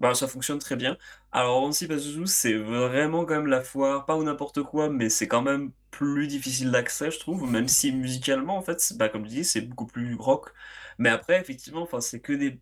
bah, 0.00 0.14
ça 0.14 0.28
fonctionne 0.28 0.58
très 0.58 0.76
bien. 0.76 0.96
Alors 1.32 1.60
Rancy 1.60 1.86
Pazuzu, 1.86 2.26
c'est 2.26 2.54
vraiment 2.54 3.24
quand 3.24 3.34
même 3.36 3.46
la 3.46 3.62
foire, 3.62 4.06
pas 4.06 4.16
au 4.16 4.24
n'importe 4.24 4.62
quoi, 4.62 4.88
mais 4.90 5.08
c'est 5.10 5.28
quand 5.28 5.42
même 5.42 5.72
plus 5.90 6.26
difficile 6.28 6.70
d'accès, 6.70 7.10
je 7.10 7.18
trouve, 7.18 7.50
même 7.50 7.68
si 7.68 7.92
musicalement, 7.92 8.56
en 8.58 8.62
fait, 8.62 8.92
bah, 8.96 9.08
comme 9.08 9.24
je 9.24 9.30
dis, 9.30 9.44
c'est 9.44 9.62
beaucoup 9.62 9.86
plus 9.86 10.14
rock. 10.14 10.50
Mais 10.98 11.08
après, 11.10 11.40
effectivement, 11.40 11.86
c'est 12.00 12.20
que 12.20 12.32
des 12.32 12.60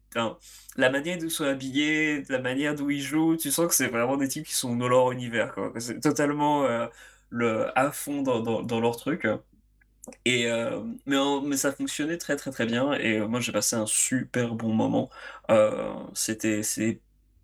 la 0.77 0.91
manière 0.91 1.19
dont 1.19 1.25
ils 1.27 1.31
sont 1.31 1.45
habillés, 1.45 2.23
la 2.29 2.39
manière 2.41 2.75
d'où 2.75 2.91
ils 2.91 3.03
jouent, 3.03 3.37
tu 3.37 3.51
sens 3.51 3.69
que 3.69 3.75
c'est 3.75 3.89
vraiment 3.89 4.17
des 4.17 4.29
types 4.29 4.47
qui 4.47 4.55
sont 4.55 4.77
dans 4.77 4.89
leur 4.89 5.13
univers, 5.13 5.55
quoi. 5.55 5.73
C'est 5.79 6.01
totalement, 6.01 6.65
heu, 6.67 6.89
le 7.31 7.77
à 7.79 7.91
fond 7.93 8.23
dans 8.23 8.41
dans 8.41 8.63
dans 8.63 8.81
leur 8.81 8.97
truc. 8.97 9.27
Et 10.25 10.43
hem, 10.45 10.99
mais 11.07 11.17
mais 11.45 11.57
ça 11.57 11.73
fonctionnait 11.73 12.19
très, 12.19 12.37
très, 12.37 12.51
très 12.51 12.67
bien 12.67 12.93
et 12.95 13.19
heu, 13.19 13.27
moi 13.27 13.41
j'ai 13.41 13.53
passé 13.53 13.77
un 13.77 13.87
super 13.87 14.55
bon 14.55 14.73
moment. 14.75 15.11
Heu, 15.51 15.71
c'était 16.15 16.63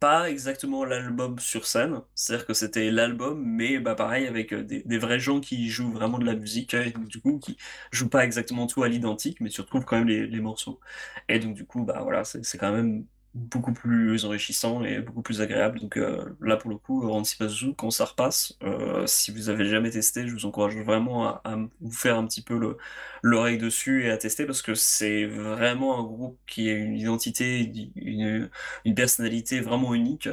pas 0.00 0.30
exactement 0.30 0.84
l'album 0.84 1.38
sur 1.38 1.66
scène, 1.66 2.02
c'est-à-dire 2.14 2.46
que 2.46 2.54
c'était 2.54 2.90
l'album, 2.90 3.44
mais 3.46 3.78
bah, 3.80 3.94
pareil 3.94 4.26
avec, 4.26 4.52
heu, 4.52 4.64
des 4.64 4.98
vrais 4.98 5.20
gens 5.20 5.40
qui 5.40 5.68
jouent 5.70 5.92
vraiment 5.92 6.18
de 6.18 6.24
la 6.26 6.34
musique 6.34 6.74
et 6.74 6.90
donc 6.90 7.08
du 7.08 7.20
coup 7.20 7.38
qui 7.38 7.56
jouent 7.92 8.08
pas 8.08 8.24
exactement 8.24 8.66
tout 8.66 8.82
à 8.82 8.88
l'identique, 8.88 9.40
mais 9.40 9.50
tu 9.50 9.60
retrouves 9.60 9.84
quand 9.84 9.98
même 9.98 10.08
les 10.08 10.26
les 10.26 10.40
morceaux. 10.40 10.80
Et 11.28 11.38
donc 11.38 11.54
du 11.54 11.66
coup, 11.66 11.84
bah, 11.84 12.00
voilà, 12.02 12.24
c'est 12.24 12.58
quand 12.58 12.72
même 12.72 13.06
beaucoup 13.34 13.72
plus 13.72 14.24
enrichissant 14.24 14.84
et 14.84 15.00
beaucoup 15.00 15.22
plus 15.22 15.40
agréable. 15.40 15.80
Donc 15.80 15.96
euh, 15.96 16.36
là, 16.40 16.56
pour 16.56 16.70
le 16.70 16.76
coup, 16.78 17.08
Rancy 17.08 17.36
quand 17.76 17.90
ça 17.90 18.04
repasse, 18.06 18.54
euh, 18.62 19.06
si 19.06 19.30
vous 19.32 19.48
avez 19.50 19.66
jamais 19.66 19.90
testé, 19.90 20.26
je 20.26 20.32
vous 20.32 20.46
encourage 20.46 20.76
vraiment 20.76 21.26
à, 21.28 21.40
à 21.44 21.56
vous 21.80 21.92
faire 21.92 22.16
un 22.18 22.26
petit 22.26 22.42
peu 22.42 22.58
le- 22.58 22.76
l'oreille 23.22 23.58
dessus 23.58 24.04
et 24.04 24.10
à 24.10 24.16
tester 24.18 24.46
parce 24.46 24.62
que 24.62 24.74
c'est 24.74 25.26
vraiment 25.26 25.98
un 26.00 26.02
groupe 26.04 26.38
qui 26.46 26.68
a 26.70 26.72
une 26.74 26.94
identité, 26.96 27.60
une, 27.96 28.50
une 28.84 28.94
personnalité 28.94 29.60
vraiment 29.60 29.94
unique. 29.94 30.28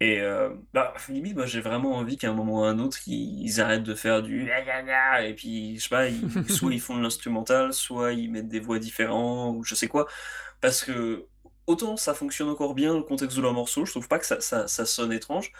Et 0.00 0.20
euh, 0.20 0.50
bah, 0.72 0.94
limite, 1.08 1.34
moi 1.36 1.46
j'ai 1.46 1.60
vraiment 1.60 1.96
envie 1.96 2.16
qu'à 2.16 2.30
un 2.30 2.34
moment 2.34 2.60
ou 2.60 2.64
à 2.64 2.70
un 2.70 2.78
autre, 2.78 2.98
ils, 3.08 3.42
ils 3.44 3.60
arrêtent 3.60 3.82
de 3.82 3.94
faire 3.94 4.22
du 4.22 4.54
et 5.20 5.34
puis 5.34 5.76
je 5.78 5.82
sais 5.84 5.88
pas, 5.88 6.08
ils- 6.08 6.28
soit 6.48 6.72
ils 6.72 6.80
font 6.80 6.96
de 6.96 7.02
l'instrumental, 7.02 7.72
soit 7.72 8.12
ils 8.12 8.30
mettent 8.30 8.48
des 8.48 8.60
voix 8.60 8.78
différentes, 8.78 9.56
ou 9.56 9.64
je 9.64 9.74
sais 9.74 9.88
quoi. 9.88 10.06
Parce 10.60 10.84
que 10.84 11.26
autant 11.68 11.96
ça 11.96 12.14
fonctionne 12.14 12.48
encore 12.48 12.74
bien 12.74 12.96
le 12.96 13.02
contexte 13.02 13.36
de 13.36 13.42
leur 13.42 13.52
morceau, 13.52 13.84
je 13.84 13.92
trouve 13.92 14.08
pas 14.08 14.18
que 14.18 14.26
ça, 14.26 14.40
ça, 14.40 14.86
sonne 14.86 15.12
étrange. 15.12 15.52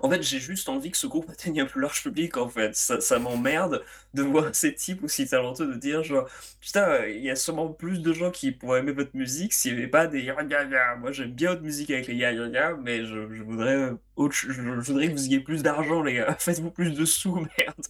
En 0.00 0.08
fait, 0.10 0.22
j'ai 0.22 0.38
juste 0.38 0.68
envie 0.68 0.90
que 0.90 0.96
ce 0.96 1.06
groupe 1.06 1.28
atteigne 1.30 1.60
un 1.60 1.66
plus 1.66 1.80
large 1.80 2.02
public, 2.02 2.36
en 2.36 2.48
fait. 2.48 2.74
Ça, 2.76 3.18
m'emmerde 3.18 3.82
de 4.14 4.22
voir 4.22 4.54
ces 4.54 4.74
types 4.74 5.02
aussi 5.04 5.28
talentueux 5.28 5.66
de 5.66 5.74
dire, 5.74 6.04
genre, 6.04 6.28
putain, 6.60 7.06
il 7.06 7.22
y 7.22 7.30
a 7.30 7.36
sûrement 7.36 7.68
plus 7.68 8.00
de 8.00 8.12
gens 8.12 8.30
qui 8.30 8.52
pourraient 8.52 8.80
aimer 8.80 8.92
votre 8.92 9.14
musique 9.14 9.52
s'il 9.52 9.74
n'y 9.74 9.78
avait 9.80 9.88
pas 9.90 10.06
des 10.06 10.22
ya 10.22 10.36
ya 10.48 10.64
ya. 10.64 10.96
Moi, 10.96 11.12
j'aime 11.12 11.32
bien 11.32 11.50
votre 11.50 11.62
musique 11.62 11.90
avec 11.90 12.06
les 12.06 12.14
ya 12.16 12.32
ya 12.32 12.46
ya, 12.48 12.74
mais 12.76 13.04
je, 13.04 13.18
voudrais 13.42 13.90
je, 14.30 14.52
je 14.52 14.62
voudrais 14.62 15.08
que 15.08 15.12
vous 15.12 15.26
ayez 15.26 15.40
plus 15.40 15.62
d'argent, 15.62 16.02
les 16.02 16.14
gars. 16.14 16.34
Faites-vous 16.38 16.70
plus 16.70 16.92
de 16.92 17.04
sous, 17.04 17.34
merde. 17.58 17.86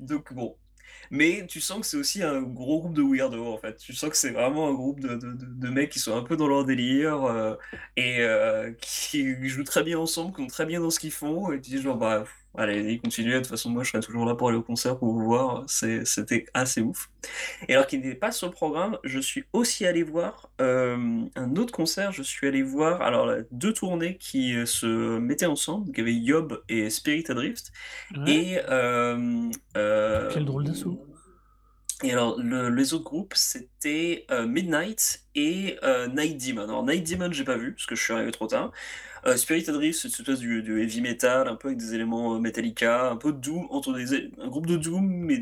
Donc 0.00 0.32
bon. 0.32 0.56
Mais 1.10 1.46
tu 1.46 1.60
sens 1.60 1.80
que 1.80 1.86
c'est 1.86 1.96
aussi 1.96 2.22
un 2.22 2.42
gros 2.42 2.80
groupe 2.80 2.94
de 2.94 3.02
weirdos 3.02 3.46
en 3.46 3.58
fait. 3.58 3.76
Tu 3.78 3.94
sens 3.94 4.10
que 4.10 4.16
c'est 4.16 4.30
vraiment 4.30 4.68
un 4.68 4.74
groupe 4.74 5.00
de, 5.00 5.14
de, 5.16 5.32
de, 5.34 5.68
mecs 5.70 5.90
qui 5.90 5.98
sont 6.00 6.16
un 6.16 6.22
peu 6.22 6.36
dans 6.36 6.48
leur 6.48 6.64
délire 6.64 7.24
euh, 7.24 7.54
et 7.96 8.20
euh, 8.20 8.72
qui 8.80 9.48
jouent 9.48 9.64
très 9.64 9.82
bien 9.82 9.98
ensemble, 9.98 10.34
qui 10.34 10.42
sont 10.42 10.48
très 10.48 10.66
bien 10.66 10.80
dans 10.80 10.90
ce 10.90 11.00
qu'ils 11.00 11.12
font. 11.12 11.52
Et 11.52 11.60
tu 11.60 11.70
dis 11.70 11.82
genre, 11.82 11.96
bah, 11.96 12.24
pff, 12.58 12.76
allez, 12.82 12.98
continuez. 12.98 13.34
De 13.34 13.38
toute 13.38 13.48
façon, 13.48 13.70
moi 13.70 13.84
je 13.84 13.90
serai 13.90 14.00
toujours 14.02 14.24
là 14.24 14.34
pour 14.34 14.48
aller 14.48 14.58
au 14.58 14.62
concert 14.62 14.98
pour 14.98 15.12
vous 15.12 15.24
voir. 15.24 15.64
C'était 15.68 16.46
assez 16.54 16.80
ouf. 16.80 17.10
Et 17.68 17.74
alors 17.74 17.86
qu'il 17.86 18.00
n'était 18.00 18.14
pas 18.14 18.32
sur 18.32 18.46
le 18.48 18.52
programme, 18.52 18.98
je 19.04 19.18
suis 19.18 19.44
aussi 19.52 19.86
allé 19.86 20.02
voir 20.02 20.50
euh, 20.60 21.20
un 21.36 21.56
autre 21.56 21.72
concert. 21.72 22.12
Je 22.12 22.22
suis 22.22 22.46
allé 22.46 22.62
voir 22.62 23.02
alors 23.02 23.26
là, 23.26 23.38
deux 23.50 23.72
tournées 23.72 24.16
qui 24.18 24.54
euh, 24.56 24.66
se 24.66 25.18
mettaient 25.18 25.46
ensemble. 25.46 25.90
Il 25.92 25.98
y 25.98 26.00
avait 26.00 26.14
Yob 26.14 26.62
et 26.68 26.90
Spirit 26.90 27.24
Adrift. 27.28 27.72
Ouais. 28.16 28.30
Et 28.32 28.60
euh, 28.68 29.50
euh, 29.76 30.30
Quel 30.32 30.44
drôle 30.44 30.64
d'assaut. 30.64 31.04
et 32.04 32.12
alors, 32.12 32.38
le- 32.40 32.68
les 32.70 32.94
autres 32.94 33.04
groupes, 33.04 33.34
c'était 33.34 34.24
euh, 34.30 34.46
Midnight 34.46 35.22
et 35.34 35.76
euh, 35.82 36.06
Night 36.06 36.38
Demon. 36.46 36.62
Alors, 36.64 36.84
Night 36.84 37.08
Demon, 37.10 37.30
j'ai 37.32 37.44
pas 37.44 37.56
vu, 37.56 37.72
parce 37.72 37.86
que 37.86 37.96
je 37.96 38.02
suis 38.02 38.12
arrivé 38.12 38.30
trop 38.30 38.46
tard. 38.46 38.70
Euh, 39.28 39.36
Spirit 39.36 39.64
Adrift, 39.68 40.00
c'est 40.00 40.08
une 40.08 40.22
espèce 40.22 40.38
du, 40.38 40.62
du 40.62 40.80
heavy 40.80 41.00
metal, 41.02 41.48
un 41.48 41.54
peu 41.54 41.68
avec 41.68 41.78
des 41.78 41.94
éléments 41.94 42.34
euh, 42.34 42.38
Metallica, 42.38 43.10
un 43.10 43.16
peu 43.16 43.32
Doom, 43.32 43.66
entre 43.70 43.94
un 43.94 44.48
groupe 44.48 44.66
de 44.66 44.76
Doom, 44.76 45.04
mais 45.04 45.40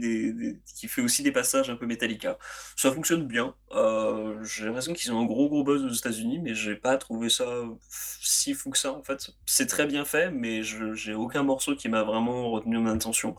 qui 0.74 0.89
fait 0.89 1.03
aussi 1.03 1.22
des 1.22 1.30
passages 1.30 1.70
un 1.70 1.76
peu 1.76 1.87
Metallica. 1.87 2.39
Ça 2.76 2.91
fonctionne 2.91 3.26
bien. 3.26 3.55
Euh, 3.72 4.43
j'ai 4.43 4.64
l'impression 4.64 4.93
qu'ils 4.93 5.12
ont 5.12 5.20
un 5.20 5.24
gros 5.24 5.49
gros 5.49 5.62
buzz 5.62 5.84
aux 5.84 5.89
États-Unis, 5.89 6.41
mais 6.41 6.55
j'ai 6.55 6.74
pas 6.74 6.97
trouvé 6.97 7.28
ça 7.28 7.47
si 7.89 8.55
fou 8.55 8.70
que 8.70 8.78
ça, 8.78 8.93
en 8.93 9.03
fait. 9.03 9.30
C'est 9.47 9.66
très 9.66 9.87
bien 9.87 10.05
fait, 10.05 10.30
mais 10.30 10.62
j'ai 10.62 11.14
aucun 11.14 11.45
morceau 11.45 11.76
qui 11.76 11.89
m'a 11.89 12.03
vraiment 12.03 12.51
retenu 12.51 12.78
mon 12.78 12.91
attention. 12.91 13.37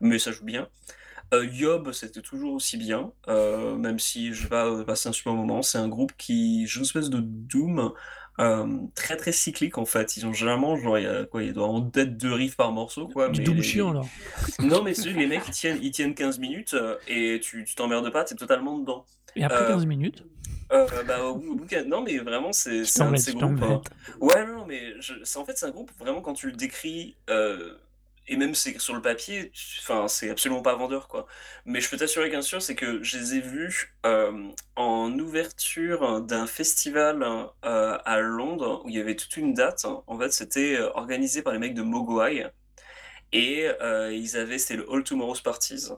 Mais 0.00 0.18
ça 0.18 0.32
joue 0.32 0.44
bien. 0.44 0.68
Euh, 1.32 1.46
Yob, 1.52 1.92
c'était 1.92 2.22
toujours 2.22 2.54
aussi 2.54 2.76
bien, 2.76 3.12
euh, 3.28 3.76
même 3.76 3.98
si 4.00 4.32
je 4.32 4.42
vais 4.44 4.48
pas 4.48 4.66
euh, 4.66 4.84
passer 4.84 5.08
un 5.08 5.12
super 5.12 5.32
moment. 5.34 5.62
C'est 5.62 5.78
un 5.78 5.88
groupe 5.88 6.12
qui 6.18 6.66
joue 6.66 6.80
une 6.80 6.84
espèce 6.86 7.08
de 7.10 7.20
doom 7.20 7.92
euh, 8.40 8.66
très 8.96 9.16
très 9.16 9.30
cyclique 9.32 9.78
en 9.78 9.84
fait. 9.84 10.16
Ils 10.16 10.26
ont 10.26 10.32
généralement, 10.32 10.76
genre, 10.76 10.98
il 10.98 11.04
y 11.04 11.06
a 11.06 11.24
quoi, 11.26 11.42
il 11.44 11.52
doit 11.52 11.68
en 11.68 11.86
être 11.94 12.16
deux 12.16 12.32
riffs 12.32 12.56
par 12.56 12.72
morceau, 12.72 13.06
quoi. 13.08 13.28
Du 13.28 13.40
mais 13.40 13.44
doom 13.44 13.56
les- 13.56 13.62
chiant, 13.62 13.92
là. 13.92 14.02
Non, 14.60 14.82
mais 14.82 14.92
les 14.92 15.26
mecs, 15.26 15.42
ils 15.46 15.52
tiennent, 15.52 15.78
ils 15.82 15.92
tiennent 15.92 16.14
15 16.14 16.38
minutes 16.40 16.74
euh, 16.74 16.96
et 17.06 17.38
tu 17.40 17.64
t'emmerdes 17.76 18.10
pas, 18.10 18.24
t'es 18.24 18.34
totalement 18.34 18.78
dedans. 18.78 19.04
Et 19.36 19.44
après 19.44 19.62
Euh, 19.62 19.68
15 19.68 19.86
minutes, 19.86 20.24
Euh, 20.72 20.86
bah, 21.06 21.24
au 21.24 21.36
bout- 21.36 21.52
au 21.52 21.54
bout 21.56 21.64
de- 21.66 21.84
non, 21.84 22.00
mais 22.02 22.18
vraiment, 22.18 22.52
c'est 22.52 22.80
un 23.02 23.10
de 23.12 23.16
ces 23.18 23.32
groupes. 23.34 23.62
hein. 23.62 23.82
Ouais, 24.20 24.46
non, 24.46 24.66
mais 24.66 24.94
je, 25.00 25.14
c'est 25.24 25.38
en 25.38 25.44
fait 25.44 25.56
c'est 25.58 25.66
un 25.66 25.70
groupe 25.70 25.90
vraiment 25.98 26.20
quand 26.22 26.32
tu 26.34 26.46
le 26.46 26.52
décris 26.56 27.16
euh, 27.28 27.74
et 28.28 28.36
même 28.36 28.54
c'est 28.54 28.78
sur 28.78 28.94
le 28.94 29.02
papier, 29.02 29.52
enfin 29.80 30.08
c'est 30.08 30.30
absolument 30.30 30.62
pas 30.62 30.74
vendeur 30.74 31.08
quoi. 31.08 31.26
Mais 31.64 31.80
je 31.80 31.90
peux 31.90 31.96
t'assurer 31.96 32.30
qu'un 32.30 32.42
sûr 32.42 32.62
c'est 32.62 32.74
que 32.74 33.02
je 33.02 33.18
les 33.18 33.34
ai 33.34 33.40
vus 33.40 33.96
euh, 34.06 34.48
en 34.76 35.18
ouverture 35.18 36.20
d'un 36.22 36.46
festival 36.46 37.22
euh, 37.64 37.98
à 38.04 38.20
Londres 38.20 38.82
où 38.84 38.88
il 38.88 38.96
y 38.96 39.00
avait 39.00 39.16
toute 39.16 39.36
une 39.36 39.54
date. 39.54 39.84
En 40.06 40.18
fait, 40.18 40.32
c'était 40.32 40.78
organisé 40.94 41.42
par 41.42 41.52
les 41.52 41.58
mecs 41.58 41.74
de 41.74 41.82
Mogwai 41.82 42.50
et 43.32 43.68
euh, 43.80 44.12
ils 44.12 44.36
avaient 44.36 44.58
c'était 44.58 44.76
le 44.76 44.92
All 44.92 45.04
Tomorrow's 45.04 45.40
Parties. 45.40 45.88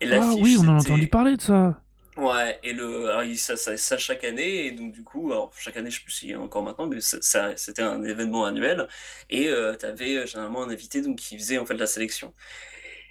Et 0.00 0.12
Ah 0.12 0.32
oui, 0.38 0.56
on 0.58 0.68
a 0.68 0.72
entendu 0.72 1.06
parler 1.06 1.36
de 1.36 1.42
ça. 1.42 1.80
Ouais, 2.16 2.60
et 2.62 2.72
le, 2.72 3.08
alors, 3.10 3.24
il- 3.24 3.36
ça, 3.36 3.56
ça, 3.56 3.76
ça 3.76 3.98
chaque 3.98 4.22
année, 4.22 4.66
et 4.66 4.70
donc 4.70 4.92
du 4.92 5.02
coup, 5.02 5.32
alors 5.32 5.52
chaque 5.58 5.76
année, 5.76 5.90
je 5.90 5.96
sais 5.98 6.02
plus 6.04 6.12
s'il 6.12 6.30
y 6.30 6.32
a 6.34 6.40
encore 6.40 6.62
maintenant, 6.62 6.86
mais 6.86 7.00
ça, 7.00 7.18
ça- 7.20 7.56
c'était 7.56 7.82
un 7.82 8.04
événement 8.04 8.44
annuel, 8.44 8.86
et 9.30 9.48
euh, 9.48 9.74
tu 9.76 9.84
avais 9.84 10.24
généralement 10.24 10.62
un 10.62 10.70
invité 10.70 11.02
donc, 11.02 11.18
qui 11.18 11.36
faisait 11.36 11.58
en 11.58 11.66
fait 11.66 11.74
la 11.74 11.88
sélection. 11.88 12.32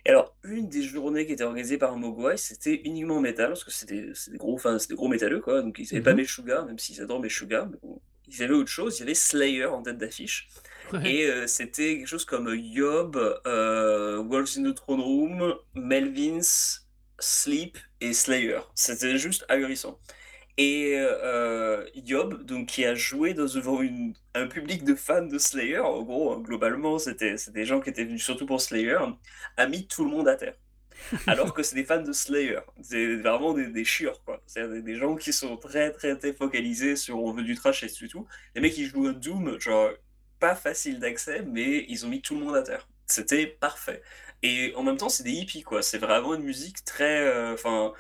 Et 0.06 0.10
alors, 0.12 0.36
une 0.44 0.70
des 0.70 0.84
journées 0.84 1.26
qui 1.28 1.34
était 1.34 1.44
organisée 1.46 1.78
par 1.78 1.98
Mogwai, 1.98 2.38
c'était 2.38 2.82
uniquement 2.86 3.20
métal, 3.22 3.50
parce 3.50 3.64
que 3.66 3.72
c'était 3.72 4.10
c'est 4.16 4.32
des 4.32 4.38
gros, 4.38 4.56
enfin, 4.56 4.80
c'est 4.80 4.90
des 4.90 4.96
gros 4.96 5.10
métalleux, 5.10 5.42
quoi, 5.42 5.62
donc 5.62 5.80
ils 5.80 5.86
n'avaient 5.86 6.02
pas 6.04 6.14
Mhm. 6.14 6.16
Meshuggah, 6.16 6.64
même 6.64 6.80
s'ils 6.80 7.02
adorent 7.02 7.22
Meshuggah, 7.22 7.68
mais 7.72 7.78
bon, 7.84 8.02
ils 8.28 8.44
avaient 8.44 8.54
autre 8.56 8.70
chose, 8.72 8.98
il 8.98 9.02
y 9.02 9.04
avait 9.04 9.16
Slayer 9.16 9.66
en 9.66 9.84
tête 9.84 9.98
d'affiche, 9.98 10.50
Ouais. 10.94 11.02
et 11.04 11.26
euh, 11.28 11.48
c'était 11.48 11.98
quelque 11.98 12.08
chose 12.08 12.26
comme 12.26 12.54
Yob, 12.56 13.18
euh, 13.48 14.18
Wolves 14.24 14.58
in 14.60 14.72
the 14.72 14.76
Throne 14.76 15.02
Room, 15.02 15.56
Melvins, 15.76 16.83
Sleep 17.20 17.78
et 18.02 18.14
Slayer. 18.14 18.60
C'était 18.76 19.18
juste 19.18 19.46
ahurissant. 19.50 20.00
Et 20.58 20.94
euh, 20.98 21.86
Yob, 21.96 22.44
donc, 22.46 22.68
qui 22.68 22.86
a 22.86 22.96
joué 22.96 23.34
dans, 23.34 23.46
devant 23.46 23.82
une- 23.82 24.14
un 24.36 24.48
public 24.48 24.84
de 24.84 24.96
fans 24.96 25.26
de 25.26 25.38
Slayer, 25.40 25.80
en 25.80 26.04
gros, 26.04 26.34
hein, 26.34 26.42
globalement, 26.42 27.00
c'était 27.00 27.36
des 27.54 27.66
gens 27.66 27.82
qui 27.82 27.90
étaient 27.90 28.06
venus 28.06 28.24
surtout 28.24 28.46
pour 28.46 28.62
Slayer, 28.62 28.98
a 29.58 29.68
mis 29.68 29.88
tout 29.88 30.06
le 30.06 30.12
monde 30.12 30.28
à 30.28 30.36
terre. 30.36 30.56
Alors 31.28 31.54
que 31.54 31.64
c'est 31.64 31.76
des 31.76 31.86
fans 31.86 32.02
de 32.02 32.14
Slayer. 32.14 32.60
C'est 32.82 33.16
vraiment 33.18 33.54
des, 33.54 33.68
des 33.68 33.86
chieurs, 33.86 34.24
quoi. 34.24 34.42
C'est 34.46 34.68
des, 34.70 34.82
des 34.82 34.96
gens 34.96 35.16
qui 35.16 35.34
sont 35.34 35.58
très, 35.58 35.92
très, 35.92 36.18
très 36.18 36.34
focalisés 36.34 36.96
sur 36.96 37.20
on 37.24 37.34
veut 37.34 37.44
du 37.44 37.56
trash 37.56 37.84
et 37.84 38.08
tout. 38.10 38.28
Les 38.56 38.62
mecs, 38.62 38.74
qui 38.74 38.86
jouent 38.86 39.08
un 39.08 39.14
Doom, 39.14 39.60
genre, 39.60 39.92
pas 40.40 40.56
facile 40.56 41.00
d'accès, 41.00 41.44
mais 41.44 41.86
ils 41.90 42.06
ont 42.06 42.10
mis 42.10 42.22
tout 42.22 42.36
le 42.36 42.42
monde 42.46 42.56
à 42.56 42.64
terre. 42.64 42.88
C'était 43.08 43.48
parfait. 43.48 44.02
Et 44.44 44.74
en 44.76 44.84
même 44.84 44.98
temps, 44.98 45.10
c'est 45.10 45.24
des 45.24 45.32
hippies, 45.34 45.64
quoi. 45.64 45.82
C'est 45.84 46.00
vraiment 46.00 46.36
une 46.36 46.44
musique 46.44 46.86
très. 46.86 47.22
euh, 47.22 47.54
Enfin. 47.56 47.94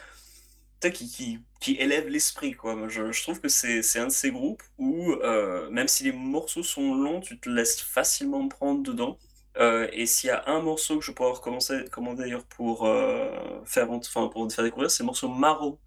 qui, 0.81 1.09
qui, 1.09 1.39
qui 1.61 1.75
élève 1.77 2.07
l'esprit, 2.09 2.53
quoi. 2.53 2.87
Je, 2.89 3.11
je 3.11 3.23
trouve 3.23 3.39
que 3.41 3.47
c'est 3.49 3.99
un 3.99 4.07
de 4.07 4.11
ces 4.11 4.31
groupes 4.31 4.63
où, 4.77 5.11
euh, 5.13 5.69
même 5.69 5.87
si 5.87 6.03
les 6.03 6.11
morceaux 6.11 6.63
sont 6.63 6.93
longs, 6.95 7.21
tu 7.21 7.39
te 7.39 7.49
laisses 7.49 7.81
facilement 7.81 8.47
prendre 8.49 8.83
dedans. 8.83 9.17
Euh, 9.59 9.87
et 9.93 10.05
s'il 10.07 10.27
y 10.29 10.31
a 10.31 10.43
un 10.47 10.61
morceau 10.61 10.99
que 10.99 11.05
je 11.05 11.11
pourrais 11.11 11.31
recommencer, 11.31 11.85
commander 11.91 12.23
d'ailleurs 12.23 12.45
pour, 12.45 12.85
euh, 12.87 13.31
faire, 13.65 13.89
enfin, 13.91 14.27
pour 14.27 14.51
faire 14.51 14.63
découvrir, 14.65 14.91
c'est 14.91 15.03
le 15.03 15.07
morceau 15.07 15.29
Maro 15.29 15.79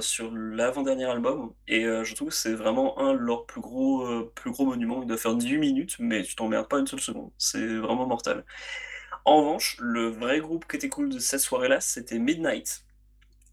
sur 0.00 0.30
l'avant-dernier 0.34 1.04
album. 1.04 1.54
Et 1.68 1.82
je 1.84 2.14
trouve 2.14 2.28
que 2.30 2.34
c'est 2.34 2.54
vraiment 2.54 2.98
un 2.98 3.12
de 3.14 3.18
leurs 3.18 3.46
plus 3.46 3.60
gros, 3.60 4.24
plus 4.34 4.50
gros 4.50 4.66
monuments. 4.66 5.02
Il 5.02 5.08
doit 5.08 5.16
faire 5.18 5.34
18 5.36 5.58
minutes, 5.58 5.96
mais 6.00 6.22
tu 6.24 6.34
t'emmerdes 6.36 6.68
pas 6.68 6.78
une 6.80 6.86
seule 6.88 7.00
seconde. 7.00 7.30
C'est 7.38 7.76
vraiment 7.78 8.06
mortel. 8.06 8.44
En 9.24 9.38
revanche, 9.38 9.76
le 9.80 10.08
vrai 10.08 10.40
groupe 10.40 10.66
qui 10.68 10.76
était 10.76 10.88
cool 10.88 11.10
de 11.10 11.18
cette 11.18 11.40
soirée-là, 11.40 11.80
c'était 11.80 12.18
Midnight. 12.18 12.84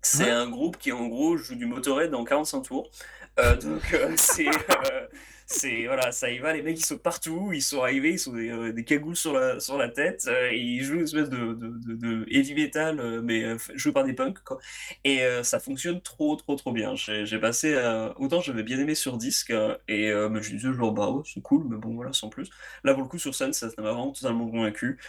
C'est 0.02 0.26
Ouais. 0.26 0.32
un 0.32 0.50
groupe 0.50 0.78
qui, 0.78 0.92
en 0.92 1.08
gros, 1.08 1.38
joue 1.38 1.56
du 1.56 1.66
Motorhead 1.66 2.12
dans 2.12 2.24
45 2.24 2.62
tours. 2.62 2.90
Euh, 3.40 3.56
donc, 3.58 3.94
euh, 3.94 4.14
c'est, 4.18 4.48
euh, 4.48 5.08
c'est, 5.50 5.86
voilà, 5.88 6.12
ça 6.12 6.30
y 6.30 6.40
va. 6.40 6.52
Les 6.54 6.62
mecs, 6.62 6.78
ils 6.78 6.86
sont 6.86 6.98
partout. 6.98 7.52
Ils 7.54 7.62
sont 7.62 7.82
arrivés, 7.82 8.12
ils 8.14 8.30
ont 8.30 8.34
des, 8.34 8.50
euh, 8.50 8.74
des 8.74 8.84
cagoules 8.84 9.16
sur 9.16 9.32
la, 9.34 9.60
sur 9.62 9.78
la 9.78 9.88
tête. 9.88 10.26
euh, 10.28 10.52
ils 10.54 10.84
jouent 10.84 10.96
une 10.96 11.04
espèce 11.04 11.30
de, 11.30 11.54
de, 11.58 12.26
heavy 12.30 12.54
metal, 12.54 13.00
euh, 13.00 13.22
mais 13.24 13.44
euh, 13.46 13.58
joué 13.76 13.94
par 13.94 14.04
des 14.04 14.12
punks, 14.14 14.40
quoi. 14.44 14.60
Et 15.06 15.22
ça 15.44 15.60
fonctionne 15.60 16.02
trop, 16.02 16.36
trop, 16.36 16.56
trop 16.58 16.72
bien. 16.74 16.96
J'ai 16.96 17.40
passé, 17.40 17.76
autant 18.18 18.42
j'avais 18.42 18.64
bien 18.64 18.78
aimé 18.80 18.94
sur 18.96 19.18
disque, 19.18 19.52
et 19.88 20.12
mais 20.30 20.42
je 20.44 20.52
disais 20.56 20.74
genre, 20.74 20.92
bah 20.92 21.10
ouais, 21.10 21.24
c'est 21.26 21.42
cool, 21.42 21.66
mais 21.70 21.78
bon, 21.78 21.96
voilà, 21.96 22.12
sans 22.14 22.30
plus. 22.30 22.50
Là, 22.84 22.94
pour 22.94 23.04
le 23.04 23.10
coup, 23.10 23.18
sur 23.20 23.34
scène, 23.36 23.54
ça 23.54 23.68
m'a 23.78 23.84
vraiment 23.92 24.12
totalement 24.12 24.50
convaincu. 24.50 25.00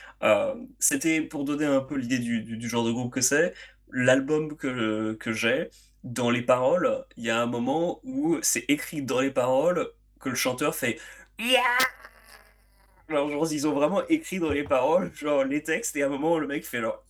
C'était 0.79 1.23
pour 1.23 1.45
donner 1.45 1.65
un 1.67 1.81
peu 1.81 1.97
l'idée 1.97 2.19
du, 2.19 2.43
du, 2.43 2.57
du 2.57 2.69
genre 2.69 2.85
de 2.85 2.93
groupe 2.93 3.13
que 3.13 3.21
c'est. 3.21 3.55
L'album 3.91 4.57
que, 4.57 5.15
que 5.15 5.33
j'ai, 5.33 5.71
dans 6.05 6.31
les 6.31 6.43
paroles, 6.43 7.05
il 7.17 7.25
y 7.25 7.31
a 7.31 7.41
un 7.41 7.47
moment 7.47 8.01
où 8.05 8.39
c'est 8.43 8.65
écrit 8.69 9.03
dans 9.03 9.21
les 9.21 9.31
paroles 9.31 9.89
que 10.21 10.29
le 10.29 10.35
chanteur 10.35 10.75
fait 10.75 10.99
genre, 13.09 13.29
genre, 13.29 13.53
ils 13.53 13.67
ont 13.67 13.73
vraiment 13.75 14.07
écrit 14.09 14.39
dans 14.39 14.51
les 14.51 14.65
paroles, 14.65 15.13
genre 15.15 15.45
les 15.45 15.63
textes, 15.63 15.97
et 15.97 16.03
à 16.03 16.07
un 16.07 16.09
moment, 16.11 16.39
le 16.39 16.47
mec 16.47 16.65
fait 16.67 16.81
genre 16.81 17.03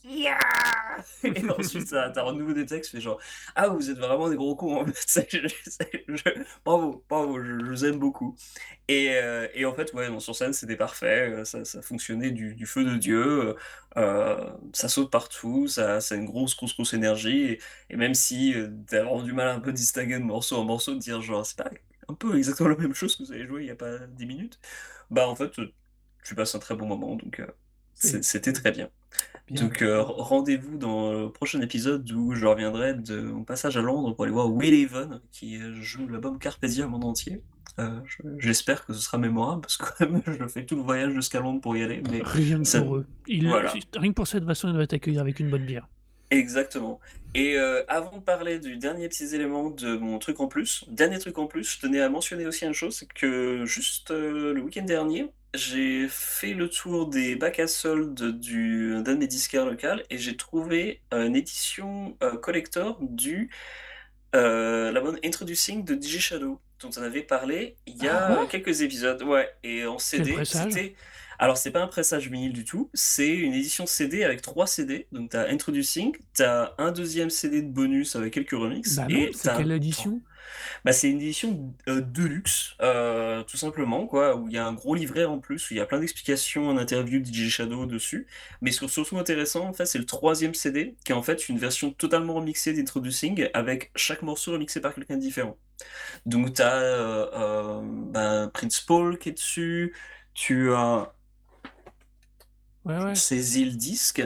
Et 1.34 1.44
ensuite, 1.50 1.90
t'as 1.90 2.10
t'as 2.10 2.24
un 2.26 2.32
nouveau 2.32 2.52
des 2.52 2.66
textes, 2.66 2.90
fait 2.92 3.00
genre 3.00 3.20
Ah, 3.54 3.68
vous 3.68 3.90
êtes 3.90 3.98
vraiment 3.98 4.28
des 4.28 4.36
gros 4.36 4.54
cons, 4.56 4.82
en 4.82 4.86
fait. 4.86 4.94
Ça, 5.06 5.22
je- 5.28 5.38
je- 5.48 6.16
je- 6.16 6.42
Bravo, 6.64 7.04
bravo, 7.08 7.42
je, 7.42 7.52
vous 7.64 7.84
aime 7.84 7.98
beaucoup. 7.98 8.36
Et, 8.88 9.10
euh, 9.12 9.48
et 9.54 9.64
en 9.66 9.74
fait, 9.74 9.92
ouais, 9.94 10.08
non, 10.10 10.20
sur 10.20 10.36
scène, 10.36 10.52
c'était 10.52 10.76
parfait, 10.76 11.30
euh, 11.30 11.44
ça, 11.44 11.64
ça 11.64 11.82
fonctionnait 11.82 12.30
du, 12.32 12.54
du 12.54 12.66
feu 12.66 12.84
de 12.84 12.96
Dieu, 12.96 13.56
euh, 13.96 14.50
ça 14.74 14.88
saute 14.88 15.10
partout, 15.10 15.68
ça, 15.68 16.00
ça 16.00 16.14
a 16.16 16.18
une 16.18 16.26
grosse, 16.26 16.56
grosse, 16.56 16.74
grosse 16.74 16.94
énergie, 16.94 17.42
et, 17.52 17.60
et 17.90 17.96
même 17.96 18.14
si 18.14 18.54
euh, 18.54 18.68
t'as 18.88 19.02
vraiment 19.04 19.22
du 19.22 19.32
mal 19.32 19.48
à 19.48 19.54
un 19.54 19.60
peu 19.60 19.72
distinguer 19.72 20.18
de 20.18 20.24
morceau 20.24 20.56
en 20.58 20.64
morceau, 20.64 20.94
de 20.94 20.98
dire 21.00 21.20
genre, 21.22 21.46
c'est 21.46 21.58
pas 21.58 21.70
un 22.08 22.14
peu 22.14 22.36
exactement 22.36 22.68
la 22.70 22.76
même 22.76 22.94
chose 22.94 23.16
que 23.16 23.22
vous 23.24 23.32
avez 23.32 23.46
joué 23.46 23.62
il 23.62 23.66
y 23.68 23.70
a 23.70 23.76
pas 23.76 23.98
10 24.06 24.26
minutes, 24.26 24.58
bah 25.10 25.28
en 25.28 25.34
fait, 25.36 25.52
tu 26.24 26.34
passes 26.34 26.54
un 26.54 26.58
très 26.58 26.74
bon 26.74 26.86
moment, 26.86 27.16
donc 27.16 27.40
euh, 27.40 27.46
c'était 27.94 28.52
très 28.52 28.70
bien. 28.72 28.88
Bien. 29.48 29.62
Donc 29.62 29.80
euh, 29.82 30.02
rendez-vous 30.02 30.76
dans 30.76 31.12
le 31.12 31.30
prochain 31.32 31.60
épisode 31.62 32.10
où 32.12 32.34
je 32.34 32.44
reviendrai 32.46 32.94
de 32.94 33.20
mon 33.22 33.44
passage 33.44 33.76
à 33.78 33.80
Londres 33.80 34.14
pour 34.14 34.24
aller 34.24 34.32
voir 34.32 34.52
Will 34.52 34.74
Even 34.74 35.20
qui 35.32 35.56
euh, 35.60 35.74
joue 35.80 36.06
l'album 36.06 36.38
Carpe 36.38 36.64
Diem 36.66 36.92
en 36.92 37.00
entier. 37.00 37.42
Euh, 37.78 38.00
je- 38.04 38.22
J'espère 38.38 38.84
que 38.84 38.92
ce 38.92 39.00
sera 39.00 39.16
mémorable 39.18 39.62
parce 39.62 39.76
que 39.78 39.86
quand 39.98 40.10
même 40.10 40.22
je 40.26 40.46
fais 40.48 40.66
tout 40.66 40.76
le 40.76 40.82
voyage 40.82 41.12
jusqu'à 41.14 41.40
Londres 41.40 41.60
pour 41.62 41.76
y 41.76 41.82
aller. 41.82 42.02
Mais 42.10 42.20
Rien 42.24 42.62
ça- 42.64 42.82
pour 42.82 42.96
eux. 42.96 43.06
Voilà. 43.44 43.72
Rien 43.96 44.10
que 44.10 44.14
pour 44.14 44.26
cette 44.28 44.44
façon, 44.44 44.68
ils 44.68 44.74
doivent 44.74 44.86
t'accueillir 44.86 45.20
avec 45.22 45.40
une 45.40 45.48
bonne 45.50 45.64
bière. 45.64 45.88
Exactement. 46.30 47.00
Et 47.34 47.56
euh, 47.56 47.82
avant 47.88 48.18
de 48.18 48.22
parler 48.22 48.58
du 48.58 48.76
dernier 48.76 49.08
petit 49.08 49.34
élément 49.34 49.70
de 49.70 49.96
mon 49.96 50.18
truc 50.18 50.40
en 50.40 50.48
plus, 50.48 50.84
dernier 50.88 51.18
truc 51.18 51.38
en 51.38 51.46
plus, 51.46 51.74
je 51.74 51.80
tenais 51.80 52.00
à 52.00 52.08
mentionner 52.10 52.46
aussi 52.46 52.66
une 52.66 52.72
chose, 52.74 52.96
c'est 52.98 53.08
que 53.10 53.64
juste 53.64 54.10
euh, 54.10 54.52
le 54.52 54.60
week-end 54.60 54.84
dernier, 54.84 55.26
j'ai 55.54 56.06
fait 56.08 56.52
le 56.52 56.68
tour 56.68 57.06
des 57.08 57.34
bacs 57.36 57.60
à 57.60 57.66
soldes 57.66 58.38
du 58.40 58.90
d'un 59.02 59.14
de 59.14 59.18
mes 59.20 59.26
disquaires 59.26 59.64
locaux 59.64 60.02
et 60.10 60.18
j'ai 60.18 60.36
trouvé 60.36 61.00
une 61.12 61.34
édition 61.36 62.16
euh, 62.22 62.36
collector 62.36 62.98
du 63.00 63.50
euh, 64.34 64.92
la 64.92 65.00
bonne 65.00 65.18
Introducing 65.24 65.84
de 65.84 65.94
DJ 65.94 66.20
Shadow, 66.20 66.60
dont 66.80 66.90
on 66.96 67.02
avait 67.02 67.22
parlé 67.22 67.76
il 67.86 67.96
y 67.96 68.08
a 68.08 68.20
Ah 68.20 68.30
ouais? 68.36 68.48
quelques 68.50 68.82
épisodes. 68.82 69.22
Ouais, 69.22 69.48
et 69.62 69.86
en 69.86 69.98
CD, 69.98 70.44
c'était. 70.44 70.94
Alors, 71.38 71.56
c'est 71.56 71.70
pas 71.70 71.80
un 71.82 71.86
pressage 71.86 72.28
vinyle 72.28 72.52
du 72.52 72.64
tout, 72.64 72.90
c'est 72.94 73.32
une 73.32 73.54
édition 73.54 73.86
CD 73.86 74.24
avec 74.24 74.42
trois 74.42 74.66
CD. 74.66 75.06
Donc, 75.12 75.30
t'as 75.30 75.48
Introducing, 75.48 76.16
t'as 76.34 76.74
un 76.78 76.90
deuxième 76.90 77.30
CD 77.30 77.62
de 77.62 77.68
bonus 77.68 78.16
avec 78.16 78.34
quelques 78.34 78.50
remixes. 78.50 78.96
Bah 78.96 79.06
non, 79.08 79.16
et 79.16 79.30
c'est 79.32 79.56
quelle 79.56 79.70
édition? 79.70 80.20
Bah, 80.84 80.92
c'est 80.92 81.10
une 81.10 81.20
édition 81.20 81.74
euh, 81.88 82.00
deluxe, 82.00 82.74
euh, 82.82 83.42
tout 83.44 83.56
simplement, 83.56 84.06
quoi, 84.06 84.36
où 84.36 84.48
il 84.48 84.54
y 84.54 84.58
a 84.58 84.66
un 84.66 84.72
gros 84.72 84.94
livret 84.94 85.24
en 85.24 85.38
plus, 85.38 85.70
où 85.70 85.74
il 85.74 85.76
y 85.76 85.80
a 85.80 85.86
plein 85.86 86.00
d'explications, 86.00 86.68
en 86.68 86.76
interview 86.76 87.20
de 87.20 87.26
DJ 87.26 87.48
Shadow 87.48 87.86
dessus. 87.86 88.26
Mais 88.60 88.72
ce 88.72 88.80
qui 88.80 88.84
est 88.86 88.88
surtout 88.88 89.18
intéressant, 89.18 89.66
en 89.66 89.72
fait, 89.72 89.86
c'est 89.86 89.98
le 89.98 90.06
troisième 90.06 90.54
CD, 90.54 90.96
qui 91.04 91.12
est 91.12 91.14
en 91.14 91.22
fait 91.22 91.48
une 91.48 91.58
version 91.58 91.92
totalement 91.92 92.34
remixée 92.34 92.72
d'Introducing, 92.72 93.48
avec 93.54 93.92
chaque 93.94 94.22
morceau 94.22 94.52
remixé 94.52 94.80
par 94.80 94.94
quelqu'un 94.94 95.16
de 95.16 95.22
différent. 95.22 95.56
Donc, 96.26 96.54
tu 96.54 96.62
as 96.62 97.80
ben, 97.82 98.50
Prince 98.52 98.80
Paul 98.80 99.18
qui 99.18 99.28
est 99.28 99.32
dessus, 99.32 99.94
tu 100.34 100.72
as 100.72 101.12
Ouais, 102.88 102.98
ouais. 103.04 103.14
saisis 103.14 103.64
le 103.64 103.72
disque. 103.72 104.22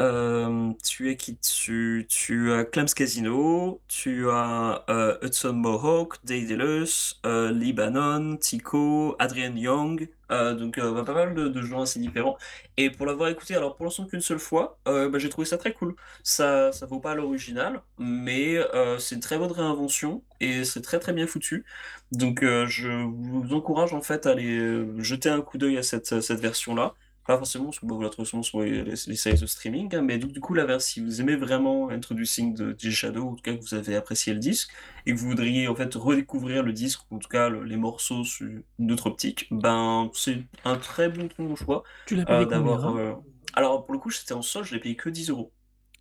Euh, 0.00 0.72
tu 0.84 1.10
as 1.10 1.14
qui 1.14 1.34
dessus? 1.34 2.06
Tu 2.10 2.52
as 2.52 2.64
Clams 2.64 2.88
Casino, 2.96 3.80
tu 3.88 4.28
as 4.30 4.84
euh, 4.90 5.16
Hudson 5.22 5.52
Mohawk, 5.54 6.16
Daedalus, 6.24 7.20
euh, 7.26 7.52
Libanon, 7.52 8.36
Tico, 8.38 9.14
Adrian 9.20 9.54
Young, 9.56 10.08
euh, 10.32 10.54
donc 10.54 10.80
bah, 10.80 11.04
pas 11.04 11.14
mal 11.14 11.34
de, 11.34 11.48
de 11.48 11.62
gens 11.62 11.82
assez 11.82 12.00
différents. 12.00 12.36
Et 12.76 12.90
pour 12.90 13.06
l'avoir 13.06 13.28
écouté, 13.30 13.54
alors 13.56 13.76
pour 13.76 13.86
l'instant 13.86 14.06
qu'une 14.06 14.20
seule 14.20 14.40
fois, 14.40 14.78
bah, 14.84 15.08
j'ai 15.18 15.28
trouvé 15.28 15.46
ça 15.46 15.58
très 15.58 15.72
cool. 15.72 15.94
Ça, 16.24 16.72
ça 16.72 16.86
vaut 16.86 17.00
pas 17.00 17.14
l'original, 17.14 17.82
mais 17.98 18.58
c'est 18.98 19.14
une 19.14 19.20
très 19.20 19.38
bonne 19.38 19.52
réinvention 19.52 20.24
et 20.40 20.64
c'est 20.64 20.82
très 20.82 20.98
très 20.98 21.12
bien 21.12 21.26
foutu. 21.28 21.64
Donc 22.12 22.40
je 22.42 22.90
vous 22.90 23.54
encourage 23.54 23.94
en 23.94 24.02
fait 24.02 24.26
à 24.26 24.30
aller 24.32 24.84
jeter 24.98 25.28
un 25.30 25.40
coup 25.42 25.58
d'œil 25.58 25.78
à 25.78 25.82
cette, 25.84 26.20
cette 26.20 26.40
version-là. 26.40 26.94
Pas 27.26 27.38
forcément 27.38 27.64
parce 27.66 27.78
que 27.78 27.86
vous 27.86 28.00
la 28.02 28.10
trouvez 28.10 28.26
souvent 28.28 28.42
sur 28.42 28.60
les, 28.60 28.84
les, 28.84 28.96
sites 28.96 29.40
de 29.40 29.46
streaming, 29.46 29.94
hein, 29.96 30.02
mais 30.02 30.18
donc, 30.18 30.32
du 30.32 30.40
coup, 30.40 30.52
la 30.52 30.66
version, 30.66 30.84
si 30.94 31.00
vous 31.00 31.20
aimez 31.22 31.36
vraiment 31.36 31.88
Introducing 31.88 32.54
de 32.54 32.72
DJ 32.78 32.90
Shadow, 32.90 33.22
ou 33.22 33.30
en 33.30 33.34
tout 33.34 33.42
cas 33.42 33.54
que 33.56 33.62
vous 33.62 33.74
avez 33.74 33.96
apprécié 33.96 34.34
le 34.34 34.40
disque, 34.40 34.70
et 35.06 35.14
que 35.14 35.18
vous 35.18 35.28
voudriez 35.28 35.66
en 35.68 35.74
fait 35.74 35.94
redécouvrir 35.94 36.62
le 36.62 36.72
disque, 36.74 37.00
ou 37.10 37.16
en 37.16 37.18
tout 37.18 37.28
cas 37.30 37.48
le- 37.48 37.64
les 37.64 37.76
morceaux 37.76 38.24
sur 38.24 38.46
une 38.78 38.92
autre 38.92 39.06
optique, 39.06 39.46
ben 39.50 40.10
c'est 40.12 40.42
un 40.66 40.76
très 40.76 41.08
bon, 41.08 41.28
bon 41.38 41.56
choix 41.56 41.82
Tu 42.06 42.14
l'as 42.14 42.22
euh, 42.22 42.26
payé 42.26 42.46
d'avoir. 42.46 42.86
hein? 42.88 42.96
euh, 42.98 43.14
Alors 43.54 43.84
pour 43.86 43.94
le 43.94 44.00
coup, 44.00 44.10
c'était 44.10 44.34
en 44.34 44.42
solde, 44.42 44.66
je 44.66 44.74
l'ai 44.74 44.80
payé 44.80 44.94
que 44.96 45.08
10 45.08 45.30
euros. 45.30 45.50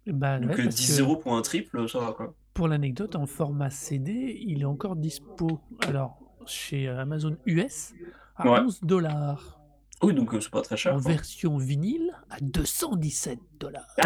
Bah 0.06 0.40
Donc 0.40 0.50
ouais, 0.50 0.60
euh, 0.60 0.64
parce 0.66 0.76
10 0.76 0.98
que 0.98 1.02
euros 1.04 1.16
pour 1.16 1.36
un 1.38 1.42
triple, 1.42 1.88
ça 1.88 2.00
va 2.00 2.12
quoi. 2.12 2.36
pour 2.54 2.68
l'anecdote, 2.68 3.16
en 3.16 3.26
format 3.26 3.70
CD, 3.70 4.38
il 4.46 4.62
est 4.62 4.66
encore 4.66 4.98
dispo. 4.98 5.62
Alors, 5.88 6.20
chez 6.46 6.90
euh, 6.90 7.00
Amazon 7.00 7.38
US, 7.46 7.94
à 8.36 8.50
Ouais. 8.52 8.60
11 8.60 8.82
dollars. 8.82 9.60
Oui, 10.04 10.14
donc 10.14 10.34
euh, 10.34 10.41
c'est 10.41 10.49
pas 10.51 10.62
très 10.62 10.78
cher. 10.78 10.93
En 10.95 10.99
quoi. 11.01 11.12
version 11.12 11.58
vinyle, 11.58 12.12
à 12.30 12.38
217 12.41 13.39
dollars. 13.60 13.88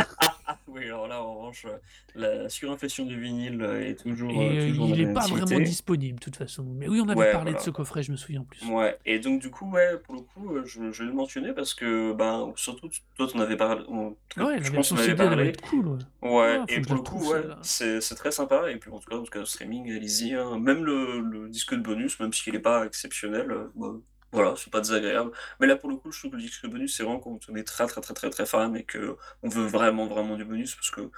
Oui, 0.70 0.84
alors 0.86 1.08
là, 1.08 1.24
en 1.24 1.36
revanche, 1.36 1.66
la 2.14 2.50
surinflation 2.50 3.06
du 3.06 3.20
vinyle 3.20 3.62
est 3.82 3.96
toujours, 3.96 4.32
Et 4.32 4.36
euh, 4.60 4.62
euh, 4.62 4.68
toujours 4.70 4.90
il 4.90 5.08
n'est 5.08 5.14
pas 5.14 5.26
vraiment 5.26 5.60
disponible, 5.60 6.20
de 6.20 6.24
toute 6.24 6.36
façon. 6.36 6.64
Mais 6.64 6.88
oui, 6.88 7.00
on 7.02 7.08
avait 7.10 7.20
Ouais, 7.20 7.32
parlé 7.32 7.54
de 7.54 7.60
ce 7.60 7.70
coffret, 7.70 8.04
je 8.04 8.12
me 8.12 8.18
souviens 8.18 8.42
en 8.42 8.44
plus. 8.44 8.64
Ouais, 8.68 8.98
et 9.06 9.20
donc 9.20 9.42
du 9.42 9.50
coup, 9.50 9.70
ouais, 9.72 9.98
pour 9.98 10.16
le 10.16 10.22
coup, 10.22 10.58
je, 10.66 10.92
je 10.92 11.04
vais 11.04 11.10
le 11.10 11.16
mentionner 11.16 11.54
parce 11.54 11.74
que, 11.74 12.14
ben, 12.14 12.54
surtout, 12.58 12.90
toi, 13.16 13.28
t'en 13.28 13.40
avais 13.40 13.58
parlé, 13.58 13.84
on- 13.88 14.16
Ouais, 14.38 14.62
je 14.62 14.72
pense 14.72 14.90
qu'on 14.90 14.98
avait 14.98 15.16
parlé. 15.16 15.48
être 15.48 15.62
cool. 15.62 15.88
Ouais. 15.88 15.98
Ouais, 16.30 16.58
Ah, 16.62 16.66
et 16.68 16.82
pour 16.82 16.96
le 16.96 17.02
coup, 17.02 17.30
ouais, 17.32 17.44
c'est 17.62 18.00
très 18.16 18.32
sympa, 18.32 18.70
et 18.70 18.76
puis 18.78 18.92
en 18.92 19.00
tout 19.00 19.10
cas, 19.10 19.18
en 19.18 19.24
tout 19.24 19.32
cas, 19.32 19.46
streaming, 19.46 19.92
allez-y, 19.92 20.34
hein. 20.34 20.60
Même 20.60 20.84
le, 20.84 21.22
le 21.22 21.50
disque 21.50 21.74
de 21.74 21.82
bonus, 21.82 22.20
même 22.20 22.34
s'il 22.34 22.54
n'est 22.54 22.60
pas 22.60 22.86
exceptionnel, 22.86 23.48
bah, 23.76 23.94
voilà, 24.32 24.56
c'est 24.58 24.70
pas 24.72 24.82
désagréable. 24.82 25.32
Mais 25.60 25.68
là, 25.68 25.76
pour 25.76 25.90
le 25.90 25.96
coup, 25.96 26.12
je 26.12 26.20
trouve 26.20 26.32
que 26.32 26.38
le 26.38 26.70
bonus, 26.70 26.96
c'est 26.96 27.04
vraiment 27.04 27.20
quand 27.20 27.40
on 27.50 27.56
est 27.56 27.64
très, 27.64 27.88
très, 27.88 28.02
très, 28.02 28.14
très, 28.14 28.30
très 28.30 28.46
fan, 28.46 28.76
et 28.76 28.84
que 28.84 29.18
on 29.44 29.50
veut 29.50 29.66
vraiment, 29.66 30.08
vraiment 30.08 30.36
du 30.36 30.46
bonus, 30.46 30.76
parce 30.76 30.92
que, 30.92 31.10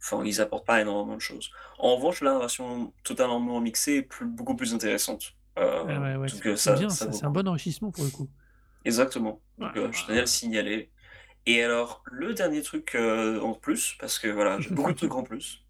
enfin, 0.00 0.24
ils 0.24 0.40
apportent 0.40 0.66
pas 0.66 0.80
énormément 0.80 1.16
de 1.16 1.20
choses. 1.20 1.50
En 1.78 1.96
revanche, 1.96 2.20
là, 2.22 2.34
la 2.34 2.38
version 2.40 2.92
totalement 3.04 3.60
mixée 3.60 3.96
est 3.96 4.02
plus, 4.02 4.26
beaucoup 4.26 4.56
plus 4.56 4.74
intéressante. 4.74 5.34
Euh, 5.58 5.84
ouais, 5.84 6.16
ouais, 6.16 6.28
donc, 6.28 6.30
c'est 6.30 6.56
c'est 6.56 6.56
ça, 6.56 6.74
bien, 6.74 6.88
ça 6.88 7.04
ça, 7.04 7.06
vaut 7.06 7.12
c'est 7.12 7.24
un 7.26 7.30
bon 7.30 7.46
enrichissement 7.46 7.90
pour 7.92 8.04
le 8.04 8.10
coup. 8.10 8.28
Exactement. 8.84 9.40
Donc, 9.58 9.76
euh, 9.76 9.92
je 9.92 10.04
tenais 10.04 10.18
à 10.18 10.22
le 10.22 10.26
signaler. 10.26 10.90
Et 11.46 11.62
alors, 11.62 12.02
le 12.06 12.34
dernier 12.34 12.62
truc 12.62 12.94
euh, 12.94 13.40
en 13.40 13.54
plus, 13.54 13.96
parce 14.00 14.18
que 14.18 14.28
voilà, 14.28 14.60
j'ai 14.60 14.70
beaucoup 14.70 14.92
de 14.92 14.96
trucs 14.96 15.14
en 15.14 15.22
plus, 15.22 15.63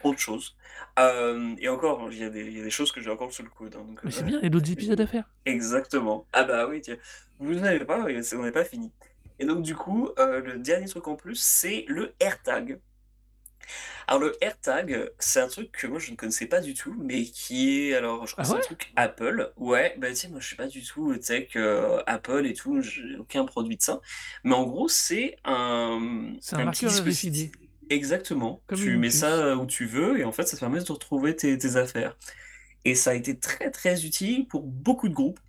trop 0.00 0.14
de 0.14 0.18
choses. 0.18 0.56
Euh, 0.98 1.54
et 1.58 1.68
encore, 1.68 2.10
il 2.12 2.18
y 2.18 2.24
a 2.24 2.30
des, 2.30 2.44
il 2.46 2.58
y 2.58 2.60
a 2.60 2.64
des 2.64 2.70
choses 2.70 2.92
que 2.92 3.00
j'ai 3.00 3.10
encore 3.10 3.32
sous 3.32 3.42
le 3.42 3.50
coude. 3.50 3.76
hein, 3.76 3.84
donc, 3.86 4.00
Mais 4.02 4.10
euh, 4.10 4.10
c'est 4.10 4.24
bien, 4.24 4.38
il 4.40 4.42
y 4.44 4.46
a 4.46 4.50
d'autres 4.50 4.70
épisodes 4.70 5.00
à 5.00 5.06
faire. 5.06 5.30
Exactement. 5.46 6.28
Ah 6.32 6.44
bah 6.44 6.66
oui, 6.68 6.80
tiens. 6.82 6.98
Vous 7.38 7.54
n'avez 7.54 7.84
pas, 7.84 8.06
c'est- 8.22 8.36
on 8.36 8.42
n'est 8.44 8.52
pas 8.52 8.64
fini. 8.64 8.92
Et 9.38 9.46
donc 9.46 9.62
du 9.62 9.74
coup, 9.74 10.10
euh, 10.18 10.40
le 10.42 10.58
dernier 10.58 10.86
truc 10.86 11.08
en 11.08 11.16
plus, 11.16 11.36
c'est 11.36 11.84
le 11.88 12.14
AirTag. 12.20 12.80
Alors 14.06 14.20
le 14.20 14.36
AirTag, 14.44 15.10
c'est 15.18 15.40
un 15.40 15.48
truc 15.48 15.70
que 15.72 15.86
moi 15.86 15.98
je 15.98 16.10
ne 16.10 16.16
connaissais 16.16 16.46
pas 16.46 16.60
du 16.60 16.74
tout, 16.74 16.94
mais 16.98 17.24
qui 17.24 17.88
est, 17.90 17.94
alors 17.94 18.26
je 18.26 18.32
crois 18.32 18.42
Ah 18.42 18.44
que 18.44 18.48
c'est 18.48 18.56
un 18.56 18.60
truc 18.60 18.92
Apple. 18.96 19.52
Ouais, 19.56 19.94
bah 19.98 20.08
tu 20.10 20.16
sais, 20.16 20.28
moi 20.28 20.40
je 20.40 20.46
suis 20.46 20.56
pas 20.56 20.66
du 20.66 20.82
tout 20.84 21.16
tech 21.16 21.50
euh, 21.56 22.02
Apple 22.06 22.46
et 22.46 22.54
tout, 22.54 22.80
j'ai 22.82 23.16
aucun 23.18 23.44
produit 23.44 23.76
de 23.76 23.82
ça. 23.82 24.00
Mais 24.44 24.54
en 24.54 24.64
gros, 24.64 24.88
c'est 24.88 25.36
un, 25.44 26.34
C'est 26.40 26.56
un 26.56 26.60
un 26.60 26.68
petit 26.68 26.86
marqueur 26.86 26.86
dispositif. 26.86 27.52
Exactement. 27.90 28.62
Comme 28.66 28.82
Tu 28.82 28.94
une 28.94 28.98
mets 28.98 29.10
puce. 29.10 29.10
ça 29.10 29.56
où 29.56 29.66
tu 29.66 29.86
veux 29.86 30.18
et 30.20 30.24
en 30.24 30.32
fait 30.32 30.46
ça 30.46 30.56
te 30.56 30.60
permet 30.60 30.80
de 30.80 30.92
retrouver 30.92 31.36
tes, 31.36 31.58
tes 31.58 31.76
affaires. 31.76 32.16
Et 32.84 32.94
ça 32.96 33.10
a 33.12 33.14
été 33.14 33.38
très 33.38 33.70
très 33.70 34.06
utile 34.06 34.48
pour 34.48 34.62
beaucoup 34.66 35.08
de 35.08 35.14
groupes. 35.14 35.40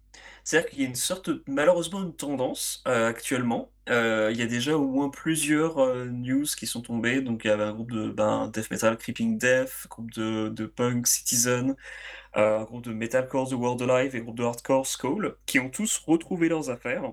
C'est-à-dire 0.46 0.70
qu'il 0.72 0.82
y 0.82 0.86
a 0.86 0.90
une 0.90 0.96
sorte, 0.96 1.30
malheureusement, 1.48 2.04
une 2.04 2.16
tendance 2.16 2.84
euh, 2.88 3.10
actuellement. 3.10 3.72
Euh, 3.90 4.30
il 4.34 4.40
y 4.40 4.44
a 4.44 4.48
déjà 4.48 4.78
au 4.78 4.88
moins 4.88 5.10
plusieurs 5.10 5.80
euh, 5.80 6.06
news 6.06 6.46
qui 6.58 6.68
sont 6.68 6.82
tombées. 6.82 7.22
Donc 7.22 7.44
il 7.46 7.50
y 7.50 7.52
avait 7.52 7.64
un 7.64 7.74
groupe 7.74 7.92
de 7.92 8.10
ben, 8.12 8.50
death 8.50 8.72
metal, 8.72 8.98
Creeping 8.98 9.38
Death, 9.40 9.88
groupe 9.90 10.12
de, 10.14 10.50
de 10.50 10.66
punk, 10.68 11.08
Citizen, 11.08 11.76
euh, 12.38 12.60
un 12.60 12.64
groupe 12.66 12.84
de 12.86 12.94
metalcore, 12.94 13.50
The 13.50 13.54
World 13.54 13.82
Alive 13.90 14.16
et 14.16 14.20
un 14.20 14.24
groupe 14.24 14.38
de 14.40 14.46
hardcore, 14.46 14.88
Skull, 14.88 15.36
qui 15.48 15.60
ont 15.60 15.70
tous 15.72 15.98
retrouvé 16.08 16.50
leurs 16.50 16.70
affaires 16.72 17.04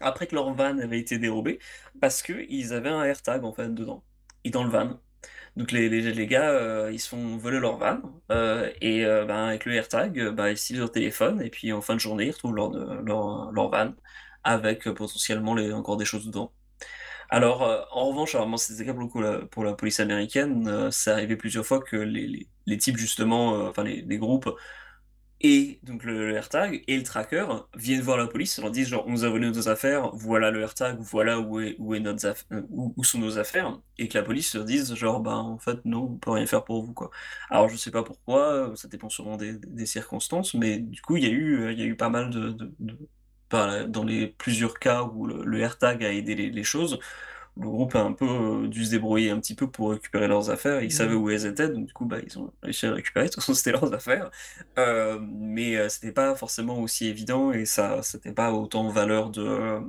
après 0.00 0.26
que 0.26 0.34
leur 0.34 0.52
van 0.54 0.78
avait 0.78 0.98
été 0.98 1.18
dérobé 1.18 1.58
parce 2.00 2.22
qu'ils 2.22 2.72
avaient 2.72 2.88
un 2.90 3.04
AirTag 3.04 3.44
en 3.44 3.52
fait 3.52 3.72
dedans, 3.74 4.04
et 4.46 4.50
dans 4.50 4.64
le 4.64 4.70
van. 4.70 5.00
Donc 5.56 5.72
les, 5.72 5.88
les, 5.88 6.02
les 6.12 6.26
gars, 6.26 6.50
euh, 6.50 6.90
ils 6.92 7.00
se 7.00 7.08
font 7.08 7.36
voler 7.38 7.58
leur 7.60 7.78
van, 7.78 8.00
euh, 8.30 8.70
et 8.82 9.04
ben, 9.04 9.46
avec 9.48 9.64
le 9.64 9.74
AirTag, 9.74 10.30
ben, 10.30 10.48
ils 10.48 10.52
utilisent 10.52 10.80
leur 10.80 10.92
téléphone, 10.92 11.42
et 11.42 11.50
puis 11.50 11.72
en 11.72 11.80
fin 11.82 11.94
de 11.94 12.00
journée, 12.00 12.26
ils 12.26 12.32
retrouvent 12.32 12.54
leur, 12.54 12.70
leur, 12.70 13.52
leur 13.52 13.70
van, 13.70 13.94
avec 14.44 14.84
potentiellement 14.90 15.54
les, 15.54 15.72
encore 15.72 15.96
des 15.96 16.04
choses 16.04 16.26
dedans. 16.26 16.52
Alors, 17.30 17.62
en 17.92 18.08
revanche, 18.08 18.34
alors, 18.34 18.46
moi, 18.48 18.58
c'était 18.58 18.92
pour, 19.50 19.64
la, 19.64 19.72
police 19.74 19.98
américaine, 20.00 20.90
ça 20.92 21.14
arrivait 21.14 21.36
plusieurs 21.36 21.66
fois 21.66 21.80
que 21.80 21.96
les, 21.96 22.48
les, 22.66 22.78
types, 22.78 22.98
justement, 22.98 23.66
enfin 23.68 23.82
les 23.84 24.18
groupes, 24.18 24.48
Et 25.42 25.80
donc 25.82 26.02
le, 26.04 26.28
le 26.30 26.34
AirTag 26.34 26.82
et 26.86 26.96
le 26.96 27.02
tracker 27.02 27.46
viennent 27.76 28.00
voir 28.00 28.16
la 28.16 28.26
police, 28.26 28.58
leur 28.58 28.70
disent 28.70 28.88
genre 28.88 29.04
on 29.06 29.10
nous 29.10 29.24
a 29.24 29.28
volé 29.28 29.46
nos 29.50 29.68
affaires, 29.68 30.10
voilà 30.14 30.50
le 30.50 30.62
AirTag, 30.62 30.96
voilà 31.00 31.38
où, 31.40 31.60
est, 31.60 31.76
où, 31.78 31.94
euh, 31.94 33.02
sont 33.02 33.18
nos 33.18 33.38
affaires, 33.38 33.78
et 33.98 34.08
que 34.08 34.16
la 34.16 34.24
police 34.24 34.54
leur 34.54 34.64
dise 34.64 34.94
genre 34.94 35.20
bah 35.20 35.36
en 35.36 35.58
fait 35.58 35.84
non, 35.84 36.04
on 36.04 36.16
peut 36.16 36.30
rien 36.30 36.46
faire 36.46 36.64
pour 36.64 36.82
vous 36.82 36.94
quoi. 36.94 37.10
Alors 37.50 37.68
je 37.68 37.76
sais 37.76 37.90
pas 37.90 38.02
pourquoi, 38.02 38.72
ça 38.76 38.88
dépend 38.88 39.10
sûrement 39.10 39.36
des, 39.36 39.86
circonstances, 39.86 40.54
mais 40.54 40.78
du 40.78 41.02
coup 41.02 41.18
il 41.18 41.24
y 41.24 41.26
a 41.26 41.30
eu, 41.30 41.60
euh, 41.64 41.72
il 41.72 41.78
y 41.78 41.82
a 41.82 41.86
eu 41.86 41.96
pas 41.96 42.08
mal 42.08 42.30
de, 42.30 42.56
dans 43.50 44.04
les 44.04 44.26
plusieurs 44.28 44.78
cas 44.78 45.02
où 45.04 45.26
le, 45.26 45.44
le 45.44 45.60
AirTag 45.60 46.02
a 46.02 46.12
aidé 46.12 46.34
les 46.34 46.64
choses, 46.64 46.98
le 47.56 47.68
groupe 47.68 47.94
a 47.94 48.02
un 48.02 48.12
peu 48.12 48.26
euh, 48.64 48.68
dû 48.68 48.84
se 48.84 48.90
débrouiller 48.90 49.30
un 49.30 49.40
petit 49.40 49.54
peu 49.54 49.70
pour 49.70 49.90
récupérer 49.92 50.28
leurs 50.28 50.50
affaires. 50.50 50.82
Ils 50.82 50.92
savaient 50.92 51.14
Ouais. 51.14 51.16
où 51.16 51.30
elles 51.30 51.46
étaient, 51.46 51.68
donc 51.68 51.86
du 51.86 51.92
coup, 51.94 52.04
bah, 52.06 52.18
ils 52.24 52.38
ont 52.38 52.52
réussi 52.62 52.86
à 52.86 52.90
les 52.90 52.96
récupérer. 52.96 53.26
De 53.26 53.30
toute 53.32 53.40
façon, 53.42 53.54
c'était 53.54 53.72
leurs 53.72 53.92
affaires. 53.94 54.30
Euh, 54.78 55.18
mais 55.22 55.76
euh, 55.76 55.88
c'était 55.88 56.12
pas 56.12 56.34
forcément 56.36 56.78
aussi 56.80 57.06
évident 57.06 57.52
et 57.52 57.64
ça, 57.66 58.02
c'était 58.02 58.32
pas 58.32 58.52
autant 58.52 58.88
valeur 58.90 59.30
de, 59.30 59.40
euh, 59.42 59.80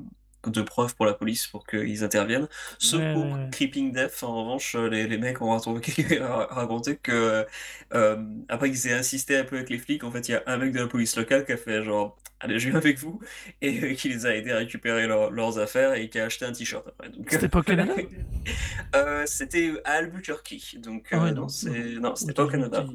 de 0.51 0.61
preuves 0.61 0.95
pour 0.95 1.05
la 1.05 1.13
police 1.13 1.47
pour 1.47 1.65
qu'ils 1.65 2.03
interviennent. 2.03 2.47
Sauf 2.79 3.01
Ouais, 3.01 3.13
pour 3.13 3.23
ouais. 3.35 3.49
Creeping 3.51 3.91
Death, 3.93 4.23
en 4.23 4.43
revanche, 4.43 4.75
euh, 4.75 4.89
les, 4.89 5.07
les 5.07 5.17
mecs 5.17 5.41
ont 5.41 5.51
raconté, 5.57 6.97
que 7.03 7.45
euh, 7.93 8.17
après 8.49 8.69
qu'ils 8.71 8.87
aient 8.87 8.93
insisté 8.93 9.37
un 9.37 9.43
peu 9.43 9.57
avec 9.57 9.69
les 9.69 9.79
flics, 9.79 10.03
en 10.03 10.11
fait, 10.11 10.27
il 10.29 10.31
y 10.31 10.35
a 10.35 10.43
un 10.47 10.57
mec 10.57 10.71
de 10.73 10.79
la 10.79 10.87
police 10.87 11.15
locale 11.15 11.45
qui 11.45 11.51
a 11.53 11.57
fait 11.57 11.83
genre, 11.83 12.17
allez, 12.39 12.59
je 12.59 12.69
viens 12.69 12.77
avec 12.77 12.99
vous, 12.99 13.19
et 13.61 13.83
euh, 13.83 13.93
qui 13.93 14.09
les 14.09 14.25
a 14.25 14.35
aidés 14.35 14.51
à 14.51 14.57
récupérer 14.57 15.07
leur- 15.07 15.31
leurs 15.31 15.59
affaires 15.59 15.93
et 15.93 16.09
qui 16.09 16.19
a 16.19 16.25
acheté 16.25 16.45
un 16.45 16.51
t-shirt 16.51 16.87
après. 16.87 17.09
C'était 17.29 17.49
pas 17.49 17.59
au 17.59 17.63
Canada 17.63 17.93
euh, 18.95 19.23
c'était 19.25 19.73
à 19.85 19.93
Albuquerque, 19.93 20.77
donc 20.79 21.07
Ah 21.11 21.17
euh, 21.25 21.31
non, 21.31 21.47
non, 21.63 22.01
non, 22.01 22.15
c'était 22.15 22.33
pas 22.33 22.43
au 22.43 22.47
Canada. 22.47 22.85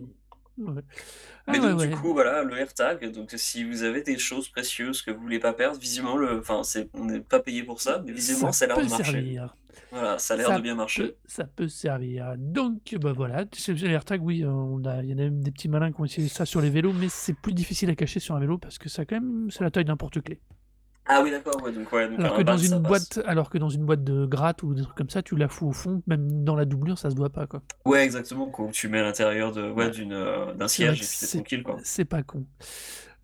Ouais. 0.59 0.83
Ah 1.47 1.53
Mais 1.53 1.59
donc 1.61 1.81
ouais. 1.81 1.89
du 1.89 1.97
coup 1.97 2.13
voilà 2.13 2.43
le 2.43 2.57
AirTag 2.59 3.11
donc 3.11 3.33
si 3.37 3.65
vous 3.65 3.83
avez 3.83 4.03
des 4.03 4.19
choses 4.19 4.49
précieuses 4.49 5.03
que 5.03 5.11
vous 5.11 5.21
voulez 5.21 5.39
pas 5.41 5.53
perdre 5.55 5.79
visiblement 5.79 6.17
le 6.17 6.39
enfin 6.39 6.63
c'est 6.63 6.89
on 6.95 7.07
n'est 7.07 7.21
pas 7.21 7.41
payé 7.41 7.63
pour 7.63 7.81
ça 7.81 8.03
mais 8.05 8.13
visiblement 8.13 8.53
ça, 8.53 8.67
a 8.67 8.69
l'air 8.69 8.77
de 8.77 8.89
marcher 8.89 9.13
servir. 9.13 9.57
voilà 9.91 10.19
ça 10.19 10.35
a 10.35 10.37
l'air 10.37 10.49
Ça 10.49 10.57
de 10.59 10.63
bien 10.63 10.75
marcher 10.75 11.09
peut- 11.09 11.17
ça 11.27 11.45
peut 11.45 11.69
servir. 11.69 12.35
Donc, 12.37 12.95
bah 13.01 13.13
voilà, 13.13 13.45
oui, 14.21 14.45
on 14.45 14.85
a, 14.85 15.03
il 15.03 15.11
y 15.11 15.15
en 15.15 15.19
a 15.19 15.23
même 15.23 15.43
des 15.43 15.51
petits 15.51 15.69
malins 15.69 15.91
qui 15.91 16.01
ont 16.01 16.05
essayé 16.05 16.29
ça 16.29 16.45
sur 16.45 16.61
les 16.61 16.71
vélos, 16.71 16.93
mais 16.93 17.09
c'est 17.09 17.33
plus 17.35 17.55
difficile 17.55 17.89
à 17.91 17.95
cacher 17.95 18.21
sur 18.21 18.35
un 18.37 18.41
vélo 18.41 18.59
parce 18.59 18.79
que 18.79 18.89
ça, 18.89 19.05
quand 19.05 19.17
même, 19.17 19.51
c'est 19.51 19.65
la 19.65 19.71
taille 19.71 19.85
d'un 19.87 19.97
porte-clés. 19.97 20.41
Ah 21.07 21.21
oui 21.23 21.31
d'accord 21.31 21.63
ouais 21.63 21.73
donc 21.73 21.91
ouais 21.93 22.09
donc 22.09 22.21
Alors 22.21 22.37
que 22.37 22.43
dans 22.43 22.57
une 22.57 22.71
passe. 22.71 22.81
boîte, 22.83 23.21
alors 23.27 23.51
que 23.51 23.59
dans 23.59 23.69
une 23.69 23.85
boîte 23.85 24.05
de 24.05 24.25
gratte 24.27 24.63
ou 24.63 24.75
des 24.75 24.83
trucs 24.83 24.97
comme 24.97 25.11
ça, 25.11 25.23
tu 25.23 25.37
la 25.37 25.49
fous 25.49 25.67
au 25.69 25.73
fond, 25.73 26.03
même 26.07 26.45
dans 26.45 26.55
la 26.55 26.65
doublure, 26.65 26.99
ça 26.99 27.11
se 27.11 27.17
voit 27.17 27.31
pas, 27.31 27.47
quoi. 27.47 27.63
ouais 27.85 28.05
exactement 28.05 28.47
quand 28.47 28.71
tu 28.71 28.89
mets 28.89 29.01
à 29.01 29.03
l'intérieur 29.03 29.53
de 29.53 29.71
ouais 29.71 29.91
d'une 29.91 30.13
euh, 30.13 30.53
d'un 30.55 30.69
siège 30.69 30.97
et 30.97 31.01
puis 31.01 31.07
c'est 31.07 31.37
tranquille 31.39 31.63
quoi 31.63 31.79
c'est 31.83 32.05
pas 32.05 32.23
con. 32.23 32.45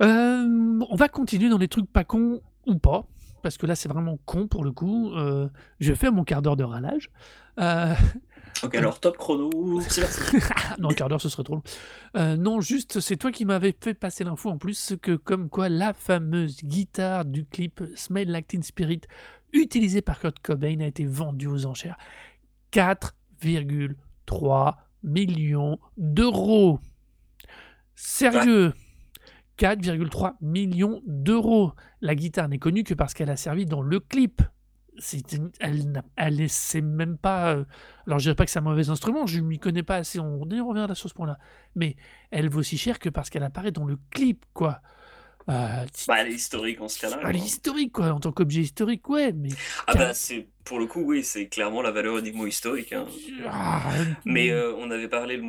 Euh, 0.03 0.81
on 0.91 0.97
va 0.97 1.09
continuer 1.09 1.49
dans 1.49 1.59
les 1.59 1.69
trucs 1.69 1.91
pas 1.93 2.05
cons 2.05 2.41
ou 2.67 2.77
pas, 2.79 3.05
parce 3.43 3.57
que 3.59 3.67
là, 3.67 3.75
c'est 3.75 3.89
vraiment 3.89 4.19
con 4.27 4.47
pour 4.47 4.65
le 4.65 4.71
coup. 4.73 5.13
Euh, 5.15 5.49
je 5.81 5.91
vais 5.91 5.97
faire 5.97 6.13
mon 6.13 6.25
quart 6.25 6.43
d'heure 6.43 6.57
de 6.57 6.65
râlage. 6.65 7.11
Ok 8.63 8.75
alors 8.75 9.01
top 9.01 9.17
chrono 9.17 9.81
c'est 9.89 10.01
parti 10.31 10.37
non, 10.79 10.89
quart 10.91 11.09
d'heure, 11.09 11.21
ce 11.21 11.29
serait 11.29 11.43
trop 11.43 11.57
long. 11.57 11.63
Euh, 12.17 12.37
non, 12.37 12.61
juste, 12.61 13.01
c'est 13.01 13.17
toi 13.17 13.33
qui 13.33 13.45
m'avais 13.45 13.75
fait 13.79 13.95
passer 13.95 14.25
l'info 14.25 14.51
en 14.51 14.59
plus, 14.59 14.95
que 15.03 15.17
comme 15.17 15.49
quoi 15.49 15.69
la 15.69 15.93
fameuse 15.93 16.59
guitare 16.65 17.25
du 17.25 17.45
clip 17.45 17.83
Smell 17.95 18.31
Like 18.31 18.49
Teen 18.49 18.63
Spirit, 18.63 19.03
utilisée 19.53 20.03
par 20.03 20.21
Kurt 20.21 20.39
Cobain, 20.41 20.81
a 20.81 20.87
été 20.87 21.05
vendue 21.05 21.49
aux 21.49 21.67
enchères. 21.67 21.97
4,3 22.73 24.75
millions 25.03 25.79
d'euros. 25.97 26.81
Sérieux? 27.95 28.73
4,3 29.59 30.35
millions 30.41 31.03
d'euros. 31.07 31.73
La 32.01 32.15
guitare 32.15 32.49
n'est 32.49 32.59
connue 32.59 32.85
que 32.85 32.95
parce 32.95 33.15
qu'elle 33.15 33.31
a 33.31 33.37
servi 33.37 33.67
dans 33.67 33.83
le 33.83 33.99
clip. 33.99 34.43
Une- 35.33 35.53
elle 35.61 36.03
elle 36.17 36.51
c'est 36.51 36.81
même 36.81 37.17
pas. 37.19 37.55
euh, 37.55 37.65
alors, 38.07 38.19
je 38.19 38.25
dirais 38.25 38.35
pas 38.35 38.45
que 38.45 38.51
c'est 38.51 38.59
un 38.59 38.63
mauvais 38.63 38.89
instrument, 38.89 39.27
je 39.27 39.39
ne 39.41 39.45
m'y 39.47 39.59
connais 39.59 39.83
pas 39.83 39.97
assez. 39.97 40.19
On, 40.19 40.41
on 40.43 40.69
reviendra 40.69 40.95
sur 40.95 41.09
ce 41.09 41.15
point-là. 41.15 41.39
Mais 41.77 41.97
elle 42.31 42.49
vaut 42.49 42.61
aussi 42.61 42.79
cher 42.79 42.99
que 42.99 43.09
parce 43.09 43.31
qu'elle 43.31 43.43
apparaît 43.45 43.71
dans 43.73 43.85
le 43.85 43.99
clip, 44.11 44.45
quoi. 44.55 44.81
Euh, 45.51 45.87
bah 46.07 46.17
elle 46.19 46.29
est 46.29 46.35
historique 46.35 46.79
en 46.83 46.89
ce 46.89 47.01
cas-là 47.01 47.21
elle 47.25 47.37
est 47.37 47.39
historique, 47.39 47.93
quoi. 47.93 48.11
En 48.13 48.21
tant 48.21 48.33
qu'objet 48.33 48.61
historique, 48.61 49.09
ouais. 49.09 49.33
Mais. 49.33 49.49
ah 49.87 49.95
bah 49.95 50.13
c'est 50.13 50.47
pour 50.65 50.79
le 50.79 50.85
coup 50.87 51.01
oui 51.01 51.25
c'est 51.25 51.49
clairement 51.49 51.81
la 51.81 51.91
valeur 51.91 52.19
uniquement 52.19 52.45
historique 52.45 52.93
hein. 52.93 53.07
Ah, 53.47 53.91
Mais 54.27 54.51
euh, 54.51 54.75
on 54.77 54.91
avait 54.91 55.09
parlé 55.09 55.41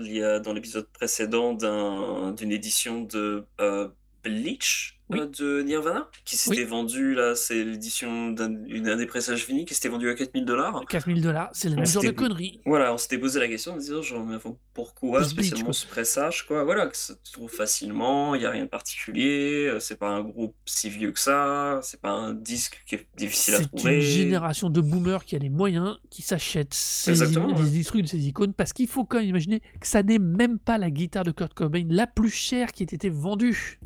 il 0.00 0.12
y 0.12 0.22
a, 0.22 0.38
dans 0.40 0.54
l'épisode 0.54 0.88
précédent 0.88 1.52
d'un- 1.52 2.32
d'une 2.32 2.52
édition 2.52 3.02
de 3.02 3.44
euh, 3.60 3.88
Bleach 4.22 4.98
Oui. 5.14 5.20
euh, 5.40 5.58
de 5.58 5.62
Nirvana 5.62 6.08
qui 6.24 6.36
s'était 6.36 6.58
Oui. 6.58 6.64
vendue 6.64 7.14
là, 7.14 7.34
c'est 7.34 7.64
l'édition 7.64 8.30
d'un 8.30 8.48
des 8.48 9.06
pressages 9.06 9.44
finis 9.44 9.64
qui 9.64 9.74
s'était 9.74 9.88
vendu 9.88 10.08
à 10.10 10.14
4000 10.14 10.44
dollars. 10.44 10.84
4000 10.88 11.22
dollars, 11.22 11.50
c'est 11.52 11.68
le 11.68 11.76
même 11.76 11.86
genre 11.86 12.02
de 12.02 12.10
conneries. 12.10 12.60
Voilà, 12.66 12.92
on 12.94 12.98
s'était 12.98 13.18
posé 13.18 13.40
la 13.40 13.48
question 13.48 13.72
en 13.74 13.76
disant 13.76 14.02
genre 14.02 14.24
mais 14.24 14.36
pourquoi 14.74 15.20
Plus 15.20 15.30
spécialement 15.30 15.72
ce 15.72 15.86
pressage 15.86 16.46
quoi, 16.46 16.64
voilà 16.64 16.86
que 16.86 16.96
ça 16.96 17.14
se 17.22 17.32
trouve 17.32 17.50
facilement, 17.50 18.34
il 18.34 18.42
y 18.42 18.46
a 18.46 18.50
rien 18.50 18.64
de 18.64 18.68
particulier, 18.68 19.66
euh, 19.68 19.80
c'est 19.80 19.96
pas 19.98 20.08
un 20.08 20.22
groupe 20.22 20.54
si 20.66 20.90
vieux 20.90 21.12
que 21.12 21.20
ça, 21.20 21.80
c'est 21.82 22.00
pas 22.00 22.10
un 22.10 22.34
disque 22.34 22.82
qui 22.86 22.96
est 22.96 23.06
difficile 23.16 23.54
à 23.54 23.58
C'est 23.58 23.68
trouver. 23.68 23.94
une 23.96 24.00
génération 24.00 24.70
de 24.70 24.80
boomers 24.80 25.24
qui 25.24 25.36
a 25.36 25.38
les 25.38 25.50
moyens, 25.50 25.96
qui 26.10 26.22
s'achètent 26.22 26.74
ces, 26.74 27.12
des 27.12 27.84
trucs 27.84 28.02
de 28.02 28.06
ces 28.08 28.26
icônes, 28.26 28.52
parce 28.54 28.72
qu'il 28.72 28.88
faut 28.88 29.04
quand 29.04 29.18
même 29.18 29.28
imaginer 29.28 29.60
que 29.80 29.86
ça 29.86 30.02
n'est 30.02 30.18
même 30.18 30.58
pas 30.58 30.78
la 30.78 30.90
guitare 30.90 31.24
de 31.24 31.30
Kurt 31.30 31.54
Cobain 31.54 31.84
la 31.88 32.06
plus 32.06 32.30
chère 32.30 32.72
qui 32.72 32.82
ait 32.82 32.86
été 32.86 33.08
vendue. 33.10 33.78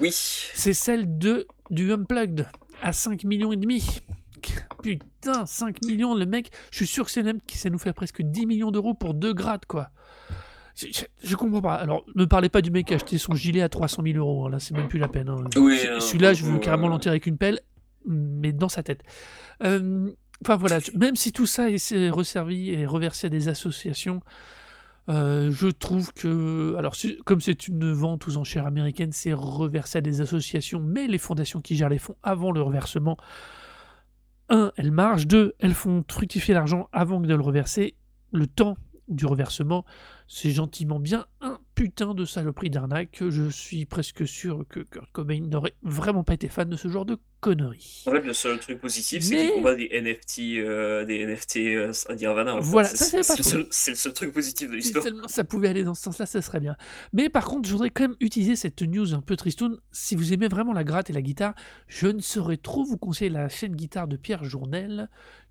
Oui. 0.00 0.10
C'est 0.12 0.74
celle 0.74 1.18
de 1.18 1.46
du 1.70 1.92
Unplugged 1.92 2.46
à 2.82 2.92
5 2.92 3.24
millions 3.24 3.52
et 3.52 3.56
demi. 3.56 3.84
Putain, 4.82 5.44
5 5.46 5.82
millions, 5.84 6.14
le 6.14 6.24
mec, 6.26 6.50
je 6.70 6.76
suis 6.78 6.86
sûr 6.86 7.04
que 7.04 7.10
c'est 7.10 7.22
même 7.22 7.40
qui 7.46 7.58
ça 7.58 7.70
nous 7.70 7.78
fait 7.78 7.92
presque 7.92 8.22
10 8.22 8.46
millions 8.46 8.70
d'euros 8.70 8.94
pour 8.94 9.14
deux 9.14 9.32
grades, 9.34 9.66
quoi. 9.66 9.90
Je, 10.76 10.86
je- 10.86 11.04
je 11.28 11.34
comprends 11.36 11.60
pas. 11.60 11.74
Alors, 11.74 12.04
ne 12.14 12.24
parlez 12.24 12.48
pas 12.48 12.60
du 12.62 12.70
mec 12.70 12.86
qui 12.86 12.92
a 12.92 12.96
acheté 12.96 13.18
son 13.18 13.34
gilet 13.34 13.62
à 13.62 13.68
300 13.68 14.02
000 14.04 14.18
euros. 14.18 14.46
hein. 14.46 14.50
Là, 14.50 14.60
c'est 14.60 14.74
même 14.76 14.86
plus 14.88 15.00
la 15.00 15.08
peine. 15.08 15.28
hein. 15.28 15.44
Oui, 15.56 15.76
Ce- 15.78 16.00
Celui-là, 16.00 16.34
je 16.34 16.44
veux 16.44 16.54
ouais. 16.54 16.60
carrément 16.60 16.86
l'enterrer 16.88 17.14
avec 17.14 17.26
une 17.26 17.36
pelle, 17.36 17.60
mais 18.06 18.52
dans 18.52 18.68
sa 18.68 18.82
tête. 18.82 19.02
Euh, 19.64 20.10
Enfin 20.44 20.54
voilà, 20.54 20.78
même 20.94 21.16
si 21.16 21.32
tout 21.32 21.46
ça 21.46 21.68
est 21.68 22.10
resservi 22.10 22.70
et 22.70 22.86
reversé 22.86 23.26
à 23.26 23.30
des 23.30 23.48
associations, 23.48 24.20
euh, 25.08 25.50
je 25.50 25.68
trouve 25.68 26.12
que, 26.12 26.74
alors 26.76 26.94
comme 27.24 27.40
c'est 27.40 27.68
une 27.68 27.92
vente 27.92 28.28
aux 28.28 28.36
enchères 28.36 28.66
américaines, 28.66 29.12
c'est 29.12 29.32
reversé 29.32 29.98
à 29.98 30.00
des 30.00 30.20
associations, 30.20 30.80
mais 30.80 31.06
les 31.06 31.18
fondations 31.18 31.60
qui 31.60 31.76
gèrent 31.76 31.88
les 31.88 31.98
fonds 31.98 32.16
avant 32.22 32.52
le 32.52 32.60
reversement, 32.60 33.16
un, 34.50 34.72
elles 34.76 34.92
margent, 34.92 35.26
deux, 35.26 35.54
elles 35.58 35.74
font 35.74 36.04
fructifier 36.10 36.54
l'argent 36.54 36.88
avant 36.92 37.20
de 37.20 37.34
le 37.34 37.40
reverser. 37.40 37.94
Le 38.32 38.46
temps 38.46 38.76
du 39.08 39.24
reversement, 39.24 39.84
c'est 40.26 40.50
gentiment 40.50 41.00
bien 41.00 41.26
un 41.40 41.58
putain 41.78 42.12
de 42.12 42.24
saloperie 42.24 42.70
d'arnaque. 42.70 43.22
Je 43.28 43.48
suis 43.50 43.86
presque 43.86 44.26
sûr 44.26 44.64
que 44.68 44.80
Kurt 44.80 45.10
Cobain 45.12 45.40
n'aurait 45.40 45.74
vraiment 45.82 46.24
pas 46.24 46.34
été 46.34 46.48
fan 46.48 46.68
de 46.68 46.76
ce 46.76 46.88
genre 46.88 47.04
de 47.04 47.18
conneries. 47.40 48.02
En 48.06 48.10
fait, 48.10 48.22
le 48.22 48.32
seul 48.32 48.58
truc 48.58 48.80
positif, 48.80 49.22
c'est 49.22 49.36
Mais- 49.36 49.44
qu'ils 49.46 49.52
combattent 49.54 49.78
des 49.78 49.90
NFT, 49.92 50.58
euh, 50.58 51.04
des 51.04 51.20
NFT 51.24 51.76
euh, 51.76 51.92
à 52.08 52.16
Nirvana. 52.16 52.56
en 52.56 52.60
fait. 52.62 52.68
Voilà, 52.68 52.88
C'est- 52.88 52.96
ça, 52.96 53.04
c'est 53.04 53.22
c'est 53.22 53.32
pas 53.32 53.36
le 53.38 53.42
seul- 53.44 53.66
c'est 53.70 53.90
le 53.92 53.96
seul 53.96 54.12
truc 54.12 54.32
positif 54.32 54.66
de 54.68 54.72
Si 54.72 54.78
l'histoire. 54.86 55.04
seulement 55.04 55.28
ça 55.28 55.44
pouvait 55.44 55.68
aller 55.68 55.84
dans 55.84 55.94
ce 55.94 56.02
sens-là, 56.02 56.26
ce 56.26 56.40
serait 56.40 56.58
bien. 56.58 56.74
Mais 57.12 57.28
par 57.28 57.44
contre, 57.44 57.68
je 57.68 57.72
voudrais 57.74 57.90
quand 57.90 58.02
même 58.02 58.16
utiliser 58.18 58.56
cette 58.56 58.82
news 58.82 59.14
un 59.14 59.20
peu 59.20 59.36
tristoun. 59.36 59.78
Si 59.92 60.16
vous 60.16 60.32
aimez 60.32 60.48
vraiment 60.48 60.72
la 60.72 60.82
gratte 60.82 61.10
et 61.10 61.12
la 61.12 61.22
guitare, 61.22 61.54
je 61.86 62.08
ne 62.08 62.20
saurais 62.20 62.56
trop 62.56 62.82
vous 62.82 62.98
conseiller 62.98 63.30
la 63.30 63.48
chaîne 63.48 63.76
guitare 63.76 64.08
de 64.08 64.16
Pierre 64.16 64.42
Journel, 64.42 65.08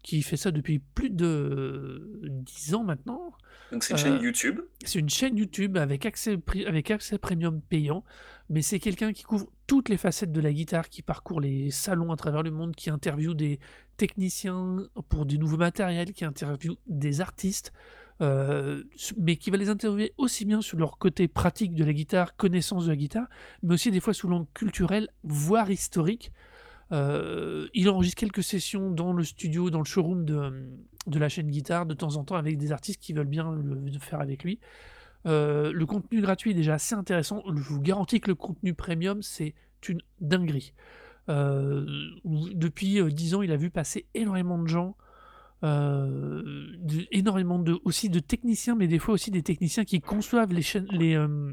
qui 0.08 0.22
fait 0.22 0.38
ça 0.38 0.52
depuis 0.52 0.80
plus 0.80 1.10
de 1.10 2.22
10 2.24 2.76
ans 2.76 2.86
maintenant. 2.86 3.34
Donc 3.74 3.84
c'est 3.84 3.92
une 3.94 4.00
Euh, 4.00 4.04
chaîne 4.04 4.22
YouTube. 4.24 4.62
C'est 4.86 5.00
une 5.00 5.10
chaîne 5.10 5.36
YouTube 5.38 5.76
avec 5.76 6.06
accès, 6.06 6.40
avec 6.66 6.92
accès 6.92 7.18
premium 7.18 7.60
payant, 7.60 8.06
mais 8.50 8.62
c'est 8.62 8.80
quelqu'un 8.80 9.12
qui 9.12 9.24
couvre 9.24 9.48
toutes 9.68 9.90
les 9.90 9.98
facettes 9.98 10.32
de 10.32 10.40
la 10.40 10.54
guitare, 10.54 10.88
qui 10.88 11.02
parcourt 11.02 11.42
les 11.42 11.72
salons 11.72 12.14
à 12.14 12.16
travers 12.16 12.42
le 12.42 12.52
monde, 12.52 12.74
qui 12.74 12.90
interviewe 12.90 13.34
des 13.34 13.60
techniciens 13.98 14.78
pour 15.10 15.26
des 15.26 15.38
nouveaux 15.38 15.58
matériels, 15.58 16.14
qui 16.14 16.24
interviewe 16.24 16.78
des 16.88 17.20
artistes, 17.20 17.74
euh, 18.22 18.86
mais 19.18 19.36
qui 19.36 19.52
va 19.52 19.58
les 19.58 19.68
interviewer 19.68 20.14
aussi 20.18 20.46
bien 20.46 20.62
sur 20.62 20.78
leur 20.78 20.98
côté 20.98 21.28
pratique 21.28 21.74
de 21.76 21.84
la 21.84 21.92
guitare, 21.92 22.38
connaissance 22.38 22.86
de 22.86 22.92
la 22.92 22.96
guitare, 22.96 23.28
mais 23.62 23.74
aussi 23.74 23.92
des 23.92 24.00
fois 24.00 24.14
sous 24.14 24.30
l'angle 24.30 24.48
culturel, 24.54 25.10
voire 25.24 25.70
historique. 25.70 26.32
Euh, 26.92 27.68
il 27.74 27.90
enregistre 27.90 28.20
quelques 28.20 28.44
sessions 28.44 28.92
dans 28.92 29.14
le 29.14 29.24
studio, 29.24 29.70
dans 29.70 29.80
le 29.80 29.86
showroom 29.86 30.26
de, 30.26 30.70
de 31.08 31.20
la 31.20 31.30
chaîne 31.30 31.50
guitare, 31.50 31.86
de 31.86 31.94
temps 31.94 32.16
en 32.16 32.24
temps 32.24 32.36
avec 32.36 32.58
des 32.58 32.72
artistes 32.72 33.02
qui 33.02 33.14
veulent 33.14 33.28
bien 33.28 33.52
le, 33.52 33.92
faire 34.00 34.22
avec 34.22 34.44
lui. 34.44 34.60
Euh, 35.26 35.72
le 35.74 35.86
contenu 35.86 36.22
gratuit 36.22 36.52
est 36.52 36.56
déjà 36.56 36.76
assez 36.76 36.96
intéressant. 36.96 37.44
Je 37.48 37.62
vous 37.62 37.82
garantis 37.82 38.22
que 38.22 38.30
le 38.30 38.36
contenu 38.36 38.74
premium, 38.74 39.22
c'est 39.22 39.54
une 39.88 40.02
dinguerie. 40.22 40.74
Euh, 41.30 41.86
depuis 42.24 43.02
euh, 43.02 43.10
10 43.10 43.36
ans, 43.36 43.42
il 43.42 43.52
a 43.52 43.58
vu 43.58 43.70
passer 43.70 44.06
énormément 44.14 44.58
de 44.58 44.68
gens, 44.68 44.96
euh, 45.64 46.68
énormément 47.12 47.60
de, 47.60 47.80
aussi 47.84 48.10
de 48.10 48.20
techniciens, 48.20 48.76
mais 48.76 48.88
des 48.88 49.00
fois 49.00 49.14
aussi 49.14 49.32
des 49.32 49.44
techniciens 49.44 49.84
qui 49.84 50.00
conçoivent 50.00 50.54
les 50.54 50.62
chaînes, 50.62 50.88
euh, 50.94 51.52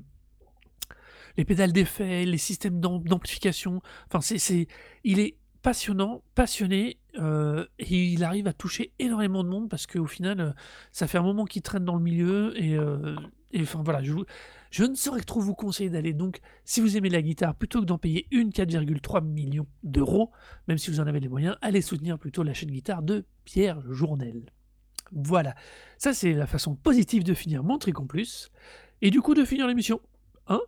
les 1.36 1.44
pédales 1.44 1.72
d'effet, 1.72 2.24
les 2.24 2.38
systèmes 2.38 2.80
d'am- 2.80 3.02
d'amplification. 3.02 3.80
Enfin, 4.08 4.20
c'est, 4.20 4.66
il 5.04 5.18
est 5.20 5.36
passionnant, 5.62 6.22
passionné, 6.34 6.98
euh, 7.18 7.64
et 7.78 8.04
il 8.12 8.22
arrive 8.24 8.46
à 8.46 8.52
toucher 8.52 8.92
énormément 8.98 9.42
de 9.44 9.48
monde 9.48 9.68
parce 9.70 9.86
qu'au 9.86 10.06
final, 10.06 10.40
euh, 10.40 10.50
ça 10.92 11.06
fait 11.06 11.18
un 11.18 11.22
moment 11.22 11.44
qu'il 11.46 11.62
traîne 11.62 11.84
dans 11.84 11.96
le 11.96 12.02
milieu. 12.02 12.52
Et, 12.62 12.74
euh, 12.76 13.16
et 13.52 13.62
enfin 13.62 13.82
voilà, 13.82 14.02
je, 14.02 14.12
vous- 14.12 14.24
je 14.70 14.84
ne 14.84 14.94
saurais 14.94 15.22
trop 15.22 15.40
vous 15.40 15.54
conseiller 15.54 15.88
d'aller. 15.90 16.12
Donc, 16.12 16.40
si 16.64 16.80
vous 16.82 16.96
aimez 16.96 17.08
la 17.08 17.22
guitare, 17.22 17.54
plutôt 17.54 17.80
que 17.80 17.86
d'en 17.86 17.98
payer 17.98 18.26
une 18.30 18.50
4,3 18.50 19.24
millions 19.24 19.66
d'euros, 19.82 20.32
même 20.68 20.76
si 20.78 20.90
vous 20.90 21.00
en 21.00 21.06
avez 21.06 21.20
les 21.20 21.28
moyens, 21.28 21.56
allez 21.62 21.80
soutenir 21.80 22.18
plutôt 22.18 22.42
la 22.42 22.52
chaîne 22.52 22.70
guitare 22.70 23.02
de 23.02 23.24
Pierre 23.44 23.80
Journel. 23.90 24.42
Voilà, 25.12 25.54
ça 25.98 26.12
c'est 26.12 26.32
la 26.32 26.46
façon 26.46 26.74
positive 26.74 27.24
de 27.24 27.34
finir 27.34 27.62
mon 27.62 27.78
Tricon 27.78 28.06
Plus, 28.06 28.50
et 29.02 29.10
du 29.10 29.20
coup 29.20 29.34
de 29.34 29.44
finir 29.44 29.66
l'émission. 29.68 30.00
Hein? 30.48 30.60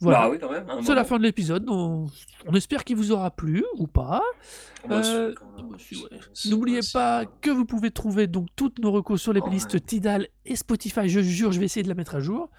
Voilà, 0.00 0.20
Bah 0.20 0.28
oui, 0.30 0.38
quand 0.38 0.50
même. 0.50 0.68
à 0.68 0.74
un 0.74 0.82
c'est 0.82 0.94
la 0.94 1.04
fin 1.04 1.16
de 1.18 1.22
l'épisode, 1.22 1.64
on, 1.68 2.06
on 2.46 2.52
espère 2.54 2.84
qu'il 2.84 2.96
vous 2.96 3.12
aura 3.12 3.30
plu 3.30 3.64
ou 3.78 3.86
pas. 3.86 4.22
Bah, 4.88 5.00
Euh, 5.04 5.34
même- 5.56 5.68
bah, 5.70 5.76
c'est- 6.34 6.48
N'oubliez 6.50 6.80
pas 6.92 7.24
que 7.24 7.50
vous 7.50 7.64
pouvez 7.64 7.90
trouver 7.90 8.26
donc 8.26 8.48
toutes 8.56 8.78
nos 8.78 8.92
recos 8.92 9.20
sur 9.22 9.32
les 9.32 9.40
Oh, 9.40 9.44
playlists. 9.44 9.84
Tidal 9.86 10.28
et 10.44 10.54
Spotify. 10.54 11.08
Je 11.08 11.20
jure, 11.20 11.50
je 11.52 11.58
vais 11.60 11.64
essayer 11.64 11.82
de 11.82 11.88
la 11.88 11.94
mettre 11.94 12.14
à 12.14 12.20
jour. 12.20 12.50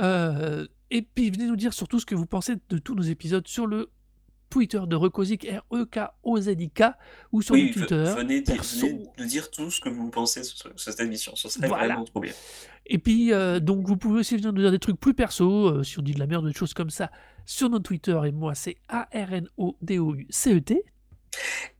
Euh, 0.00 0.66
et 0.90 1.00
puis 1.02 1.30
venez 1.30 1.46
nous 1.46 1.56
dire 1.56 1.72
surtout 1.72 1.98
ce 1.98 2.06
que 2.06 2.14
vous 2.14 2.26
pensez 2.26 2.56
de 2.68 2.78
tous 2.78 2.94
nos 2.94 3.02
épisodes 3.02 3.48
sur 3.48 3.66
le 3.66 3.88
Twitter 4.50 4.80
de 4.86 4.96
Recosic, 4.96 5.44
R-E-K-O-Z-I-K, 5.44 6.82
ou 7.32 7.42
sur 7.42 7.54
Oui, 7.54 7.68
le 7.68 7.72
Twitter. 7.74 8.04
venez, 8.16 8.40
dire, 8.40 8.54
perso. 8.56 8.86
venez 8.86 9.06
nous 9.18 9.24
dire 9.26 9.50
tout 9.50 9.70
ce 9.70 9.80
que 9.80 9.88
vous 9.88 10.08
pensez 10.10 10.44
sur, 10.44 10.56
sur 10.58 10.78
cette 10.78 11.00
émission. 11.00 11.34
Ce 11.36 11.48
serait 11.48 11.68
Voilà. 11.68 11.86
vraiment 11.94 12.04
trop 12.04 12.20
bien. 12.20 12.32
Et 12.86 12.98
puis, 12.98 13.32
euh, 13.32 13.58
donc, 13.58 13.86
vous 13.86 13.96
pouvez 13.96 14.20
aussi 14.20 14.36
venir 14.36 14.52
nous 14.52 14.60
dire 14.62 14.70
des 14.70 14.78
trucs 14.78 15.00
plus 15.00 15.14
perso, 15.14 15.68
euh, 15.68 15.82
si 15.82 15.98
on 15.98 16.02
dit 16.02 16.12
de 16.12 16.20
la 16.20 16.26
merde, 16.28 16.46
des 16.46 16.52
choses 16.54 16.72
comme 16.74 16.90
ça, 16.90 17.10
sur 17.44 17.68
notre 17.68 17.84
Twitter. 17.84 18.18
Et 18.26 18.30
moi, 18.32 18.54
c'est 18.54 18.76
A-R-N-O-D-O-U-C-E-T. 18.88 20.84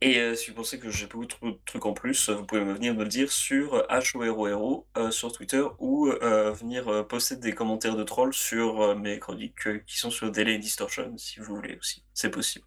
Et 0.01 0.19
euh, 0.19 0.35
si 0.35 0.51
vous 0.51 0.57
pensez 0.57 0.79
que 0.79 0.89
j'ai 0.89 1.07
beaucoup 1.07 1.25
trop 1.25 1.51
de 1.51 1.59
trucs 1.65 1.85
en 1.85 1.93
plus, 1.93 2.29
euh, 2.29 2.35
vous 2.35 2.45
pouvez 2.45 2.63
me 2.63 2.73
venir 2.73 2.93
me 2.93 3.03
le 3.03 3.09
dire 3.09 3.31
sur 3.31 3.83
HORORO 3.89 4.85
euh, 4.97 5.11
sur 5.11 5.31
Twitter 5.31 5.63
ou 5.79 6.07
euh, 6.07 6.51
venir 6.51 7.07
poster 7.07 7.35
des 7.35 7.53
commentaires 7.53 7.95
de 7.95 8.03
trolls 8.03 8.33
sur 8.33 8.95
mes 8.95 9.19
chroniques 9.19 9.85
qui 9.85 9.97
sont 9.97 10.11
sur 10.11 10.31
Delay 10.31 10.59
Distortion 10.59 11.13
si 11.17 11.39
vous 11.39 11.55
voulez 11.55 11.77
aussi. 11.79 12.03
C'est 12.13 12.29
possible. 12.29 12.65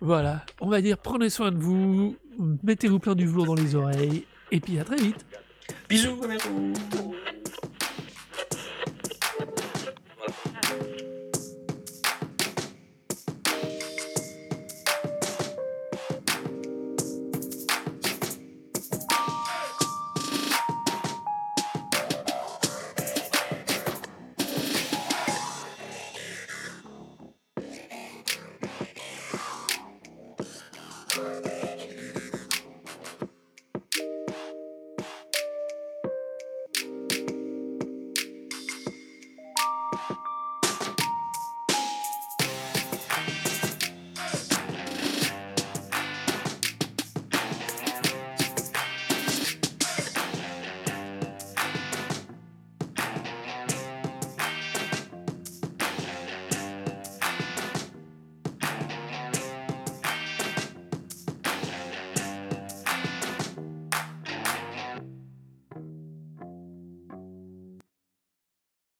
Voilà, 0.00 0.44
on 0.60 0.68
va 0.68 0.80
dire, 0.80 0.98
prenez 0.98 1.30
soin 1.30 1.50
de 1.50 1.58
vous, 1.58 2.16
mettez-vous 2.62 2.98
plein 2.98 3.14
du 3.14 3.26
velours 3.26 3.46
dans 3.46 3.54
les 3.54 3.74
oreilles, 3.74 4.26
et 4.50 4.60
puis 4.60 4.78
à 4.78 4.84
très 4.84 4.96
vite. 4.96 5.24
Bisous, 5.88 6.20
à 6.22 6.26
bientôt 6.26 6.72